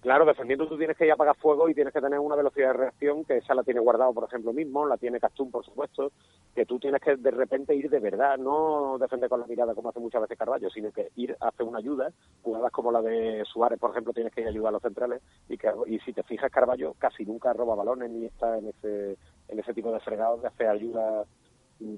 Claro, 0.00 0.24
defendiendo 0.24 0.66
tú 0.66 0.78
tienes 0.78 0.96
que 0.96 1.04
ir 1.04 1.10
a 1.10 1.14
apagar 1.14 1.36
fuego 1.36 1.68
y 1.68 1.74
tienes 1.74 1.92
que 1.92 2.00
tener 2.00 2.18
una 2.18 2.34
velocidad 2.34 2.68
de 2.68 2.72
reacción 2.72 3.22
que 3.22 3.36
esa 3.36 3.54
la 3.54 3.62
tiene 3.62 3.80
guardado, 3.80 4.14
por 4.14 4.24
ejemplo, 4.24 4.50
mismo, 4.54 4.86
la 4.86 4.96
tiene 4.96 5.20
Castún, 5.20 5.50
por 5.50 5.62
supuesto, 5.62 6.12
que 6.54 6.64
tú 6.64 6.78
tienes 6.78 7.02
que 7.02 7.16
de 7.16 7.30
repente 7.30 7.74
ir 7.74 7.90
de 7.90 8.00
verdad, 8.00 8.38
no 8.38 8.96
defender 8.98 9.28
con 9.28 9.40
la 9.40 9.46
mirada 9.46 9.74
como 9.74 9.90
hace 9.90 10.00
muchas 10.00 10.22
veces 10.22 10.38
Carballo, 10.38 10.70
sino 10.70 10.90
que 10.90 11.10
ir 11.16 11.36
a 11.38 11.48
hacer 11.48 11.66
una 11.66 11.80
ayuda, 11.80 12.10
jugadas 12.42 12.72
como 12.72 12.90
la 12.92 13.02
de 13.02 13.44
Suárez, 13.44 13.78
por 13.78 13.90
ejemplo, 13.90 14.14
tienes 14.14 14.32
que 14.32 14.40
ir 14.40 14.46
a 14.46 14.50
ayudar 14.50 14.70
a 14.70 14.72
los 14.72 14.82
centrales 14.82 15.20
y 15.50 15.58
que 15.58 15.70
y 15.86 15.98
si 15.98 16.14
te 16.14 16.22
fijas 16.22 16.50
Carballo 16.50 16.94
casi 16.98 17.26
nunca 17.26 17.52
roba 17.52 17.74
balones 17.74 18.10
ni 18.10 18.24
está 18.24 18.56
en 18.56 18.68
ese 18.68 19.18
en 19.48 19.58
ese 19.58 19.74
tipo 19.74 19.92
de 19.92 20.00
fregados 20.00 20.40
de 20.40 20.48
hacer 20.48 20.68
ayuda 20.68 21.26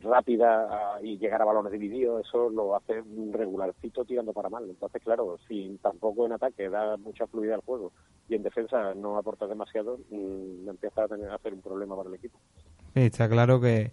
rápida 0.02 0.94
a- 0.96 1.02
y 1.02 1.18
llegar 1.18 1.42
a 1.42 1.44
balones 1.44 1.72
divididos, 1.72 2.26
eso 2.26 2.48
lo 2.50 2.76
hace 2.76 3.02
regularcito 3.32 4.04
tirando 4.04 4.32
para 4.32 4.48
mal. 4.48 4.64
Entonces, 4.68 5.02
claro, 5.02 5.38
si 5.48 5.78
tampoco 5.82 6.26
en 6.26 6.32
ataque 6.32 6.68
da 6.68 6.96
mucha 6.96 7.26
fluidez 7.26 7.54
al 7.54 7.60
juego 7.62 7.92
y 8.28 8.34
en 8.34 8.42
defensa 8.42 8.94
no 8.94 9.16
aporta 9.16 9.46
demasiado, 9.46 9.98
mm, 10.10 10.68
empieza 10.68 11.04
a 11.04 11.08
tener 11.08 11.28
a 11.30 11.34
hacer 11.34 11.52
un 11.54 11.62
problema 11.62 11.96
para 11.96 12.08
el 12.08 12.14
equipo. 12.14 12.38
Está 12.94 13.28
claro 13.28 13.60
que, 13.60 13.90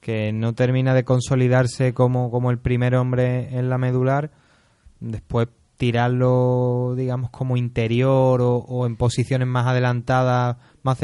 que 0.00 0.32
no 0.32 0.54
termina 0.54 0.94
de 0.94 1.04
consolidarse 1.04 1.92
como, 1.94 2.30
como 2.30 2.50
el 2.50 2.58
primer 2.58 2.94
hombre 2.94 3.56
en 3.56 3.68
la 3.68 3.78
medular 3.78 4.30
después 5.00 5.48
tirarlo, 5.76 6.94
digamos, 6.96 7.30
como 7.30 7.56
interior 7.56 8.40
o, 8.42 8.86
en 8.86 8.96
posiciones 8.96 9.46
más 9.46 9.66
adelantadas, 9.66 10.56
más 10.82 10.98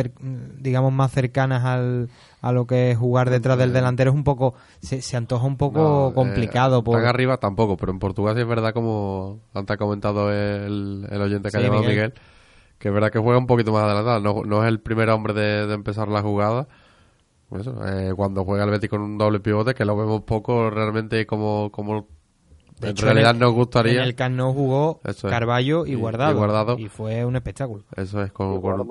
digamos, 0.58 0.92
más 0.92 1.12
cercanas 1.12 1.64
al, 1.64 2.08
a 2.42 2.52
lo 2.52 2.66
que 2.66 2.90
es 2.90 2.98
jugar 2.98 3.30
detrás 3.30 3.56
del 3.56 3.72
delantero 3.72 4.10
es 4.10 4.16
un 4.16 4.24
poco, 4.24 4.52
se, 4.80 5.00
se 5.00 5.16
antoja 5.16 5.46
un 5.46 5.56
poco 5.56 5.78
No, 5.80 6.08
eh, 6.10 6.12
complicado. 6.14 6.82
por- 6.84 6.98
tan 6.98 7.06
arriba 7.06 7.38
tampoco, 7.38 7.76
pero 7.78 7.92
en 7.92 7.98
Portugal 7.98 8.34
sí 8.34 8.42
es 8.42 8.46
verdad, 8.48 8.74
como 8.74 9.40
antes 9.54 9.72
ha 9.74 9.78
comentado 9.78 10.30
el, 10.30 11.06
el 11.10 11.20
oyente 11.22 11.48
que 11.48 11.52
Sí, 11.52 11.56
ha 11.58 11.60
llamado 11.62 11.82
Miguel. 11.82 11.94
Miguel, 11.96 12.14
que 12.78 12.88
es 12.88 12.94
verdad 12.94 13.10
que 13.10 13.18
juega 13.20 13.38
un 13.38 13.46
poquito 13.46 13.72
más 13.72 13.84
adelantado. 13.84 14.20
No, 14.20 14.42
no 14.44 14.62
es 14.62 14.68
el 14.68 14.80
primer 14.80 15.08
hombre 15.10 15.32
de, 15.34 15.66
de 15.66 15.74
empezar 15.74 16.08
la 16.08 16.20
jugada. 16.20 16.66
Pues 17.48 17.62
Eso, 17.62 17.76
eh, 17.86 18.12
cuando 18.16 18.44
juega 18.44 18.64
el 18.64 18.70
Betis 18.70 18.90
con 18.90 19.02
un 19.02 19.18
doble 19.18 19.38
pivote, 19.40 19.74
que 19.74 19.84
lo 19.84 19.96
vemos 19.96 20.22
poco 20.22 20.68
realmente 20.70 21.26
como, 21.26 21.70
como 21.70 22.06
De 22.80 22.88
en 22.88 22.90
hecho, 22.92 23.04
realidad 23.04 23.32
el- 23.32 23.38
nos 23.38 23.52
gustaría. 23.52 24.00
En 24.00 24.08
el 24.08 24.14
Camp 24.16 24.40
jugó 24.40 25.00
es. 25.04 25.20
Carballo 25.22 25.86
y, 25.86 25.92
Y- 25.92 25.94
Guardado, 25.94 26.32
y 26.32 26.34
Guardado. 26.34 26.78
y 26.78 26.88
fue 26.88 27.24
un 27.24 27.36
espectáculo. 27.36 27.84
Eso 27.94 28.20
es 28.22 28.32
con, 28.32 28.54
y 28.56 28.60
con- 28.60 28.88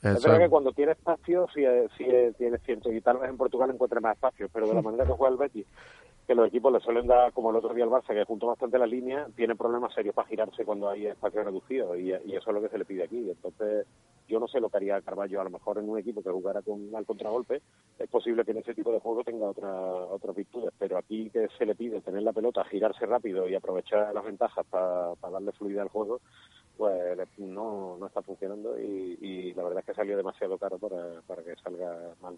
Eso 0.00 0.12
es 0.12 0.22
verdad 0.22 0.38
que 0.38 0.48
cuando 0.48 0.72
tiene 0.72 0.92
espacio 0.92 1.46
sí, 1.52 1.64
eh, 1.64 1.88
sí 1.96 2.04
eh, 2.04 2.32
tiene 2.38 2.58
cierto, 2.58 2.92
y 2.92 3.00
tal 3.00 3.18
vez 3.18 3.30
en 3.30 3.36
Portugal 3.36 3.70
encuentre 3.70 4.00
más 4.00 4.14
espacio, 4.14 4.48
pero 4.52 4.68
de 4.68 4.74
la 4.74 4.82
manera 4.82 5.04
que 5.04 5.12
juega 5.12 5.32
el 5.32 5.38
Betis, 5.38 5.66
que 6.26 6.34
los 6.34 6.46
equipos 6.46 6.72
le 6.72 6.80
suelen 6.80 7.06
dar, 7.06 7.32
como 7.32 7.50
el 7.50 7.56
otro 7.56 7.74
día 7.74 7.84
el 7.84 7.90
Barça, 7.90 8.14
que 8.14 8.24
juntó 8.24 8.46
bastante 8.46 8.78
la 8.78 8.86
línea, 8.86 9.26
tiene 9.34 9.56
problemas 9.56 9.94
serios 9.94 10.14
para 10.14 10.28
girarse 10.28 10.64
cuando 10.64 10.88
hay 10.88 11.06
espacio 11.06 11.42
reducido, 11.42 11.96
y, 11.96 12.10
y 12.10 12.36
eso 12.36 12.50
es 12.50 12.54
lo 12.54 12.60
que 12.60 12.68
se 12.68 12.78
le 12.78 12.84
pide 12.84 13.04
aquí. 13.04 13.28
Entonces, 13.30 13.86
yo 14.28 14.38
no 14.38 14.46
sé 14.46 14.60
lo 14.60 14.68
que 14.68 14.76
haría 14.76 15.00
Carballo, 15.00 15.40
a 15.40 15.44
lo 15.44 15.50
mejor 15.50 15.78
en 15.78 15.88
un 15.88 15.98
equipo 15.98 16.22
que 16.22 16.30
jugara 16.30 16.60
con 16.60 16.94
al 16.94 17.06
contragolpe, 17.06 17.62
es 17.98 18.08
posible 18.10 18.44
que 18.44 18.50
en 18.50 18.58
ese 18.58 18.74
tipo 18.74 18.92
de 18.92 19.00
juego 19.00 19.24
tenga 19.24 19.48
otra, 19.48 19.72
otras 19.72 20.36
virtudes, 20.36 20.72
pero 20.78 20.98
aquí 20.98 21.30
que 21.30 21.48
se 21.56 21.64
le 21.64 21.74
pide 21.74 22.02
tener 22.02 22.22
la 22.22 22.34
pelota, 22.34 22.62
girarse 22.64 23.06
rápido 23.06 23.48
y 23.48 23.54
aprovechar 23.54 24.14
las 24.14 24.24
ventajas 24.24 24.66
para 24.66 25.14
darle 25.32 25.52
fluidez 25.52 25.80
al 25.80 25.88
juego, 25.88 26.20
pues 26.78 27.18
no, 27.38 27.98
no 27.98 28.06
está 28.06 28.22
funcionando 28.22 28.78
y, 28.80 29.52
la 29.54 29.64
verdad 29.64 29.80
es 29.80 29.86
que 29.86 29.94
salió 29.94 30.16
demasiado 30.16 30.56
caro 30.56 30.78
para, 30.78 31.20
para 31.26 31.42
que 31.42 31.54
salga 31.62 32.14
mal. 32.22 32.36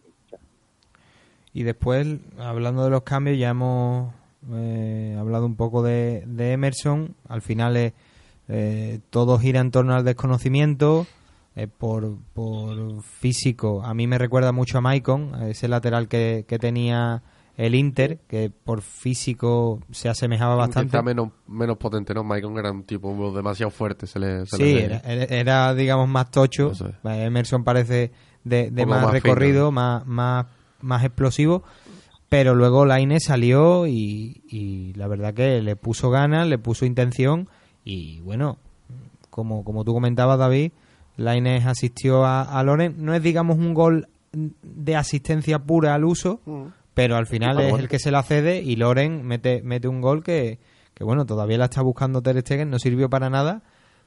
Y 1.52 1.62
después, 1.62 2.06
hablando 2.38 2.84
de 2.84 2.90
los 2.90 3.02
cambios, 3.02 3.38
ya 3.38 3.50
hemos 3.50 4.12
eh, 4.50 5.16
hablado 5.18 5.44
un 5.44 5.56
poco 5.56 5.82
de, 5.82 6.24
de 6.26 6.52
Emerson. 6.52 7.14
Al 7.28 7.42
final 7.42 7.76
eh, 7.76 7.92
eh, 8.48 9.00
todo 9.10 9.38
gira 9.38 9.60
en 9.60 9.70
torno 9.70 9.94
al 9.94 10.04
desconocimiento. 10.04 11.06
eh, 11.56 11.66
por, 11.66 12.16
por 12.32 13.02
físico, 13.02 13.82
a 13.82 13.92
mí 13.92 14.06
me 14.06 14.18
recuerda 14.18 14.52
mucho 14.52 14.78
a 14.78 14.80
Maicon, 14.80 15.34
ese 15.42 15.68
lateral 15.68 16.08
que, 16.08 16.44
que 16.48 16.58
tenía 16.58 17.22
el 17.66 17.74
Inter, 17.74 18.18
que 18.26 18.50
por 18.50 18.80
físico 18.82 19.80
se 19.90 20.08
asemejaba 20.08 20.54
bastante. 20.54 20.90
Quizá 20.92 21.02
menos, 21.02 21.30
menos 21.46 21.76
potente, 21.76 22.14
¿no? 22.14 22.24
Maicon 22.24 22.56
era 22.58 22.70
un 22.72 22.84
tipo 22.84 23.32
demasiado 23.34 23.70
fuerte, 23.70 24.06
se 24.06 24.18
le, 24.18 24.46
se 24.46 24.56
Sí, 24.56 24.76
era, 24.78 24.98
era- 24.98 25.74
digamos, 25.74 26.08
más 26.08 26.30
tocho. 26.30 26.72
Eh, 27.04 27.24
Emerson 27.24 27.62
parece 27.64 28.12
de, 28.44 28.70
de 28.70 28.86
más, 28.86 29.02
más 29.04 29.12
recorrido, 29.12 29.66
fino. 29.68 29.72
más, 29.72 30.06
más, 30.06 30.46
más 30.80 31.04
explosivo. 31.04 31.62
Pero 32.28 32.54
luego 32.54 32.86
Laine 32.86 33.18
salió 33.20 33.86
y, 33.88 34.42
y 34.48 34.92
la 34.94 35.08
verdad 35.08 35.34
que 35.34 35.60
le 35.60 35.76
puso 35.76 36.10
ganas, 36.10 36.46
le 36.46 36.58
puso 36.58 36.86
intención. 36.86 37.48
Y 37.84 38.20
bueno, 38.20 38.56
como, 39.30 39.64
como 39.64 39.84
tú 39.84 39.92
comentabas, 39.92 40.38
David, 40.38 40.70
Lainez 41.16 41.66
asistió 41.66 42.24
a, 42.24 42.42
a 42.42 42.62
Loren. 42.62 42.94
No 42.98 43.14
es, 43.14 43.22
digamos, 43.22 43.58
un 43.58 43.74
gol 43.74 44.08
de 44.32 44.94
asistencia 44.96 45.58
pura 45.58 45.94
al 45.96 46.04
uso, 46.04 46.40
pero 47.00 47.16
al 47.16 47.24
final 47.24 47.58
es 47.60 47.72
el 47.78 47.88
que 47.88 47.98
se 47.98 48.10
la 48.10 48.22
cede 48.22 48.60
y 48.60 48.76
Loren 48.76 49.24
mete, 49.24 49.62
mete 49.62 49.88
un 49.88 50.02
gol 50.02 50.22
que, 50.22 50.58
que, 50.92 51.02
bueno, 51.02 51.24
todavía 51.24 51.56
la 51.56 51.64
está 51.64 51.80
buscando 51.80 52.20
Ter 52.20 52.38
Stegen, 52.42 52.68
no 52.68 52.78
sirvió 52.78 53.08
para 53.08 53.30
nada, 53.30 53.62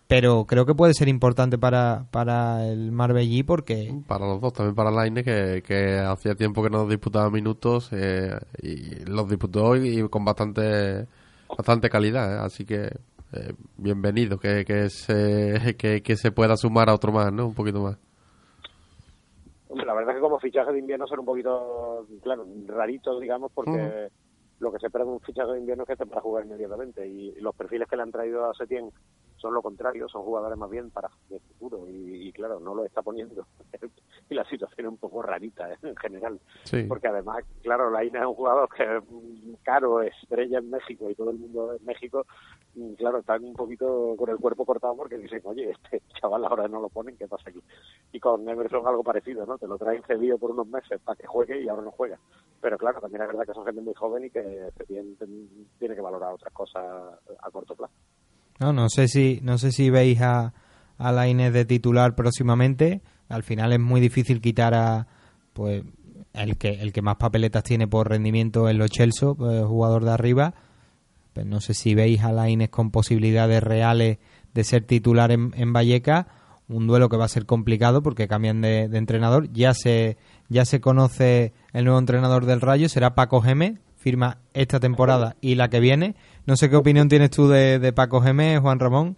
pero 0.08 0.46
creo 0.46 0.68
que 0.68 0.76
puede 0.76 0.94
ser 0.94 1.08
importante 1.08 1.58
para, 1.58 2.06
para 2.12 2.68
el 2.68 2.92
Marbellí 2.92 3.42
porque 3.42 3.92
Para 4.08 4.28
los 4.28 4.40
dos, 4.40 4.54
también 4.54 4.76
para 4.76 4.92
Laine, 4.92 5.24
que, 5.24 5.64
que 5.66 5.98
hacía 6.02 6.36
tiempo 6.36 6.62
que 6.62 6.70
no 6.70 6.88
disputaba 6.88 7.32
minutos 7.32 7.90
eh, 7.94 8.38
y 8.62 9.04
los 9.06 9.28
disputó 9.28 9.76
y, 9.76 10.02
y 10.02 10.08
con 10.08 10.24
bastante 10.24 11.08
bastante 11.50 11.90
calidad, 11.90 12.32
¿eh? 12.32 12.40
así 12.46 12.64
que 12.64 12.92
eh, 13.32 13.54
bienvenido, 13.76 14.38
que, 14.38 14.66
que, 14.66 14.92
se, 14.92 15.76
que, 15.80 16.04
que 16.04 16.16
se 16.16 16.32
pueda 16.32 16.56
sumar 16.58 16.92
a 16.92 16.94
otro 16.94 17.12
más, 17.12 17.34
¿no? 17.34 17.48
Un 17.48 17.56
poquito 17.56 17.82
más. 17.82 17.98
Hombre, 19.74 19.88
la 19.88 19.96
verdad 19.96 20.12
es 20.12 20.18
que 20.18 20.22
como 20.22 20.38
fichaje 20.38 20.72
de 20.72 20.78
invierno 20.78 21.08
son 21.08 21.22
un 21.22 21.26
poquito, 21.26 22.06
claro, 22.22 22.46
raritos, 22.68 23.20
digamos, 23.20 23.52
porque 23.52 24.08
lo 24.60 24.72
que 24.72 24.78
se 24.78 24.86
espera 24.86 25.04
de 25.04 25.10
un 25.10 25.20
fichaje 25.20 25.52
de 25.52 25.58
invierno 25.58 25.82
es 25.82 25.88
que 25.88 25.94
esté 25.94 26.06
para 26.06 26.22
jugar 26.22 26.46
inmediatamente. 26.46 27.08
Y 27.08 27.32
los 27.42 27.56
perfiles 27.56 27.88
que 27.88 27.96
le 27.96 28.04
han 28.04 28.12
traído 28.12 28.46
a 28.46 28.54
Setién 28.54 28.92
son 29.44 29.54
lo 29.54 29.62
contrario, 29.62 30.08
son 30.08 30.24
jugadores 30.24 30.58
más 30.58 30.70
bien 30.70 30.90
para 30.90 31.10
de 31.30 31.38
futuro 31.38 31.86
y, 31.90 32.30
y 32.30 32.32
claro, 32.32 32.62
no 32.62 32.74
lo 32.74 32.86
está 32.86 33.02
poniendo. 33.02 33.46
y 34.30 34.36
la 34.36 34.46
situación 34.46 34.86
es 34.86 34.92
un 34.94 34.98
poco 34.98 35.22
rarita 35.22 35.70
¿eh? 35.70 35.78
en 35.84 35.96
general. 35.98 36.40
Sí. 36.64 36.84
Porque 36.84 37.10
además, 37.10 37.44
claro, 37.62 37.92
Laina 37.92 38.22
es 38.22 38.26
un 38.26 38.36
jugador 38.36 38.70
que 38.74 38.84
es 38.84 39.04
caro, 39.64 40.02
estrella 40.02 40.60
en 40.60 40.70
México 40.70 41.10
y 41.10 41.16
todo 41.16 41.32
el 41.32 41.40
mundo 41.40 41.74
en 41.74 41.86
México, 41.86 42.26
mm, 42.76 42.94
claro, 42.94 43.20
están 43.20 43.44
un 43.44 43.54
poquito 43.54 44.16
con 44.18 44.30
el 44.30 44.38
cuerpo 44.38 44.66
cortado 44.66 44.96
porque 44.96 45.18
dicen, 45.18 45.42
oye, 45.44 45.72
este 45.72 46.02
chaval 46.22 46.46
ahora 46.46 46.70
no 46.70 46.80
lo 46.80 46.88
ponen, 46.88 47.18
¿qué 47.18 47.28
pasa 47.28 47.50
aquí? 47.50 47.62
Y 48.14 48.22
con 48.22 48.48
Emerson 48.48 48.88
algo 48.88 49.04
parecido, 49.04 49.46
¿no? 49.46 49.58
Te 49.58 49.68
lo 49.68 49.78
traen 49.78 50.04
cedido 50.04 50.38
por 50.38 50.52
unos 50.52 50.68
meses 50.68 51.02
para 51.02 51.18
que 51.18 51.28
juegue 51.28 51.62
y 51.62 51.68
ahora 51.68 51.84
no 51.84 51.92
juega. 51.92 52.18
Pero 52.62 52.78
claro, 52.78 53.02
también 53.02 53.24
es 53.24 53.28
verdad 53.28 53.46
que 53.46 53.54
son 53.54 53.66
gente 53.66 53.82
muy 53.82 53.94
joven 53.94 54.24
y 54.24 54.30
que 54.30 54.70
se 54.78 54.86
tiene 54.86 55.96
que 55.96 56.02
valorar 56.02 56.32
otras 56.32 56.54
cosas 56.54 57.20
a 57.42 57.52
corto 57.52 57.76
plazo. 57.76 57.94
No, 58.64 58.72
no 58.72 58.90
sé 58.90 59.10
si 59.10 59.40
no 59.44 59.58
sé 59.58 59.74
si 59.74 59.90
veis 59.90 60.22
a, 60.22 60.54
a 60.98 61.12
Lainez 61.12 61.52
de 61.52 61.66
titular 61.66 62.16
próximamente. 62.16 63.02
Al 63.28 63.44
final 63.44 63.74
es 63.74 63.80
muy 63.80 64.00
difícil 64.00 64.40
quitar 64.40 64.74
a 64.74 65.08
pues 65.52 65.84
el 66.32 66.58
que 66.58 66.82
el 66.82 66.94
que 66.94 67.02
más 67.02 67.18
papeletas 67.18 67.64
tiene 67.64 67.88
por 67.88 68.10
rendimiento 68.10 68.70
es 68.70 68.76
Lo 68.76 68.88
Celso, 68.88 69.36
pues, 69.36 69.66
jugador 69.66 70.06
de 70.06 70.12
arriba. 70.12 70.54
Pues 71.34 71.46
no 71.46 71.60
sé 71.60 71.74
si 71.74 71.94
veis 71.94 72.22
a 72.22 72.32
Lainez 72.32 72.70
con 72.70 72.90
posibilidades 72.90 73.62
reales 73.62 74.20
de 74.54 74.64
ser 74.64 74.86
titular 74.86 75.32
en, 75.32 75.52
en 75.58 75.74
Vallecas. 75.74 76.28
Un 76.70 76.88
duelo 76.88 77.10
que 77.10 77.18
va 77.18 77.26
a 77.26 77.28
ser 77.28 77.46
complicado 77.46 78.02
porque 78.02 78.30
cambian 78.30 78.62
de, 78.62 78.88
de 78.88 78.98
entrenador. 78.98 79.52
Ya 79.52 79.74
se 79.74 80.18
ya 80.48 80.64
se 80.64 80.80
conoce 80.80 81.52
el 81.74 81.84
nuevo 81.84 82.00
entrenador 82.00 82.46
del 82.46 82.62
Rayo, 82.62 82.88
será 82.88 83.14
Paco 83.14 83.42
Gémez. 83.42 83.80
Firma 84.04 84.38
esta 84.54 84.82
temporada 84.82 85.38
y 85.40 85.56
la 85.56 85.70
que 85.70 85.80
viene. 85.80 86.16
No 86.46 86.58
sé 86.58 86.70
qué 86.70 86.76
opinión 86.76 87.08
tienes 87.08 87.30
tú 87.32 87.48
de, 87.48 87.80
de 87.80 87.94
Paco 87.94 88.20
Gémez, 88.20 88.60
Juan 88.60 88.78
Ramón. 88.80 89.16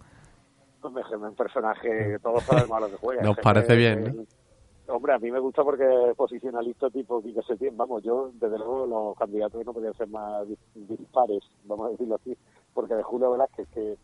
Hombre, 0.80 1.02
es 1.02 1.12
un 1.16 1.34
personaje, 1.34 2.18
todos 2.22 2.44
sabemos 2.44 2.70
a 2.70 2.80
lo 2.80 2.90
que 2.90 2.96
juega. 2.98 3.22
Nos 3.24 3.36
parece 3.38 3.74
bien, 3.74 4.04
que- 4.04 4.92
Hombre, 4.92 5.14
a 5.14 5.18
mí 5.18 5.32
me 5.32 5.40
gusta 5.40 5.64
porque 5.64 5.82
es 6.10 6.16
posicionalista 6.16 6.88
tipo 6.90 7.20
Quique 7.20 7.42
Setién. 7.42 7.76
Vamos, 7.76 8.04
yo, 8.04 8.30
desde 8.34 8.56
luego, 8.56 8.86
los 8.86 9.18
candidatos 9.18 9.66
no 9.66 9.72
podían 9.72 9.94
ser 9.94 10.06
más 10.08 10.46
dis- 10.46 10.58
dispares, 10.74 11.40
vamos 11.64 11.88
a 11.88 11.90
decirlo 11.90 12.14
así. 12.14 12.36
Porque 12.72 12.94
de 12.94 13.02
Julio 13.02 13.32
Velázquez, 13.32 13.66
que 13.74 13.96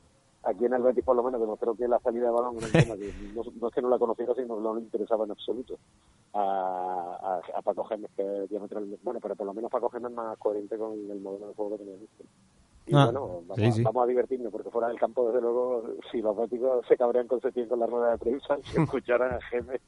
aquí 0.44 0.64
en 0.64 0.74
el 0.74 0.82
Betis 0.82 1.04
por 1.04 1.16
lo 1.16 1.22
menos 1.22 1.40
demostró 1.40 1.74
que 1.74 1.86
la 1.88 1.98
salida 2.00 2.26
de 2.26 2.30
balón 2.32 2.56
era 2.58 2.66
un 2.66 2.72
tema 2.72 2.96
que 2.96 3.12
no, 3.34 3.42
no 3.60 3.68
es 3.68 3.74
que 3.74 3.82
no 3.82 3.88
la 3.90 3.98
conociera, 3.98 4.34
sino 4.34 4.56
que 4.56 4.62
no 4.62 4.74
le 4.74 4.80
interesaba 4.82 5.24
en 5.24 5.30
absoluto. 5.32 5.78
A, 6.34 7.40
a, 7.54 7.58
a 7.58 7.62
Paco 7.62 7.84
Gémez, 7.84 8.10
que 8.16 8.46
diametralmente... 8.50 8.98
Bueno, 9.04 9.20
pero 9.20 9.36
por 9.36 9.46
lo 9.46 9.54
menos 9.54 9.70
Paco 9.70 9.88
Gémez 9.90 10.10
es 10.10 10.16
más 10.16 10.38
coherente 10.38 10.76
con 10.78 10.92
el 11.10 11.20
modelo 11.20 11.48
de 11.48 11.54
juego 11.54 11.72
que 11.72 11.78
tenía 11.84 11.96
visto. 12.00 12.24
Y 12.86 12.94
Ah, 12.96 13.04
bueno, 13.04 13.42
vamos, 13.46 13.56
sí, 13.56 13.64
a- 13.66 13.72
sí. 13.72 13.82
vamos 13.82 14.02
a 14.02 14.06
divertirnos, 14.06 14.50
porque 14.50 14.70
fuera 14.70 14.88
del 14.88 14.98
campo, 14.98 15.26
desde 15.28 15.40
luego, 15.40 15.84
si 16.10 16.20
los 16.20 16.36
béticos 16.36 16.84
se 16.88 16.96
cabrean 16.96 17.28
con 17.28 17.40
Setién 17.40 17.68
con 17.68 17.78
la 17.78 17.86
rueda 17.86 18.10
de 18.12 18.18
prensa, 18.18 18.56
si 18.64 18.80
escucharan 18.82 19.32
a 19.34 19.40
Gémez... 19.42 19.80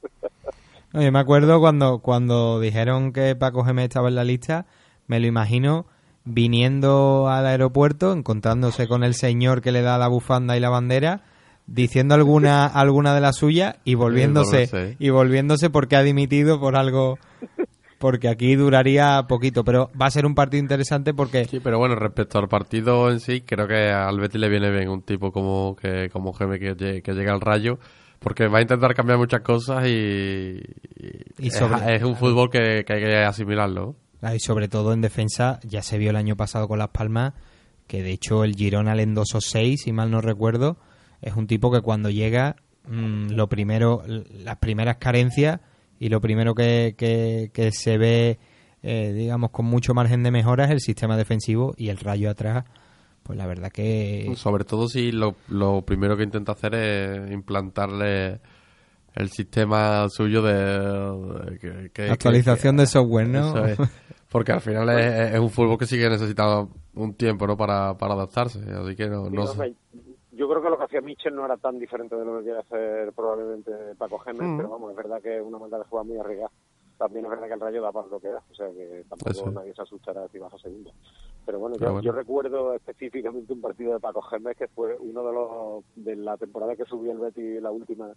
No, 0.93 1.03
yo 1.03 1.11
me 1.11 1.19
acuerdo 1.19 1.59
cuando, 1.59 1.99
cuando 1.99 2.61
dijeron 2.61 3.13
que 3.13 3.35
Paco 3.35 3.65
Gémez 3.65 3.85
estaba 3.87 4.09
en 4.09 4.15
la 4.15 4.23
lista, 4.25 4.67
me 5.09 5.19
lo 5.19 5.27
imagino 5.27 5.87
viniendo 6.25 7.29
al 7.29 7.47
aeropuerto, 7.47 8.13
encontrándose 8.13 8.89
con 8.89 9.05
el 9.05 9.15
señor 9.15 9.61
que 9.61 9.73
le 9.73 9.83
da 9.83 9.99
la 9.99 10.09
bufanda 10.09 10.57
y 10.57 10.61
la 10.61 10.71
bandera, 10.71 11.23
diciendo 11.67 12.15
alguna 12.15 12.67
alguna 12.75 13.15
de 13.15 13.21
las 13.21 13.37
suyas 13.37 13.77
y 13.85 13.95
volviéndose 13.95 14.97
y 14.99 15.11
volviéndose 15.11 15.71
porque 15.71 15.97
ha 15.97 16.03
dimitido 16.03 16.59
por 16.61 16.77
algo 16.77 17.19
porque 17.99 18.29
aquí 18.29 18.55
duraría 18.55 19.23
poquito, 19.29 19.65
pero 19.65 19.91
va 20.01 20.07
a 20.07 20.11
ser 20.11 20.27
un 20.27 20.35
partido 20.35 20.63
interesante 20.63 21.15
porque 21.15 21.45
Sí, 21.47 21.61
pero 21.61 21.79
bueno, 21.79 21.95
respecto 21.95 22.39
al 22.39 22.49
partido 22.49 23.11
en 23.11 23.21
sí, 23.21 23.41
creo 23.43 23.67
que 23.67 23.91
al 23.91 24.19
Betis 24.21 24.41
le 24.41 24.49
viene 24.51 24.71
bien 24.71 24.89
un 24.91 25.03
tipo 25.03 25.33
como 25.33 25.75
que 25.77 26.11
como 26.11 26.33
Geme 26.35 26.59
que, 26.59 27.03
que 27.03 27.13
llega 27.13 27.33
al 27.33 27.41
Rayo, 27.41 27.79
porque 28.19 28.49
va 28.49 28.59
a 28.59 28.63
intentar 28.63 28.95
cambiar 28.95 29.19
muchas 29.19 29.41
cosas 29.43 29.87
y, 29.87 29.91
y 29.91 31.47
Y 31.47 31.47
es- 31.49 32.03
un 32.03 32.17
fútbol 32.17 32.51
que, 32.51 32.85
que 32.87 32.93
hay 32.95 33.01
que 33.03 33.17
asimilarlo. 33.25 33.97
Ah, 34.25 34.35
Y 34.35 34.41
sobre 34.41 34.69
todo 34.69 34.93
en 34.93 35.01
defensa, 35.03 35.61
ya 35.65 35.83
se 35.83 35.99
vio 35.99 36.11
el 36.11 36.17
año 36.17 36.35
pasado 36.37 36.67
con 36.67 36.79
Las 36.79 36.89
Palmas, 36.89 37.35
que 37.87 38.03
de 38.03 38.13
hecho 38.13 38.43
el 38.45 38.55
Girona 38.55 38.95
le 38.95 39.03
endosó 39.03 39.41
6, 39.41 39.83
si 39.83 39.93
mal 39.93 40.11
no 40.11 40.21
recuerdo. 40.23 40.79
Es 41.21 41.35
un 41.37 41.47
tipo 41.47 41.71
que 41.71 41.83
cuando 41.83 42.09
llega, 42.11 42.57
mm, 42.89 43.31
lo 43.33 43.49
primero, 43.49 44.03
las 44.07 44.57
primeras 44.57 44.97
carencias 44.97 45.61
y 46.01 46.09
lo 46.09 46.21
primero 46.21 46.55
que, 46.55 46.95
que, 46.97 47.51
que 47.53 47.71
se 47.73 47.99
ve, 47.99 48.39
eh, 48.83 49.13
digamos, 49.15 49.51
con 49.51 49.67
mucho 49.67 49.93
margen 49.95 50.23
de 50.23 50.31
mejora 50.31 50.65
es 50.65 50.71
el 50.71 50.81
sistema 50.81 51.17
defensivo 51.17 51.75
y 51.77 51.89
el 51.91 51.99
rayo 51.99 52.31
atrás. 52.31 52.65
pues 53.23 53.39
la 53.39 53.47
verdad 53.47 53.71
que... 53.71 54.33
Sobre 54.37 54.65
todo 54.65 54.89
si 54.89 55.13
lo, 55.13 55.37
lo 55.49 55.83
primero 55.83 56.17
que 56.17 56.25
intenta 56.25 56.53
hacer 56.53 56.75
es 56.75 57.31
implantarle 57.31 58.41
el 59.15 59.29
sistema 59.31 60.09
suyo 60.09 60.43
de... 60.43 61.59
que- 61.59 61.91
que- 61.93 62.11
Actualización 62.11 62.77
que- 62.77 62.83
de 62.83 62.87
software, 62.87 63.29
¿no? 63.29 63.57
Eso 63.65 63.65
es. 63.65 63.79
Porque 64.31 64.51
al 64.53 64.61
final 64.61 64.89
es, 64.99 65.35
es 65.35 65.39
un 65.39 65.51
fútbol 65.51 65.79
que 65.79 65.87
sí 65.87 65.97
que 65.97 66.09
un 66.95 67.15
tiempo, 67.15 67.47
¿no? 67.47 67.57
Para, 67.57 67.95
para 67.97 68.15
adaptarse. 68.15 68.59
Así 68.59 68.97
que 68.97 69.09
no, 69.09 69.31
no 69.31 69.47
sé. 69.47 69.75
Yo 70.33 70.49
creo 70.49 70.61
que 70.61 70.69
lo 70.71 70.77
que 70.77 70.85
hacía 70.85 71.01
Mitchell 71.01 71.33
no 71.37 71.45
era 71.45 71.57
tan 71.57 71.79
diferente 71.79 72.17
de 72.17 72.25
lo 72.25 72.39
que 72.39 72.45
quiere 72.45 72.59
hacer 72.59 73.13
probablemente 73.15 73.71
Paco 73.97 74.19
Gémez, 74.19 74.43
Mm. 74.49 74.57
pero 74.57 74.69
vamos, 74.71 74.91
es 74.91 74.97
verdad 74.97 75.23
que 75.23 75.37
es 75.37 75.43
una 75.45 75.59
manera 75.59 75.79
de 75.79 75.85
jugar 75.85 76.05
muy 76.07 76.19
arriesgada. 76.19 76.51
También 76.99 77.25
es 77.25 77.31
verdad 77.31 77.49
que 77.49 77.55
el 77.55 77.61
Rayo 77.61 77.83
da 77.83 77.93
para 77.93 78.07
lo 78.07 78.21
que 78.21 78.29
da, 78.29 78.43
o 78.51 78.55
sea 78.55 78.69
que 78.71 79.05
tampoco 79.09 79.31
Eso. 79.31 79.51
nadie 79.51 79.75
se 79.75 79.83
asustará 79.83 80.29
si 80.29 80.39
baja 80.39 80.57
segunda. 80.59 80.91
Pero 81.45 81.59
bueno, 81.59 81.75
Pero 81.79 81.89
yo, 81.89 81.93
bueno. 81.95 82.05
yo 82.07 82.13
recuerdo 82.13 82.75
específicamente 82.75 83.53
un 83.53 83.61
partido 83.61 83.93
de 83.95 84.01
Paco 84.01 84.23
Gémez 84.23 84.57
que 84.57 84.69
fue 84.69 84.97
uno 84.99 85.25
de 85.27 85.33
los 85.33 85.85
de 85.97 86.17
la 86.17 86.37
temporada 86.37 86.77
que 86.77 86.85
subió 86.85 87.13
el 87.13 87.19
Betis 87.19 87.61
la 87.61 87.71
última 87.73 88.13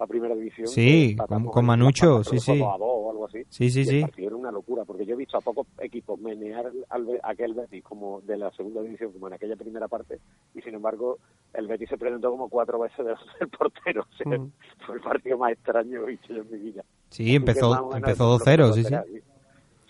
a 0.00 0.06
primera 0.06 0.34
división. 0.36 0.68
Sí, 0.68 1.16
con- 1.16 1.46
con 1.46 1.66
Manucho, 1.66 2.22
sí, 2.22 2.38
sí. 2.38 2.62
a 2.62 2.66
o 2.76 3.10
algo 3.10 3.26
así. 3.26 3.42
Sí, 3.48 3.68
sí, 3.70 3.80
Y 3.80 4.02
el 4.04 4.10
sí. 4.14 4.24
era 4.24 4.36
una 4.36 4.52
locura, 4.52 4.84
porque 4.84 5.04
yo 5.04 5.14
he 5.14 5.16
visto 5.16 5.36
a 5.36 5.40
pocos 5.40 5.66
equipos 5.80 6.20
menear 6.20 6.70
al, 6.90 7.20
aquel 7.24 7.54
Betis 7.54 7.82
como 7.82 8.20
de 8.20 8.36
la 8.36 8.52
segunda 8.52 8.80
división, 8.82 9.10
como 9.12 9.26
en 9.26 9.32
aquella 9.34 9.56
primera 9.56 9.88
parte, 9.88 10.20
y 10.54 10.60
sin 10.62 10.74
embargo 10.74 11.18
el 11.54 11.66
Betis 11.66 11.88
se 11.88 11.96
presentó 11.98 12.30
como 12.30 12.48
cuatro 12.48 12.78
veces 12.78 12.98
delante 12.98 13.24
del 13.40 13.48
portero. 13.48 14.02
O 14.02 14.16
sea, 14.16 14.38
Mm. 14.38 14.50
Fue 14.86 14.94
el 14.96 15.00
partido 15.00 15.38
más 15.38 15.52
extraño 15.52 16.00
que 16.00 16.04
he 16.04 16.10
visto 16.16 16.28
yo 16.34 16.42
en 16.42 16.50
mi 16.50 16.58
vida. 16.58 16.82
Sí, 17.10 17.24
Así 17.24 17.34
empezó- 17.36 17.90
empezó 17.96 18.36
eso 18.36 18.50
es 18.50 18.58
lo 18.58 18.66
2-0, 18.68 18.74
que 18.74 18.82
sí, 18.82 18.84
sí. 18.84 19.22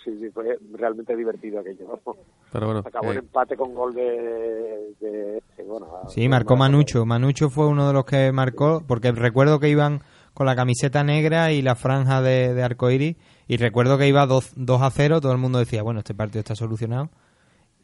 Sí, 0.04 0.18
sí, 0.20 0.30
fue 0.30 0.56
realmente 0.72 1.14
divertido 1.14 1.60
aquello. 1.60 2.00
Pero 2.52 2.66
bueno, 2.66 2.80
Acabó 2.84 3.08
eh, 3.08 3.12
en 3.12 3.18
empate 3.18 3.56
con 3.56 3.74
gol 3.74 3.94
de... 3.94 4.94
de 5.00 5.38
este, 5.38 5.62
bueno, 5.64 5.88
Sí, 6.08 6.28
marcó 6.28 6.56
Manucho. 6.56 7.04
Manucho 7.04 7.50
fue 7.50 7.66
uno 7.66 7.86
de 7.88 7.92
los 7.92 8.04
que 8.06 8.32
marcó, 8.32 8.82
porque 8.86 9.12
recuerdo 9.12 9.58
que 9.60 9.68
iban 9.68 10.00
con 10.32 10.46
la 10.46 10.56
camiseta 10.56 11.02
negra 11.04 11.52
y 11.52 11.60
la 11.62 11.74
franja 11.74 12.22
de, 12.22 12.54
de 12.54 12.62
arcoiris, 12.62 13.16
y 13.48 13.56
recuerdo 13.56 13.98
que 13.98 14.06
iba 14.08 14.24
2, 14.24 14.52
2 14.56 14.82
a 14.82 14.90
0, 14.90 15.20
todo 15.20 15.32
el 15.32 15.38
mundo 15.38 15.58
decía, 15.58 15.82
bueno, 15.82 15.98
este 15.98 16.14
partido 16.14 16.38
está 16.40 16.54
solucionado, 16.54 17.10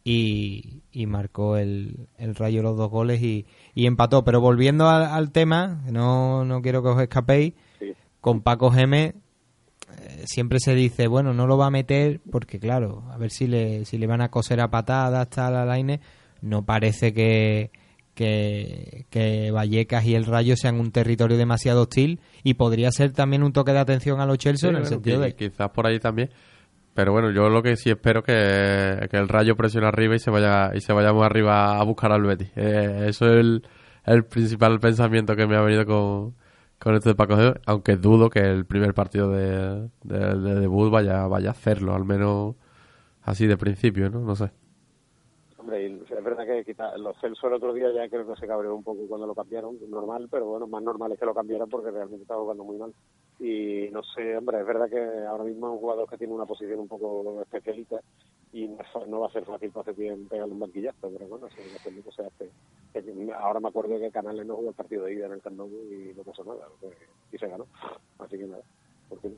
y, 0.05 0.83
y 0.93 1.07
marcó 1.07 1.57
el, 1.57 2.09
el 2.19 2.35
Rayo 2.35 2.63
los 2.63 2.77
dos 2.77 2.91
goles 2.91 3.23
y, 3.23 3.47
y 3.75 3.87
empató. 3.87 4.23
Pero 4.23 4.41
volviendo 4.41 4.89
al, 4.89 5.05
al 5.05 5.33
tema, 5.33 5.83
no, 5.91 6.45
no 6.45 6.61
quiero 6.61 6.83
que 6.83 6.91
os 6.91 7.01
escapéis, 7.01 7.55
con 8.21 8.43
Paco 8.43 8.71
Gémez 8.71 9.15
eh, 9.99 10.23
siempre 10.27 10.61
se 10.61 10.75
dice, 10.75 11.09
bueno, 11.09 11.33
no 11.33 11.47
lo 11.47 11.57
va 11.57 11.67
a 11.67 11.71
meter 11.71 12.21
porque, 12.31 12.59
claro, 12.61 13.05
a 13.11 13.17
ver 13.17 13.31
si 13.31 13.47
le, 13.47 13.85
si 13.87 13.99
le 13.99 14.07
van 14.07 14.21
a 14.21 14.31
coser 14.31 14.61
a 14.61 14.71
patadas 14.71 15.21
hasta 15.21 15.51
la 15.51 15.75
line. 15.77 16.01
No 16.43 16.67
parece 16.67 17.15
que, 17.15 17.71
que, 18.15 19.07
que 19.09 19.51
Vallecas 19.51 20.05
y 20.05 20.15
el 20.15 20.27
Rayo 20.27 20.57
sean 20.57 20.79
un 20.79 20.91
territorio 20.93 21.39
demasiado 21.39 21.83
hostil 21.83 22.21
y 22.43 22.55
podría 22.55 22.91
ser 22.93 23.13
también 23.13 23.43
un 23.43 23.55
toque 23.55 23.73
de 23.73 23.79
atención 23.79 24.21
a 24.21 24.27
los 24.27 24.37
Chelsea 24.37 24.69
Sí, 24.69 24.71
en 24.71 24.77
el 24.77 24.83
bueno, 24.83 24.95
sentido 24.95 25.21
de 25.21 25.35
Quizás 25.35 25.71
por 25.71 25.87
ahí 25.87 25.99
también. 25.99 26.31
Pero 26.95 27.13
bueno, 27.13 27.31
yo 27.33 27.49
lo 27.49 27.63
que 27.63 27.77
sí 27.77 27.91
espero 27.91 28.23
que, 28.23 29.09
que 29.11 29.17
el 29.17 29.29
Rayo 29.29 29.57
presione 29.57 29.89
arriba 29.89 30.15
y 30.15 30.21
se 30.21 30.31
vaya 30.31 30.71
y 30.75 30.81
se 30.81 30.93
vayamos 30.93 31.25
arriba 31.25 31.79
a 31.79 31.85
buscar 31.85 32.13
al 32.13 32.23
Betis. 32.23 32.53
Eh, 32.57 33.07
eso 33.09 33.27
es 33.27 33.41
el, 33.41 33.67
el 34.07 34.25
principal 34.25 34.79
pensamiento 34.79 35.35
que 35.35 35.47
me 35.47 35.57
ha 35.57 35.63
venido 35.63 35.85
con, 35.87 36.35
con 36.79 36.95
esto 36.95 37.09
de 37.09 37.17
Paco 37.17 37.37
aunque 37.67 37.97
dudo 37.97 38.31
que 38.31 38.41
el 38.41 38.65
primer 38.65 38.95
partido 38.95 39.31
de, 39.31 39.89
de, 40.05 40.19
de 40.39 40.61
debut 40.61 40.91
vaya, 40.91 41.27
vaya 41.27 41.49
a 41.49 41.53
hacerlo, 41.53 41.95
al 41.95 42.05
menos 42.05 42.55
así 43.23 43.47
de 43.47 43.57
principio, 43.57 44.09
¿no? 44.09 44.21
No 44.21 44.37
sé. 44.37 44.51
Hombre, 45.59 45.89
y 45.89 45.95
es 45.95 46.23
verdad 46.25 46.45
que 46.45 46.63
quita, 46.65 46.97
los 46.99 47.19
Celso 47.21 47.49
el 47.49 47.55
otro 47.55 47.73
día 47.73 47.91
ya 47.91 48.07
creo 48.09 48.27
que 48.27 48.39
se 48.39 48.47
cabreó 48.47 48.77
un 48.77 48.85
poco 48.85 49.01
cuando 49.09 49.27
lo 49.27 49.35
cambiaron, 49.35 49.79
normal, 49.89 50.29
pero 50.31 50.45
bueno, 50.45 50.67
más 50.67 50.83
normal 50.83 51.13
es 51.13 51.19
que 51.19 51.25
lo 51.25 51.35
cambiaran 51.35 51.71
porque 51.71 51.91
realmente 51.91 52.23
estaba 52.23 52.43
jugando 52.43 52.65
muy 52.65 52.77
mal. 52.77 52.93
Y 53.41 53.89
no 53.91 54.03
sé, 54.03 54.37
hombre, 54.37 54.61
es 54.61 54.67
verdad 54.67 54.89
que 54.89 54.99
ahora 55.29 55.45
mismo 55.45 55.67
es 55.69 55.73
un 55.75 55.79
jugador 55.81 56.09
que 56.09 56.17
tiene 56.19 56.33
una 56.33 56.47
posición 56.47 56.79
un 56.81 56.89
poco 56.89 57.41
especialista 57.43 58.01
y 58.53 58.69
no, 58.69 58.79
no 59.09 59.21
va 59.21 59.27
a 59.27 59.33
ser 59.33 59.45
fácil 59.45 59.71
para 59.71 59.83
hacer 59.83 59.95
bien 59.97 60.29
pegarle 60.29 60.55
un 60.55 60.61
banquillazo, 60.61 61.11
pero 61.13 61.27
bueno, 61.27 61.49
si 61.51 61.61
lo 61.91 62.03
que 62.03 62.11
se 62.13 62.23
hace. 62.23 62.51
Que 62.93 63.33
Ahora 63.37 63.59
me 63.59 63.69
acuerdo 63.69 63.99
que 63.99 64.11
Canales 64.13 64.47
no 64.47 64.55
jugó 64.57 64.69
el 64.69 64.75
partido 64.77 65.05
de 65.05 65.15
ida 65.15 65.27
en 65.27 65.33
el 65.33 65.41
Camp 65.43 65.57
Nou 65.57 65.69
y 65.69 66.15
no 66.17 66.23
pasó 66.23 66.45
nada, 66.45 66.61
y 67.33 67.37
se 67.39 67.49
ganó. 67.49 67.67
Así 68.21 68.39
que 68.39 68.45
nada, 68.47 68.63
por 69.09 69.21
fin. 69.21 69.37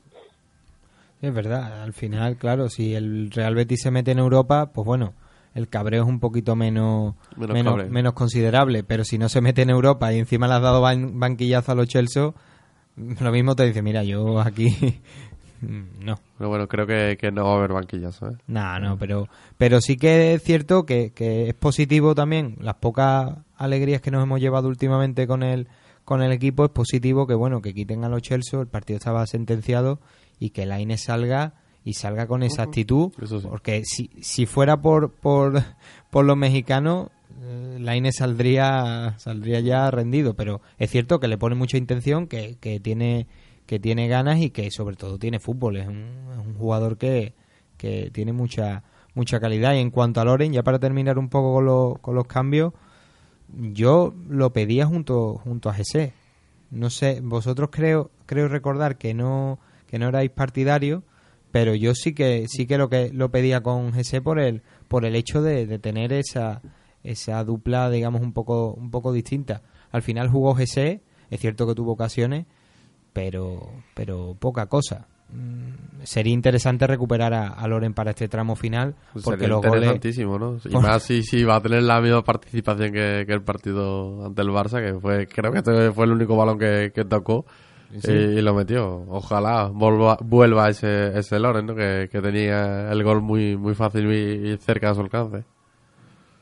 Es 1.19 1.33
verdad, 1.33 1.81
al 1.81 1.93
final, 1.93 2.37
claro, 2.37 2.69
si 2.69 2.93
el 2.93 3.31
Real 3.31 3.55
Betis 3.55 3.81
se 3.81 3.89
mete 3.89 4.11
en 4.11 4.19
Europa, 4.19 4.71
pues 4.71 4.85
bueno, 4.85 5.13
el 5.55 5.67
cabreo 5.67 6.03
es 6.03 6.07
un 6.07 6.19
poquito 6.19 6.55
menos 6.55 7.15
Menos 7.35 7.89
menos 7.89 8.13
considerable, 8.13 8.83
pero 8.83 9.03
si 9.03 9.17
no 9.17 9.27
se 9.27 9.41
mete 9.41 9.63
en 9.63 9.71
Europa 9.71 10.13
y 10.13 10.19
encima 10.19 10.47
le 10.47 10.53
has 10.53 10.61
dado 10.61 10.83
ban- 10.83 11.19
banquillazo 11.19 11.71
a 11.71 11.75
los 11.75 11.87
Chelsea, 11.87 12.31
lo 12.97 13.31
mismo 13.31 13.55
te 13.55 13.65
dice, 13.65 13.81
mira, 13.81 14.03
yo 14.03 14.39
aquí 14.39 14.67
no. 15.61 16.19
Pero 16.37 16.49
bueno, 16.49 16.67
creo 16.67 16.87
que, 16.87 17.17
que 17.19 17.31
no 17.31 17.45
va 17.45 17.53
a 17.53 17.57
haber 17.57 17.73
banquillazo, 17.73 18.29
¿eh? 18.31 18.37
No, 18.47 18.79
no, 18.79 18.97
pero, 18.97 19.27
pero 19.57 19.81
sí 19.81 19.97
que 19.97 20.33
es 20.33 20.43
cierto 20.43 20.85
que, 20.85 21.11
que 21.11 21.49
es 21.49 21.53
positivo 21.53 22.15
también 22.15 22.57
las 22.59 22.75
pocas 22.75 23.37
alegrías 23.55 24.01
que 24.01 24.11
nos 24.11 24.23
hemos 24.23 24.39
llevado 24.39 24.67
últimamente 24.67 25.27
con 25.27 25.43
el, 25.43 25.67
con 26.05 26.21
el 26.21 26.31
equipo, 26.31 26.65
es 26.65 26.71
positivo 26.71 27.27
que 27.27 27.33
bueno, 27.33 27.61
que 27.61 27.73
quiten 27.73 28.03
a 28.03 28.09
los 28.09 28.21
Chelsea, 28.21 28.59
el 28.59 28.67
partido 28.67 28.97
estaba 28.97 29.25
sentenciado 29.27 29.99
y 30.39 30.51
que 30.51 30.65
la 30.65 30.79
Ine 30.79 30.97
salga 30.97 31.53
y 31.83 31.93
salga 31.93 32.27
con 32.27 32.43
esa 32.43 32.63
actitud, 32.63 33.11
sí. 33.25 33.39
porque 33.47 33.83
si, 33.85 34.09
si 34.21 34.45
fuera 34.45 34.81
por, 34.81 35.11
por, 35.11 35.63
por 36.11 36.25
los 36.25 36.37
mexicanos, 36.37 37.09
eh, 37.41 37.77
la 37.79 37.95
Ine 37.95 38.11
saldría, 38.11 39.15
saldría 39.17 39.59
ya 39.59 39.89
rendido, 39.91 40.33
pero 40.35 40.61
es 40.77 40.89
cierto 40.91 41.19
que 41.19 41.27
le 41.27 41.37
pone 41.37 41.55
mucha 41.55 41.77
intención, 41.77 42.27
que, 42.27 42.57
que 42.59 42.79
tiene 42.79 43.27
que 43.65 43.79
tiene 43.79 44.07
ganas 44.07 44.39
y 44.39 44.49
que 44.49 44.71
sobre 44.71 44.95
todo 44.95 45.19
tiene 45.19 45.39
fútbol, 45.39 45.75
es 45.75 45.87
un, 45.87 46.05
es 46.31 46.37
un 46.37 46.53
jugador 46.55 46.97
que, 46.97 47.33
que 47.77 48.09
tiene 48.13 48.31
mucha 48.31 48.83
mucha 49.13 49.39
calidad. 49.41 49.73
Y 49.73 49.79
en 49.79 49.91
cuanto 49.91 50.21
a 50.21 50.25
Loren, 50.25 50.53
ya 50.53 50.63
para 50.63 50.79
terminar 50.79 51.17
un 51.19 51.27
poco 51.27 51.53
con, 51.53 51.65
los- 51.65 51.99
con 51.99 52.15
los 52.15 52.27
cambios, 52.27 52.71
yo 53.49 54.13
lo 54.29 54.51
pedía 54.53 54.85
junto 54.85 55.35
junto 55.43 55.69
a 55.69 55.73
Jesse. 55.73 56.11
No 56.71 56.89
sé, 56.89 57.19
vosotros 57.21 57.69
creo 57.71 58.11
creo 58.25 58.47
recordar 58.47 58.97
que 58.97 59.13
no 59.13 59.59
que 59.87 59.99
no 59.99 60.09
erais 60.09 60.29
partidarios, 60.29 61.03
pero 61.51 61.75
yo 61.75 61.95
sí 61.95 62.13
que 62.13 62.45
sí 62.47 62.67
que 62.67 62.77
lo 62.77 62.89
que 62.89 63.09
lo 63.13 63.31
pedía 63.31 63.61
con 63.61 63.93
Jesse 63.93 64.21
por 64.21 64.39
el 64.39 64.61
por 64.87 65.05
el 65.05 65.15
hecho 65.15 65.41
de, 65.41 65.65
de 65.65 65.79
tener 65.79 66.11
esa 66.13 66.61
esa 67.11 67.43
dupla 67.43 67.89
digamos 67.89 68.21
un 68.21 68.33
poco 68.33 68.73
un 68.73 68.91
poco 68.91 69.11
distinta. 69.13 69.61
Al 69.91 70.01
final 70.01 70.29
jugó 70.29 70.55
Jesse, 70.55 71.01
es 71.29 71.39
cierto 71.39 71.65
que 71.67 71.75
tuvo 71.75 71.93
ocasiones, 71.93 72.45
pero 73.13 73.71
pero 73.93 74.35
poca 74.39 74.67
cosa. 74.67 75.07
Mm, 75.29 76.03
Sería 76.03 76.31
interesante 76.33 76.87
recuperar 76.87 77.33
a, 77.33 77.49
a 77.49 77.67
Loren 77.67 77.93
para 77.93 78.11
este 78.11 78.29
tramo 78.29 78.55
final 78.55 78.95
porque 79.13 79.41
Sería 79.41 79.47
los 79.49 79.57
goles 79.57 79.73
interesantísimo, 79.75 80.39
¿no? 80.39 80.57
Y 80.63 80.75
más 80.77 81.03
si, 81.03 81.21
si 81.23 81.43
va 81.43 81.57
a 81.57 81.61
tener 81.61 81.83
la 81.83 81.99
misma 81.99 82.23
participación 82.23 82.93
que, 82.93 83.25
que 83.27 83.33
el 83.33 83.41
partido 83.41 84.25
ante 84.25 84.41
el 84.41 84.49
Barça, 84.49 84.79
que 84.81 84.97
fue 84.99 85.27
creo 85.27 85.51
que 85.51 85.57
este 85.57 85.91
fue 85.91 86.05
el 86.05 86.11
único 86.13 86.37
balón 86.37 86.57
que, 86.59 86.91
que 86.93 87.03
tocó 87.05 87.45
Sí. 88.03 88.11
y, 88.11 88.15
y 88.37 88.41
lo 88.41 88.53
metió. 88.53 89.05
Ojalá 89.07 89.69
vuelva, 89.73 90.17
vuelva 90.21 90.69
ese, 90.69 91.17
ese 91.17 91.39
Loren, 91.39 91.67
¿no? 91.67 91.73
Que, 91.75 92.09
que 92.11 92.21
tenía 92.21 92.91
el 92.91 93.01
gol 93.01 93.21
muy 93.21 93.55
muy 93.55 93.75
fácil 93.75 94.11
y, 94.11 94.51
y 94.51 94.57
cerca 94.57 94.89
de 94.89 94.95
su 94.95 95.01
alcance. 95.01 95.45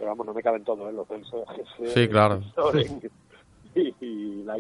Pero 0.06 0.14
vamos, 0.15 0.27
no 0.27 0.34
me 0.36 0.44
caben 0.44 0.64
todos, 0.64 0.88
¿eh? 0.88 0.94
Los 0.94 1.07
Celso, 1.07 1.44
Jesse, 1.56 1.91
Sí, 1.95 2.07
claro. 2.07 2.40
Loren 2.56 3.02
y, 3.76 3.95
y 4.06 4.44
la. 4.44 4.56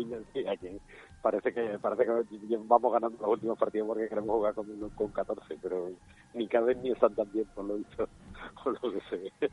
Parece 1.21 1.53
que, 1.53 1.77
parece 1.79 2.03
que 2.03 2.57
vamos 2.65 2.91
ganando 2.91 3.15
los 3.21 3.29
últimos 3.29 3.57
partidos 3.57 3.87
porque 3.87 4.09
queremos 4.09 4.35
jugar 4.37 4.55
con, 4.55 4.89
con 4.95 5.11
14, 5.11 5.57
pero 5.61 5.91
ni 6.33 6.47
caben 6.47 6.81
ni 6.81 6.91
están 6.91 7.13
tan 7.13 7.31
bien, 7.31 7.45
por 7.53 7.65
lo 7.65 7.75
visto, 7.75 8.09
por 8.63 8.73
lo 8.83 8.91
que 8.91 8.99
se 9.07 9.17
ve. 9.17 9.51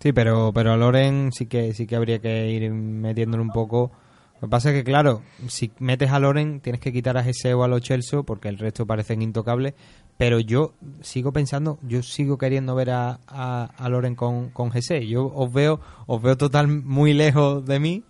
Sí, 0.00 0.12
pero, 0.12 0.52
pero 0.52 0.72
a 0.72 0.76
Loren 0.76 1.32
sí 1.32 1.46
que, 1.46 1.72
sí 1.72 1.86
que 1.86 1.96
habría 1.96 2.18
que 2.18 2.50
ir 2.50 2.70
metiéndole 2.70 3.42
un 3.42 3.52
poco. 3.52 3.90
Lo 4.42 4.48
que 4.48 4.50
pasa 4.50 4.70
es 4.70 4.74
que, 4.74 4.84
claro, 4.84 5.22
si 5.46 5.70
metes 5.78 6.10
a 6.10 6.18
Loren 6.18 6.60
tienes 6.60 6.80
que 6.80 6.92
quitar 6.92 7.16
a 7.16 7.22
Gese 7.22 7.54
o 7.54 7.62
a 7.62 7.68
los 7.68 7.80
Chelsea 7.80 8.22
porque 8.22 8.48
el 8.48 8.58
resto 8.58 8.84
parecen 8.84 9.22
intocables. 9.22 9.74
Pero 10.22 10.38
yo 10.38 10.72
sigo 11.00 11.32
pensando, 11.32 11.80
yo 11.82 12.00
sigo 12.00 12.38
queriendo 12.38 12.76
ver 12.76 12.90
a, 12.90 13.18
a, 13.26 13.70
a 13.76 13.88
Loren 13.88 14.14
con, 14.14 14.50
con 14.50 14.70
Gese. 14.70 15.04
Yo 15.08 15.26
os 15.26 15.52
veo, 15.52 15.80
os 16.06 16.22
veo 16.22 16.36
total 16.36 16.68
muy 16.68 17.12
lejos 17.12 17.66
de 17.66 17.80
mí, 17.80 18.04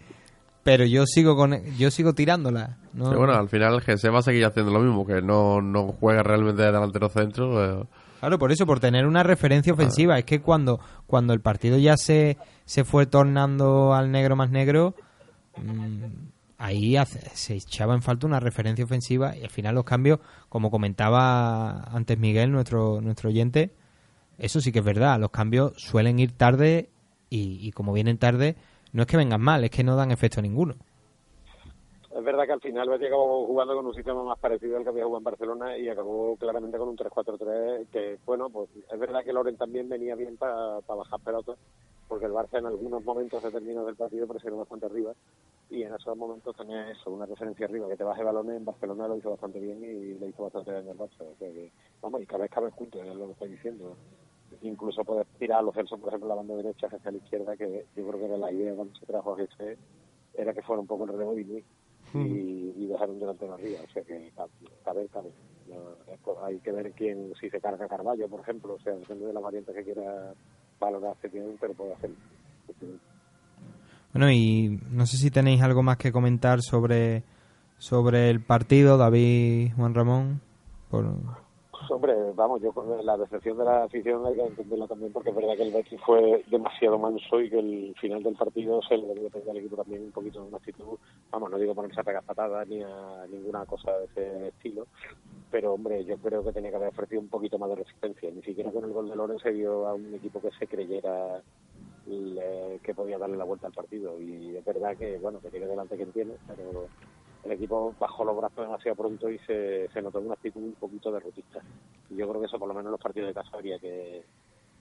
pero 0.62 0.84
yo 0.84 1.06
sigo 1.06 1.36
con, 1.36 1.64
yo 1.78 1.90
sigo 1.90 2.12
tirándola. 2.12 2.76
¿no? 2.92 3.06
Pero 3.06 3.18
bueno, 3.18 3.32
al 3.32 3.48
final 3.48 3.80
GC 3.80 4.12
va 4.12 4.18
a 4.18 4.22
seguir 4.22 4.44
haciendo 4.44 4.70
lo 4.70 4.80
mismo, 4.80 5.06
que 5.06 5.22
no, 5.22 5.62
no 5.62 5.86
juega 5.98 6.22
realmente 6.22 6.60
de 6.60 6.70
delantero 6.70 7.08
centro. 7.08 7.80
eh, 7.80 7.84
Claro, 8.20 8.38
por 8.38 8.52
eso, 8.52 8.66
por 8.66 8.78
tener 8.78 9.06
una 9.06 9.22
referencia 9.22 9.72
ofensiva. 9.72 10.18
Es 10.18 10.26
que 10.26 10.42
cuando, 10.42 10.80
cuando 11.06 11.32
el 11.32 11.40
partido 11.40 11.78
ya 11.78 11.96
se, 11.96 12.36
se 12.66 12.84
fue 12.84 13.06
tornando 13.06 13.94
al 13.94 14.10
negro 14.12 14.36
más 14.36 14.50
negro, 14.50 14.94
mm, 15.56 16.04
ahí 16.62 16.96
hace- 16.96 17.28
se 17.34 17.54
echaba 17.54 17.94
en 17.94 18.02
falta 18.02 18.26
una 18.26 18.38
referencia 18.40 18.84
ofensiva 18.84 19.36
y 19.36 19.42
al 19.42 19.50
final 19.50 19.74
los 19.74 19.84
cambios, 19.84 20.20
como 20.48 20.70
comentaba 20.70 21.82
antes 21.94 22.18
Miguel, 22.18 22.52
nuestro, 22.52 23.00
nuestro 23.00 23.30
oyente, 23.30 23.72
eso 24.38 24.60
sí 24.60 24.70
que 24.72 24.78
es 24.78 24.84
verdad, 24.84 25.18
los 25.18 25.30
cambios 25.30 25.72
suelen 25.76 26.18
ir 26.18 26.32
tarde 26.32 26.88
y, 27.28 27.70
como 27.72 27.92
vienen 27.92 28.18
tarde, 28.18 28.56
no 28.92 29.02
es 29.02 29.08
que 29.08 29.16
vengan 29.16 29.40
mal, 29.40 29.64
es 29.64 29.70
que 29.70 29.82
no 29.82 29.96
dan 29.96 30.10
efecto 30.10 30.42
ninguno. 30.42 30.74
Es 32.14 32.22
verdad 32.22 32.44
que 32.44 32.52
al 32.52 32.60
final 32.60 32.88
Betis 32.90 33.06
acabó 33.06 33.46
jugando 33.46 33.74
con 33.74 33.86
un 33.86 33.94
sistema 33.94 34.22
más 34.22 34.38
parecido 34.38 34.76
al 34.76 34.82
que 34.82 34.90
había 34.90 35.04
jugado 35.04 35.18
en 35.18 35.24
Barcelona 35.24 35.78
y 35.78 35.88
acabó 35.88 36.36
claramente 36.36 36.76
con 36.76 36.90
un 36.90 36.96
3-4-3 36.96 37.88
que, 37.90 38.18
bueno, 38.26 38.50
pues 38.50 38.68
es 38.92 39.00
verdad 39.00 39.24
que 39.24 39.32
Loren 39.32 39.56
también 39.56 39.88
venía 39.88 40.14
bien 40.14 40.36
para 40.36 40.78
bajar 40.86 41.20
pelotas 41.20 41.56
porque 42.08 42.26
el 42.26 42.32
Barça 42.32 42.58
en 42.58 42.66
algunos 42.66 43.02
momentos 43.02 43.42
determinados 43.42 43.86
del 43.86 43.96
partido 43.96 44.26
presionó 44.28 44.58
bastante 44.58 44.84
arriba 44.86 45.12
y 45.72 45.84
en 45.84 45.94
esos 45.94 46.14
momentos 46.18 46.54
tenía 46.54 46.90
eso, 46.90 47.10
una 47.10 47.24
referencia 47.24 47.64
arriba 47.64 47.88
que 47.88 47.96
te 47.96 48.04
baje 48.04 48.22
balones, 48.22 48.58
en 48.58 48.64
Barcelona 48.66 49.08
lo 49.08 49.16
hizo 49.16 49.30
bastante 49.30 49.58
bien 49.58 49.82
y 49.82 50.18
le 50.18 50.28
hizo 50.28 50.42
bastante 50.42 50.70
daño 50.70 50.90
al 50.90 50.98
Barça. 50.98 51.22
O 51.22 51.34
sea 51.38 51.48
que, 51.48 51.72
vamos, 52.02 52.20
y 52.20 52.26
cada 52.26 52.42
vez 52.42 52.50
cabe 52.50 52.70
juntos, 52.70 53.00
es 53.02 53.14
lo 53.16 53.26
que 53.26 53.32
estoy 53.32 53.48
diciendo. 53.48 53.96
Incluso 54.60 55.02
puedes 55.02 55.26
tirar 55.38 55.60
a 55.60 55.62
los 55.62 55.74
Celso, 55.74 55.96
por 55.96 56.08
ejemplo, 56.08 56.28
la 56.28 56.34
banda 56.34 56.54
derecha 56.56 56.88
hacia 56.88 57.10
la 57.10 57.16
izquierda, 57.16 57.56
que 57.56 57.86
yo 57.96 58.06
creo 58.06 58.18
que 58.18 58.24
era 58.26 58.36
la 58.36 58.52
idea 58.52 58.74
cuando 58.74 58.94
se 58.96 59.06
trajo 59.06 59.32
a 59.32 59.36
GC, 59.36 59.78
era 60.34 60.52
que 60.52 60.60
fuera 60.60 60.80
un 60.80 60.86
poco 60.86 61.04
el 61.04 61.12
relevo 61.12 61.38
y 61.38 61.44
Luis 61.44 61.64
y, 62.14 62.74
y 62.76 62.86
dejar 62.86 63.08
un 63.08 63.18
delantero 63.18 63.54
arriba. 63.54 63.80
O 63.82 63.92
sea 63.92 64.02
que 64.02 64.30
cabe, 64.84 65.08
cabe. 65.08 65.30
No, 65.68 66.44
hay 66.44 66.58
que 66.58 66.72
ver 66.72 66.92
quién, 66.92 67.32
si 67.40 67.48
se 67.48 67.60
carga 67.62 67.88
Carballo, 67.88 68.28
por 68.28 68.40
ejemplo. 68.40 68.74
O 68.74 68.80
sea, 68.80 68.92
depende 68.92 69.24
de 69.24 69.32
la 69.32 69.40
variante 69.40 69.72
que 69.72 69.84
quiera 69.84 70.34
valorar 70.78 71.16
Setién, 71.22 71.56
pero 71.58 71.72
puede 71.72 71.94
hacerlo. 71.94 72.16
Bueno, 74.12 74.30
y 74.30 74.78
no 74.90 75.06
sé 75.06 75.16
si 75.16 75.30
tenéis 75.30 75.62
algo 75.62 75.82
más 75.82 75.96
que 75.96 76.12
comentar 76.12 76.60
sobre, 76.60 77.22
sobre 77.78 78.28
el 78.30 78.40
partido, 78.44 78.98
David, 78.98 79.72
Juan 79.74 79.94
Ramón. 79.94 80.40
Por... 80.90 81.06
Pues, 81.82 81.90
hombre, 81.90 82.14
vamos, 82.36 82.62
yo 82.62 82.72
con 82.72 83.04
la 83.04 83.16
decepción 83.16 83.58
de 83.58 83.64
la 83.64 83.82
afición 83.82 84.24
hay 84.24 84.34
que 84.34 84.44
entenderla 84.44 84.86
también 84.86 85.12
porque 85.12 85.30
es 85.30 85.34
verdad 85.34 85.56
que 85.56 85.64
el 85.64 85.72
Betis 85.72 86.00
fue 86.06 86.44
demasiado 86.48 86.96
manso 86.96 87.40
y 87.40 87.50
que 87.50 87.58
el 87.58 87.94
final 88.00 88.22
del 88.22 88.36
partido 88.36 88.80
se 88.82 88.96
le 88.96 89.08
debió 89.08 89.28
pedir 89.30 89.50
al 89.50 89.56
equipo 89.56 89.74
también 89.74 90.02
un 90.02 90.12
poquito 90.12 90.40
de 90.42 90.46
una 90.46 90.58
actitud, 90.58 90.96
vamos, 91.32 91.50
no 91.50 91.58
digo 91.58 91.74
ponerse 91.74 92.00
a 92.00 92.04
pegar 92.04 92.22
patadas 92.22 92.68
ni 92.68 92.84
a 92.84 93.26
ninguna 93.28 93.66
cosa 93.66 93.90
de 93.98 94.04
ese 94.04 94.48
estilo, 94.48 94.86
pero 95.50 95.74
hombre, 95.74 96.04
yo 96.04 96.16
creo 96.18 96.44
que 96.44 96.52
tenía 96.52 96.70
que 96.70 96.76
haber 96.76 96.90
ofrecido 96.90 97.20
un 97.20 97.28
poquito 97.28 97.58
más 97.58 97.70
de 97.70 97.76
resistencia, 97.76 98.30
ni 98.30 98.42
siquiera 98.42 98.70
con 98.70 98.84
el 98.84 98.92
gol 98.92 99.08
de 99.08 99.16
Loren 99.16 99.40
se 99.40 99.50
vio 99.50 99.88
a 99.88 99.94
un 99.94 100.14
equipo 100.14 100.40
que 100.40 100.52
se 100.52 100.68
creyera 100.68 101.42
le- 102.06 102.80
que 102.82 102.94
podía 102.94 103.18
darle 103.18 103.36
la 103.36 103.44
vuelta 103.44 103.66
al 103.66 103.72
partido 103.72 104.20
y 104.20 104.56
es 104.56 104.64
verdad 104.64 104.96
que, 104.96 105.18
bueno, 105.18 105.40
que 105.40 105.50
tiene 105.50 105.66
delante 105.66 105.96
quien 105.96 106.12
tiene, 106.12 106.38
pero 106.46 106.90
el 107.42 107.52
equipo 107.52 107.96
bajó 107.98 108.24
los 108.24 108.36
brazos 108.36 108.64
demasiado 108.66 108.96
pronto 108.96 109.28
y 109.30 109.38
se, 109.40 109.88
se 109.92 110.02
notó 110.02 110.20
una 110.20 110.34
actitud 110.34 110.62
un 110.62 110.74
poquito 110.76 111.10
derrotista. 111.12 111.64
Y 112.08 112.16
yo 112.16 112.28
creo 112.28 112.40
que 112.40 112.46
eso 112.46 112.58
por 112.58 112.68
lo 112.68 112.74
menos 112.74 112.86
en 112.88 112.92
los 112.92 113.00
partidos 113.00 113.28
de 113.28 113.34
casa 113.34 113.50
habría 113.52 113.78
que 113.78 114.24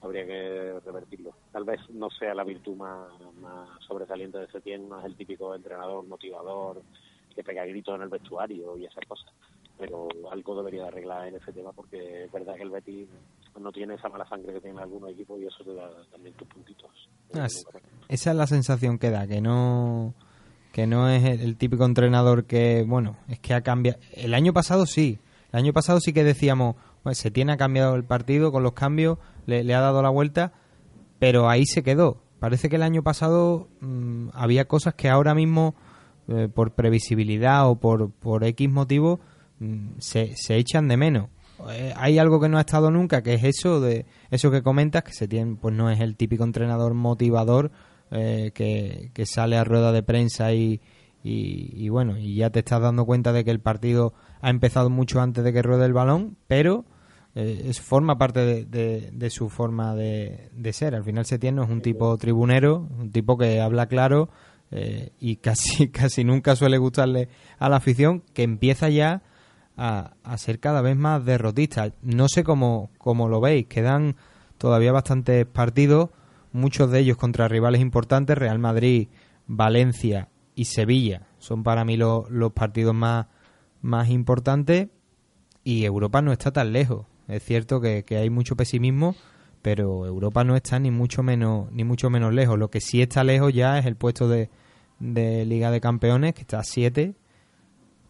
habría 0.00 0.26
que 0.26 0.80
revertirlo. 0.84 1.36
Tal 1.52 1.64
vez 1.64 1.80
no 1.90 2.10
sea 2.10 2.34
la 2.34 2.44
virtud 2.44 2.76
más, 2.76 3.08
más 3.36 3.68
sobresaliente 3.86 4.38
de 4.38 4.48
Setién, 4.48 4.88
no 4.88 4.98
es 4.98 5.06
el 5.06 5.16
típico 5.16 5.54
entrenador 5.54 6.04
motivador 6.06 6.84
que 7.34 7.44
pega 7.44 7.64
gritos 7.64 7.94
en 7.94 8.02
el 8.02 8.08
vestuario 8.08 8.76
y 8.76 8.84
esas 8.86 9.04
cosas. 9.06 9.32
Pero 9.78 10.08
algo 10.30 10.56
debería 10.56 10.82
de 10.82 10.88
arreglar 10.88 11.28
en 11.28 11.36
ese 11.36 11.52
tema 11.52 11.72
porque 11.72 12.24
es 12.24 12.32
verdad 12.32 12.56
que 12.56 12.62
el 12.62 12.70
Betis 12.70 13.08
no 13.60 13.70
tiene 13.72 13.94
esa 13.94 14.08
mala 14.08 14.26
sangre 14.28 14.54
que 14.54 14.60
tienen 14.60 14.78
algunos 14.80 15.10
equipos 15.10 15.40
y 15.40 15.46
eso 15.46 15.62
te 15.64 15.74
da 15.74 15.88
también 16.10 16.34
tus 16.36 16.48
puntitos. 16.48 16.90
Ah, 17.34 17.46
es- 17.46 17.64
esa 18.08 18.30
es 18.30 18.36
la 18.36 18.46
sensación 18.46 18.98
que 18.98 19.10
da, 19.10 19.26
que 19.26 19.40
no 19.40 20.14
que 20.72 20.86
no 20.86 21.08
es 21.10 21.22
el, 21.24 21.40
el 21.40 21.56
típico 21.58 21.84
entrenador 21.84 22.44
que, 22.46 22.82
bueno, 22.88 23.18
es 23.28 23.38
que 23.38 23.52
ha 23.52 23.60
cambiado. 23.60 23.98
El 24.14 24.32
año 24.32 24.54
pasado 24.54 24.86
sí, 24.86 25.18
el 25.52 25.58
año 25.58 25.72
pasado 25.74 26.00
sí 26.00 26.14
que 26.14 26.24
decíamos, 26.24 26.76
pues 27.02 27.18
se 27.18 27.30
tiene 27.30 27.52
ha 27.52 27.56
cambiado 27.58 27.94
el 27.94 28.04
partido 28.04 28.50
con 28.52 28.62
los 28.62 28.72
cambios, 28.72 29.18
le, 29.44 29.64
le 29.64 29.74
ha 29.74 29.80
dado 29.80 30.00
la 30.00 30.08
vuelta, 30.08 30.52
pero 31.18 31.48
ahí 31.50 31.66
se 31.66 31.82
quedó. 31.82 32.22
Parece 32.40 32.70
que 32.70 32.76
el 32.76 32.82
año 32.82 33.02
pasado 33.02 33.68
mm, 33.80 34.28
había 34.32 34.66
cosas 34.66 34.94
que 34.94 35.10
ahora 35.10 35.34
mismo, 35.34 35.74
eh, 36.28 36.48
por 36.48 36.72
previsibilidad 36.72 37.68
o 37.68 37.76
por, 37.78 38.10
por 38.10 38.42
X 38.42 38.70
motivo, 38.70 39.20
mm, 39.58 39.98
se, 39.98 40.32
se 40.36 40.56
echan 40.56 40.88
de 40.88 40.96
menos. 40.96 41.28
Eh, 41.70 41.92
hay 41.96 42.18
algo 42.18 42.40
que 42.40 42.48
no 42.48 42.58
ha 42.58 42.62
estado 42.62 42.90
nunca, 42.90 43.22
que 43.22 43.34
es 43.34 43.44
eso 43.44 43.80
de 43.80 44.04
eso 44.30 44.50
que 44.50 44.62
comentas, 44.62 45.04
que 45.04 45.12
se 45.12 45.28
tiene, 45.28 45.56
pues 45.60 45.74
no 45.74 45.90
es 45.90 46.00
el 46.00 46.16
típico 46.16 46.44
entrenador 46.44 46.94
motivador 46.94 47.70
eh, 48.10 48.50
que, 48.54 49.10
sale 49.26 49.56
a 49.56 49.64
rueda 49.64 49.92
de 49.92 50.02
prensa 50.02 50.52
y, 50.52 50.80
y, 51.22 51.70
y 51.76 51.88
bueno, 51.88 52.18
y 52.18 52.34
ya 52.36 52.50
te 52.50 52.58
estás 52.58 52.80
dando 52.82 53.04
cuenta 53.06 53.32
de 53.32 53.44
que 53.44 53.50
el 53.52 53.60
partido 53.60 54.12
ha 54.40 54.50
empezado 54.50 54.90
mucho 54.90 55.20
antes 55.20 55.44
de 55.44 55.52
que 55.52 55.62
ruede 55.62 55.86
el 55.86 55.92
balón, 55.92 56.36
pero 56.48 56.84
eh, 57.36 57.62
es, 57.66 57.80
forma 57.80 58.18
parte 58.18 58.40
de, 58.40 58.64
de- 58.64 59.10
de 59.12 59.30
su 59.30 59.48
forma 59.48 59.94
de, 59.94 60.50
de 60.52 60.72
ser. 60.72 60.94
Al 60.96 61.04
final 61.04 61.24
Setién 61.26 61.54
no 61.54 61.62
es 61.62 61.70
un 61.70 61.80
tipo 61.80 62.16
tribunero, 62.18 62.88
un 62.98 63.10
tipo 63.12 63.38
que 63.38 63.60
habla 63.60 63.86
claro 63.86 64.28
eh, 64.72 65.12
y 65.20 65.36
casi, 65.36 65.88
casi 65.92 66.24
nunca 66.24 66.56
suele 66.56 66.76
gustarle 66.78 67.28
a 67.60 67.68
la 67.68 67.76
afición, 67.76 68.24
que 68.34 68.42
empieza 68.42 68.88
ya 68.88 69.22
a, 69.76 70.12
ser 70.36 70.60
cada 70.60 70.82
vez 70.82 70.96
más 70.96 71.24
derrotista. 71.24 71.92
No 72.02 72.28
sé 72.28 72.44
cómo, 72.44 72.90
cómo 72.98 73.28
lo 73.28 73.40
veis, 73.40 73.66
quedan 73.66 74.16
todavía 74.58 74.92
bastantes 74.92 75.46
partidos, 75.46 76.10
muchos 76.52 76.90
de 76.90 77.00
ellos 77.00 77.16
contra 77.16 77.48
rivales 77.48 77.80
importantes, 77.80 78.36
Real 78.38 78.58
Madrid, 78.58 79.08
Valencia 79.46 80.28
y 80.54 80.66
Sevilla 80.66 81.26
son 81.38 81.62
para 81.64 81.84
mí 81.84 81.96
lo- 81.96 82.26
los 82.30 82.52
partidos 82.52 82.94
más, 82.94 83.26
más 83.80 84.08
importantes 84.10 84.88
y 85.64 85.84
Europa 85.84 86.22
no 86.22 86.30
está 86.32 86.52
tan 86.52 86.72
lejos. 86.72 87.06
Es 87.26 87.42
cierto 87.42 87.80
que, 87.80 88.04
que 88.04 88.16
hay 88.18 88.30
mucho 88.30 88.54
pesimismo, 88.56 89.16
pero 89.62 90.06
Europa 90.06 90.44
no 90.44 90.54
está 90.56 90.78
ni 90.78 90.90
mucho 90.90 91.22
menos 91.22 91.70
ni 91.72 91.82
mucho 91.84 92.10
menos 92.10 92.32
lejos. 92.34 92.58
Lo 92.58 92.68
que 92.70 92.80
sí 92.80 93.00
está 93.02 93.24
lejos 93.24 93.52
ya 93.52 93.78
es 93.78 93.86
el 93.86 93.96
puesto 93.96 94.28
de, 94.28 94.50
de 95.00 95.44
Liga 95.46 95.70
de 95.70 95.80
Campeones, 95.80 96.34
que 96.34 96.42
está 96.42 96.60
a 96.60 96.64
7, 96.64 97.14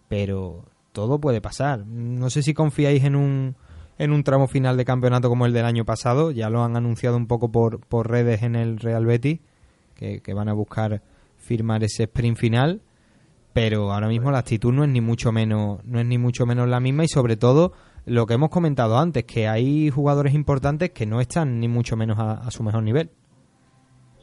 pero 0.08 0.64
todo 0.92 1.20
puede 1.20 1.40
pasar. 1.40 1.86
No 1.86 2.30
sé 2.30 2.42
si 2.42 2.54
confiáis 2.54 3.04
en 3.04 3.16
un 3.16 3.56
en 3.98 4.12
un 4.12 4.24
tramo 4.24 4.48
final 4.48 4.76
de 4.76 4.84
campeonato 4.84 5.28
como 5.28 5.46
el 5.46 5.52
del 5.52 5.64
año 5.64 5.84
pasado, 5.84 6.30
ya 6.30 6.50
lo 6.50 6.64
han 6.64 6.76
anunciado 6.76 7.16
un 7.16 7.26
poco 7.26 7.52
por, 7.52 7.80
por 7.86 8.10
redes 8.10 8.42
en 8.42 8.56
el 8.56 8.78
Real 8.78 9.04
Betis, 9.04 9.40
que, 9.94 10.20
que 10.20 10.34
van 10.34 10.48
a 10.48 10.54
buscar 10.54 11.02
firmar 11.36 11.84
ese 11.84 12.04
sprint 12.04 12.36
final, 12.36 12.80
pero 13.52 13.92
ahora 13.92 14.08
mismo 14.08 14.30
la 14.30 14.38
actitud 14.38 14.72
no 14.72 14.82
es 14.82 14.90
ni 14.90 15.00
mucho 15.00 15.30
menos 15.30 15.84
no 15.84 16.00
es 16.00 16.06
ni 16.06 16.18
mucho 16.18 16.46
menos 16.46 16.68
la 16.68 16.80
misma 16.80 17.04
y 17.04 17.08
sobre 17.08 17.36
todo 17.36 17.72
lo 18.04 18.26
que 18.26 18.34
hemos 18.34 18.50
comentado 18.50 18.98
antes, 18.98 19.24
que 19.24 19.46
hay 19.46 19.90
jugadores 19.90 20.34
importantes 20.34 20.90
que 20.90 21.06
no 21.06 21.20
están 21.20 21.60
ni 21.60 21.68
mucho 21.68 21.96
menos 21.96 22.18
a, 22.18 22.50
su 22.50 22.62
mejor 22.62 22.82
nivel. 22.82 23.10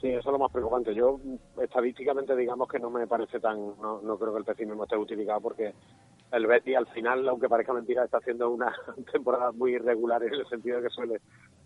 Sí, 0.01 0.07
eso 0.07 0.29
es 0.29 0.33
lo 0.33 0.39
más 0.39 0.51
preocupante. 0.51 0.93
Yo, 0.93 1.19
estadísticamente, 1.61 2.35
digamos 2.35 2.67
que 2.67 2.79
no 2.79 2.89
me 2.89 3.07
parece 3.07 3.39
tan. 3.39 3.57
No, 3.81 4.01
no 4.01 4.17
creo 4.17 4.33
que 4.33 4.39
el 4.39 4.45
pesimismo 4.45 4.83
esté 4.83 4.95
justificado 4.95 5.41
porque 5.41 5.73
el 6.31 6.47
Betis, 6.47 6.75
al 6.77 6.87
final, 6.87 7.27
aunque 7.27 7.49
parezca 7.49 7.73
mentira, 7.73 8.03
está 8.03 8.17
haciendo 8.17 8.49
una 8.49 8.73
temporada 9.11 9.51
muy 9.51 9.73
irregular 9.73 10.21
en 10.23 10.33
el 10.33 10.47
sentido 10.47 10.77
de 10.77 10.83
que 10.83 10.89
suele 10.89 11.21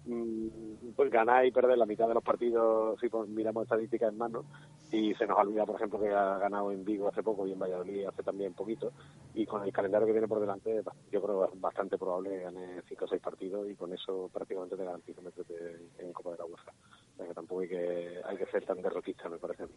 mm, 0.05 0.93
pues 0.95 1.11
ganar 1.11 1.45
y 1.45 1.51
perder 1.51 1.77
la 1.77 1.85
mitad 1.85 2.07
de 2.07 2.13
los 2.13 2.23
partidos 2.23 2.99
si 2.99 3.09
pues, 3.09 3.27
miramos 3.29 3.63
estadísticas 3.63 4.11
en 4.11 4.17
mano. 4.17 4.45
Y 4.91 5.13
se 5.15 5.25
nos 5.25 5.37
olvida, 5.37 5.65
por 5.65 5.75
ejemplo, 5.75 5.99
que 5.99 6.09
ha 6.09 6.37
ganado 6.37 6.71
en 6.71 6.85
Vigo 6.85 7.07
hace 7.09 7.23
poco 7.23 7.47
y 7.47 7.51
en 7.51 7.59
Valladolid 7.59 8.05
hace 8.05 8.23
también 8.23 8.53
poquito. 8.53 8.91
Y 9.33 9.45
con 9.45 9.63
el 9.63 9.73
calendario 9.73 10.05
que 10.05 10.13
tiene 10.13 10.27
por 10.27 10.39
delante, 10.39 10.81
yo 11.11 11.21
creo 11.21 11.41
que 11.41 11.55
es 11.55 11.61
bastante 11.61 11.97
probable 11.97 12.29
que 12.29 12.39
gane 12.39 12.81
5 12.87 13.05
o 13.05 13.07
6 13.07 13.21
partidos 13.21 13.69
y 13.69 13.75
con 13.75 13.91
eso 13.91 14.29
prácticamente 14.31 14.77
te 14.77 14.85
garantiza 14.85 15.21
meterte 15.21 15.53
en 15.97 16.13
Copa 16.13 16.31
de 16.31 16.37
la 16.37 16.45
UEFA. 16.45 16.71
O 16.71 17.17
sea 17.17 17.27
que 17.27 17.33
tampoco 17.33 17.61
hay 17.61 17.69
que, 17.69 18.21
hay 18.23 18.37
que 18.37 18.45
ser 18.45 18.65
tan 18.65 18.81
derrotista, 18.81 19.27
me 19.29 19.37
parece 19.37 19.63
a 19.63 19.67
mí. 19.67 19.73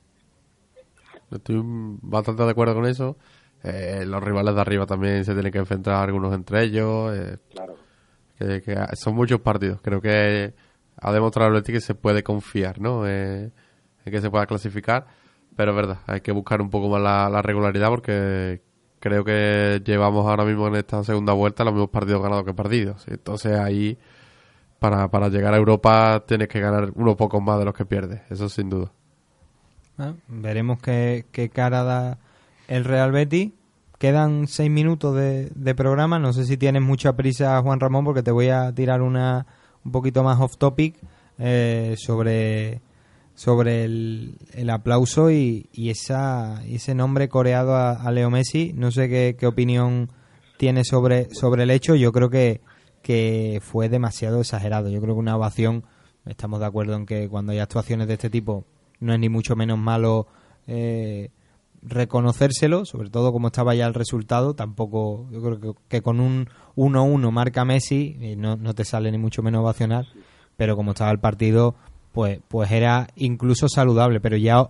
Estoy 1.31 1.61
bastante 2.03 2.45
de 2.45 2.51
acuerdo 2.51 2.75
con 2.75 2.87
eso. 2.87 3.17
Eh, 3.67 4.05
los 4.07 4.23
rivales 4.23 4.55
de 4.55 4.61
arriba 4.61 4.87
también 4.87 5.25
se 5.25 5.33
tienen 5.35 5.53
que 5.53 5.59
enfrentar 5.59 5.95
algunos 5.95 6.35
entre 6.35 6.63
ellos. 6.65 7.13
eh, 7.17 7.37
Claro. 7.53 7.75
que, 8.39 8.63
que 8.63 8.77
son 8.97 9.15
muchos 9.15 9.41
partidos. 9.41 9.81
Creo 9.83 10.01
que 10.01 10.55
ha 11.01 11.13
demostrado 11.13 11.49
el 11.49 11.55
Betis 11.57 11.75
que 11.75 11.81
se 11.81 11.95
puede 11.95 12.23
confiar, 12.23 12.81
¿no? 12.81 13.07
Eh, 13.07 13.51
en 14.05 14.13
que 14.13 14.21
se 14.21 14.31
pueda 14.31 14.47
clasificar. 14.47 15.07
Pero 15.57 15.71
es 15.73 15.77
verdad, 15.77 15.99
hay 16.07 16.21
que 16.21 16.33
buscar 16.33 16.61
un 16.61 16.69
poco 16.71 16.89
más 16.89 17.01
la, 17.01 17.29
la 17.31 17.41
regularidad 17.43 17.89
porque 17.89 18.61
creo 19.01 19.25
que 19.25 19.81
llevamos 19.85 20.27
ahora 20.27 20.45
mismo 20.45 20.69
en 20.69 20.77
esta 20.77 21.03
segunda 21.03 21.33
vuelta 21.33 21.65
los 21.65 21.73
mismos 21.73 21.91
partidos 21.91 22.23
ganados 22.23 22.45
que 22.45 22.53
perdidos. 22.55 23.07
Entonces 23.09 23.59
ahí, 23.59 23.97
para, 24.79 25.09
para 25.09 25.29
llegar 25.29 25.55
a 25.55 25.57
Europa, 25.57 26.23
tienes 26.27 26.49
que 26.49 26.61
ganar 26.61 26.91
unos 26.95 27.17
pocos 27.17 27.43
más 27.43 27.59
de 27.59 27.65
los 27.65 27.75
que 27.75 27.87
pierdes. 27.87 28.21
Eso 28.31 28.49
sin 28.51 28.69
duda. 28.69 28.93
Ah, 29.99 30.13
veremos 30.29 30.79
qué, 30.83 31.25
qué 31.33 31.49
cara 31.49 31.83
da 31.83 32.19
el 32.69 32.85
Real 32.85 33.13
Betis. 33.13 33.53
Quedan 33.99 34.47
seis 34.47 34.71
minutos 34.71 35.17
de, 35.17 35.75
programa. 35.75 36.19
No 36.19 36.33
sé 36.33 36.45
si 36.45 36.57
tienes 36.57 36.83
mucha 36.83 37.17
prisa, 37.17 37.61
Juan 37.63 37.81
Ramón, 37.81 38.05
porque 38.05 38.23
te 38.23 38.31
voy 38.31 38.49
a 38.49 38.73
tirar 38.75 39.01
una 39.01 39.47
un 39.85 39.93
poquito 39.93 40.23
más 40.23 40.41
off 40.41 40.57
topic 40.59 40.97
eh, 41.39 41.95
sobre 41.97 42.83
sobre 43.35 43.85
el, 43.85 44.39
el 44.55 44.71
aplauso 44.71 45.31
y, 45.31 45.69
y 45.73 45.91
esa 45.91 46.63
ese 46.67 46.95
nombre 46.95 47.29
coreado 47.29 47.75
a, 47.75 47.93
a 47.93 48.11
Leo 48.11 48.31
Messi. 48.31 48.73
No 48.75 48.91
sé 48.91 49.09
qué, 49.09 49.37
qué 49.39 49.47
opinión 49.47 50.11
tiene 50.59 50.85
sobre 50.85 51.33
sobre 51.35 51.63
el 51.63 51.71
hecho. 51.71 51.95
Yo 51.95 52.13
creo 52.13 52.29
que 52.29 52.61
que 53.03 53.61
fue 53.63 53.89
demasiado 53.89 54.41
exagerado. 54.41 54.91
Yo 54.91 55.01
creo 55.01 55.15
que 55.15 55.21
una 55.21 55.37
ovación 55.37 55.85
estamos 56.27 56.61
de 56.61 56.67
acuerdo 56.67 56.97
en 56.97 57.07
que 57.07 57.29
cuando 57.29 57.53
hay 57.53 57.61
actuaciones 57.61 58.09
de 58.09 58.15
este 58.15 58.31
tipo 58.31 58.65
no 59.01 59.15
es 59.15 59.21
ni 59.21 59.29
mucho 59.29 59.57
menos 59.57 59.79
malo 59.79 60.27
eh, 60.67 61.31
reconocérselo, 61.87 62.85
sobre 62.85 63.11
todo 63.11 63.33
como 63.33 63.49
estaba 63.49 63.75
ya 63.75 63.87
el 63.87 63.95
resultado, 63.95 64.55
tampoco, 64.55 65.27
yo 65.31 65.41
creo 65.41 65.61
que, 65.61 65.73
que 65.89 66.03
con 66.03 66.21
un 66.21 66.49
1-1 66.77 67.31
marca 67.31 67.65
Messi, 67.65 68.17
y 68.21 68.37
no, 68.37 68.57
no 68.57 68.75
te 68.75 68.85
sale 68.85 69.11
ni 69.11 69.19
mucho 69.19 69.43
menos 69.43 69.63
ovacional, 69.63 70.07
pero 70.57 70.77
como 70.77 70.91
estaba 70.91 71.11
el 71.11 71.21
partido, 71.21 71.75
pues, 72.13 72.41
pues 72.49 72.71
era 72.71 73.09
incluso 73.17 73.69
saludable, 73.69 74.21
pero 74.21 74.37
ya 74.37 74.69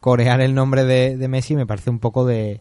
corear 0.00 0.40
el 0.40 0.54
nombre 0.54 0.84
de, 0.84 1.16
de 1.16 1.28
Messi 1.28 1.56
me 1.56 1.66
parece 1.66 1.90
un 1.90 1.98
poco 1.98 2.26
de, 2.26 2.60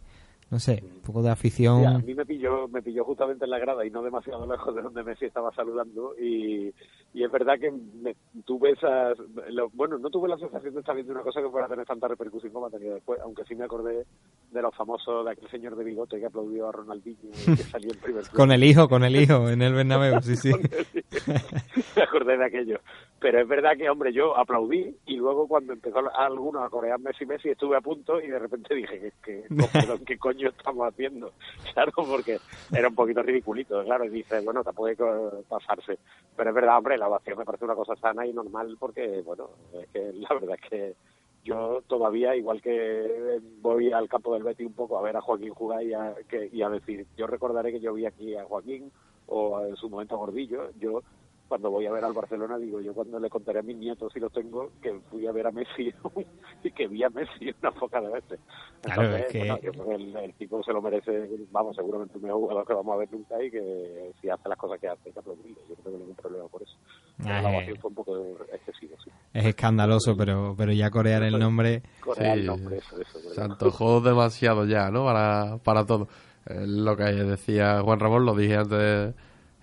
no 0.49 0.59
sé, 0.59 0.83
poco 1.07 1.23
de 1.23 1.29
afición. 1.31 1.85
A 1.87 1.97
mí 1.99 2.13
me 2.13 2.25
pilló, 2.25 2.67
me 2.67 2.81
pilló 2.81 3.03
justamente 3.03 3.45
en 3.45 3.51
la 3.51 3.59
grada 3.59 3.85
y 3.85 3.89
no 3.89 4.03
demasiado 4.03 4.45
lejos 4.45 4.75
de 4.75 4.81
donde 4.83 5.03
Messi 5.03 5.25
estaba 5.25 5.51
saludando 5.53 6.13
y, 6.19 6.73
y 7.13 7.23
es 7.23 7.31
verdad 7.31 7.55
que 7.59 7.71
me, 7.71 8.15
tuve 8.45 8.71
esas, 8.71 9.17
lo- 9.49 9.69
bueno, 9.71 9.97
no 9.97 10.09
tuve 10.09 10.29
la 10.29 10.37
sensación 10.37 10.73
de 10.73 10.79
estar 10.81 10.93
viendo 10.95 11.13
una 11.13 11.23
cosa 11.23 11.41
que 11.41 11.49
fuera 11.49 11.65
a 11.65 11.69
tener 11.69 11.85
tanta 11.85 12.07
repercusión 12.07 12.53
como 12.53 12.67
ha 12.67 12.69
tenido 12.69 12.93
después, 12.95 13.19
aunque 13.21 13.43
sí 13.45 13.55
me 13.55 13.65
acordé 13.65 14.05
de 14.51 14.61
los 14.61 14.75
famosos, 14.75 15.25
de 15.25 15.31
aquel 15.31 15.49
señor 15.49 15.75
de 15.75 15.83
bigote 15.83 16.19
que 16.19 16.25
aplaudió 16.27 16.69
a 16.69 16.71
Ronaldinho 16.71 17.17
y 17.31 17.55
que 17.55 17.63
salió 17.63 17.91
en 17.91 17.99
primer 17.99 18.27
Con 18.35 18.51
el 18.51 18.63
hijo, 18.63 18.87
con 18.87 19.03
el 19.03 19.15
hijo, 19.15 19.49
en 19.49 19.61
el 19.61 19.73
Bernabéu, 19.73 20.21
sí, 20.21 20.35
sí. 20.35 20.51
me 21.95 22.03
acordé 22.03 22.37
de 22.37 22.45
aquello. 22.45 22.79
Pero 23.19 23.41
es 23.41 23.47
verdad 23.47 23.75
que, 23.75 23.89
hombre, 23.89 24.13
yo 24.13 24.37
aplaudí 24.37 24.95
y 25.07 25.15
luego 25.15 25.47
cuando 25.47 25.73
empezó 25.73 25.99
algunos 26.15 26.63
a 26.63 26.69
corear 26.69 26.99
Messi 26.99 27.25
Messi 27.25 27.49
estuve 27.49 27.75
a 27.75 27.81
punto 27.81 28.21
y 28.21 28.27
de 28.27 28.37
repente 28.37 28.75
dije 28.75 29.11
que, 29.23 29.43
que 29.47 29.47
¿qué 30.05 30.17
coño 30.17 30.49
estamos 30.49 30.87
haciendo? 30.87 31.33
Claro, 31.73 31.91
porque 31.95 32.39
era 32.73 32.87
un 32.87 32.95
poquito 32.95 33.21
ridiculito, 33.21 33.83
claro, 33.83 34.05
y 34.05 34.09
dice, 34.09 34.39
bueno, 34.41 34.63
hay 34.87 34.95
que 34.95 35.43
pasarse. 35.47 35.99
Pero 36.35 36.49
es 36.49 36.55
verdad, 36.55 36.77
hombre, 36.77 36.97
la 36.97 37.07
ovación 37.07 37.37
me 37.37 37.45
parece 37.45 37.65
una 37.65 37.75
cosa 37.75 37.95
sana 37.95 38.25
y 38.25 38.33
normal 38.33 38.75
porque, 38.79 39.21
bueno, 39.23 39.49
es 39.73 39.87
que 39.89 40.11
la 40.13 40.33
verdad 40.33 40.57
es 40.61 40.69
que 40.69 40.95
yo 41.43 41.81
todavía, 41.87 42.35
igual 42.35 42.61
que 42.61 43.39
voy 43.61 43.91
al 43.91 44.09
campo 44.09 44.33
del 44.33 44.43
Betty 44.43 44.65
un 44.65 44.73
poco 44.73 44.97
a 44.97 45.01
ver 45.01 45.15
a 45.15 45.21
Joaquín 45.21 45.53
jugar 45.53 45.83
y 45.83 45.93
a, 45.93 46.15
que, 46.27 46.49
y 46.51 46.61
a 46.61 46.69
decir, 46.69 47.05
yo 47.15 47.27
recordaré 47.27 47.71
que 47.71 47.79
yo 47.79 47.93
vi 47.93 48.05
aquí 48.05 48.35
a 48.35 48.45
Joaquín 48.45 48.91
o 49.27 49.63
en 49.65 49.75
su 49.75 49.89
momento 49.89 50.15
a 50.15 50.19
Gordillo, 50.19 50.71
yo 50.79 51.03
cuando 51.47 51.71
voy 51.71 51.85
a 51.85 51.91
ver 51.91 52.03
al 52.03 52.13
Barcelona 52.13 52.57
digo, 52.57 52.81
yo 52.81 52.93
cuando 52.93 53.19
le 53.19 53.29
contaré 53.29 53.59
a 53.59 53.63
mis 53.63 53.77
nietos 53.77 54.11
si 54.13 54.19
los 54.19 54.31
tengo, 54.31 54.71
que 54.81 54.99
fui 55.09 55.25
a 55.27 55.31
ver 55.31 55.47
a 55.47 55.51
Messi 55.51 55.93
y 56.63 56.71
que 56.71 56.87
vi 56.87 57.03
a 57.03 57.09
Messi 57.09 57.53
una 57.61 57.71
poca 57.71 58.01
de 58.01 58.09
veces. 58.09 58.39
Claro, 58.81 59.01
Entonces, 59.03 59.25
es 59.27 59.31
que- 59.31 59.37
bueno, 59.39 59.59
yo 59.61 59.71
creo 59.71 59.85
que 59.87 59.95
el, 59.95 60.15
el 60.17 60.33
tipo 60.35 60.63
se 60.63 60.73
lo 60.73 60.81
merece, 60.81 61.29
vamos, 61.51 61.75
seguramente 61.75 62.15
el 62.17 62.23
mejor 62.23 62.39
jugador 62.41 62.67
que 62.67 62.73
vamos 62.73 62.93
a 62.93 62.97
ver 62.97 63.11
nunca 63.11 63.41
y 63.43 63.49
que 63.51 64.11
si 64.21 64.29
hace 64.29 64.49
las 64.49 64.57
cosas 64.57 64.79
que 64.79 64.87
hace, 64.87 65.11
que 65.11 65.19
aplaudirle. 65.19 65.55
Yo 65.69 65.75
no 65.77 65.83
tengo 65.83 65.97
ningún 65.97 66.15
problema 66.15 66.47
por 66.47 66.61
eso. 66.63 66.73
Ah, 67.19 67.41
la 67.41 67.49
eh. 67.49 67.53
ovación 67.55 67.77
fue 67.77 67.89
un 67.89 67.95
poco 67.95 68.37
excesivo, 68.53 68.95
sí. 69.03 69.11
Es 69.33 69.45
escandaloso, 69.45 70.15
pero, 70.17 70.55
pero 70.57 70.71
ya 70.71 70.89
corear 70.91 71.23
el 71.23 71.37
nombre... 71.39 71.81
Corear 72.01 72.37
el 72.37 72.41
Sí, 72.41 72.47
nombre, 72.47 72.77
eso, 72.77 72.99
eso, 73.01 73.33
Se 73.33 73.41
antojó 73.41 74.01
demasiado 74.01 74.65
ya, 74.65 74.89
¿no? 74.91 75.03
Para, 75.05 75.57
para 75.63 75.85
todo. 75.85 76.07
Eh, 76.45 76.65
lo 76.67 76.95
que 76.95 77.03
decía 77.03 77.81
Juan 77.81 77.99
Ramón, 77.99 78.25
lo 78.25 78.35
dije 78.35 78.55
antes 78.55 79.13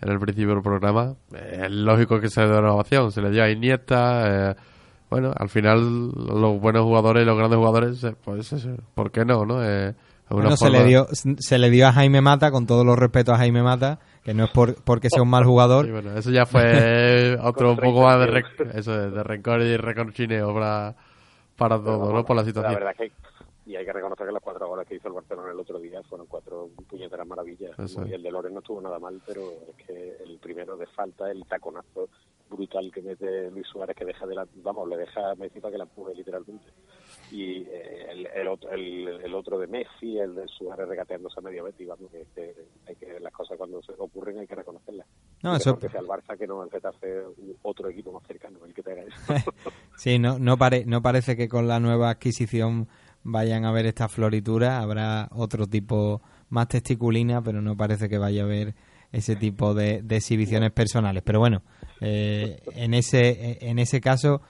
en 0.01 0.09
el 0.11 0.19
principio 0.19 0.55
del 0.55 0.63
programa. 0.63 1.15
eh, 1.35 1.63
es 1.65 1.71
lógico 1.71 2.21
que 2.21 2.29
se 2.29 2.43
dé 2.43 2.59
una 2.59 2.73
ovación. 2.73 3.11
Se 3.13 3.23
le 3.23 3.31
dio 3.31 3.43
a 3.45 3.51
Iniesta. 3.51 4.51
eh, 4.51 4.55
bueno, 5.11 5.33
al 5.37 5.49
final 5.49 6.11
los 6.11 6.61
buenos 6.61 6.83
jugadores 6.83 7.23
y 7.23 7.27
los 7.27 7.37
grandes 7.39 7.57
jugadores, 7.59 8.03
eh, 8.05 8.15
pues 8.25 8.53
eh, 8.53 8.77
¿por 8.95 9.11
qué 9.13 9.25
no? 9.25 9.45
no? 9.45 9.63
Eh, 9.63 9.89
es 9.91 10.31
una 10.31 10.41
Bueno, 10.43 10.57
se 10.57 10.65
forma- 10.67 10.79
le, 10.79 10.85
dio, 10.85 11.07
se 11.13 11.59
le 11.59 11.71
dio 11.71 11.87
a 11.87 11.93
Jaime 11.93 12.21
Mata, 12.21 12.51
con 12.51 12.67
todos 12.67 12.85
los 12.85 12.99
respetos 12.99 13.35
a 13.35 13.39
Jaime 13.39 13.63
Mata, 13.63 14.01
que 14.25 14.35
no 14.35 14.45
es 14.45 14.51
por, 14.51 14.75
porque 14.83 15.09
sea 15.11 15.23
un 15.23 15.29
mal 15.31 15.45
jugador. 15.45 15.85
Sí, 15.87 15.93
bueno, 15.93 16.17
eso 16.17 16.31
ya 16.31 16.47
fue 16.47 17.37
otro 17.43 17.69
Con 17.77 17.85
poco 17.85 18.03
más 18.03 18.19
de, 18.19 18.27
rec- 18.27 18.75
eso, 18.75 18.93
de 19.11 19.23
rencor 19.23 19.61
y 19.63 19.77
reconchineo 19.77 20.53
para, 20.55 20.95
para 21.57 21.77
todo, 21.79 22.13
¿no? 22.13 22.25
Por 22.25 22.37
la 22.37 22.45
situación. 22.45 22.73
La 22.73 22.79
verdad 22.81 22.95
que 22.99 23.13
y 23.67 23.77
hay 23.77 23.85
que 23.85 23.93
reconocer 23.93 24.27
que 24.27 24.33
las 24.33 24.43
cuatro 24.43 24.69
goles 24.69 24.87
que 24.87 24.97
hizo 24.97 25.09
el 25.09 25.15
Barcelona 25.15 25.53
el 25.53 25.61
otro 25.61 25.79
día 25.79 26.03
fueron 26.03 26.27
cuatro 26.27 26.69
puñeteras 26.89 27.27
maravillas. 27.27 27.73
Y 28.07 28.13
el 28.13 28.23
de 28.23 28.31
Loren 28.31 28.53
no 28.55 28.61
estuvo 28.61 28.81
nada 28.81 28.99
mal, 28.99 29.21
pero 29.27 29.43
es 29.69 29.87
que 29.87 30.17
el 30.23 30.39
primero 30.39 30.77
de 30.77 30.87
falta, 30.87 31.31
el 31.31 31.45
taconazo 31.47 32.09
brutal 32.51 32.93
que 32.93 33.01
mete 33.03 33.51
Luis 33.51 33.67
Suárez, 33.67 33.97
que 33.97 34.05
deja 34.05 34.27
de 34.27 34.35
la, 34.35 34.47
vamos, 34.57 34.87
le 34.89 34.99
deja 34.99 35.31
a 35.31 35.35
Messi 35.35 35.61
para 35.61 35.73
que 35.73 35.79
la 35.79 35.85
empuje 35.85 36.15
literalmente. 36.15 36.67
Y 37.33 37.63
eh, 37.63 38.07
el, 38.11 38.27
el, 38.27 38.49
otro, 38.49 38.71
el, 38.71 39.09
el 39.25 39.35
otro 39.35 39.59
de 39.59 39.67
Messi, 39.67 40.19
el 40.19 40.35
de 40.35 40.47
Suárez 40.47 40.87
regateándose 40.87 41.41
a 41.41 41.43
medio 41.43 41.65
Betty, 41.65 41.87
vamos, 41.87 42.11
que, 42.13 42.27
que 42.35 42.55
hay 42.87 42.95
que 42.97 43.19
las 43.19 43.33
cosas 43.33 43.57
cuando 43.57 43.83
se 43.83 43.93
ocurren 43.99 44.39
hay 44.41 44.47
que 44.47 44.55
reconocerlas. 44.55 45.07
No, 45.43 45.57
eso- 45.57 45.79
que 45.79 45.89
sea 45.89 46.01
el 46.01 46.07
Barça 46.07 46.37
que 46.39 46.47
no 46.47 46.63
el 46.63 46.71
Getafe 46.71 47.23
otro 47.63 47.89
equipo 47.89 48.13
más 48.13 48.23
cercano 48.27 48.59
el 48.65 48.75
que 48.75 48.83
te 48.83 48.93
haga 48.93 49.03
eso. 49.05 49.51
Sí, 49.97 50.19
no, 50.19 50.39
no, 50.39 50.57
pare, 50.59 50.85
no 50.85 51.01
parece 51.01 51.37
que 51.37 51.49
con 51.49 51.67
la 51.67 51.81
nueva 51.81 52.11
adquisición 52.11 52.89
vayan 53.25 53.65
a 53.65 53.71
haber 53.71 53.87
esta 53.87 54.09
floritura. 54.09 54.81
Habrá 54.81 55.29
otro 55.33 55.67
tipo 55.67 56.23
más 56.51 56.69
testiculina, 56.69 57.43
pero 57.43 57.61
no 57.61 57.77
parece 57.77 58.09
que 58.09 58.19
vaya 58.19 58.43
a 58.43 58.45
haber 58.45 58.75
ese 59.11 59.37
tipo 59.37 59.75
de, 59.75 60.03
de 60.03 60.17
exhibiciones 60.17 60.71
personales. 60.73 61.23
Pero 61.25 61.41
bueno, 61.41 61.63
eh, 62.01 62.63
en, 62.75 62.95
ese, 62.95 63.59
en 63.61 63.79
ese 63.79 64.01
caso, 64.01 64.43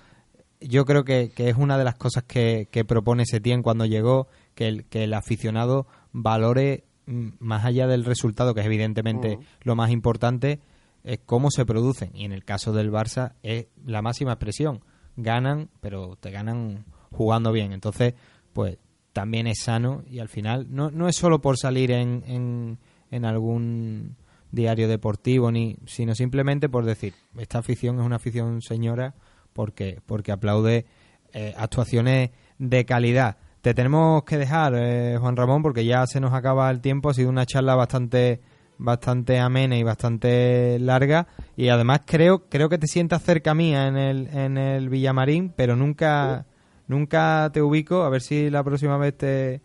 yo 0.61 0.85
creo 0.85 1.05
que, 1.05 1.31
que 1.35 1.49
es 1.49 1.57
una 1.57 1.79
de 1.79 1.85
las 1.85 1.95
cosas 1.95 2.25
que, 2.25 2.69
que 2.71 2.85
propone 2.85 3.27
Setién 3.27 3.63
cuando 3.63 3.87
llegó, 3.87 4.29
que 4.55 4.69
el, 4.69 4.85
que 4.87 5.05
el 5.05 5.15
aficionado 5.15 5.87
valore 6.13 6.85
mm, 7.07 7.29
más 7.41 7.65
allá 7.65 7.87
del 7.87 8.05
resultado, 8.05 8.55
que 8.55 8.61
es 8.61 8.67
evidentemente 8.67 9.39
lo 9.63 9.77
más 9.77 9.91
importante, 9.91 10.61
es 11.05 11.21
cómo 11.25 11.51
se 11.51 11.67
producen. 11.67 12.11
Y 12.15 12.25
en 12.25 12.33
el 12.33 12.45
caso 12.45 12.73
del 12.73 12.91
Barça 12.91 13.35
es 13.43 13.67
la 13.85 14.03
máxima 14.03 14.33
expresión. 14.33 14.81
Ganan, 15.17 15.69
pero 15.81 16.17
te 16.17 16.31
ganan 16.31 16.87
jugando 17.11 17.53
bien. 17.53 17.73
Entonces, 17.73 18.15
pues 18.55 18.79
también 19.13 19.47
es 19.47 19.59
sano 19.61 20.03
y 20.09 20.21
al 20.21 20.29
final 20.29 20.67
no, 20.71 20.91
no 20.91 21.09
es 21.09 21.17
solo 21.17 21.43
por 21.43 21.59
salir 21.59 21.91
en, 21.91 22.25
en, 22.27 22.79
en 23.11 23.25
algún 23.27 24.17
diario 24.51 24.89
deportivo, 24.89 25.51
ni 25.53 25.77
sino 25.87 26.15
simplemente 26.15 26.69
por 26.71 26.87
decir, 26.87 27.13
esta 27.37 27.59
afición 27.59 27.99
es 27.99 28.07
una 28.07 28.17
afición 28.17 28.63
señora 28.63 29.15
porque, 29.53 30.01
porque 30.07 30.33
aplaude 30.33 30.87
eh, 31.33 31.55
actuaciones 31.57 32.31
de 32.59 32.85
calidad. 32.85 33.37
Te 33.61 33.75
tenemos 33.75 34.25
que 34.25 34.37
dejar, 34.39 34.75
eh, 34.77 35.17
Juan 35.19 35.37
Ramón, 35.37 35.63
porque 35.63 35.85
ya 35.85 36.07
se 36.07 36.21
nos 36.21 36.33
acaba 36.33 36.71
el 36.71 36.81
tiempo. 36.81 37.11
Ha 37.11 37.15
sido 37.15 37.31
una 37.31 37.47
charla 37.47 37.75
bastante 37.75 38.41
bastante 38.77 39.39
amena 39.39 39.77
y 39.77 39.85
bastante 39.85 40.79
larga 40.81 41.29
y 41.57 41.69
además 41.69 42.01
creo 42.05 42.49
creo 42.49 42.69
que 42.69 42.77
te 42.77 42.89
sientas 42.89 43.23
cerca 43.23 43.55
mía 43.55 43.87
en 43.87 43.97
el 43.97 44.27
en 44.37 44.59
el 44.59 44.89
Villamarín 44.89 45.53
pero 45.55 45.77
nunca 45.77 46.45
nunca 46.89 47.51
te 47.53 47.63
ubico 47.63 48.03
a 48.03 48.09
ver 48.11 48.21
si 48.21 48.51
la 48.51 48.63
próxima 48.63 48.97
vez 48.99 49.17
te 49.17 49.61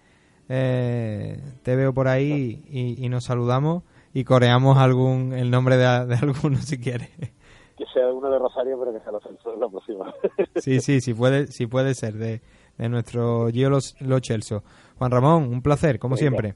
eh, 0.48 1.40
te 1.64 1.76
veo 1.76 1.94
por 1.94 2.08
ahí 2.08 2.64
y, 2.70 3.04
y 3.06 3.10
nos 3.10 3.26
saludamos 3.26 3.84
y 4.14 4.24
coreamos 4.24 4.78
algún 4.78 5.34
el 5.34 5.52
nombre 5.52 5.78
de, 5.78 6.06
de 6.06 6.16
alguno 6.22 6.58
si 6.58 6.78
quieres 6.80 7.10
que 7.78 7.86
sea 7.94 8.08
uno 8.12 8.30
de 8.30 8.38
Rosario, 8.38 8.78
pero 8.78 8.92
que 8.92 9.00
sea 9.00 9.12
los 9.14 9.24
Celso 9.24 9.56
la 9.56 9.70
próxima. 9.70 10.14
sí 10.58 10.82
sí 10.82 11.00
sí 11.00 11.14
puede 11.14 11.48
sí 11.48 11.66
puede 11.66 11.94
ser 11.96 12.16
de, 12.16 12.42
de 12.78 12.90
nuestro 12.90 13.48
Gio 13.52 13.70
Los, 13.70 13.96
Lo 14.02 14.20
Celso 14.20 14.64
Juan 14.98 15.12
Ramón 15.12 15.44
un 15.44 15.62
placer 15.62 15.98
como 16.00 16.16
Venga, 16.16 16.20
siempre 16.30 16.56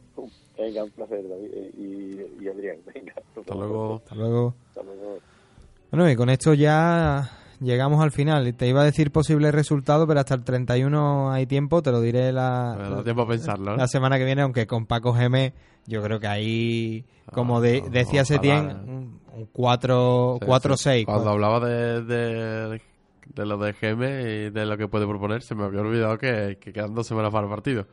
Venga, 0.57 0.83
un 0.83 0.91
placer, 0.91 1.27
David 1.27 1.49
y, 1.77 2.43
y 2.43 2.47
Adrián. 2.47 2.77
Venga, 2.93 3.13
Hasta 3.37 3.55
luego. 3.55 3.95
hasta 3.95 4.15
luego 4.15 4.55
Hasta 4.69 4.83
luego. 4.83 5.17
Bueno, 5.91 6.09
y 6.09 6.15
con 6.15 6.29
esto 6.29 6.53
ya 6.53 7.29
llegamos 7.59 8.03
al 8.03 8.11
final. 8.11 8.53
Te 8.55 8.67
iba 8.67 8.81
a 8.81 8.85
decir 8.85 9.11
posible 9.11 9.51
resultado, 9.51 10.05
pero 10.07 10.19
hasta 10.19 10.35
el 10.35 10.43
31 10.43 11.31
hay 11.31 11.45
tiempo, 11.45 11.81
te 11.81 11.91
lo 11.91 12.01
diré 12.01 12.31
la, 12.31 12.75
Me 12.77 12.89
da 12.89 13.03
tiempo 13.03 13.21
a 13.23 13.27
pensarlo, 13.27 13.71
¿no? 13.71 13.77
la 13.77 13.87
semana 13.87 14.17
que 14.17 14.25
viene, 14.25 14.41
aunque 14.41 14.67
con 14.67 14.85
Paco 14.85 15.13
Geme 15.13 15.53
yo 15.85 16.01
creo 16.01 16.19
que 16.19 16.27
ahí, 16.27 17.05
como 17.33 17.59
de- 17.59 17.81
no, 17.81 17.89
decía 17.89 18.23
Setién, 18.25 18.69
eh. 18.69 18.73
un 18.87 19.23
un 19.35 19.47
4 19.51 20.37
Sí, 20.39 20.45
4 20.45 20.77
sí. 20.77 20.83
6 20.83 21.05
Cuando 21.07 21.29
hablaba 21.31 21.59
de, 21.59 22.03
de, 22.03 22.81
de 23.33 23.45
lo 23.47 23.57
de 23.57 23.73
Geme 23.73 24.21
y 24.21 24.49
de 24.51 24.65
lo 24.65 24.77
que 24.77 24.87
puede 24.87 25.07
proponer, 25.07 25.41
se 25.41 25.55
me 25.55 25.63
había 25.63 25.81
olvidado 25.81 26.17
que, 26.19 26.57
que 26.61 26.71
quedan 26.71 26.93
dos 26.93 27.07
semanas 27.07 27.31
para 27.31 27.45
el 27.45 27.49
partido. 27.49 27.87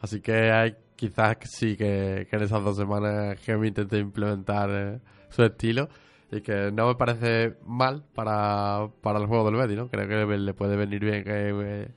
Así 0.00 0.20
que 0.22 0.50
hay 0.50 0.74
quizás 0.96 1.36
sí 1.44 1.76
que, 1.76 2.26
que 2.30 2.36
en 2.36 2.42
esas 2.42 2.64
dos 2.64 2.76
semanas 2.76 3.38
Geme 3.40 3.68
intente 3.68 3.98
implementar 3.98 4.70
eh, 4.72 4.98
su 5.28 5.42
estilo 5.44 5.88
y 6.30 6.40
que 6.42 6.70
no 6.72 6.88
me 6.88 6.94
parece 6.94 7.54
mal 7.66 8.04
para, 8.14 8.88
para 9.02 9.18
el 9.18 9.26
juego 9.26 9.44
del 9.50 9.56
Betis, 9.56 9.76
¿no? 9.76 9.88
Creo 9.88 10.06
que 10.28 10.36
le 10.36 10.54
puede 10.54 10.76
venir 10.76 11.00
bien 11.04 11.24
que 11.24 11.48
eh, 11.50 11.88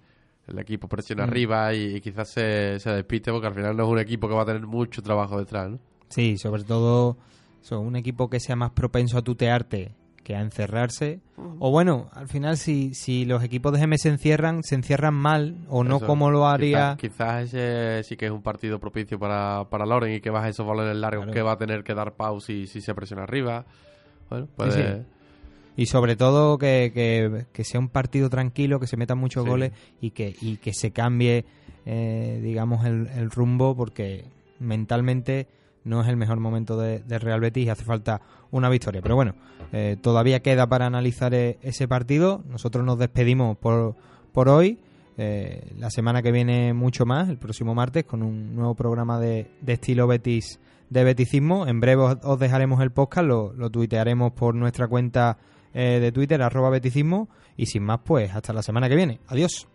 el 0.47 0.59
equipo 0.59 0.87
presione 0.87 1.21
Mm. 1.23 1.29
arriba 1.29 1.73
y, 1.73 1.95
y 1.95 2.01
quizás 2.01 2.29
se, 2.31 2.79
se 2.79 2.89
despiste 2.91 3.31
porque 3.31 3.47
al 3.47 3.53
final 3.53 3.75
no 3.75 3.83
es 3.83 3.89
un 3.89 3.99
equipo 3.99 4.27
que 4.29 4.33
va 4.35 4.43
a 4.43 4.45
tener 4.45 4.65
mucho 4.65 5.01
trabajo 5.01 5.37
detrás, 5.37 5.69
¿no? 5.71 5.79
Sí, 6.09 6.37
sobre 6.37 6.63
todo 6.63 7.17
son 7.61 7.85
un 7.85 7.95
equipo 7.95 8.29
que 8.29 8.39
sea 8.39 8.55
más 8.55 8.71
propenso 8.71 9.17
a 9.17 9.21
tutearte 9.21 9.91
que 10.23 10.35
a 10.35 10.41
encerrarse. 10.41 11.19
O 11.59 11.71
bueno, 11.71 12.09
al 12.13 12.27
final 12.27 12.55
si, 12.57 12.93
si 12.93 13.25
los 13.25 13.43
equipos 13.43 13.73
de 13.73 13.79
GM 13.79 13.97
se 13.97 14.09
encierran, 14.09 14.61
se 14.61 14.75
encierran 14.75 15.15
mal 15.15 15.65
o 15.67 15.83
no 15.83 15.97
Eso, 15.97 16.05
como 16.05 16.29
lo 16.29 16.45
haría... 16.47 16.95
Quizás, 16.99 17.47
quizás 17.47 17.53
ese 17.55 18.03
sí 18.03 18.17
que 18.17 18.27
es 18.27 18.31
un 18.31 18.43
partido 18.43 18.79
propicio 18.79 19.17
para, 19.17 19.65
para 19.71 19.83
Loren 19.85 20.13
y 20.13 20.21
que 20.21 20.29
baja 20.29 20.49
esos 20.49 20.65
balones 20.67 20.95
largos 20.97 21.25
Claro. 21.25 21.33
que 21.33 21.41
va 21.41 21.53
a 21.53 21.57
tener 21.57 21.83
que 21.83 21.95
dar 21.95 22.13
pause 22.13 22.45
si, 22.45 22.67
si 22.67 22.81
se 22.81 22.93
presiona 22.93 23.23
arriba. 23.23 23.65
Bueno, 24.31 24.47
Sí, 24.71 24.79
sí. 24.81 24.83
Y 25.77 25.85
sobre 25.85 26.15
todo 26.15 26.57
que, 26.57 26.91
que, 26.93 27.45
que 27.53 27.63
sea 27.63 27.79
un 27.79 27.87
partido 27.89 28.29
tranquilo, 28.29 28.79
que 28.79 28.87
se 28.87 28.97
metan 28.97 29.17
muchos 29.17 29.43
Sí. 29.43 29.49
goles 29.49 29.71
y 30.01 30.11
que, 30.11 30.35
y 30.41 30.57
que 30.57 30.73
se 30.73 30.91
cambie, 30.91 31.45
eh, 31.85 32.39
digamos, 32.43 32.85
el, 32.85 33.07
el 33.07 33.31
rumbo, 33.31 33.75
porque 33.75 34.25
mentalmente 34.59 35.47
no 35.83 36.01
es 36.01 36.07
el 36.09 36.17
mejor 36.17 36.39
momento 36.39 36.77
de, 36.77 36.99
del 36.99 37.21
Real 37.21 37.39
Betis 37.39 37.65
y 37.65 37.69
hace 37.69 37.83
falta 37.85 38.21
una 38.51 38.69
victoria. 38.69 39.01
Pero 39.01 39.15
bueno, 39.15 39.33
eh, 39.71 39.97
todavía 39.99 40.41
queda 40.41 40.67
para 40.67 40.85
analizar 40.85 41.33
eh, 41.33 41.57
ese 41.63 41.87
partido. 41.87 42.43
Nosotros 42.49 42.85
nos 42.85 42.99
despedimos 42.99 43.57
por, 43.57 43.95
por 44.33 44.49
hoy. 44.49 44.77
Eh, 45.17 45.71
la 45.79 45.89
semana 45.89 46.21
que 46.21 46.31
viene 46.31 46.73
mucho 46.73 47.05
más, 47.05 47.29
el 47.29 47.37
próximo 47.37 47.73
martes, 47.75 48.03
con 48.05 48.21
un 48.23 48.55
nuevo 48.55 48.75
programa 48.75 49.19
de, 49.19 49.47
de 49.61 49.73
estilo 49.73 50.05
Betis 50.07 50.59
de 50.91 51.03
Beticismo. 51.03 51.65
En 51.65 51.79
breve 51.79 52.03
os, 52.03 52.17
os 52.21 52.39
dejaremos 52.39 52.81
el 52.81 52.91
podcast, 52.91 53.27
lo, 53.27 53.53
lo 53.53 53.71
tuitearemos 53.71 54.33
por 54.33 54.53
nuestra 54.53 54.87
cuenta 54.87 55.37
eh, 55.73 55.99
de 55.99 56.11
Twitter, 56.11 56.41
arroba 56.41 56.69
Beticismo. 56.69 57.29
Y 57.57 57.65
sin 57.65 57.83
más, 57.83 58.01
pues 58.03 58.35
hasta 58.35 58.53
la 58.53 58.61
semana 58.61 58.87
que 58.87 58.95
viene. 58.95 59.19
Adiós. 59.27 59.67